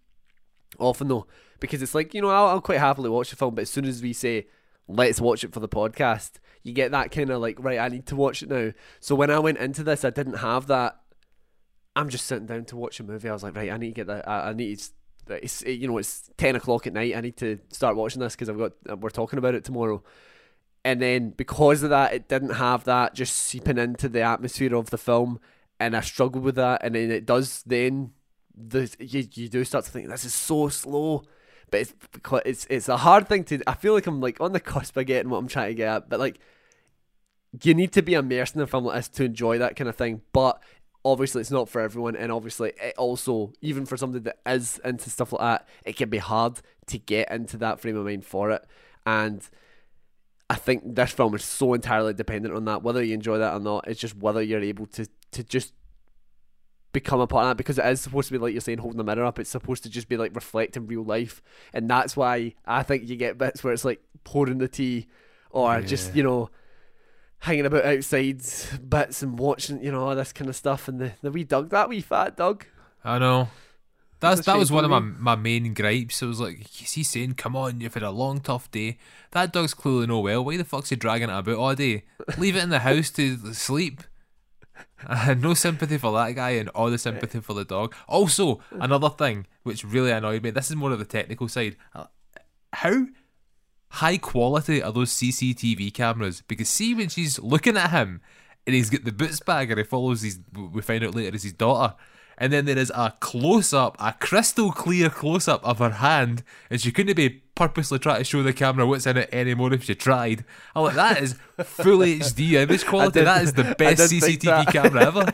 often 0.77 1.07
though, 1.07 1.25
because 1.61 1.81
it's 1.81 1.95
like 1.95 2.13
you 2.13 2.21
know 2.21 2.29
I'll, 2.29 2.47
I'll 2.47 2.61
quite 2.61 2.79
happily 2.79 3.09
watch 3.09 3.29
the 3.29 3.37
film, 3.37 3.55
but 3.55 3.61
as 3.61 3.69
soon 3.69 3.85
as 3.85 4.01
we 4.01 4.11
say 4.11 4.47
let's 4.87 5.21
watch 5.21 5.45
it 5.45 5.53
for 5.53 5.61
the 5.61 5.69
podcast 5.69 6.31
you 6.63 6.73
get 6.73 6.91
that 6.91 7.11
kind 7.11 7.29
of 7.29 7.41
like 7.41 7.57
right 7.59 7.79
i 7.79 7.87
need 7.87 8.05
to 8.07 8.15
watch 8.15 8.43
it 8.43 8.49
now. 8.49 8.71
So 8.99 9.15
when 9.15 9.29
i 9.29 9.39
went 9.39 9.57
into 9.57 9.83
this 9.83 10.03
i 10.03 10.09
didn't 10.09 10.39
have 10.39 10.67
that 10.67 10.99
i'm 11.95 12.09
just 12.09 12.25
sitting 12.25 12.45
down 12.45 12.65
to 12.65 12.75
watch 12.75 12.99
a 12.99 13.03
movie. 13.03 13.29
I 13.29 13.33
was 13.33 13.43
like 13.43 13.55
right 13.55 13.71
i 13.71 13.77
need 13.77 13.89
to 13.89 13.93
get 13.93 14.07
that 14.07 14.27
i, 14.27 14.49
I 14.49 14.53
need 14.53 14.79
to 14.79 14.89
it's 15.29 15.61
you 15.61 15.87
know 15.87 15.97
it's 15.97 16.29
10 16.37 16.55
o'clock 16.55 16.87
at 16.87 16.93
night 16.93 17.15
i 17.15 17.21
need 17.21 17.37
to 17.37 17.59
start 17.69 17.95
watching 17.95 18.19
this 18.19 18.35
because 18.35 18.49
i've 18.49 18.57
got 18.57 18.73
uh, 18.89 18.97
we're 18.97 19.09
talking 19.09 19.39
about 19.39 19.55
it 19.55 19.63
tomorrow. 19.63 20.03
And 20.83 20.99
then 20.99 21.29
because 21.29 21.83
of 21.83 21.91
that 21.91 22.13
it 22.13 22.27
didn't 22.27 22.55
have 22.55 22.85
that 22.85 23.13
just 23.13 23.35
seeping 23.35 23.77
into 23.77 24.09
the 24.09 24.21
atmosphere 24.21 24.75
of 24.75 24.89
the 24.89 24.97
film 24.97 25.39
and 25.79 25.95
i 25.95 26.01
struggled 26.01 26.43
with 26.43 26.55
that 26.55 26.83
and 26.83 26.95
then 26.95 27.11
it 27.11 27.27
does 27.27 27.61
then 27.67 28.11
the 28.55 28.93
you, 28.99 29.27
you 29.35 29.47
do 29.47 29.63
start 29.63 29.85
to 29.85 29.91
think 29.91 30.09
this 30.09 30.25
is 30.25 30.33
so 30.33 30.69
slow 30.69 31.23
but 31.71 31.79
it's 31.79 31.93
it's 32.45 32.67
it's 32.69 32.89
a 32.89 32.97
hard 32.97 33.27
thing 33.27 33.43
to. 33.45 33.61
I 33.65 33.73
feel 33.73 33.93
like 33.93 34.05
I'm 34.05 34.21
like 34.21 34.39
on 34.39 34.51
the 34.51 34.59
cusp 34.59 34.97
of 34.97 35.05
getting 35.05 35.29
what 35.29 35.37
I'm 35.37 35.47
trying 35.47 35.69
to 35.69 35.75
get 35.75 35.87
at, 35.87 36.09
but 36.09 36.19
like 36.19 36.39
you 37.63 37.73
need 37.73 37.91
to 37.93 38.01
be 38.01 38.13
immersed 38.13 38.55
in 38.55 38.61
a 38.61 38.67
film 38.67 38.85
like 38.85 38.97
this 38.97 39.07
to 39.09 39.23
enjoy 39.23 39.57
that 39.57 39.75
kind 39.75 39.89
of 39.89 39.95
thing. 39.95 40.21
But 40.33 40.61
obviously, 41.03 41.41
it's 41.41 41.51
not 41.51 41.69
for 41.69 41.81
everyone, 41.81 42.15
and 42.15 42.31
obviously, 42.31 42.73
it 42.81 42.95
also 42.97 43.53
even 43.61 43.85
for 43.85 43.97
somebody 43.97 44.23
that 44.25 44.39
is 44.45 44.79
into 44.83 45.09
stuff 45.09 45.31
like 45.33 45.41
that, 45.41 45.67
it 45.85 45.95
can 45.95 46.09
be 46.09 46.19
hard 46.19 46.61
to 46.87 46.97
get 46.97 47.31
into 47.31 47.57
that 47.57 47.79
frame 47.79 47.97
of 47.97 48.05
mind 48.05 48.25
for 48.25 48.51
it. 48.51 48.63
And 49.05 49.47
I 50.49 50.55
think 50.55 50.95
this 50.95 51.11
film 51.11 51.33
is 51.35 51.45
so 51.45 51.73
entirely 51.73 52.13
dependent 52.13 52.53
on 52.53 52.65
that. 52.65 52.83
Whether 52.83 53.01
you 53.01 53.13
enjoy 53.13 53.37
that 53.37 53.53
or 53.53 53.59
not, 53.59 53.87
it's 53.87 53.99
just 53.99 54.17
whether 54.17 54.41
you're 54.41 54.61
able 54.61 54.85
to 54.87 55.07
to 55.31 55.43
just 55.43 55.73
become 56.93 57.19
a 57.19 57.27
part 57.27 57.43
of 57.45 57.49
that 57.49 57.57
because 57.57 57.77
it 57.79 57.85
is 57.85 58.01
supposed 58.01 58.27
to 58.27 58.33
be 58.33 58.37
like 58.37 58.51
you're 58.51 58.61
saying 58.61 58.77
holding 58.79 58.97
the 58.97 59.03
mirror 59.03 59.23
up 59.25 59.39
it's 59.39 59.49
supposed 59.49 59.83
to 59.83 59.89
just 59.89 60.09
be 60.09 60.17
like 60.17 60.35
reflecting 60.35 60.87
real 60.87 61.03
life 61.03 61.41
and 61.73 61.89
that's 61.89 62.17
why 62.17 62.53
i 62.65 62.83
think 62.83 63.07
you 63.07 63.15
get 63.15 63.37
bits 63.37 63.63
where 63.63 63.71
it's 63.71 63.85
like 63.85 64.01
pouring 64.25 64.57
the 64.57 64.67
tea 64.67 65.07
or 65.51 65.79
Yeah. 65.79 65.85
just 65.85 66.15
you 66.15 66.23
know 66.23 66.49
hanging 67.39 67.65
about 67.65 67.85
outside 67.85 68.41
bits 68.87 69.23
and 69.23 69.39
watching 69.39 69.83
you 69.83 69.91
know 69.91 70.03
all 70.07 70.15
this 70.15 70.33
kind 70.33 70.49
of 70.49 70.55
stuff 70.55 70.87
and 70.87 70.99
the, 70.99 71.13
the 71.21 71.31
wee 71.31 71.43
dog 71.43 71.69
that 71.69 71.89
wee 71.89 72.01
fat 72.01 72.35
dog 72.37 72.65
I 73.03 73.17
know. 73.17 73.47
That's 74.19 74.45
that 74.45 74.59
was 74.59 74.71
one 74.71 74.85
of 74.85 74.91
my, 74.91 74.97
eh? 74.97 75.13
my 75.17 75.35
main 75.35 75.73
gripes. 75.73 76.21
It 76.21 76.27
was 76.27 76.39
like, 76.39 76.59
is 76.83 76.91
he 76.91 77.01
saying, 77.01 77.33
"Come 77.33 77.55
on, 77.55 77.81
you've 77.81 77.95
had 77.95 78.03
a 78.03 78.11
long, 78.11 78.39
tough 78.39 78.69
day"? 78.69 78.99
That 79.31 79.51
dog's 79.51 79.73
clearly 79.73 80.05
no 80.05 80.19
well. 80.19 80.45
Why 80.45 80.57
the 80.57 80.63
fuck's 80.63 80.89
he 80.91 80.95
dragging 80.95 81.29
it 81.31 81.33
about 81.35 81.55
all 81.55 81.73
day? 81.73 82.03
Leave 82.37 82.55
it 82.55 82.61
in 82.61 82.69
the 82.69 82.77
house 82.77 83.09
to 83.09 83.55
sleep. 83.55 84.03
I 85.07 85.15
had 85.27 85.41
no 85.41 85.53
sympathy 85.53 85.97
for 85.97 86.11
that 86.13 86.33
guy 86.35 86.51
and 86.51 86.69
all 86.69 86.89
the 86.89 86.97
sympathy 86.97 87.39
for 87.39 87.53
the 87.53 87.65
dog. 87.65 87.93
Also, 88.07 88.61
another 88.71 89.09
thing 89.09 89.47
which 89.63 89.83
really 89.83 90.11
annoyed 90.11 90.43
me. 90.43 90.51
This 90.51 90.69
is 90.69 90.75
more 90.75 90.91
of 90.91 90.99
the 90.99 91.05
technical 91.05 91.47
side. 91.47 91.77
Uh, 91.93 92.05
How 92.73 93.05
high 93.89 94.17
quality 94.17 94.81
are 94.81 94.91
those 94.91 95.11
CCTV 95.11 95.93
cameras? 95.93 96.43
Because 96.47 96.69
see 96.69 96.93
when 96.93 97.09
she's 97.09 97.39
looking 97.39 97.77
at 97.77 97.91
him 97.91 98.21
and 98.65 98.75
he's 98.75 98.89
got 98.89 99.03
the 99.03 99.11
boots 99.11 99.39
bag 99.39 99.71
and 99.71 99.77
he 99.79 99.83
follows 99.83 100.21
his 100.21 100.39
we 100.53 100.81
find 100.81 101.03
out 101.03 101.15
later 101.15 101.35
is 101.35 101.43
his 101.43 101.53
daughter. 101.53 101.95
And 102.37 102.51
then 102.51 102.65
there 102.65 102.77
is 102.77 102.91
a 102.95 103.13
close 103.19 103.71
up, 103.71 103.95
a 103.99 104.13
crystal 104.13 104.71
clear 104.71 105.09
close 105.11 105.47
up 105.47 105.63
of 105.63 105.77
her 105.77 105.91
hand, 105.91 106.43
and 106.71 106.81
she 106.81 106.91
couldn't 106.91 107.15
be 107.15 107.43
purposely 107.67 107.99
try 107.99 108.17
to 108.17 108.23
show 108.23 108.41
the 108.43 108.53
camera 108.53 108.85
what's 108.87 109.05
in 109.05 109.17
it 109.17 109.29
anymore 109.31 109.71
if 109.73 109.87
you 109.87 109.95
tried. 109.95 110.43
I'm 110.75 110.83
like, 110.83 110.95
that 110.95 111.21
is 111.21 111.35
full 111.63 111.99
HD 111.99 112.53
image 112.53 112.85
quality. 112.85 113.19
did- 113.19 113.27
that 113.27 113.43
is 113.43 113.53
the 113.53 113.75
best 113.77 114.11
CCTV 114.11 114.71
camera 114.71 115.05
ever. 115.05 115.33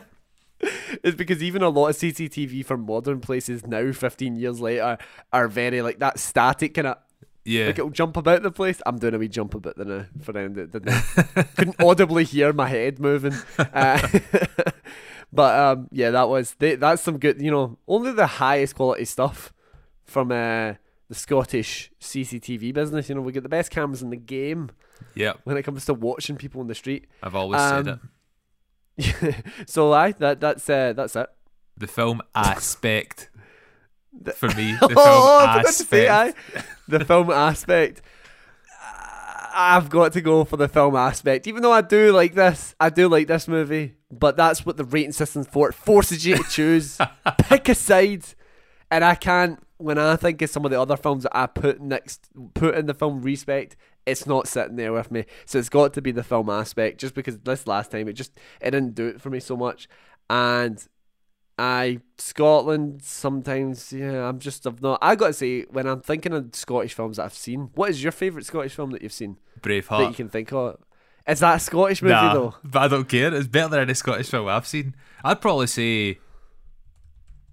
it's 1.04 1.16
because 1.16 1.42
even 1.42 1.62
a 1.62 1.68
lot 1.68 1.88
of 1.88 1.96
CCTV 1.96 2.64
from 2.66 2.84
modern 2.84 3.20
places 3.20 3.66
now, 3.66 3.92
15 3.92 4.36
years 4.36 4.60
later, 4.60 4.98
are 5.32 5.48
very 5.48 5.80
like 5.82 6.00
that 6.00 6.18
static 6.18 6.74
kind 6.74 6.88
of 6.88 6.98
Yeah. 7.44 7.66
Like 7.66 7.78
it'll 7.78 7.90
jump 7.90 8.16
about 8.16 8.42
the 8.42 8.50
place. 8.50 8.82
I'm 8.84 8.98
doing 8.98 9.14
a 9.14 9.18
wee 9.18 9.28
jump 9.28 9.54
about 9.54 9.76
the 9.76 9.84
now 9.86 10.04
for 10.22 10.32
them 10.32 10.52
that 10.54 10.72
didn't 10.72 10.90
couldn't 11.56 11.80
audibly 11.80 12.24
hear 12.24 12.52
my 12.52 12.68
head 12.68 12.98
moving. 12.98 13.34
Uh, 13.58 14.06
but 15.32 15.58
um, 15.58 15.88
yeah, 15.92 16.10
that 16.10 16.28
was 16.28 16.54
they, 16.58 16.74
that's 16.76 17.02
some 17.02 17.18
good. 17.18 17.40
You 17.40 17.50
know, 17.50 17.78
only 17.86 18.12
the 18.12 18.26
highest 18.26 18.74
quality 18.74 19.04
stuff 19.06 19.52
from 20.04 20.32
uh, 20.32 20.74
the 21.08 21.14
Scottish 21.14 21.90
CCTV 22.00 22.72
business. 22.74 23.08
You 23.08 23.14
know, 23.14 23.20
we 23.22 23.32
get 23.32 23.42
the 23.42 23.48
best 23.48 23.70
cameras 23.70 24.02
in 24.02 24.10
the 24.10 24.16
game 24.16 24.70
Yep. 25.14 25.40
when 25.44 25.56
it 25.56 25.62
comes 25.62 25.84
to 25.86 25.94
watching 25.94 26.36
people 26.36 26.60
on 26.60 26.66
the 26.66 26.74
street. 26.74 27.06
I've 27.22 27.34
always 27.34 27.60
said 27.60 27.86
it. 27.86 27.98
Um, 29.28 29.34
so 29.66 29.92
I 29.92 30.12
that 30.12 30.40
that's 30.40 30.68
uh, 30.68 30.92
that's 30.92 31.14
it. 31.16 31.28
The 31.76 31.86
film 31.86 32.20
aspect. 32.34 33.30
For 34.34 34.48
me, 34.48 34.72
the 34.80 34.88
film 34.88 34.94
oh, 34.96 35.44
I 35.46 35.62
to 35.62 35.72
say 35.72 36.08
aspect. 36.08 36.38
aye. 36.56 36.62
the 36.88 37.04
film 37.04 37.30
aspect. 37.30 38.02
I've 39.60 39.88
got 39.88 40.12
to 40.12 40.20
go 40.20 40.44
for 40.44 40.56
the 40.56 40.68
film 40.68 40.94
aspect, 40.96 41.46
even 41.46 41.62
though 41.62 41.72
I 41.72 41.80
do 41.80 42.12
like 42.12 42.34
this. 42.34 42.74
I 42.78 42.90
do 42.90 43.08
like 43.08 43.26
this 43.26 43.48
movie, 43.48 43.94
but 44.10 44.36
that's 44.36 44.64
what 44.64 44.76
the 44.76 44.84
rating 44.84 45.12
system's 45.12 45.48
for. 45.48 45.68
It 45.68 45.74
forces 45.74 46.24
you 46.26 46.36
to 46.36 46.44
choose, 46.44 46.98
pick 47.38 47.68
a 47.68 47.74
side, 47.74 48.24
and 48.90 49.04
I 49.04 49.14
can't. 49.14 49.62
When 49.78 49.96
I 49.96 50.16
think 50.16 50.42
of 50.42 50.50
some 50.50 50.64
of 50.64 50.72
the 50.72 50.80
other 50.80 50.96
films 50.96 51.22
that 51.22 51.36
I 51.36 51.46
put 51.46 51.80
next, 51.80 52.28
put 52.54 52.74
in 52.74 52.86
the 52.86 52.94
film 52.94 53.22
respect, 53.22 53.76
it's 54.06 54.26
not 54.26 54.48
sitting 54.48 54.74
there 54.74 54.92
with 54.92 55.10
me. 55.12 55.24
So 55.46 55.58
it's 55.58 55.68
got 55.68 55.92
to 55.94 56.02
be 56.02 56.10
the 56.10 56.24
film 56.24 56.50
aspect, 56.50 56.98
just 56.98 57.14
because 57.14 57.38
this 57.38 57.66
last 57.66 57.92
time 57.92 58.08
it 58.08 58.14
just 58.14 58.32
it 58.60 58.72
didn't 58.72 58.94
do 58.94 59.06
it 59.06 59.20
for 59.20 59.30
me 59.30 59.38
so 59.38 59.56
much, 59.56 59.88
and 60.28 60.84
I 61.58 62.00
Scotland 62.18 63.02
sometimes 63.02 63.92
yeah 63.92 64.28
I'm 64.28 64.38
just 64.38 64.66
I've 64.66 64.80
not 64.80 64.98
I 65.02 65.16
got 65.16 65.28
to 65.28 65.32
say 65.32 65.62
when 65.62 65.86
I'm 65.86 66.00
thinking 66.00 66.32
of 66.32 66.54
Scottish 66.54 66.94
films 66.94 67.16
that 67.16 67.24
I've 67.24 67.34
seen 67.34 67.70
what 67.74 67.90
is 67.90 68.02
your 68.02 68.12
favourite 68.12 68.46
Scottish 68.46 68.74
film 68.74 68.90
that 68.90 69.02
you've 69.02 69.12
seen 69.12 69.38
Braveheart 69.60 69.98
that 69.98 70.08
you 70.10 70.14
can 70.14 70.28
think 70.28 70.52
of 70.52 70.78
is 71.26 71.40
that 71.40 71.56
a 71.56 71.60
Scottish 71.60 72.00
movie 72.00 72.14
Nah, 72.14 72.32
though 72.32 72.54
but 72.64 72.82
I 72.82 72.88
don't 72.88 73.08
care. 73.08 73.34
It's 73.34 73.48
better 73.48 73.68
than 73.68 73.80
any 73.80 73.94
Scottish 73.94 74.30
film 74.30 74.48
I've 74.48 74.66
seen. 74.66 74.94
I'd 75.22 75.40
probably 75.40 75.66
say, 75.66 76.20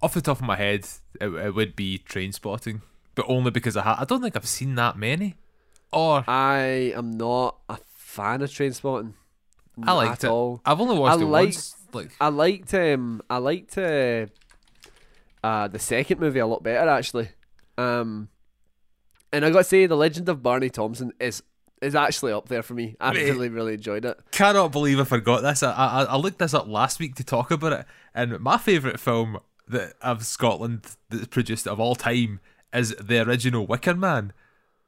off 0.01 0.13
the 0.13 0.21
top 0.21 0.37
of 0.39 0.43
my 0.45 0.55
head, 0.55 0.87
it, 1.21 1.27
it 1.27 1.55
would 1.55 1.75
be 1.75 1.99
Trainspotting, 2.07 2.81
but 3.15 3.25
only 3.27 3.51
because 3.51 3.75
I 3.77 3.81
ha- 3.81 3.97
I 3.99 4.05
don't 4.05 4.21
think 4.21 4.35
I've 4.35 4.47
seen 4.47 4.75
that 4.75 4.97
many. 4.97 5.35
Or 5.91 6.23
I 6.27 6.93
am 6.95 7.11
not 7.11 7.57
a 7.69 7.77
fan 7.95 8.41
of 8.41 8.49
Trainspotting 8.49 9.13
I 9.83 9.93
liked 9.93 10.23
at 10.23 10.27
it. 10.27 10.31
all 10.31 10.61
I've 10.65 10.79
only 10.79 10.97
watched 10.97 11.19
I 11.19 11.21
it 11.21 11.25
like- 11.25 11.43
once. 11.45 11.75
Like 11.93 12.11
I 12.19 12.27
liked 12.27 12.73
um 12.73 13.21
I 13.29 13.37
liked 13.37 13.77
uh, 13.77 14.25
uh 15.43 15.67
the 15.69 15.79
second 15.79 16.19
movie 16.19 16.39
a 16.39 16.45
lot 16.47 16.61
better 16.63 16.89
actually 16.89 17.29
um 17.77 18.27
and 19.31 19.45
I 19.45 19.49
got 19.49 19.59
to 19.59 19.63
say 19.63 19.85
the 19.85 19.95
Legend 19.95 20.27
of 20.27 20.43
Barney 20.43 20.69
Thomson 20.69 21.13
is 21.21 21.41
is 21.81 21.95
actually 21.95 22.33
up 22.33 22.49
there 22.49 22.63
for 22.63 22.73
me 22.73 22.95
I 22.99 23.13
Mate. 23.13 23.29
really 23.31 23.47
really 23.49 23.73
enjoyed 23.75 24.03
it 24.03 24.19
cannot 24.31 24.71
believe 24.73 24.99
I 24.99 25.03
forgot 25.05 25.41
this. 25.41 25.63
I, 25.63 25.71
I 25.71 26.03
I 26.03 26.15
looked 26.17 26.39
this 26.39 26.53
up 26.53 26.67
last 26.67 26.99
week 26.99 27.15
to 27.15 27.23
talk 27.23 27.51
about 27.51 27.71
it, 27.73 27.85
and 28.13 28.39
my 28.41 28.57
favourite 28.57 28.99
film 28.99 29.39
that 29.67 29.93
of 30.01 30.25
Scotland 30.25 30.85
that's 31.09 31.27
produced 31.27 31.67
of 31.67 31.79
all 31.79 31.95
time 31.95 32.39
is 32.73 32.95
the 32.99 33.21
original 33.27 33.65
Wicker 33.65 33.95
Man. 33.95 34.33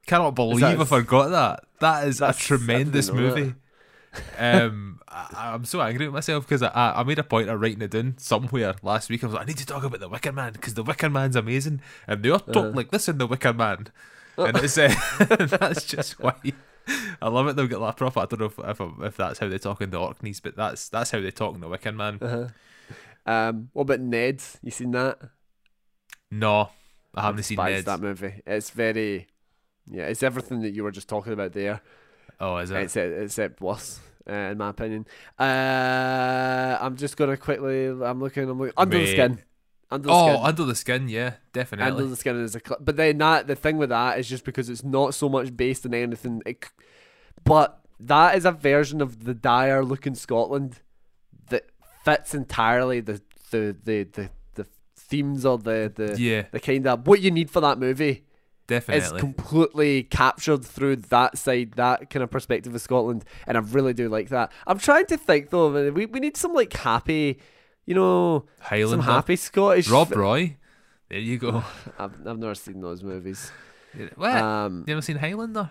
Cannot 0.06 0.34
believe 0.34 0.80
I 0.80 0.84
forgot 0.84 1.28
that. 1.30 1.64
That 1.80 2.08
is 2.08 2.20
a 2.20 2.32
tremendous 2.32 3.06
didn't 3.06 3.20
know 3.20 3.34
that. 3.34 3.40
movie. 3.40 3.54
um, 4.38 5.00
I, 5.08 5.52
I'm 5.54 5.64
so 5.64 5.80
angry 5.80 6.06
at 6.06 6.12
myself 6.12 6.44
because 6.46 6.62
I, 6.62 6.94
I 6.96 7.02
made 7.02 7.18
a 7.18 7.22
point 7.24 7.48
of 7.48 7.60
writing 7.60 7.82
it 7.82 7.90
down 7.90 8.14
somewhere 8.18 8.74
last 8.82 9.10
week. 9.10 9.22
I 9.22 9.26
was 9.26 9.34
like, 9.34 9.42
I 9.42 9.46
need 9.46 9.58
to 9.58 9.66
talk 9.66 9.84
about 9.84 10.00
the 10.00 10.08
Wicker 10.08 10.32
Man 10.32 10.52
because 10.54 10.74
the 10.74 10.82
Wicker 10.82 11.10
Man's 11.10 11.36
amazing, 11.36 11.80
and 12.06 12.22
they 12.22 12.30
are 12.30 12.38
talk 12.38 12.56
Uh-huh. 12.56 12.72
like 12.74 12.90
this 12.90 13.08
in 13.08 13.18
the 13.18 13.26
Wicker 13.26 13.52
Man, 13.52 13.88
and 14.38 14.56
it's 14.58 14.78
uh, 14.78 14.94
that's 15.28 15.84
just 15.84 16.18
why. 16.20 16.34
I 17.20 17.28
love 17.28 17.48
it. 17.48 17.56
They'll 17.56 17.66
get 17.66 17.80
that 17.80 17.96
proper. 17.98 18.20
I 18.20 18.24
don't 18.26 18.40
know 18.40 18.46
if 18.46 18.58
if, 18.80 18.80
if 19.02 19.16
that's 19.18 19.38
how 19.40 19.48
they 19.48 19.58
talk 19.58 19.82
in 19.82 19.90
the 19.90 19.98
Orkneys, 19.98 20.40
but 20.42 20.56
that's 20.56 20.88
that's 20.88 21.10
how 21.10 21.20
they 21.20 21.30
talk 21.30 21.54
in 21.54 21.60
the 21.60 21.68
Wicker 21.68 21.92
Man. 21.92 22.18
uh-huh. 22.20 22.48
Um, 23.26 23.68
what 23.72 23.82
about 23.82 24.00
Ned? 24.00 24.42
You 24.62 24.70
seen 24.70 24.90
that? 24.92 25.18
No, 26.30 26.70
I 27.14 27.22
haven't 27.22 27.42
seen 27.44 27.56
Ned. 27.56 27.84
that 27.84 28.00
movie. 28.00 28.42
It's 28.46 28.70
very, 28.70 29.26
yeah, 29.90 30.04
it's 30.04 30.22
everything 30.22 30.62
that 30.62 30.70
you 30.70 30.84
were 30.84 30.90
just 30.90 31.08
talking 31.08 31.32
about 31.32 31.52
there, 31.52 31.80
Oh, 32.40 32.56
is 32.58 32.70
it? 32.70 32.76
except 32.76 33.12
except 33.18 33.60
worse, 33.60 34.00
uh, 34.28 34.32
in 34.32 34.58
my 34.58 34.70
opinion. 34.70 35.06
Uh, 35.38 36.78
I'm 36.80 36.96
just 36.96 37.16
gonna 37.16 37.36
quickly. 37.36 37.86
I'm 37.88 38.20
looking. 38.20 38.48
I'm 38.48 38.58
looking 38.58 38.74
under 38.76 38.98
the 38.98 39.06
skin. 39.06 39.38
Under 39.90 40.06
the 40.06 40.12
oh, 40.12 40.26
skin. 40.34 40.44
Under 40.46 40.64
the 40.64 40.74
Skin, 40.74 41.08
yeah, 41.08 41.34
definitely. 41.54 41.90
Under 41.90 42.06
the 42.06 42.16
skin 42.16 42.42
is 42.42 42.54
a 42.54 42.60
cl- 42.60 42.78
but 42.80 42.96
then 42.96 43.16
that 43.18 43.46
the 43.46 43.56
thing 43.56 43.78
with 43.78 43.88
that 43.88 44.18
is 44.18 44.28
just 44.28 44.44
because 44.44 44.68
it's 44.68 44.84
not 44.84 45.14
so 45.14 45.30
much 45.30 45.56
based 45.56 45.86
on 45.86 45.94
anything 45.94 46.42
it, 46.44 46.66
but 47.44 47.80
that 47.98 48.36
is 48.36 48.44
a 48.44 48.52
version 48.52 49.00
of 49.00 49.24
the 49.24 49.32
dire 49.32 49.82
looking 49.82 50.14
Scotland 50.14 50.80
fits 52.04 52.34
entirely 52.34 53.00
the 53.00 53.20
the 53.50 53.76
the 53.84 54.02
the, 54.04 54.30
the 54.54 54.66
themes 54.96 55.44
or 55.44 55.58
the 55.58 55.92
the 55.94 56.20
yeah, 56.20 56.44
the 56.50 56.60
kind 56.60 56.86
of 56.86 57.06
what 57.06 57.20
you 57.20 57.30
need 57.30 57.50
for 57.50 57.60
that 57.60 57.78
movie 57.78 58.24
is 58.70 58.84
definitely. 58.84 59.20
completely 59.20 60.02
captured 60.02 60.64
through 60.64 60.96
that 60.96 61.38
side, 61.38 61.72
that 61.76 62.10
kind 62.10 62.22
of 62.22 62.30
perspective 62.30 62.74
of 62.74 62.80
Scotland, 62.80 63.24
and 63.46 63.56
I 63.56 63.60
really 63.60 63.94
do 63.94 64.08
like 64.08 64.28
that. 64.28 64.52
I'm 64.66 64.78
trying 64.78 65.06
to 65.06 65.16
think 65.16 65.50
though, 65.50 65.90
we 65.90 66.06
we 66.06 66.20
need 66.20 66.36
some 66.36 66.52
like 66.52 66.72
happy, 66.74 67.38
you 67.86 67.94
know, 67.94 68.44
some 68.68 69.00
happy 69.00 69.36
Scottish. 69.36 69.88
Rob 69.88 70.14
Roy. 70.14 70.56
There 71.08 71.18
you 71.18 71.38
go. 71.38 71.64
I've 71.98 72.14
I've 72.26 72.38
never 72.38 72.54
seen 72.54 72.80
those 72.80 73.02
movies. 73.02 73.50
what? 74.16 74.36
Um, 74.36 74.84
you 74.86 74.92
ever 74.92 75.02
seen 75.02 75.16
Highlander? 75.16 75.70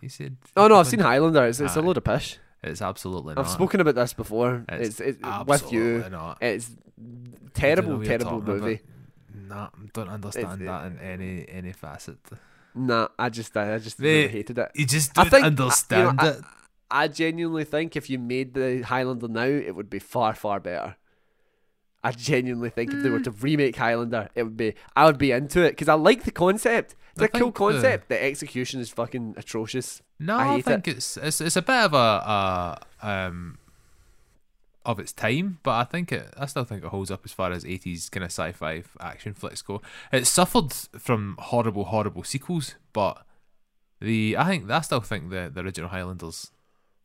You 0.00 0.08
said. 0.08 0.36
oh 0.56 0.66
no, 0.66 0.76
I've 0.76 0.88
seen 0.88 1.00
Highlander. 1.00 1.46
It's, 1.46 1.60
it's 1.60 1.76
a 1.76 1.82
load 1.82 1.98
of 1.98 2.04
pish. 2.04 2.38
It's 2.62 2.82
absolutely 2.82 3.34
not. 3.34 3.40
I've 3.40 3.46
not. 3.46 3.54
spoken 3.54 3.80
about 3.80 3.94
this 3.94 4.12
before. 4.12 4.64
It's, 4.68 5.00
It's 5.00 5.18
it's 5.22 5.46
with 5.46 5.72
you. 5.72 6.04
Not. 6.10 6.38
It's 6.42 6.70
I 6.70 7.02
know 7.02 7.50
terrible, 7.54 8.04
terrible 8.04 8.42
movie. 8.42 8.80
Nah, 9.48 9.66
I 9.66 9.68
don't 9.92 10.08
understand 10.08 10.62
It's- 10.62 10.66
that 10.66 10.86
in 10.92 10.98
any 10.98 11.46
any 11.48 11.72
facet. 11.72 12.18
Nah, 12.74 13.08
I 13.18 13.28
just 13.30 13.56
I, 13.56 13.74
I 13.74 13.78
just 13.78 13.98
Mate, 14.00 14.06
really 14.08 14.28
hated 14.28 14.58
it. 14.58 14.70
You 14.74 14.86
just 14.86 15.16
I 15.18 15.22
don't 15.22 15.30
think- 15.30 15.44
I- 15.44 15.46
you 15.46 15.50
understand 15.50 16.16
know, 16.18 16.24
I- 16.24 16.28
it. 16.30 16.40
I 16.90 17.08
genuinely 17.08 17.64
think 17.64 17.96
if 17.96 18.08
you 18.08 18.18
made 18.18 18.54
the 18.54 18.80
Highlander 18.82 19.28
now, 19.28 19.42
it 19.44 19.74
would 19.76 19.90
be 19.90 19.98
far, 19.98 20.34
far 20.34 20.58
better. 20.58 20.96
I 22.02 22.12
genuinely 22.12 22.70
think 22.70 22.92
if 22.94 23.02
they 23.02 23.10
were 23.10 23.20
to 23.20 23.30
Mm. 23.32 23.42
remake 23.42 23.76
Highlander, 23.76 24.28
it 24.34 24.44
would 24.44 24.56
be. 24.56 24.74
I 24.96 25.04
would 25.04 25.18
be 25.18 25.32
into 25.32 25.60
it 25.62 25.70
because 25.72 25.88
I 25.88 25.94
like 25.94 26.24
the 26.24 26.30
concept. 26.30 26.94
It's 27.24 27.34
a 27.34 27.38
cool 27.38 27.40
think 27.48 27.54
the- 27.54 27.58
concept. 27.72 28.08
The 28.08 28.22
execution 28.22 28.80
is 28.80 28.90
fucking 28.90 29.34
atrocious. 29.36 30.02
No, 30.18 30.36
I 30.36 30.54
I, 30.54 30.60
think 30.62 30.88
it's 30.88 31.16
it's 31.16 31.40
it's 31.40 31.56
a 31.56 31.62
bit 31.62 31.84
of 31.84 31.94
a, 31.94 31.96
a 31.96 32.78
um 33.02 33.58
of 34.84 34.98
its 34.98 35.12
time, 35.12 35.58
but 35.62 35.72
I 35.72 35.84
think 35.84 36.12
it 36.12 36.32
I 36.36 36.46
still 36.46 36.64
think 36.64 36.82
it 36.82 36.88
holds 36.88 37.10
up 37.10 37.20
as 37.24 37.32
far 37.32 37.52
as 37.52 37.64
eighties 37.64 38.08
kind 38.08 38.24
of 38.24 38.30
sci-fi 38.30 38.82
action 39.00 39.34
flicks 39.34 39.62
go. 39.62 39.82
It 40.12 40.26
suffered 40.26 40.72
from 40.72 41.36
horrible, 41.38 41.84
horrible 41.84 42.24
sequels, 42.24 42.74
but 42.92 43.24
the 44.00 44.36
I 44.38 44.46
think 44.46 44.70
I 44.70 44.80
still 44.80 45.00
think 45.00 45.30
the 45.30 45.50
the 45.52 45.60
original 45.60 45.90
Highlanders 45.90 46.50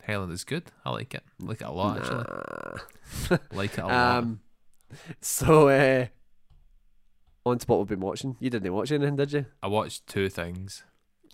Highlanders 0.05 0.43
good. 0.43 0.63
I 0.85 0.91
like 0.91 1.13
it. 1.13 1.23
like 1.39 1.61
it 1.61 1.67
a 1.67 1.71
lot 1.71 1.97
actually. 1.97 2.25
Nah. 3.29 3.37
Like 3.51 3.73
it 3.77 3.81
a 3.81 3.87
lot. 3.87 4.17
Um, 4.17 4.39
so 5.21 5.69
uh, 5.69 6.07
on 7.45 7.57
to 7.57 7.67
what 7.67 7.79
we've 7.79 7.87
been 7.87 7.99
watching. 7.99 8.35
You 8.39 8.49
didn't 8.49 8.73
watch 8.73 8.91
anything, 8.91 9.15
did 9.15 9.33
you? 9.33 9.45
I 9.61 9.67
watched 9.67 10.07
two 10.07 10.29
things. 10.29 10.83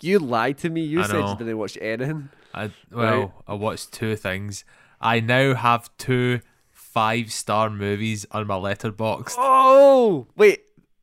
You 0.02 0.20
lied 0.20 0.58
to 0.60 0.70
me. 0.70 0.82
You 0.82 1.02
I 1.02 1.08
said 1.08 1.20
you 1.28 1.36
didn't 1.38 1.58
watch 1.58 1.78
anything. 1.82 2.30
I 2.54 2.72
well, 2.92 3.44
I 3.48 3.54
watched 3.54 3.92
two 3.92 4.16
things. 4.16 4.64
I 5.02 5.20
now 5.20 5.54
have 5.54 5.90
two 5.98 6.40
five 6.72 7.32
star 7.32 7.70
movies 7.70 8.26
on 8.32 8.48
my 8.48 8.56
Letterboxd. 8.56 9.36
Oh 9.38 10.28
wait, 10.36 10.62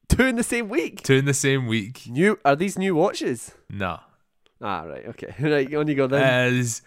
two 0.09 0.26
in 0.26 0.36
the 0.36 0.42
same 0.42 0.68
week. 0.68 1.02
Two 1.02 1.14
in 1.14 1.24
the 1.26 1.34
same 1.34 1.66
week. 1.66 2.02
New 2.09 2.38
are 2.44 2.57
these 2.57 2.78
new 2.78 2.94
watches? 2.94 3.52
No. 3.70 4.00
Ah 4.62 4.82
right, 4.82 5.07
okay. 5.09 5.34
right, 5.40 5.74
on 5.74 5.86
you 5.88 5.94
go 5.94 6.07
then. 6.07 6.54
Is 6.54 6.80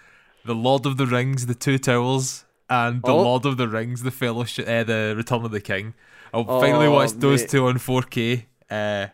The 0.46 0.56
Lord 0.56 0.86
of 0.88 0.98
the 0.98 1.06
Rings, 1.06 1.46
The 1.46 1.54
Two 1.56 1.78
Towers, 1.78 2.44
and 2.70 3.02
The 3.04 3.12
Oh. 3.12 3.22
Lord 3.22 3.46
of 3.46 3.58
the 3.58 3.68
Rings, 3.68 4.02
The 4.02 4.12
Fellowship, 4.12 4.68
uh, 4.68 4.84
The 4.84 5.14
Return 5.16 5.46
of 5.46 5.52
the 5.52 5.62
King. 5.62 5.94
I'll 6.34 6.46
Oh, 6.48 6.62
finally 6.62 6.88
watch 6.88 7.12
those 7.14 7.42
mate. 7.42 7.50
two 7.50 7.68
on 7.68 7.76
4K. 7.76 8.46
Uh, 8.70 9.08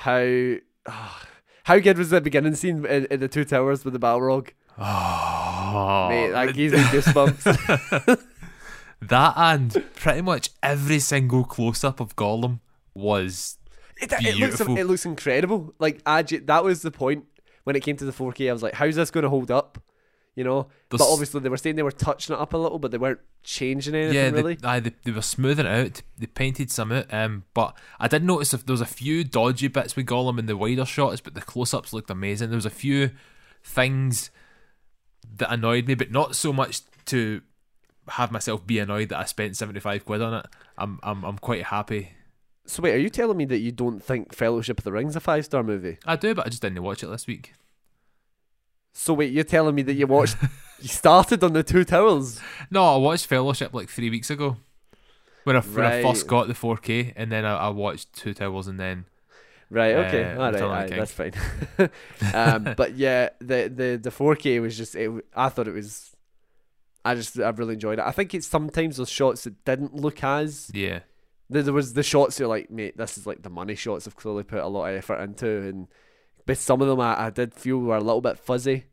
how 0.00 0.54
ah, 0.86 1.26
how 1.64 1.78
good 1.78 1.98
was 1.98 2.10
the 2.10 2.20
beginning 2.20 2.54
scene 2.54 2.84
in, 2.86 3.06
in 3.06 3.20
the 3.20 3.28
two 3.28 3.44
towers 3.44 3.84
with 3.84 3.94
the 3.94 4.00
Balrog? 4.00 4.50
oh, 4.78 6.06
Mate, 6.08 6.30
that 6.30 6.54
gives 6.54 6.72
me 6.74 6.78
goosebumps. 6.80 8.20
that 9.02 9.34
and 9.36 9.84
pretty 9.96 10.20
much 10.22 10.50
every 10.62 10.98
single 10.98 11.44
close 11.44 11.84
up 11.84 12.00
of 12.00 12.16
Gollum 12.16 12.60
was 12.94 13.58
it, 14.00 14.12
it 14.12 14.36
looks 14.36 14.60
it 14.60 14.84
looks 14.86 15.04
incredible. 15.06 15.74
Like 15.78 16.00
I, 16.06 16.22
that 16.22 16.64
was 16.64 16.82
the 16.82 16.90
point 16.90 17.24
when 17.64 17.76
it 17.76 17.80
came 17.80 17.96
to 17.96 18.04
the 18.04 18.12
4K. 18.12 18.48
I 18.50 18.52
was 18.52 18.62
like, 18.62 18.74
how's 18.74 18.96
this 18.96 19.10
going 19.10 19.22
to 19.24 19.30
hold 19.30 19.50
up? 19.50 19.82
You 20.34 20.42
know, 20.42 20.66
but 20.88 21.00
obviously 21.00 21.40
they 21.40 21.48
were 21.48 21.56
saying 21.56 21.76
they 21.76 21.84
were 21.84 21.92
touching 21.92 22.34
it 22.34 22.40
up 22.40 22.54
a 22.54 22.56
little, 22.56 22.80
but 22.80 22.90
they 22.90 22.98
weren't 22.98 23.20
changing 23.44 23.94
anything 23.94 24.14
yeah, 24.14 24.30
really. 24.30 24.56
they, 24.56 24.66
aye, 24.66 24.80
they, 24.80 24.92
they 25.04 25.12
were 25.12 25.22
smoothing 25.22 25.64
it 25.64 25.70
out. 25.70 26.02
They 26.18 26.26
painted 26.26 26.72
some 26.72 26.90
out, 26.90 27.12
um, 27.14 27.44
but 27.54 27.76
I 28.00 28.08
did 28.08 28.24
notice 28.24 28.52
if 28.52 28.66
there 28.66 28.72
was 28.72 28.80
a 28.80 28.86
few 28.86 29.22
dodgy 29.22 29.68
bits 29.68 29.94
with 29.94 30.06
Gollum 30.06 30.40
in 30.40 30.46
the 30.46 30.56
wider 30.56 30.84
shots, 30.84 31.20
but 31.20 31.34
the 31.34 31.40
close-ups 31.40 31.92
looked 31.92 32.10
amazing. 32.10 32.50
There 32.50 32.56
was 32.56 32.66
a 32.66 32.70
few 32.70 33.12
things 33.62 34.32
that 35.36 35.52
annoyed 35.52 35.86
me, 35.86 35.94
but 35.94 36.10
not 36.10 36.34
so 36.34 36.52
much 36.52 36.80
to 37.06 37.42
have 38.08 38.32
myself 38.32 38.66
be 38.66 38.80
annoyed 38.80 39.10
that 39.10 39.18
I 39.18 39.24
spent 39.24 39.56
seventy-five 39.56 40.04
quid 40.04 40.20
on 40.20 40.34
it. 40.34 40.46
I'm 40.76 40.98
I'm 41.02 41.24
I'm 41.24 41.38
quite 41.38 41.64
happy. 41.64 42.10
So 42.66 42.82
wait, 42.82 42.94
are 42.94 42.98
you 42.98 43.08
telling 43.08 43.36
me 43.36 43.44
that 43.46 43.58
you 43.58 43.72
don't 43.72 44.02
think 44.02 44.34
Fellowship 44.34 44.78
of 44.78 44.84
the 44.84 44.92
Ring's 44.92 45.16
a 45.16 45.20
five 45.20 45.44
star 45.44 45.62
movie? 45.62 45.98
I 46.04 46.16
do, 46.16 46.34
but 46.34 46.46
I 46.46 46.48
just 46.48 46.62
didn't 46.62 46.82
watch 46.82 47.02
it 47.02 47.06
this 47.06 47.26
week. 47.26 47.52
So 48.94 49.12
wait, 49.12 49.32
you're 49.32 49.44
telling 49.44 49.74
me 49.74 49.82
that 49.82 49.92
you 49.94 50.06
watched, 50.08 50.36
you 50.80 50.88
started 50.88 51.44
on 51.44 51.52
the 51.52 51.62
two 51.62 51.84
towers? 51.84 52.40
No, 52.70 52.94
I 52.94 52.96
watched 52.96 53.26
Fellowship 53.26 53.74
like 53.74 53.90
three 53.90 54.08
weeks 54.08 54.30
ago. 54.30 54.56
When 55.42 55.56
I, 55.56 55.60
when 55.60 55.84
I 55.84 56.02
first 56.02 56.26
got 56.26 56.48
the 56.48 56.54
4K, 56.54 57.12
and 57.16 57.30
then 57.30 57.44
I, 57.44 57.54
I 57.54 57.68
watched 57.68 58.14
Two 58.14 58.32
Towers, 58.32 58.66
and 58.66 58.80
then 58.80 59.04
Right. 59.70 59.94
Okay. 59.94 60.24
Uh, 60.24 60.36
All 60.36 60.38
right. 60.38 60.54
Return 60.54 60.70
of 60.70 60.70
the 60.70 60.76
aye, 60.76 60.88
King. 60.88 60.98
that's 60.98 61.12
fine. 61.12 61.32
um, 62.34 62.74
but 62.76 62.94
yeah, 62.96 63.30
the 63.40 63.68
the 63.74 64.00
the 64.02 64.10
4K 64.10 64.62
was 64.62 64.76
just. 64.76 64.94
It, 64.94 65.10
I 65.34 65.48
thought 65.48 65.68
it 65.68 65.74
was. 65.74 66.14
I 67.04 67.14
just 67.14 67.38
I 67.38 67.50
really 67.50 67.74
enjoyed 67.74 67.98
it. 67.98 68.04
I 68.04 68.12
think 68.12 68.34
it's 68.34 68.46
sometimes 68.46 68.96
those 68.96 69.10
shots 69.10 69.44
that 69.44 69.64
didn't 69.64 69.94
look 69.94 70.24
as 70.24 70.70
yeah, 70.72 71.00
there, 71.50 71.62
there 71.62 71.74
was 71.74 71.92
the 71.92 72.02
shots 72.02 72.38
you're 72.38 72.48
like, 72.48 72.70
mate, 72.70 72.96
this 72.96 73.18
is 73.18 73.26
like 73.26 73.42
the 73.42 73.50
money 73.50 73.74
shots. 73.74 74.06
I've 74.06 74.16
clearly 74.16 74.44
put 74.44 74.60
a 74.60 74.68
lot 74.68 74.86
of 74.86 74.96
effort 74.96 75.20
into, 75.20 75.48
and 75.48 75.88
but 76.46 76.58
some 76.58 76.80
of 76.80 76.88
them 76.88 77.00
I, 77.00 77.26
I 77.26 77.30
did 77.30 77.54
feel 77.54 77.78
were 77.78 77.96
a 77.96 78.00
little 78.00 78.20
bit 78.20 78.38
fuzzy. 78.38 78.84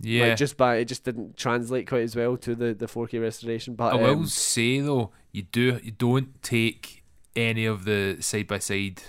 yeah. 0.00 0.28
Like 0.28 0.36
just 0.36 0.56
by 0.56 0.76
it 0.76 0.86
just 0.86 1.04
didn't 1.04 1.36
translate 1.36 1.88
quite 1.88 2.02
as 2.02 2.16
well 2.16 2.36
to 2.38 2.54
the 2.54 2.74
the 2.74 2.86
4K 2.86 3.20
restoration. 3.20 3.74
But 3.74 3.94
I 3.94 3.96
will 3.96 4.10
um, 4.10 4.26
say 4.26 4.80
though, 4.80 5.10
you 5.32 5.42
do 5.42 5.80
you 5.82 5.92
don't 5.92 6.42
take 6.42 7.04
any 7.34 7.66
of 7.66 7.84
the 7.84 8.18
side 8.20 8.46
by 8.46 8.58
side 8.58 9.02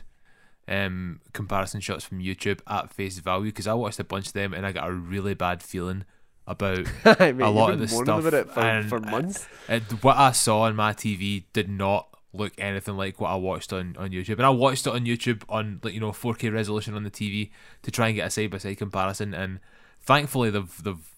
um 0.68 1.22
comparison 1.32 1.80
shots 1.80 2.04
from 2.04 2.20
YouTube 2.20 2.60
at 2.68 2.92
face 2.94 3.20
value 3.20 3.52
because 3.52 3.68
I 3.68 3.74
watched 3.74 4.00
a 4.00 4.04
bunch 4.04 4.28
of 4.28 4.34
them 4.34 4.54
and 4.54 4.66
I 4.66 4.74
got 4.74 4.90
a 4.90 4.92
really 4.92 5.34
bad 5.34 5.64
feeling 5.64 6.04
about 6.46 6.88
I 7.06 7.32
mean, 7.32 7.42
a 7.42 7.50
lot 7.50 7.72
of 7.72 7.80
the 7.80 7.88
stuff 7.88 8.24
for, 8.24 8.60
and 8.60 8.90
for 8.90 9.00
months. 9.00 9.48
it, 9.68 9.84
what 10.04 10.18
I 10.18 10.32
saw 10.32 10.62
on 10.62 10.76
my 10.76 10.94
TV 10.94 11.44
did 11.54 11.70
not 11.70 12.08
look 12.38 12.54
anything 12.58 12.98
like 12.98 13.20
what 13.20 13.30
I 13.30 13.36
watched 13.36 13.74
on, 13.74 13.96
on 13.98 14.10
YouTube. 14.12 14.34
And 14.38 14.46
I 14.46 14.50
watched 14.50 14.88
it 14.88 14.94
on 14.94 15.06
YouTube 15.06 15.44
on 15.50 15.80
like 15.84 15.94
you 15.94 16.00
know 16.00 16.12
4K 16.12 16.52
resolution 16.54 16.94
on 16.96 17.04
the 17.04 17.12
TV 17.12 17.52
to 17.84 17.92
try 17.92 18.08
and 18.08 18.16
get 18.16 18.28
a 18.28 18.30
side 18.30 18.52
by 18.52 18.58
side 18.60 18.78
comparison. 18.78 19.34
And 19.34 19.60
thankfully 20.02 20.50
they've 20.50 20.84
they've 20.84 21.14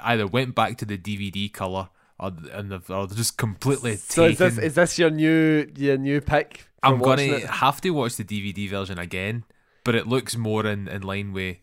either 0.00 0.26
went 0.26 0.54
back 0.54 0.76
to 0.78 0.84
the 0.84 0.98
DVD 0.98 1.52
color 1.52 1.88
or 2.18 2.32
and 2.52 2.70
they've 2.70 2.90
or 2.90 3.06
they've 3.06 3.16
just 3.16 3.36
completely 3.36 3.96
So 3.96 4.24
is 4.26 4.38
taken. 4.38 4.56
this 4.56 4.64
is 4.64 4.74
this 4.74 4.98
your 4.98 5.10
new 5.10 5.70
your 5.76 5.96
new 5.98 6.20
pick? 6.20 6.66
I'm 6.82 6.98
gonna 6.98 7.22
it? 7.22 7.44
have 7.44 7.80
to 7.80 7.90
watch 7.90 8.16
the 8.16 8.24
DVD 8.24 8.68
version 8.70 8.98
again, 8.98 9.44
but 9.84 9.94
it 9.94 10.06
looks 10.06 10.36
more 10.36 10.64
in, 10.66 10.86
in 10.88 11.02
line 11.02 11.32
with 11.32 11.56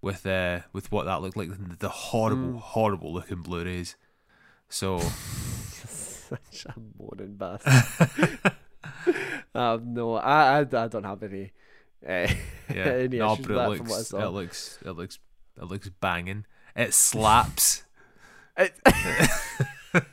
with 0.00 0.26
uh 0.26 0.60
with 0.72 0.92
what 0.92 1.06
that 1.06 1.22
looked 1.22 1.36
like 1.36 1.48
the, 1.48 1.76
the 1.78 1.88
horrible 1.88 2.54
Mm. 2.54 2.60
horrible 2.60 3.12
looking 3.12 3.42
Blu-rays. 3.42 3.96
So 4.68 5.00
Such 6.50 6.66
a 6.76 6.80
moaning 6.98 7.34
bastard. 7.36 8.52
um, 9.54 9.94
no, 9.94 10.14
I, 10.14 10.58
I, 10.58 10.60
I 10.60 10.64
don't 10.88 11.04
have 11.04 11.22
any. 11.22 11.52
Uh, 12.06 12.28
Yeah, 12.72 12.84
any 12.84 13.18
no, 13.18 13.36
but 13.36 13.50
it 13.50 13.54
that 13.54 13.76
from 13.78 13.86
what 13.86 13.94
I 13.94 13.96
looks, 13.98 14.08
saw. 14.08 14.18
it 14.26 14.30
looks, 14.30 14.78
it 14.84 14.90
looks, 14.90 15.18
it 15.60 15.64
looks 15.64 15.88
banging. 16.00 16.44
It 16.76 16.92
slaps. 16.94 17.82
It- 18.56 18.74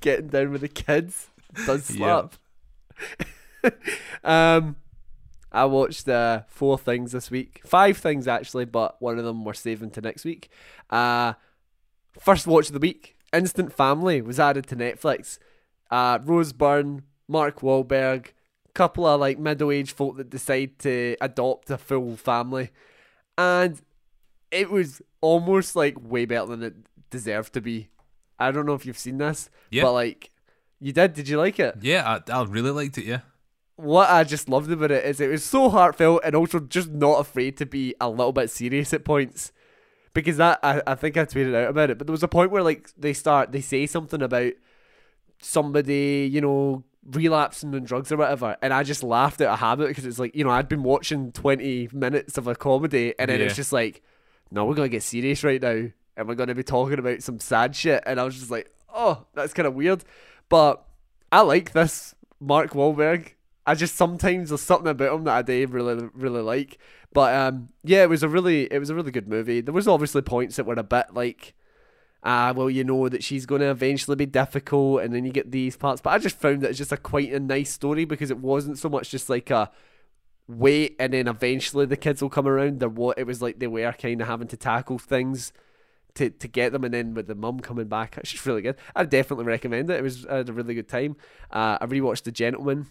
Getting 0.00 0.28
down 0.28 0.52
with 0.52 0.60
the 0.60 0.68
kids 0.68 1.28
does 1.66 1.84
slap. 1.86 2.34
um, 4.22 4.76
I 5.50 5.64
watched 5.64 6.08
uh, 6.08 6.42
four 6.46 6.78
things 6.78 7.10
this 7.12 7.30
week, 7.30 7.62
five 7.64 7.96
things 7.96 8.28
actually, 8.28 8.66
but 8.66 9.00
one 9.02 9.18
of 9.18 9.24
them 9.24 9.44
we're 9.44 9.54
saving 9.54 9.90
to 9.92 10.00
next 10.00 10.24
week. 10.24 10.50
Uh, 10.88 11.32
first 12.20 12.46
watch 12.46 12.68
of 12.68 12.74
the 12.74 12.78
week, 12.78 13.15
Instant 13.32 13.72
Family 13.72 14.20
was 14.22 14.38
added 14.40 14.66
to 14.68 14.76
Netflix. 14.76 15.38
uh, 15.90 16.18
Rose 16.24 16.52
Byrne, 16.52 17.02
Mark 17.28 17.60
Wahlberg, 17.60 18.28
couple 18.74 19.06
of 19.06 19.20
like 19.20 19.38
middle-aged 19.38 19.90
folk 19.96 20.16
that 20.16 20.28
decide 20.30 20.78
to 20.80 21.16
adopt 21.20 21.70
a 21.70 21.78
full 21.78 22.16
family, 22.16 22.70
and 23.38 23.80
it 24.50 24.70
was 24.70 25.00
almost 25.20 25.74
like 25.76 25.96
way 26.00 26.24
better 26.24 26.46
than 26.46 26.62
it 26.62 26.74
deserved 27.10 27.52
to 27.54 27.60
be. 27.60 27.88
I 28.38 28.50
don't 28.50 28.66
know 28.66 28.74
if 28.74 28.84
you've 28.84 28.98
seen 28.98 29.18
this, 29.18 29.48
Yeah. 29.70 29.82
but 29.84 29.92
like 29.92 30.30
you 30.80 30.92
did. 30.92 31.14
Did 31.14 31.28
you 31.28 31.38
like 31.38 31.58
it? 31.58 31.76
Yeah, 31.80 32.20
I, 32.28 32.32
I 32.32 32.44
really 32.44 32.70
liked 32.70 32.98
it. 32.98 33.04
Yeah, 33.06 33.20
What 33.76 34.10
I 34.10 34.24
just 34.24 34.48
loved 34.48 34.70
about 34.70 34.90
it 34.90 35.04
is 35.06 35.20
it 35.20 35.30
was 35.30 35.42
so 35.44 35.70
heartfelt 35.70 36.20
and 36.24 36.34
also 36.34 36.60
just 36.60 36.90
not 36.90 37.20
afraid 37.20 37.56
to 37.58 37.66
be 37.66 37.94
a 38.00 38.10
little 38.10 38.32
bit 38.32 38.50
serious 38.50 38.92
at 38.92 39.04
points. 39.04 39.52
Because 40.16 40.38
that 40.38 40.58
I, 40.62 40.80
I 40.86 40.94
think 40.94 41.16
I 41.18 41.24
tweeted 41.26 41.54
out 41.54 41.68
about 41.70 41.90
it, 41.90 41.98
but 41.98 42.06
there 42.06 42.12
was 42.12 42.22
a 42.22 42.28
point 42.28 42.50
where 42.50 42.62
like 42.62 42.88
they 42.96 43.12
start 43.12 43.52
they 43.52 43.60
say 43.60 43.86
something 43.86 44.22
about 44.22 44.52
somebody, 45.40 46.28
you 46.32 46.40
know, 46.40 46.84
relapsing 47.04 47.74
on 47.74 47.84
drugs 47.84 48.10
or 48.10 48.16
whatever, 48.16 48.56
and 48.62 48.72
I 48.72 48.82
just 48.82 49.02
laughed 49.02 49.40
out 49.40 49.52
of 49.52 49.58
habit 49.58 49.88
because 49.88 50.06
it's 50.06 50.18
like, 50.18 50.34
you 50.34 50.44
know, 50.44 50.50
I'd 50.50 50.68
been 50.68 50.82
watching 50.82 51.32
twenty 51.32 51.88
minutes 51.92 52.38
of 52.38 52.46
a 52.46 52.54
comedy 52.54 53.14
and 53.18 53.30
then 53.30 53.40
Yeah. 53.40 53.46
it's 53.46 53.56
just 53.56 53.72
like, 53.72 54.02
no, 54.50 54.64
we're 54.64 54.74
gonna 54.74 54.88
get 54.88 55.02
serious 55.02 55.44
right 55.44 55.60
now 55.60 55.88
and 56.16 56.28
we're 56.28 56.34
gonna 56.34 56.54
be 56.54 56.62
talking 56.62 56.98
about 56.98 57.22
some 57.22 57.38
sad 57.38 57.76
shit 57.76 58.02
and 58.06 58.18
I 58.18 58.24
was 58.24 58.38
just 58.38 58.50
like, 58.50 58.70
Oh, 58.92 59.26
that's 59.34 59.52
kinda 59.52 59.70
weird. 59.70 60.02
But 60.48 60.82
I 61.30 61.42
like 61.42 61.72
this 61.72 62.14
Mark 62.40 62.70
Wahlberg. 62.72 63.32
I 63.66 63.74
just 63.74 63.96
sometimes 63.96 64.50
there's 64.50 64.60
something 64.62 64.88
about 64.88 65.14
him 65.14 65.24
that 65.24 65.36
I 65.36 65.42
do 65.42 65.66
really 65.66 66.08
really 66.14 66.42
like. 66.42 66.78
But 67.12 67.34
um, 67.34 67.68
yeah, 67.82 68.02
it 68.02 68.08
was 68.08 68.22
a 68.22 68.28
really 68.28 68.72
it 68.72 68.78
was 68.78 68.90
a 68.90 68.94
really 68.94 69.10
good 69.10 69.28
movie. 69.28 69.60
There 69.60 69.74
was 69.74 69.88
obviously 69.88 70.22
points 70.22 70.56
that 70.56 70.66
were 70.66 70.74
a 70.74 70.82
bit 70.82 71.06
like, 71.14 71.54
ah, 72.22 72.52
well, 72.54 72.70
you 72.70 72.84
know 72.84 73.08
that 73.08 73.24
she's 73.24 73.46
going 73.46 73.60
to 73.62 73.70
eventually 73.70 74.16
be 74.16 74.26
difficult, 74.26 75.02
and 75.02 75.12
then 75.12 75.24
you 75.24 75.32
get 75.32 75.50
these 75.50 75.76
parts. 75.76 76.00
But 76.00 76.10
I 76.10 76.18
just 76.18 76.38
found 76.38 76.60
that 76.62 76.70
it's 76.70 76.78
just 76.78 76.92
a 76.92 76.96
quite 76.96 77.32
a 77.32 77.40
nice 77.40 77.72
story 77.72 78.04
because 78.04 78.30
it 78.30 78.38
wasn't 78.38 78.78
so 78.78 78.88
much 78.88 79.10
just 79.10 79.28
like 79.28 79.50
a 79.50 79.70
wait 80.48 80.94
and 81.00 81.12
then 81.12 81.26
eventually 81.26 81.86
the 81.86 81.96
kids 81.96 82.22
will 82.22 82.30
come 82.30 82.46
around. 82.46 82.80
There 82.80 82.88
what 82.88 83.18
it 83.18 83.26
was 83.26 83.42
like 83.42 83.58
they 83.58 83.66
were 83.66 83.92
kind 83.92 84.20
of 84.20 84.28
having 84.28 84.48
to 84.48 84.56
tackle 84.56 84.98
things 84.98 85.52
to, 86.14 86.30
to 86.30 86.48
get 86.48 86.72
them, 86.72 86.84
and 86.84 86.94
then 86.94 87.14
with 87.14 87.26
the 87.26 87.34
mum 87.34 87.60
coming 87.60 87.88
back, 87.88 88.16
it's 88.18 88.30
just 88.30 88.46
really 88.46 88.62
good. 88.62 88.76
I 88.94 89.04
definitely 89.04 89.44
recommend 89.44 89.90
it. 89.90 89.98
It 89.98 90.02
was 90.02 90.26
I 90.26 90.36
had 90.36 90.48
a 90.48 90.52
really 90.52 90.74
good 90.74 90.88
time. 90.88 91.16
Uh, 91.50 91.78
I 91.80 91.86
rewatched 91.86 92.22
The 92.22 92.32
Gentleman. 92.32 92.86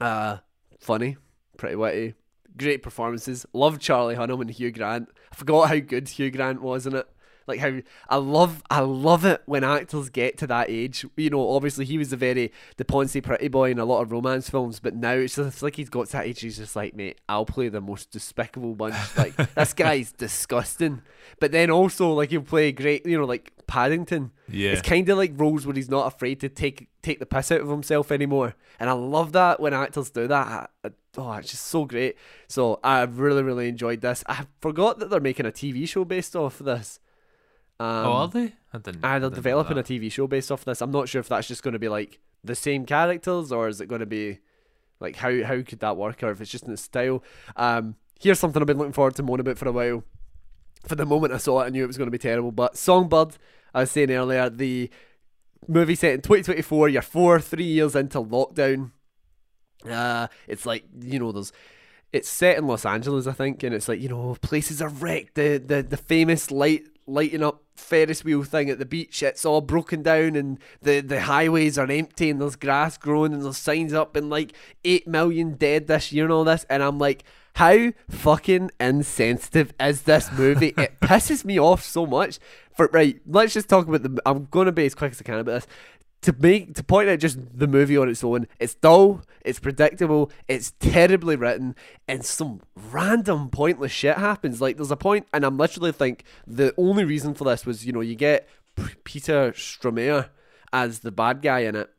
Uh, 0.00 0.38
funny, 0.80 1.16
pretty 1.56 1.76
witty, 1.76 2.14
great 2.56 2.82
performances. 2.82 3.46
Love 3.52 3.78
Charlie 3.78 4.16
Hunnam 4.16 4.40
and 4.40 4.50
Hugh 4.50 4.72
Grant. 4.72 5.08
I 5.32 5.34
forgot 5.34 5.68
how 5.68 5.78
good 5.78 6.08
Hugh 6.08 6.30
Grant 6.30 6.62
was 6.62 6.86
in 6.86 6.94
it. 6.94 7.06
Like 7.48 7.58
how 7.60 7.78
I 8.08 8.16
love 8.16 8.62
I 8.70 8.80
love 8.80 9.24
it 9.24 9.42
when 9.46 9.64
actors 9.64 10.08
get 10.10 10.36
to 10.38 10.46
that 10.48 10.68
age. 10.70 11.04
You 11.16 11.30
know, 11.30 11.50
obviously 11.50 11.84
he 11.86 11.98
was 11.98 12.12
a 12.12 12.16
very 12.16 12.52
the 12.76 12.84
Ponce 12.84 13.16
pretty 13.22 13.48
boy 13.48 13.70
in 13.70 13.78
a 13.78 13.84
lot 13.84 14.02
of 14.02 14.12
romance 14.12 14.48
films, 14.50 14.78
but 14.80 14.94
now 14.94 15.12
it's 15.12 15.34
just 15.36 15.62
like 15.62 15.76
he's 15.76 15.88
got 15.90 16.06
to 16.06 16.12
that 16.12 16.26
age. 16.26 16.40
He's 16.40 16.58
just 16.58 16.76
like, 16.76 16.94
mate, 16.94 17.20
I'll 17.28 17.46
play 17.46 17.68
the 17.68 17.80
most 17.80 18.10
despicable 18.10 18.74
bunch. 18.74 18.94
Like 19.16 19.34
this 19.54 19.72
guy's 19.72 20.12
disgusting. 20.12 21.02
But 21.40 21.52
then 21.52 21.70
also 21.70 22.12
like 22.12 22.30
he'll 22.30 22.42
play 22.42 22.70
great. 22.72 23.04
You 23.06 23.18
know, 23.18 23.24
like 23.24 23.52
Paddington. 23.66 24.30
yeah. 24.48 24.70
It's 24.70 24.82
kind 24.82 25.08
of 25.08 25.18
like 25.18 25.32
roles 25.36 25.66
where 25.66 25.74
he's 25.76 25.90
not 25.90 26.06
afraid 26.12 26.40
to 26.40 26.48
take 26.48 26.88
take 27.02 27.18
the 27.18 27.26
piss 27.26 27.50
out 27.52 27.60
of 27.60 27.68
himself 27.68 28.10
anymore, 28.12 28.54
and 28.80 28.88
I 28.90 28.92
love 28.92 29.32
that 29.32 29.60
when 29.60 29.72
actors 29.74 30.10
do 30.10 30.26
that. 30.28 30.46
I, 30.46 30.66
I- 30.86 30.90
oh, 31.16 31.32
it's 31.32 31.50
just 31.50 31.64
so 31.66 31.84
great. 31.84 32.16
So 32.48 32.78
I've 32.84 33.18
really 33.18 33.42
really 33.42 33.68
enjoyed 33.68 34.00
this. 34.00 34.22
I 34.26 34.46
forgot 34.60 34.98
that 35.00 35.10
they're 35.10 35.20
making 35.20 35.46
a 35.46 35.50
TV 35.50 35.86
show 35.88 36.04
based 36.04 36.34
off 36.36 36.60
of 36.60 36.66
this. 36.66 36.98
Um, 37.80 38.06
oh, 38.06 38.12
are 38.12 38.28
they? 38.28 38.52
I 38.72 38.78
didn't. 38.78 39.00
They're 39.02 39.20
didn't 39.20 39.34
developing 39.34 39.78
a. 39.78 39.82
TV 39.82 40.10
show 40.10 40.26
based 40.26 40.50
off 40.50 40.64
this. 40.64 40.80
I'm 40.82 40.90
not 40.90 41.08
sure 41.08 41.20
if 41.20 41.28
that's 41.28 41.48
just 41.48 41.62
going 41.62 41.72
to 41.72 41.78
be 41.78 41.88
like 41.88 42.18
the 42.42 42.54
same 42.54 42.84
characters 42.84 43.52
or 43.52 43.68
is 43.68 43.80
it 43.80 43.86
going 43.86 44.00
to 44.00 44.06
be 44.06 44.38
like 45.00 45.16
how 45.16 45.42
how 45.44 45.62
could 45.62 45.80
that 45.80 45.96
work 45.96 46.22
or 46.22 46.30
if 46.30 46.40
it's 46.40 46.50
just 46.50 46.64
in 46.64 46.70
the 46.70 46.76
style. 46.76 47.22
Um, 47.56 47.96
here's 48.20 48.38
something 48.38 48.60
I've 48.60 48.66
been 48.66 48.78
looking 48.78 48.92
forward 48.92 49.14
to 49.16 49.22
moan 49.22 49.40
about 49.40 49.58
for 49.58 49.68
a 49.68 49.72
while. 49.72 50.04
For 50.86 50.94
the 50.94 51.06
moment 51.06 51.32
I 51.32 51.38
saw 51.38 51.60
it, 51.60 51.66
I 51.66 51.68
knew 51.70 51.84
it 51.84 51.88
was 51.88 51.98
going 51.98 52.06
to 52.06 52.12
be 52.12 52.18
terrible. 52.18 52.52
But 52.52 52.76
Songbird, 52.76 53.36
I 53.74 53.80
was 53.80 53.90
saying 53.90 54.10
earlier, 54.10 54.48
the 54.48 54.90
movie 55.66 55.94
set 55.94 56.14
in 56.14 56.20
2024. 56.20 56.88
You're 56.88 57.02
four, 57.02 57.40
three 57.40 57.64
years 57.64 57.94
into 57.94 58.20
lockdown. 58.20 58.92
Uh, 59.88 60.28
it's 60.46 60.66
like 60.66 60.84
you 61.00 61.18
know, 61.18 61.32
there's 61.32 61.52
it's 62.12 62.28
set 62.28 62.58
in 62.58 62.66
Los 62.66 62.84
Angeles, 62.86 63.26
I 63.26 63.32
think, 63.32 63.62
and 63.62 63.74
it's 63.74 63.88
like 63.88 64.00
you 64.00 64.08
know 64.08 64.36
places 64.40 64.82
are 64.82 64.88
wrecked. 64.88 65.34
The 65.34 65.58
the 65.58 65.82
the 65.82 65.96
famous 65.96 66.50
light 66.50 66.86
lighting 67.08 67.42
up 67.42 67.62
Ferris 67.74 68.24
wheel 68.24 68.42
thing 68.42 68.70
at 68.70 68.78
the 68.78 68.84
beach, 68.84 69.22
it's 69.22 69.44
all 69.44 69.60
broken 69.60 70.02
down, 70.02 70.36
and 70.36 70.58
the 70.82 71.00
the 71.00 71.22
highways 71.22 71.78
are 71.78 71.90
empty, 71.90 72.30
and 72.30 72.40
there's 72.40 72.56
grass 72.56 72.96
growing, 72.96 73.32
and 73.32 73.44
there's 73.44 73.56
signs 73.56 73.92
up, 73.92 74.16
and 74.16 74.30
like 74.30 74.52
eight 74.84 75.06
million 75.06 75.54
dead 75.54 75.86
this 75.86 76.12
year, 76.12 76.24
and 76.24 76.32
all 76.32 76.44
this, 76.44 76.66
and 76.68 76.82
I'm 76.82 76.98
like. 76.98 77.24
How 77.54 77.90
fucking 78.08 78.70
insensitive 78.78 79.74
is 79.80 80.02
this 80.02 80.30
movie? 80.30 80.74
it 80.76 81.00
pisses 81.00 81.44
me 81.44 81.58
off 81.58 81.82
so 81.82 82.06
much. 82.06 82.38
For 82.76 82.88
right, 82.92 83.20
let's 83.26 83.52
just 83.52 83.68
talk 83.68 83.88
about 83.88 84.04
the. 84.04 84.22
I'm 84.24 84.44
going 84.52 84.66
to 84.66 84.72
be 84.72 84.86
as 84.86 84.94
quick 84.94 85.10
as 85.10 85.20
I 85.20 85.24
can 85.24 85.40
about 85.40 85.62
this 85.62 85.66
to 86.22 86.34
make 86.38 86.74
to 86.74 86.82
point 86.82 87.08
out 87.08 87.20
just 87.20 87.38
the 87.56 87.68
movie 87.68 87.96
on 87.96 88.08
its 88.08 88.24
own, 88.24 88.48
it's 88.58 88.74
dull, 88.74 89.22
it's 89.44 89.60
predictable, 89.60 90.30
it's 90.48 90.72
terribly 90.80 91.36
written, 91.36 91.76
and 92.08 92.24
some 92.24 92.60
random 92.90 93.50
pointless 93.50 93.92
shit 93.92 94.16
happens. 94.16 94.60
Like 94.60 94.76
there's 94.76 94.90
a 94.90 94.96
point, 94.96 95.26
and 95.32 95.44
I'm 95.44 95.56
literally 95.56 95.92
think 95.92 96.24
the 96.46 96.74
only 96.76 97.04
reason 97.04 97.34
for 97.34 97.44
this 97.44 97.64
was 97.64 97.86
you 97.86 97.92
know 97.92 98.00
you 98.00 98.14
get 98.14 98.48
Peter 99.04 99.52
Stormare 99.52 100.30
as 100.72 101.00
the 101.00 101.12
bad 101.12 101.42
guy 101.42 101.60
in 101.60 101.76
it. 101.76 101.90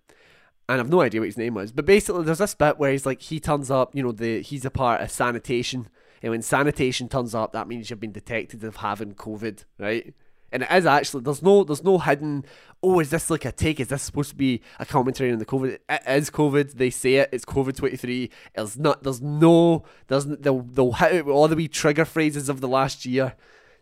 And 0.68 0.80
I've 0.80 0.90
no 0.90 1.02
idea 1.02 1.22
what 1.22 1.26
his 1.26 1.38
name 1.38 1.56
was, 1.56 1.72
but 1.72 1.86
basically 1.86 2.24
there's 2.24 2.38
this 2.38 2.54
bit 2.54 2.78
where 2.78 2.92
he's 2.92 3.06
like 3.06 3.22
he 3.22 3.40
turns 3.40 3.72
up, 3.72 3.96
you 3.96 4.04
know, 4.04 4.12
the 4.12 4.42
he's 4.42 4.66
a 4.66 4.70
part 4.70 5.02
of 5.02 5.10
sanitation, 5.10 5.90
and 6.22 6.32
when 6.32 6.42
sanitation 6.44 7.10
turns 7.10 7.34
up, 7.34 7.54
that 7.54 7.68
means 7.68 7.90
you've 7.90 8.00
been 8.00 8.12
detected 8.12 8.64
of 8.64 8.76
having 8.76 9.16
COVID, 9.16 9.64
right? 9.80 10.14
And 10.52 10.64
it 10.64 10.72
is 10.72 10.86
actually 10.86 11.24
there's 11.24 11.42
no 11.42 11.64
there's 11.64 11.84
no 11.84 12.00
hidden 12.00 12.46
oh 12.82 13.00
is 13.00 13.10
this 13.10 13.30
like 13.30 13.46
a 13.46 13.52
take? 13.52 13.80
Is 13.80 13.90
this 13.90 14.02
supposed 14.02 14.30
to 14.32 14.36
be 14.36 14.62
a 14.80 14.86
commentary 14.86 15.32
on 15.32 15.40
the 15.40 15.46
COVID? 15.46 15.80
It 15.90 16.02
is 16.08 16.30
COVID. 16.30 16.74
They 16.74 16.90
say 16.90 17.16
it. 17.16 17.30
It's 17.32 17.46
COVID 17.46 17.76
twenty 17.76 17.98
three 17.98 18.32
it's 18.56 18.78
not 18.78 19.04
there's 19.04 19.22
no 19.22 19.84
there's 20.08 20.26
they'll 20.26 20.62
they'll 20.62 20.94
hit 20.94 21.14
it 21.14 21.26
with 21.26 21.36
all 21.36 21.48
the 21.48 21.56
wee 21.56 21.68
trigger 21.68 22.06
phrases 22.06 22.50
of 22.50 22.62
the 22.62 22.68
last 22.68 23.06
year 23.06 23.36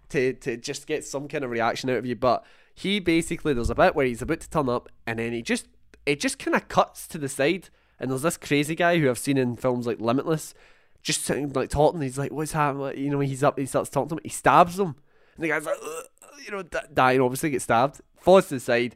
to 0.09 0.33
to 0.33 0.57
just 0.57 0.87
get 0.87 1.05
some 1.05 1.27
kind 1.27 1.43
of 1.43 1.51
reaction 1.51 1.89
out 1.89 1.97
of 1.97 2.05
you. 2.05 2.15
But 2.15 2.43
he 2.73 2.99
basically 2.99 3.53
there's 3.53 3.69
a 3.69 3.75
bit 3.75 3.95
where 3.95 4.05
he's 4.05 4.21
about 4.21 4.39
to 4.41 4.49
turn 4.49 4.69
up 4.69 4.89
and 5.05 5.19
then 5.19 5.33
he 5.33 5.41
just 5.41 5.67
it 6.05 6.19
just 6.19 6.39
kind 6.39 6.55
of 6.55 6.67
cuts 6.67 7.07
to 7.07 7.17
the 7.17 7.29
side. 7.29 7.69
And 7.99 8.11
there's 8.11 8.21
this 8.21 8.37
crazy 8.37 8.75
guy 8.75 8.99
who 8.99 9.09
I've 9.09 9.17
seen 9.17 9.37
in 9.37 9.55
films 9.55 9.87
like 9.87 9.99
Limitless 9.99 10.53
just 11.01 11.23
sitting 11.23 11.51
like 11.53 11.69
talking. 11.69 12.01
He's 12.01 12.17
like 12.17 12.31
what's 12.31 12.51
happening? 12.51 12.97
You 12.97 13.09
know 13.09 13.19
he's 13.19 13.43
up 13.43 13.57
he 13.57 13.65
starts 13.65 13.89
talking 13.89 14.09
to 14.09 14.15
him. 14.15 14.21
He 14.23 14.29
stabs 14.29 14.79
him. 14.79 14.95
And 15.35 15.43
the 15.43 15.49
guy's 15.49 15.65
like 15.65 15.77
"Ugh," 15.83 16.05
you 16.45 16.51
know 16.51 16.63
d- 16.63 16.79
dying 16.93 17.21
obviously 17.21 17.49
gets 17.49 17.63
stabbed 17.63 18.01
falls 18.19 18.47
to 18.47 18.55
the 18.55 18.59
side 18.59 18.95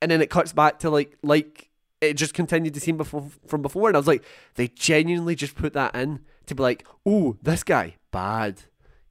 and 0.00 0.10
then 0.10 0.20
it 0.20 0.30
cuts 0.30 0.52
back 0.52 0.78
to 0.78 0.90
like 0.90 1.16
like 1.22 1.70
it 2.00 2.14
just 2.14 2.34
continued 2.34 2.74
the 2.74 2.80
scene 2.80 2.96
before 2.96 3.28
from 3.46 3.62
before 3.62 3.88
and 3.88 3.96
I 3.96 4.00
was 4.00 4.06
like 4.06 4.24
they 4.54 4.68
genuinely 4.68 5.34
just 5.34 5.54
put 5.54 5.72
that 5.72 5.94
in 5.94 6.20
to 6.46 6.54
be 6.54 6.62
like 6.62 6.86
oh 7.04 7.36
this 7.42 7.62
guy 7.62 7.96
bad 8.10 8.62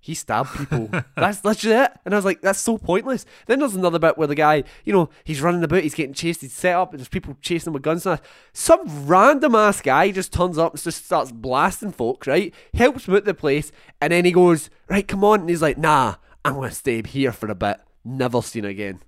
he 0.05 0.13
stabbed 0.13 0.55
people. 0.55 0.87
that's 1.15 1.43
literally 1.43 1.77
it. 1.77 1.91
And 2.05 2.13
I 2.13 2.17
was 2.17 2.25
like, 2.25 2.39
that's 2.39 2.59
so 2.59 2.77
pointless. 2.77 3.25
Then 3.47 3.57
there's 3.57 3.73
another 3.73 3.97
bit 3.97 4.19
where 4.19 4.27
the 4.27 4.35
guy, 4.35 4.63
you 4.83 4.93
know, 4.93 5.09
he's 5.23 5.41
running 5.41 5.63
about, 5.63 5.81
he's 5.81 5.95
getting 5.95 6.13
chased, 6.13 6.41
he's 6.41 6.53
set 6.53 6.75
up, 6.75 6.91
and 6.91 6.99
there's 6.99 7.07
people 7.09 7.35
chasing 7.41 7.71
him 7.71 7.73
with 7.73 7.81
guns 7.81 8.05
and. 8.05 8.21
Some 8.53 9.07
random 9.07 9.55
ass 9.55 9.81
guy 9.81 10.11
just 10.11 10.31
turns 10.31 10.59
up 10.59 10.73
and 10.73 10.83
just 10.83 11.05
starts 11.05 11.31
blasting 11.31 11.91
folks, 11.91 12.27
right? 12.27 12.53
Helps 12.75 13.07
him 13.07 13.15
out 13.15 13.25
the 13.25 13.33
place, 13.33 13.71
and 13.99 14.13
then 14.13 14.25
he 14.25 14.31
goes, 14.31 14.69
right, 14.89 15.07
come 15.07 15.23
on. 15.23 15.39
And 15.39 15.49
he's 15.49 15.63
like, 15.63 15.79
nah, 15.79 16.17
I'm 16.45 16.53
going 16.53 16.69
to 16.69 16.75
stay 16.75 17.01
here 17.01 17.31
for 17.31 17.49
a 17.49 17.55
bit. 17.55 17.77
Never 18.05 18.41
seen 18.43 18.65
again. 18.65 18.99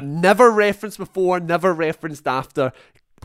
never 0.00 0.48
referenced 0.48 0.96
before, 0.96 1.40
never 1.40 1.74
referenced 1.74 2.28
after. 2.28 2.72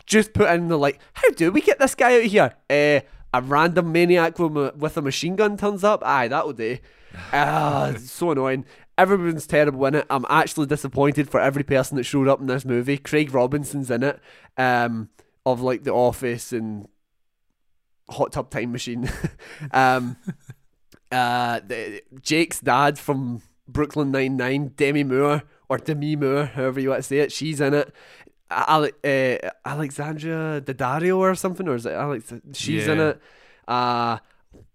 Just 0.06 0.32
put 0.32 0.50
in 0.50 0.66
the 0.66 0.76
like, 0.76 0.98
how 1.14 1.30
do 1.30 1.52
we 1.52 1.60
get 1.60 1.78
this 1.78 1.94
guy 1.94 2.16
out 2.16 2.24
of 2.24 2.30
here? 2.30 2.54
Uh, 2.68 3.00
a 3.32 3.42
random 3.42 3.92
maniac 3.92 4.40
with, 4.40 4.96
a- 4.96 5.02
machine 5.02 5.36
gun 5.36 5.56
turns 5.56 5.84
up. 5.84 6.02
Aye, 6.04 6.26
that'll 6.28 6.52
do. 6.52 6.78
Ah, 7.32 7.90
it's 7.90 8.10
so 8.10 8.32
annoying. 8.32 8.64
Everyone's 8.98 9.46
terrible 9.46 9.86
in 9.86 9.94
it. 9.94 10.06
I'm 10.10 10.26
actually 10.28 10.66
disappointed 10.66 11.30
for 11.30 11.40
every 11.40 11.62
person 11.62 11.96
that 11.96 12.04
showed 12.04 12.26
up 12.26 12.40
in 12.40 12.48
this 12.48 12.64
movie. 12.64 12.98
Craig 12.98 13.32
Robinson's 13.32 13.90
in 13.90 14.02
it, 14.02 14.20
um, 14.56 15.10
of 15.46 15.60
like 15.60 15.84
The 15.84 15.92
Office 15.92 16.52
and 16.52 16.88
Hot 18.10 18.32
Tub 18.32 18.50
Time 18.50 18.72
Machine. 18.72 19.08
um, 19.72 20.16
uh, 21.12 21.60
the, 21.66 22.02
Jake's 22.20 22.60
dad 22.60 22.98
from 22.98 23.42
Brooklyn 23.68 24.10
Nine 24.10 24.36
Nine, 24.36 24.72
Demi 24.76 25.04
Moore 25.04 25.42
or 25.68 25.78
Demi 25.78 26.16
Moore, 26.16 26.46
however 26.46 26.80
you 26.80 26.90
want 26.90 27.00
to 27.00 27.02
say 27.02 27.18
it. 27.18 27.32
She's 27.32 27.60
in 27.60 27.74
it. 27.74 27.94
Ale- 28.50 28.90
uh, 29.04 29.50
Alexandra 29.64 30.60
Daddario 30.60 31.18
or 31.18 31.34
something, 31.36 31.68
or 31.68 31.76
is 31.76 31.86
it 31.86 31.92
Alex? 31.92 32.32
She's 32.52 32.88
in 32.88 32.98
it. 32.98 33.20
Uh, 33.68 34.18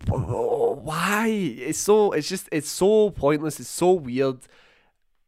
why? 0.08 1.28
It's 1.28 1.80
so. 1.80 2.14
It's 2.14 2.30
just. 2.30 2.48
It's 2.52 2.70
so 2.70 3.10
pointless. 3.10 3.60
It's 3.60 3.70
so 3.70 3.92
weird, 3.92 4.40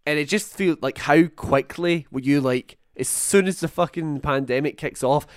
and 0.06 0.18
it 0.18 0.30
just 0.30 0.54
feels 0.54 0.78
like 0.82 1.00
how 1.00 1.26
quickly 1.28 2.08
would 2.12 2.26
you 2.26 2.40
like 2.40 2.78
As 2.96 3.10
soon 3.10 3.48
as 3.48 3.60
the 3.60 3.68
fucking 3.68 4.22
pandemic 4.22 4.78
kicks 4.78 5.04
off, 5.04 5.28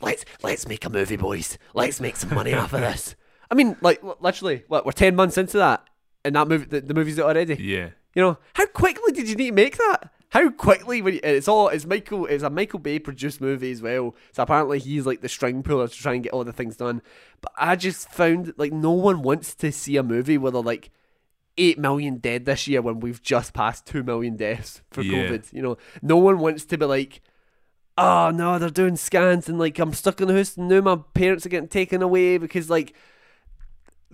let's 0.00 0.24
let's 0.42 0.66
make 0.66 0.84
a 0.84 0.90
movie, 0.90 1.16
boys. 1.16 1.58
Let's 1.74 2.00
make 2.00 2.16
some 2.16 2.34
money 2.34 2.52
off 2.54 2.72
of 2.72 2.80
this. 2.80 3.14
I 3.50 3.54
mean, 3.54 3.76
like 3.80 4.02
literally, 4.20 4.64
what 4.68 4.84
we're 4.86 4.92
ten 4.92 5.14
months 5.16 5.38
into 5.38 5.58
that, 5.58 5.84
and 6.24 6.34
that 6.36 6.48
movie, 6.48 6.64
the, 6.66 6.80
the 6.80 6.94
movie's 6.94 7.18
out 7.18 7.26
already. 7.26 7.54
Yeah. 7.54 7.90
You 8.14 8.22
know, 8.22 8.38
how 8.54 8.66
quickly 8.66 9.12
did 9.12 9.28
you 9.28 9.36
need 9.36 9.48
to 9.50 9.54
make 9.54 9.76
that? 9.76 10.10
How 10.30 10.50
quickly? 10.50 11.02
When 11.02 11.14
you, 11.14 11.20
it's 11.22 11.48
all 11.48 11.68
it's 11.68 11.84
Michael. 11.86 12.26
It's 12.26 12.42
a 12.42 12.50
Michael 12.50 12.78
Bay 12.78 12.98
produced 12.98 13.40
movie 13.40 13.70
as 13.70 13.82
well. 13.82 14.14
So 14.32 14.42
apparently 14.42 14.78
he's 14.78 15.06
like 15.06 15.20
the 15.20 15.28
string 15.28 15.62
puller 15.62 15.86
to 15.86 15.94
try 15.94 16.14
and 16.14 16.22
get 16.22 16.32
all 16.32 16.42
the 16.44 16.52
things 16.52 16.76
done. 16.76 17.02
But 17.40 17.52
I 17.56 17.76
just 17.76 18.10
found 18.10 18.54
like 18.56 18.72
no 18.72 18.90
one 18.90 19.22
wants 19.22 19.54
to 19.56 19.70
see 19.70 19.96
a 19.96 20.02
movie 20.02 20.38
where 20.38 20.50
they're 20.50 20.62
like 20.62 20.90
eight 21.58 21.78
million 21.78 22.16
dead 22.16 22.44
this 22.44 22.66
year 22.66 22.82
when 22.82 23.00
we've 23.00 23.22
just 23.22 23.54
passed 23.54 23.86
two 23.86 24.02
million 24.02 24.36
deaths 24.36 24.82
for 24.90 25.02
Yeah. 25.02 25.28
COVID. 25.28 25.52
You 25.52 25.62
know, 25.62 25.78
no 26.02 26.16
one 26.16 26.38
wants 26.38 26.64
to 26.66 26.78
be 26.78 26.86
like. 26.86 27.20
Oh 27.98 28.30
no, 28.30 28.58
they're 28.58 28.68
doing 28.68 28.96
scans 28.96 29.48
and 29.48 29.58
like 29.58 29.78
I'm 29.78 29.94
stuck 29.94 30.20
in 30.20 30.28
the 30.28 30.34
house 30.34 30.56
and 30.58 30.68
now 30.68 30.82
my 30.82 30.96
parents 31.14 31.46
are 31.46 31.48
getting 31.48 31.68
taken 31.68 32.02
away 32.02 32.36
because 32.36 32.68
like 32.68 32.94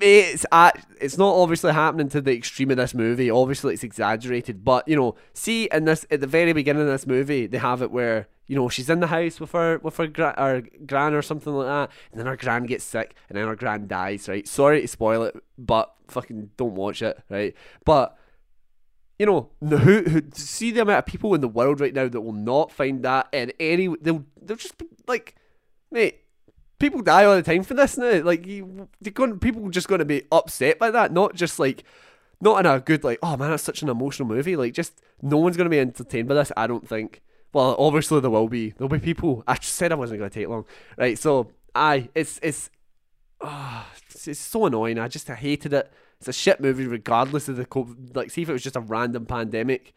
it's 0.00 0.46
at, 0.50 0.86
it's 1.00 1.18
not 1.18 1.34
obviously 1.34 1.72
happening 1.72 2.08
to 2.10 2.20
the 2.20 2.32
extreme 2.32 2.70
of 2.70 2.76
this 2.76 2.94
movie. 2.94 3.30
Obviously, 3.30 3.74
it's 3.74 3.84
exaggerated, 3.84 4.64
but 4.64 4.86
you 4.88 4.96
know, 4.96 5.14
see 5.34 5.68
in 5.70 5.84
this 5.84 6.06
at 6.10 6.20
the 6.20 6.26
very 6.26 6.52
beginning 6.52 6.82
of 6.82 6.88
this 6.88 7.06
movie, 7.06 7.46
they 7.46 7.58
have 7.58 7.82
it 7.82 7.90
where 7.90 8.28
you 8.46 8.56
know 8.56 8.68
she's 8.68 8.90
in 8.90 9.00
the 9.00 9.06
house 9.08 9.38
with 9.38 9.52
her 9.52 9.78
with 9.78 9.96
her 9.98 10.06
gra- 10.06 10.34
or 10.38 10.62
gran 10.86 11.14
or 11.14 11.22
something 11.22 11.52
like 11.52 11.66
that, 11.66 11.90
and 12.10 12.18
then 12.18 12.26
her 12.26 12.36
gran 12.36 12.64
gets 12.64 12.84
sick, 12.84 13.14
and 13.28 13.36
then 13.36 13.46
her 13.46 13.56
gran 13.56 13.86
dies. 13.86 14.28
Right? 14.28 14.48
Sorry 14.48 14.80
to 14.80 14.88
spoil 14.88 15.24
it, 15.24 15.36
but 15.58 15.94
fucking 16.08 16.50
don't 16.56 16.74
watch 16.74 17.02
it. 17.02 17.18
Right? 17.28 17.54
But 17.84 18.16
you 19.18 19.26
know, 19.26 19.50
who, 19.60 20.02
who 20.02 20.22
see 20.32 20.70
the 20.70 20.82
amount 20.82 20.98
of 20.98 21.06
people 21.06 21.34
in 21.34 21.42
the 21.42 21.48
world 21.48 21.80
right 21.80 21.94
now 21.94 22.08
that 22.08 22.20
will 22.20 22.32
not 22.32 22.72
find 22.72 23.04
that 23.04 23.28
in 23.32 23.52
any 23.60 23.88
they'll 24.00 24.24
they'll 24.40 24.56
just 24.56 24.78
be 24.78 24.86
like, 25.06 25.36
mate, 25.90 26.21
people 26.82 27.00
die 27.00 27.24
all 27.24 27.36
the 27.36 27.42
time 27.42 27.62
for 27.62 27.74
this 27.74 27.96
now. 27.96 28.22
Like 28.22 28.46
you, 28.46 28.88
going, 29.14 29.38
people 29.38 29.70
just 29.70 29.88
going 29.88 30.00
to 30.00 30.04
be 30.04 30.24
upset 30.30 30.78
by 30.78 30.90
that, 30.90 31.12
not 31.12 31.34
just 31.34 31.58
like, 31.58 31.84
not 32.40 32.58
in 32.58 32.66
a 32.66 32.80
good 32.80 33.04
like, 33.04 33.20
oh 33.22 33.36
man, 33.36 33.50
that's 33.50 33.62
such 33.62 33.82
an 33.82 33.88
emotional 33.88 34.28
movie. 34.28 34.56
Like 34.56 34.74
just 34.74 35.00
no 35.22 35.38
one's 35.38 35.56
going 35.56 35.66
to 35.66 35.70
be 35.70 35.78
entertained 35.78 36.28
by 36.28 36.34
this. 36.34 36.52
I 36.56 36.66
don't 36.66 36.86
think. 36.86 37.22
Well, 37.54 37.76
obviously 37.78 38.20
there 38.20 38.30
will 38.30 38.48
be. 38.48 38.70
There'll 38.70 38.88
be 38.88 38.98
people. 38.98 39.44
I 39.46 39.56
said 39.60 39.92
I 39.92 39.94
wasn't 39.94 40.18
going 40.18 40.30
to 40.30 40.40
take 40.40 40.48
long, 40.48 40.64
right? 40.98 41.16
So, 41.18 41.52
aye, 41.74 42.08
it's 42.14 42.40
it's, 42.42 42.68
ah, 43.40 43.88
it's, 44.06 44.26
it's 44.26 44.40
so 44.40 44.66
annoying. 44.66 44.98
I 44.98 45.08
just 45.08 45.30
I 45.30 45.34
hated 45.34 45.72
it. 45.72 45.92
It's 46.18 46.28
a 46.28 46.32
shit 46.32 46.60
movie, 46.60 46.86
regardless 46.86 47.48
of 47.48 47.56
the 47.56 47.66
COVID. 47.66 48.16
Like, 48.16 48.30
see 48.30 48.42
if 48.42 48.48
it 48.48 48.52
was 48.52 48.62
just 48.62 48.76
a 48.76 48.80
random 48.80 49.26
pandemic. 49.26 49.94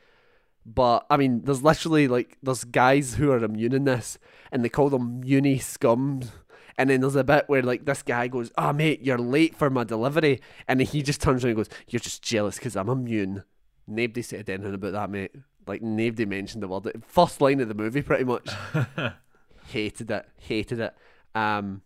But 0.66 1.06
I 1.10 1.18
mean, 1.18 1.44
there's 1.44 1.64
literally 1.64 2.07
like 2.07 2.38
there's 2.44 2.64
guys 2.64 3.16
who 3.16 3.32
are 3.32 3.44
immune 3.44 3.74
in 3.74 3.86
this, 3.86 4.18
and 4.52 4.64
they 4.64 4.70
call 4.70 4.90
them 4.90 5.24
uni 5.24 5.57
scums. 5.60 6.30
And 6.77 6.89
then 6.89 7.02
there's 7.02 7.15
a 7.15 7.23
bit 7.23 7.45
where 7.47 7.61
like 7.61 7.85
this 7.85 8.03
guy 8.03 8.27
goes, 8.27 8.52
"Oh 8.57 8.73
mate, 8.73 9.02
you're 9.02 9.18
late 9.18 9.56
for 9.56 9.69
my 9.69 9.84
delivery," 9.84 10.41
and 10.68 10.80
then 10.80 10.88
he 10.88 11.02
just 11.02 11.22
turns 11.22 11.43
around 11.43 11.52
and 11.52 11.57
goes, 11.57 11.69
"You're 11.88 12.02
just 12.02 12.22
jealous 12.22 12.57
because 12.57 12.76
I'm 12.76 12.89
immune." 12.89 13.43
Nobody 13.88 14.22
said 14.22 14.49
anything 14.49 14.73
about 14.73 14.93
that, 14.93 15.10
mate. 15.10 15.31
Like 15.68 15.81
nobody 15.81 16.26
mentioned 16.26 16.64
the 16.64 16.68
word. 16.68 17.03
First 17.07 17.39
line 17.39 17.61
of 17.61 17.68
the 17.69 17.73
movie, 17.73 18.02
pretty 18.02 18.26
much. 18.26 18.49
hated 19.68 20.11
it. 20.11 20.27
Hated 20.38 20.80
it. 20.80 20.95
Um, 21.34 21.81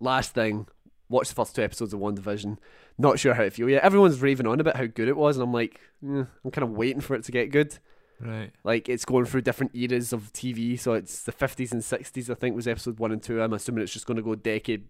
last 0.00 0.34
thing, 0.34 0.66
watched 1.08 1.30
the 1.30 1.36
first 1.36 1.54
two 1.54 1.62
episodes 1.62 1.92
of 1.94 2.00
WandaVision. 2.00 2.58
Not 2.98 3.18
sure 3.18 3.34
how 3.34 3.42
it 3.42 3.52
feel 3.52 3.68
yet. 3.68 3.82
Everyone's 3.82 4.20
raving 4.20 4.46
on 4.46 4.60
about 4.60 4.76
how 4.76 4.86
good 4.86 5.08
it 5.08 5.16
was, 5.16 5.36
and 5.36 5.44
I'm 5.44 5.52
like, 5.52 5.80
eh, 6.04 6.24
I'm 6.44 6.50
kind 6.50 6.62
of 6.62 6.70
waiting 6.70 7.00
for 7.00 7.14
it 7.14 7.24
to 7.24 7.32
get 7.32 7.50
good. 7.50 7.78
Right. 8.20 8.52
Like 8.64 8.88
it's 8.88 9.04
going 9.04 9.24
through 9.26 9.42
different 9.42 9.74
eras 9.74 10.12
of 10.12 10.32
TV, 10.32 10.78
so 10.78 10.94
it's 10.94 11.22
the 11.22 11.32
50s 11.32 11.72
and 11.72 11.82
60s. 11.82 12.30
I 12.30 12.34
think 12.34 12.56
was 12.56 12.68
episode 12.68 12.98
one 12.98 13.12
and 13.12 13.22
two. 13.22 13.42
I'm 13.42 13.52
assuming 13.52 13.82
it's 13.82 13.92
just 13.92 14.06
going 14.06 14.16
to 14.16 14.22
go 14.22 14.34
decade 14.34 14.84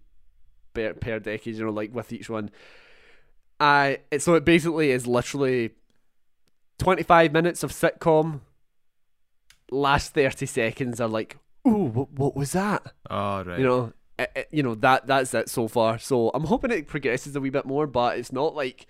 per, 0.72 0.92
per 0.94 1.18
decade, 1.18 1.54
you 1.56 1.64
know, 1.64 1.70
like 1.70 1.94
with 1.94 2.12
each 2.12 2.28
one. 2.30 2.50
I 3.60 4.00
it, 4.10 4.22
so 4.22 4.34
it 4.34 4.44
basically 4.44 4.90
is 4.90 5.06
literally 5.06 5.70
25 6.78 7.32
minutes 7.32 7.62
of 7.62 7.70
sitcom. 7.72 8.40
Last 9.70 10.12
30 10.14 10.46
seconds 10.46 11.00
are 11.00 11.08
like, 11.08 11.38
ooh, 11.66 11.84
what, 11.86 12.10
what 12.12 12.36
was 12.36 12.52
that? 12.52 12.92
Oh, 13.10 13.42
right. 13.42 13.58
You 13.58 13.64
know, 13.64 13.92
it, 14.18 14.30
it- 14.36 14.48
you 14.52 14.62
know 14.62 14.74
that 14.76 15.06
that's 15.06 15.34
it 15.34 15.48
so 15.48 15.66
far. 15.68 15.98
So 15.98 16.30
I'm 16.34 16.44
hoping 16.44 16.70
it 16.70 16.86
progresses 16.86 17.34
a 17.34 17.40
wee 17.40 17.50
bit 17.50 17.64
more, 17.64 17.86
but 17.86 18.18
it's 18.18 18.32
not 18.32 18.54
like 18.54 18.86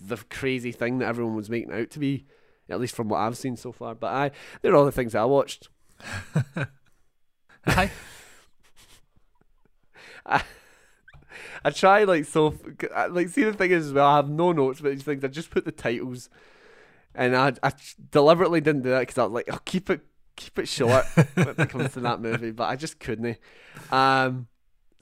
the 0.00 0.16
crazy 0.30 0.70
thing 0.72 0.98
that 0.98 1.06
everyone 1.08 1.34
was 1.34 1.48
making 1.50 1.72
out 1.72 1.90
to 1.90 1.98
be. 1.98 2.26
At 2.70 2.80
least 2.80 2.94
from 2.94 3.08
what 3.08 3.18
I've 3.18 3.36
seen 3.36 3.56
so 3.56 3.72
far. 3.72 3.94
But 3.94 4.12
I, 4.12 4.30
they're 4.60 4.76
all 4.76 4.84
the 4.84 4.92
things 4.92 5.14
I 5.14 5.24
watched. 5.24 5.68
Hi. 7.66 7.90
I 11.64 11.70
try 11.70 12.04
like 12.04 12.24
so 12.24 12.54
like 13.10 13.28
see 13.28 13.44
the 13.44 13.52
thing 13.52 13.70
is 13.70 13.86
as 13.86 13.92
well 13.92 14.06
I 14.06 14.16
have 14.16 14.28
no 14.28 14.52
notes 14.52 14.80
but 14.80 14.90
these 14.90 15.02
things 15.02 15.24
I 15.24 15.28
just 15.28 15.50
put 15.50 15.64
the 15.64 15.72
titles 15.72 16.28
and 17.14 17.36
I 17.36 17.52
I 17.62 17.72
deliberately 18.10 18.60
didn't 18.60 18.82
do 18.82 18.90
that 18.90 19.00
because 19.00 19.18
I 19.18 19.24
was 19.24 19.32
like 19.32 19.48
oh 19.50 19.58
keep 19.64 19.90
it 19.90 20.02
keep 20.36 20.58
it 20.58 20.68
short 20.68 21.04
when 21.34 21.54
it 21.58 21.68
comes 21.70 21.92
to 21.94 22.00
that 22.00 22.20
movie 22.20 22.52
but 22.52 22.64
I 22.64 22.76
just 22.76 23.00
couldn't 23.00 23.38
um 23.90 24.46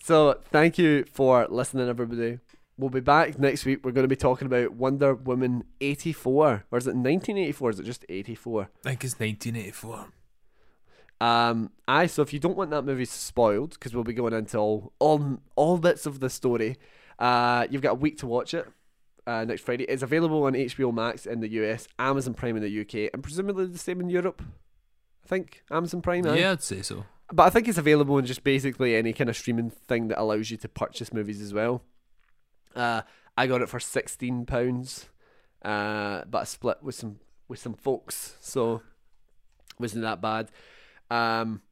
so 0.02 0.38
thank 0.51 0.78
you 0.78 1.05
for 1.12 1.47
listening 1.48 1.88
everybody 1.88 2.38
we'll 2.78 2.90
be 2.90 3.01
back 3.01 3.39
next 3.39 3.65
week 3.65 3.85
we're 3.85 3.93
going 3.93 4.05
to 4.05 4.09
be 4.09 4.16
talking 4.16 4.47
about 4.47 4.73
Wonder 4.73 5.15
Woman 5.15 5.65
84 5.81 6.65
or 6.70 6.78
is 6.78 6.86
it 6.86 6.90
1984 6.90 7.70
is 7.70 7.81
it 7.81 7.85
just 7.85 8.05
84 8.09 8.69
I 8.85 8.89
think 8.90 9.05
it's 9.05 9.19
1984. 9.19 10.07
Um, 11.19 11.70
aye, 11.89 12.07
so 12.07 12.20
if 12.23 12.32
you 12.35 12.39
don't 12.39 12.57
want 12.57 12.70
that 12.73 12.82
movie 12.82 13.07
spoiled, 13.07 13.70
because 13.70 13.94
we'll 13.94 14.05
be 14.05 14.12
going 14.12 14.35
into 14.35 14.59
all, 14.59 14.93
all 14.98 15.39
all 15.55 15.78
bits 15.78 16.05
of 16.05 16.20
the 16.20 16.28
story, 16.28 16.77
uh, 17.19 17.66
you've 17.70 17.81
got 17.81 17.93
a 17.93 17.94
week 17.94 18.19
to 18.19 18.27
watch 18.27 18.53
it. 18.53 18.66
Uh, 19.27 19.44
next 19.44 19.62
Friday, 19.62 19.85
it's 19.85 20.03
available 20.03 20.44
on 20.44 20.53
HBO 20.53 20.93
Max 20.93 21.24
in 21.24 21.40
the 21.40 21.48
US, 21.48 21.89
Amazon 21.98 22.35
Prime 22.35 22.57
in 22.57 22.62
the 22.62 22.81
UK, 22.82 23.11
and 23.15 23.23
presumably 23.23 23.66
the 23.66 23.78
same 23.78 24.01
in 24.01 24.11
Europe. 24.11 24.43
I 25.24 25.28
think 25.28 25.62
Amazon 25.70 26.03
Prime. 26.03 26.27
Yeah, 26.27 26.53
I'd 26.53 26.62
say 26.62 26.82
so. 26.82 27.07
but 27.32 27.44
I 27.44 27.51
think 27.51 27.66
it's 27.66 27.78
available 27.78 28.19
in 28.19 28.27
just 28.27 28.44
basically 28.44 28.94
any 28.94 29.15
kind 29.15 29.31
of 29.31 29.36
streaming 29.36 29.70
thing 29.70 30.09
that 30.09 30.20
allows 30.20 30.51
you 30.51 30.59
to 30.59 30.69
purchase 30.69 31.15
movies 31.15 31.40
as 31.40 31.55
well. 31.55 31.82
Uh, 32.77 33.03
I 33.36 33.47
got 33.47 33.62
it 33.62 33.69
for 33.69 33.81
sixteen 33.81 34.47
pounds, 34.47 35.09
uh, 35.62 36.23
but 36.31 36.39
I 36.39 36.44
split 36.44 36.82
with 36.82 36.94
some 36.94 37.19
with 37.48 37.59
some 37.59 37.74
folks, 37.74 38.36
so 38.40 38.82
wasn't 39.78 40.03
that 40.03 40.20
bad. 40.20 40.51
Um, 41.11 41.62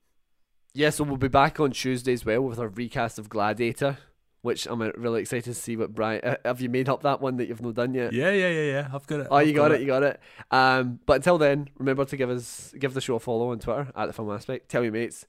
yeah, 0.72 0.90
so 0.90 1.04
we'll 1.04 1.16
be 1.16 1.28
back 1.28 1.60
on 1.60 1.70
Tuesday 1.70 2.12
as 2.12 2.24
well 2.24 2.40
with 2.42 2.58
our 2.58 2.68
recast 2.68 3.18
of 3.18 3.28
Gladiator, 3.28 3.98
which 4.42 4.66
I'm 4.66 4.82
uh, 4.82 4.90
really 4.96 5.20
excited 5.20 5.44
to 5.44 5.54
see 5.54 5.76
what 5.76 5.94
Brian. 5.94 6.20
Uh, 6.22 6.36
have 6.44 6.60
you 6.60 6.68
made 6.68 6.88
up 6.88 7.02
that 7.02 7.20
one 7.20 7.36
that 7.36 7.48
you've 7.48 7.62
not 7.62 7.74
done 7.74 7.94
yet? 7.94 8.12
Yeah, 8.12 8.30
yeah, 8.30 8.48
yeah, 8.48 8.72
yeah. 8.72 8.88
I've 8.92 9.06
got 9.06 9.20
it. 9.20 9.28
Oh, 9.30 9.36
I've 9.36 9.46
you 9.46 9.54
got 9.54 9.72
it, 9.72 9.80
you 9.80 9.86
got 9.86 10.02
it. 10.02 10.20
Um, 10.50 11.00
but 11.06 11.14
until 11.14 11.38
then, 11.38 11.68
remember 11.78 12.04
to 12.04 12.16
give 12.16 12.30
us 12.30 12.74
give 12.78 12.94
the 12.94 13.00
show 13.00 13.16
a 13.16 13.20
follow 13.20 13.52
on 13.52 13.58
Twitter 13.58 13.90
at 13.94 14.06
the 14.06 14.12
Film 14.12 14.30
Aspect. 14.30 14.68
Tell 14.68 14.82
your 14.82 14.92
mates, 14.92 15.26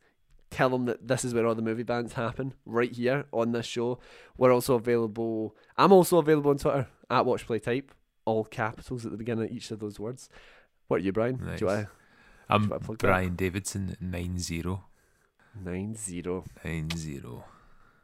tell 0.51 0.69
them 0.69 0.85
that 0.85 1.07
this 1.07 1.25
is 1.25 1.33
where 1.33 1.45
all 1.45 1.55
the 1.55 1.61
movie 1.61 1.83
bands 1.83 2.13
happen, 2.13 2.53
right 2.65 2.91
here 2.91 3.25
on 3.31 3.51
this 3.51 3.65
show. 3.65 3.99
We're 4.37 4.53
also 4.53 4.75
available. 4.75 5.55
I'm 5.77 5.91
also 5.91 6.17
available 6.17 6.51
on 6.51 6.57
Twitter 6.57 6.87
at 7.09 7.25
Watch 7.25 7.45
Play 7.45 7.59
Type, 7.59 7.91
all 8.25 8.43
capitals 8.45 9.05
at 9.05 9.11
the 9.11 9.17
beginning 9.17 9.45
of 9.45 9.51
each 9.51 9.71
of 9.71 9.79
those 9.79 9.99
words. 9.99 10.29
What 10.87 10.97
are 10.97 11.03
you, 11.03 11.11
Brian? 11.11 11.39
Nice. 11.43 11.59
Do 11.59 11.69
I 11.69 11.87
I'm 12.49 12.63
Should 12.63 12.73
I 12.73 12.77
that? 12.77 12.97
Brian 12.99 13.35
Davidson, 13.35 13.97
90. 13.99 14.79
nine 15.63 15.95
zero? 15.95 16.43
90. 16.63 17.41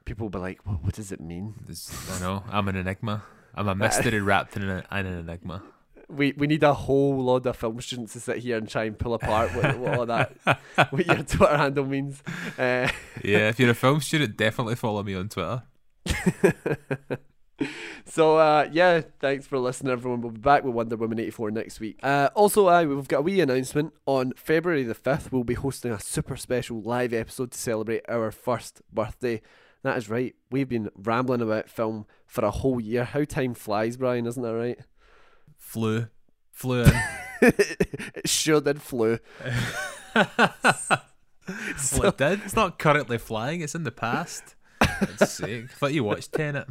People 0.06 0.26
will 0.26 0.30
be 0.32 0.40
like, 0.40 0.66
what, 0.66 0.84
what 0.84 0.94
does 0.96 1.12
it 1.12 1.22
mean? 1.22 1.54
This, 1.68 1.92
I 2.12 2.20
know. 2.20 2.44
I'm 2.50 2.68
an 2.68 2.76
enigma. 2.76 3.24
I'm 3.54 3.68
a 3.68 3.76
mystery 3.86 4.20
wrapped 4.20 4.58
in 4.58 4.64
an, 4.64 4.84
in 4.92 5.06
an 5.06 5.20
enigma. 5.20 5.62
We 6.12 6.34
we 6.38 6.48
need 6.48 6.64
a 6.64 6.74
whole 6.74 7.24
lot 7.24 7.46
of 7.46 7.56
film 7.56 7.80
students 7.82 8.14
to 8.14 8.20
sit 8.20 8.38
here 8.38 8.58
and 8.58 8.68
try 8.68 8.84
and 8.86 8.98
pull 8.98 9.14
apart 9.14 9.54
what, 9.56 9.78
what 9.80 9.98
all 9.98 10.06
that 10.06 10.36
what 10.92 11.06
your 11.06 11.24
Twitter 11.24 11.58
handle 11.58 11.86
means. 11.86 12.22
Uh, 12.58 12.90
Yeah, 13.24 13.50
if 13.50 13.60
you're 13.60 13.70
a 13.72 13.76
film 13.76 14.02
student, 14.02 14.38
definitely 14.38 14.76
follow 14.76 15.04
me 15.04 15.16
on 15.16 15.30
Twitter. 15.30 15.64
so 18.06 18.38
uh, 18.38 18.68
yeah, 18.72 19.02
thanks 19.20 19.46
for 19.48 19.60
listening, 19.60 19.92
everyone. 19.92 20.22
We'll 20.22 20.32
be 20.32 20.40
back 20.40 20.64
with 20.64 20.74
Wonder 20.74 20.96
Woman 20.98 21.20
eighty 21.20 21.32
four 21.32 21.52
next 21.52 21.80
week. 21.80 22.00
Uh, 22.02 22.30
also, 22.36 22.68
uh, 22.68 22.84
we've 22.84 23.08
got 23.08 23.20
a 23.20 23.22
wee 23.22 23.40
announcement 23.42 23.94
on 24.06 24.34
February 24.36 24.84
the 24.84 24.96
fifth. 24.96 25.32
We'll 25.32 25.44
be 25.44 25.54
hosting 25.54 25.92
a 25.92 26.00
super 26.00 26.36
special 26.36 26.82
live 26.82 27.14
episode 27.14 27.52
to 27.52 27.58
celebrate 27.58 28.04
our 28.10 28.32
first 28.32 28.82
birthday. 28.92 29.42
That 29.84 29.98
is 29.98 30.10
right. 30.10 30.36
We've 30.52 30.70
been 30.70 30.90
rambling 30.96 31.42
about 31.42 31.70
film 31.70 32.06
for 32.28 32.46
a 32.46 32.52
whole 32.52 32.80
year. 32.80 33.04
How 33.04 33.24
time 33.24 33.54
flies, 33.56 33.98
Brian, 33.98 34.28
isn't 34.28 34.42
that 34.42 34.56
right? 34.56 34.80
Flew. 35.72 36.08
Flew 36.52 36.84
in. 36.84 36.92
it 37.42 38.28
sure 38.28 38.60
did 38.60 38.82
flew. 38.82 39.20
well, 40.14 40.26
it 41.48 42.18
did. 42.18 42.42
It's 42.44 42.58
not 42.58 42.78
currently 42.78 43.18
flying, 43.18 43.62
it's 43.62 43.74
in 43.74 43.86
the 43.86 43.92
past. 43.92 44.56
God's 44.82 45.32
sake. 45.32 45.64
I 45.64 45.74
thought 45.74 45.94
you 45.94 46.04
watched 46.04 46.34
Tenet. 46.34 46.68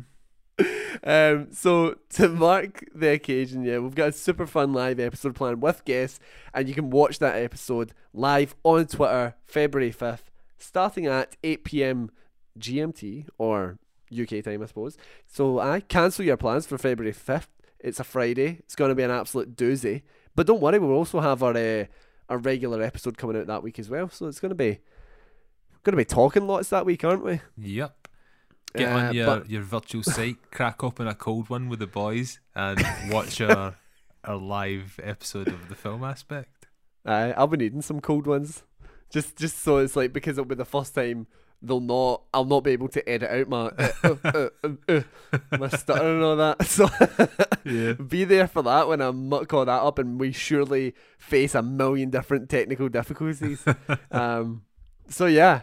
um, 1.03 1.49
so 1.51 1.97
to 2.11 2.29
mark 2.29 2.85
the 2.95 3.13
occasion, 3.13 3.65
yeah, 3.65 3.79
we've 3.79 3.95
got 3.95 4.11
a 4.11 4.13
super 4.13 4.47
fun 4.47 4.75
live 4.75 5.01
episode 5.01 5.35
planned 5.35 5.63
with 5.63 5.83
guests, 5.87 6.21
and 6.53 6.69
you 6.69 6.75
can 6.75 6.91
watch 6.91 7.21
that 7.21 7.37
episode 7.37 7.95
live 8.13 8.55
on 8.65 8.87
Twitter, 8.87 9.35
February 9.47 9.93
fifth, 9.93 10.31
starting 10.59 11.07
at 11.07 11.39
eight 11.43 11.65
pm 11.65 12.11
GMT 12.59 13.29
or 13.39 13.79
UK 14.13 14.45
time, 14.45 14.63
I 14.63 14.67
suppose. 14.67 14.99
So 15.27 15.59
I 15.59 15.81
cancel 15.81 16.23
your 16.23 16.37
plans 16.37 16.67
for 16.67 16.77
February 16.77 17.15
fifth. 17.15 17.49
It's 17.83 18.01
a 18.01 18.05
Friday. 18.05 18.59
It's 18.61 18.75
going 18.77 18.91
to 18.91 18.95
be 18.95 19.03
an 19.03 19.11
absolute 19.11 19.57
doozy. 19.57 20.03
But 20.35 20.47
don't 20.47 20.61
worry, 20.61 20.79
we'll 20.79 20.93
also 20.93 21.21
have 21.21 21.43
our 21.43 21.57
uh, 21.57 21.85
our 22.29 22.39
regular 22.39 22.83
episode 22.83 23.19
coming 23.19 23.37
out 23.37 23.47
that 23.49 23.63
week 23.63 23.79
as 23.79 23.91
well. 23.91 24.09
So 24.09 24.27
it's 24.27 24.41
going 24.41 24.51
to 24.51 24.55
be 24.55 24.79
going 25.83 25.93
to 25.93 25.97
be 25.97 26.05
talking 26.05 26.47
lots 26.47 26.69
that 26.71 26.87
week, 26.87 27.05
aren't 27.05 27.25
we? 27.25 27.41
Yep. 27.59 28.09
Get 28.77 28.93
Uh, 28.93 28.97
on 28.99 29.15
your, 29.15 29.27
but- 29.27 29.51
your 29.51 29.63
virtual 29.63 30.03
site, 30.03 30.37
crack 30.53 30.85
open 30.85 31.07
a 31.09 31.15
cold 31.15 31.49
one 31.51 31.69
with 31.69 31.79
the 31.81 31.87
boys, 31.87 32.39
and 32.55 32.81
watch 33.11 33.41
our 33.41 33.77
our 34.25 34.37
live 34.37 35.01
episode 35.03 35.49
of 35.49 35.69
the 35.69 35.75
film 35.75 36.05
aspect. 36.05 36.67
Aye, 37.07 37.33
I'll 37.37 37.47
be 37.47 37.57
needing 37.57 37.81
some 37.83 38.01
cold 38.01 38.27
ones. 38.27 38.63
Just 39.11 39.37
just 39.37 39.59
so 39.59 39.79
it's 39.79 39.97
like 39.97 40.13
because 40.13 40.39
it'll 40.39 40.45
be 40.45 40.55
the 40.55 40.65
first 40.65 40.95
time 40.95 41.27
they'll 41.63 41.81
not 41.81 42.23
I'll 42.33 42.45
not 42.45 42.65
be 42.65 42.71
able 42.71 42.89
to 42.89 43.07
edit 43.09 43.31
out 43.31 43.49
my 43.49 43.67
uh, 43.67 43.93
uh, 44.03 44.15
uh, 44.25 44.49
uh, 44.89 45.01
uh, 45.33 45.39
my 45.59 45.69
stutter 45.69 46.15
and 46.15 46.25
all 46.25 46.37
that. 46.37 46.65
So 46.67 46.89
Yeah. 47.65 47.93
be 47.95 48.25
there 48.25 48.47
for 48.47 48.63
that 48.63 48.89
when 48.89 49.03
I 49.03 49.11
muck 49.11 49.53
all 49.53 49.65
that 49.67 49.83
up 49.83 49.99
and 49.99 50.19
we 50.19 50.33
surely 50.33 50.95
face 51.19 51.55
a 51.55 51.63
million 51.63 52.11
different 52.11 52.49
technical 52.49 52.89
difficulties. 52.89 53.63
um 54.11 54.63
so 55.09 55.27
yeah. 55.27 55.63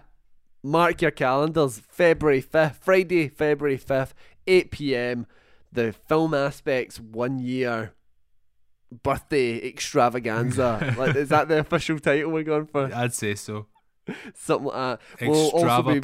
Mark 0.64 1.02
your 1.02 1.12
calendars. 1.12 1.80
February 1.88 2.42
fifth, 2.42 2.80
Friday, 2.84 3.30
February 3.30 3.78
fifth, 3.78 4.14
eight 4.48 4.70
PM. 4.72 5.26
The 5.72 5.94
film 5.94 6.34
aspects 6.34 7.00
one 7.00 7.40
year 7.40 7.94
birthday 9.04 9.58
extravaganza. 9.68 10.94
like, 10.98 11.16
is 11.16 11.30
that 11.30 11.48
the 11.48 11.60
official 11.60 12.00
title 12.00 12.32
we're 12.32 12.44
going 12.44 12.68
for? 12.68 12.94
I'd 12.94 13.14
say 13.14 13.36
so. 13.36 13.68
Something 14.36 14.68
like 14.68 14.76
that. 14.76 15.00
We'll 15.30 15.50
also 15.52 15.66
be- 15.96 16.02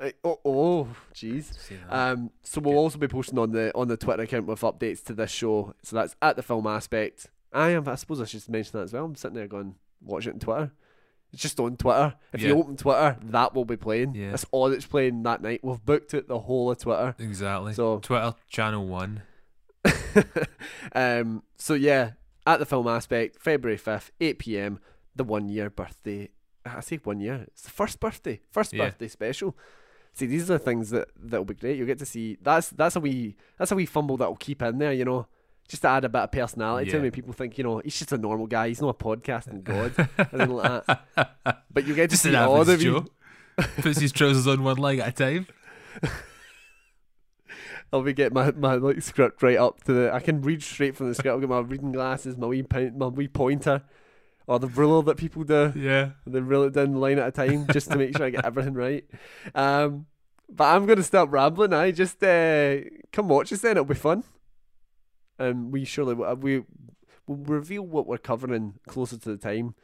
Uh, 0.00 0.10
oh, 0.22 0.38
oh, 0.44 0.88
jeez. 1.14 1.52
Um, 1.90 2.30
so 2.44 2.60
we'll 2.60 2.76
also 2.78 2.98
be 2.98 3.08
posting 3.08 3.38
on 3.38 3.50
the 3.50 3.74
on 3.74 3.88
the 3.88 3.96
Twitter 3.96 4.22
account 4.22 4.46
with 4.46 4.60
updates 4.60 5.02
to 5.06 5.12
this 5.12 5.30
show. 5.30 5.74
So 5.82 5.96
that's 5.96 6.14
at 6.22 6.36
the 6.36 6.42
film 6.42 6.66
aspect. 6.68 7.26
I 7.52 7.70
am. 7.70 7.88
I 7.88 7.96
suppose 7.96 8.20
I 8.20 8.24
should 8.24 8.48
mention 8.48 8.78
that 8.78 8.84
as 8.84 8.92
well. 8.92 9.06
I'm 9.06 9.16
sitting 9.16 9.34
there 9.34 9.48
going, 9.48 9.74
watch 10.00 10.26
it 10.28 10.34
on 10.34 10.38
Twitter. 10.38 10.72
It's 11.32 11.42
just 11.42 11.58
on 11.60 11.76
Twitter. 11.76 12.14
If 12.32 12.42
you 12.42 12.56
open 12.58 12.76
Twitter, 12.76 13.16
that 13.22 13.54
will 13.54 13.64
be 13.64 13.76
playing. 13.76 14.14
Yeah. 14.14 14.30
That's 14.30 14.46
all 14.52 14.70
that's 14.70 14.86
playing 14.86 15.24
that 15.24 15.42
night. 15.42 15.60
We've 15.64 15.84
booked 15.84 16.14
it 16.14 16.28
the 16.28 16.38
whole 16.38 16.70
of 16.70 16.78
Twitter. 16.78 17.14
exactly. 17.18 17.74
So 17.74 17.98
Twitter 17.98 18.34
channel 18.48 18.86
one. 18.86 19.22
um, 20.94 21.42
so 21.56 21.74
yeah, 21.74 22.12
at 22.46 22.58
the 22.58 22.66
film 22.66 22.86
aspect, 22.88 23.40
February 23.42 23.76
fifth, 23.76 24.10
eight 24.20 24.38
PM, 24.38 24.78
the 25.16 25.24
one 25.24 25.48
year 25.48 25.70
birthday. 25.70 26.30
I 26.76 26.80
say 26.80 26.96
one 27.02 27.20
year. 27.20 27.44
It's 27.48 27.62
the 27.62 27.70
first 27.70 28.00
birthday, 28.00 28.40
first 28.50 28.72
Yeah. 28.72 28.86
birthday 28.86 29.08
special. 29.08 29.56
See, 30.14 30.26
these 30.26 30.50
are 30.50 30.54
the 30.54 30.58
things 30.58 30.90
that 30.90 31.08
that'll 31.16 31.44
be 31.44 31.54
great. 31.54 31.76
You'll 31.76 31.86
get 31.86 31.98
to 32.00 32.06
see. 32.06 32.38
That's 32.42 32.70
that's 32.70 32.96
a 32.96 33.00
wee 33.00 33.36
that's 33.58 33.70
a 33.72 33.76
wee 33.76 33.86
fumble 33.86 34.16
that'll 34.16 34.36
keep 34.36 34.62
in 34.62 34.78
there. 34.78 34.92
You 34.92 35.04
know, 35.04 35.26
just 35.68 35.82
to 35.82 35.88
add 35.88 36.04
a 36.04 36.08
bit 36.08 36.22
of 36.22 36.32
personality 36.32 36.90
to. 36.90 36.96
Yeah. 36.98 37.04
And 37.04 37.12
people 37.12 37.32
think, 37.32 37.58
you 37.58 37.64
know, 37.64 37.78
he's 37.78 37.98
just 37.98 38.12
a 38.12 38.18
normal 38.18 38.46
guy. 38.46 38.68
He's 38.68 38.80
not 38.80 38.88
a 39.00 39.04
podcasting 39.04 39.62
god. 39.62 39.94
and 40.32 40.56
like 40.56 40.86
that. 40.86 41.64
But 41.72 41.86
you 41.86 41.94
get 41.94 42.10
to 42.10 42.16
Just 42.16 42.22
see 42.22 42.34
all 42.34 42.64
wee, 42.64 42.76
Joe. 42.78 43.06
Puts 43.80 44.00
his 44.00 44.12
trousers 44.12 44.46
on 44.46 44.62
one 44.62 44.76
leg 44.78 44.98
at 45.00 45.08
a 45.08 45.12
time. 45.12 45.46
I'll 47.92 48.02
be 48.02 48.12
getting 48.12 48.34
my, 48.34 48.50
my 48.52 48.74
like 48.74 49.00
script 49.02 49.42
right 49.42 49.56
up 49.56 49.82
to 49.84 49.92
the. 49.92 50.12
I 50.12 50.20
can 50.20 50.42
read 50.42 50.62
straight 50.62 50.96
from 50.96 51.08
the 51.08 51.14
script. 51.14 51.32
I'll 51.32 51.40
get 51.40 51.48
my 51.48 51.60
reading 51.60 51.92
glasses, 51.92 52.36
my 52.36 52.46
wee 52.46 52.64
my 52.94 53.06
wee 53.06 53.28
pointer, 53.28 53.82
or 54.48 54.58
the 54.58 54.66
ruler 54.66 55.02
that 55.02 55.18
people 55.18 55.44
do. 55.44 55.72
Yeah. 55.76 56.10
They 56.26 56.40
reel 56.40 56.64
it 56.64 56.72
down 56.72 56.92
the 56.92 56.98
line 56.98 57.18
at 57.18 57.28
a 57.28 57.30
time 57.30 57.66
just 57.70 57.90
to 57.90 57.98
make 57.98 58.16
sure 58.16 58.26
I 58.26 58.30
get 58.30 58.46
everything 58.46 58.74
right. 58.74 59.04
Um, 59.54 60.06
but 60.48 60.64
I'm 60.64 60.86
gonna 60.86 61.02
stop 61.02 61.30
rambling. 61.30 61.74
I 61.74 61.90
just 61.90 62.24
uh, 62.24 62.78
come 63.12 63.28
watch 63.28 63.52
us 63.52 63.60
then. 63.60 63.72
It'll 63.72 63.84
be 63.84 63.94
fun, 63.94 64.24
and 65.38 65.70
we 65.70 65.84
surely 65.84 66.14
we 66.14 66.64
will 67.26 67.36
reveal 67.36 67.82
what 67.82 68.06
we're 68.06 68.16
covering 68.16 68.78
closer 68.88 69.18
to 69.18 69.28
the 69.28 69.36
time. 69.36 69.74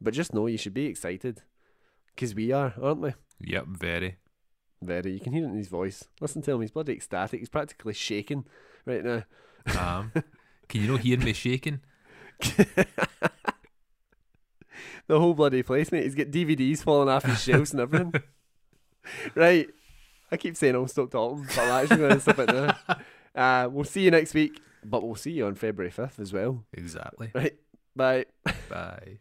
But 0.00 0.14
just 0.14 0.34
know 0.34 0.46
you 0.48 0.58
should 0.58 0.74
be 0.74 0.86
excited 0.86 1.42
because 2.14 2.34
we 2.34 2.50
are, 2.50 2.74
aren't 2.82 3.00
we? 3.00 3.14
Yep. 3.40 3.66
Very. 3.68 4.16
Very. 4.82 5.12
You 5.12 5.20
can 5.20 5.32
hear 5.32 5.44
it 5.44 5.48
in 5.48 5.56
his 5.56 5.68
voice. 5.68 6.04
Listen 6.20 6.42
to 6.42 6.52
him. 6.52 6.60
He's 6.60 6.72
bloody 6.72 6.92
ecstatic. 6.94 7.38
He's 7.38 7.48
practically 7.48 7.94
shaking 7.94 8.44
right 8.84 9.04
now. 9.04 9.22
Um, 9.78 10.12
can 10.68 10.82
you 10.82 10.88
not 10.88 11.00
hear 11.00 11.18
me 11.18 11.32
shaking? 11.32 11.80
the 15.08 15.18
whole 15.18 15.34
bloody 15.34 15.62
place, 15.62 15.90
mate. 15.90 16.04
He's 16.04 16.14
got 16.14 16.28
DVDs 16.28 16.82
falling 16.82 17.08
off 17.08 17.24
his 17.24 17.42
shelves 17.42 17.72
and 17.72 17.80
everything. 17.80 18.14
right. 19.34 19.68
I 20.30 20.36
keep 20.36 20.56
saying 20.56 20.74
I'll 20.74 20.86
stop 20.86 21.10
talking, 21.10 21.44
but 21.44 21.58
I'm 21.58 21.82
actually 21.82 21.96
going 21.96 22.14
to 22.14 22.20
stop 22.20 22.38
it 22.38 22.52
now. 22.52 22.96
Uh, 23.34 23.68
we'll 23.70 23.84
see 23.84 24.00
you 24.00 24.10
next 24.10 24.34
week, 24.34 24.60
but 24.84 25.04
we'll 25.04 25.14
see 25.14 25.30
you 25.30 25.46
on 25.46 25.54
February 25.54 25.92
5th 25.92 26.18
as 26.18 26.32
well. 26.32 26.64
Exactly. 26.72 27.30
Right. 27.32 27.54
Bye. 27.94 28.24
Bye. 28.68 29.18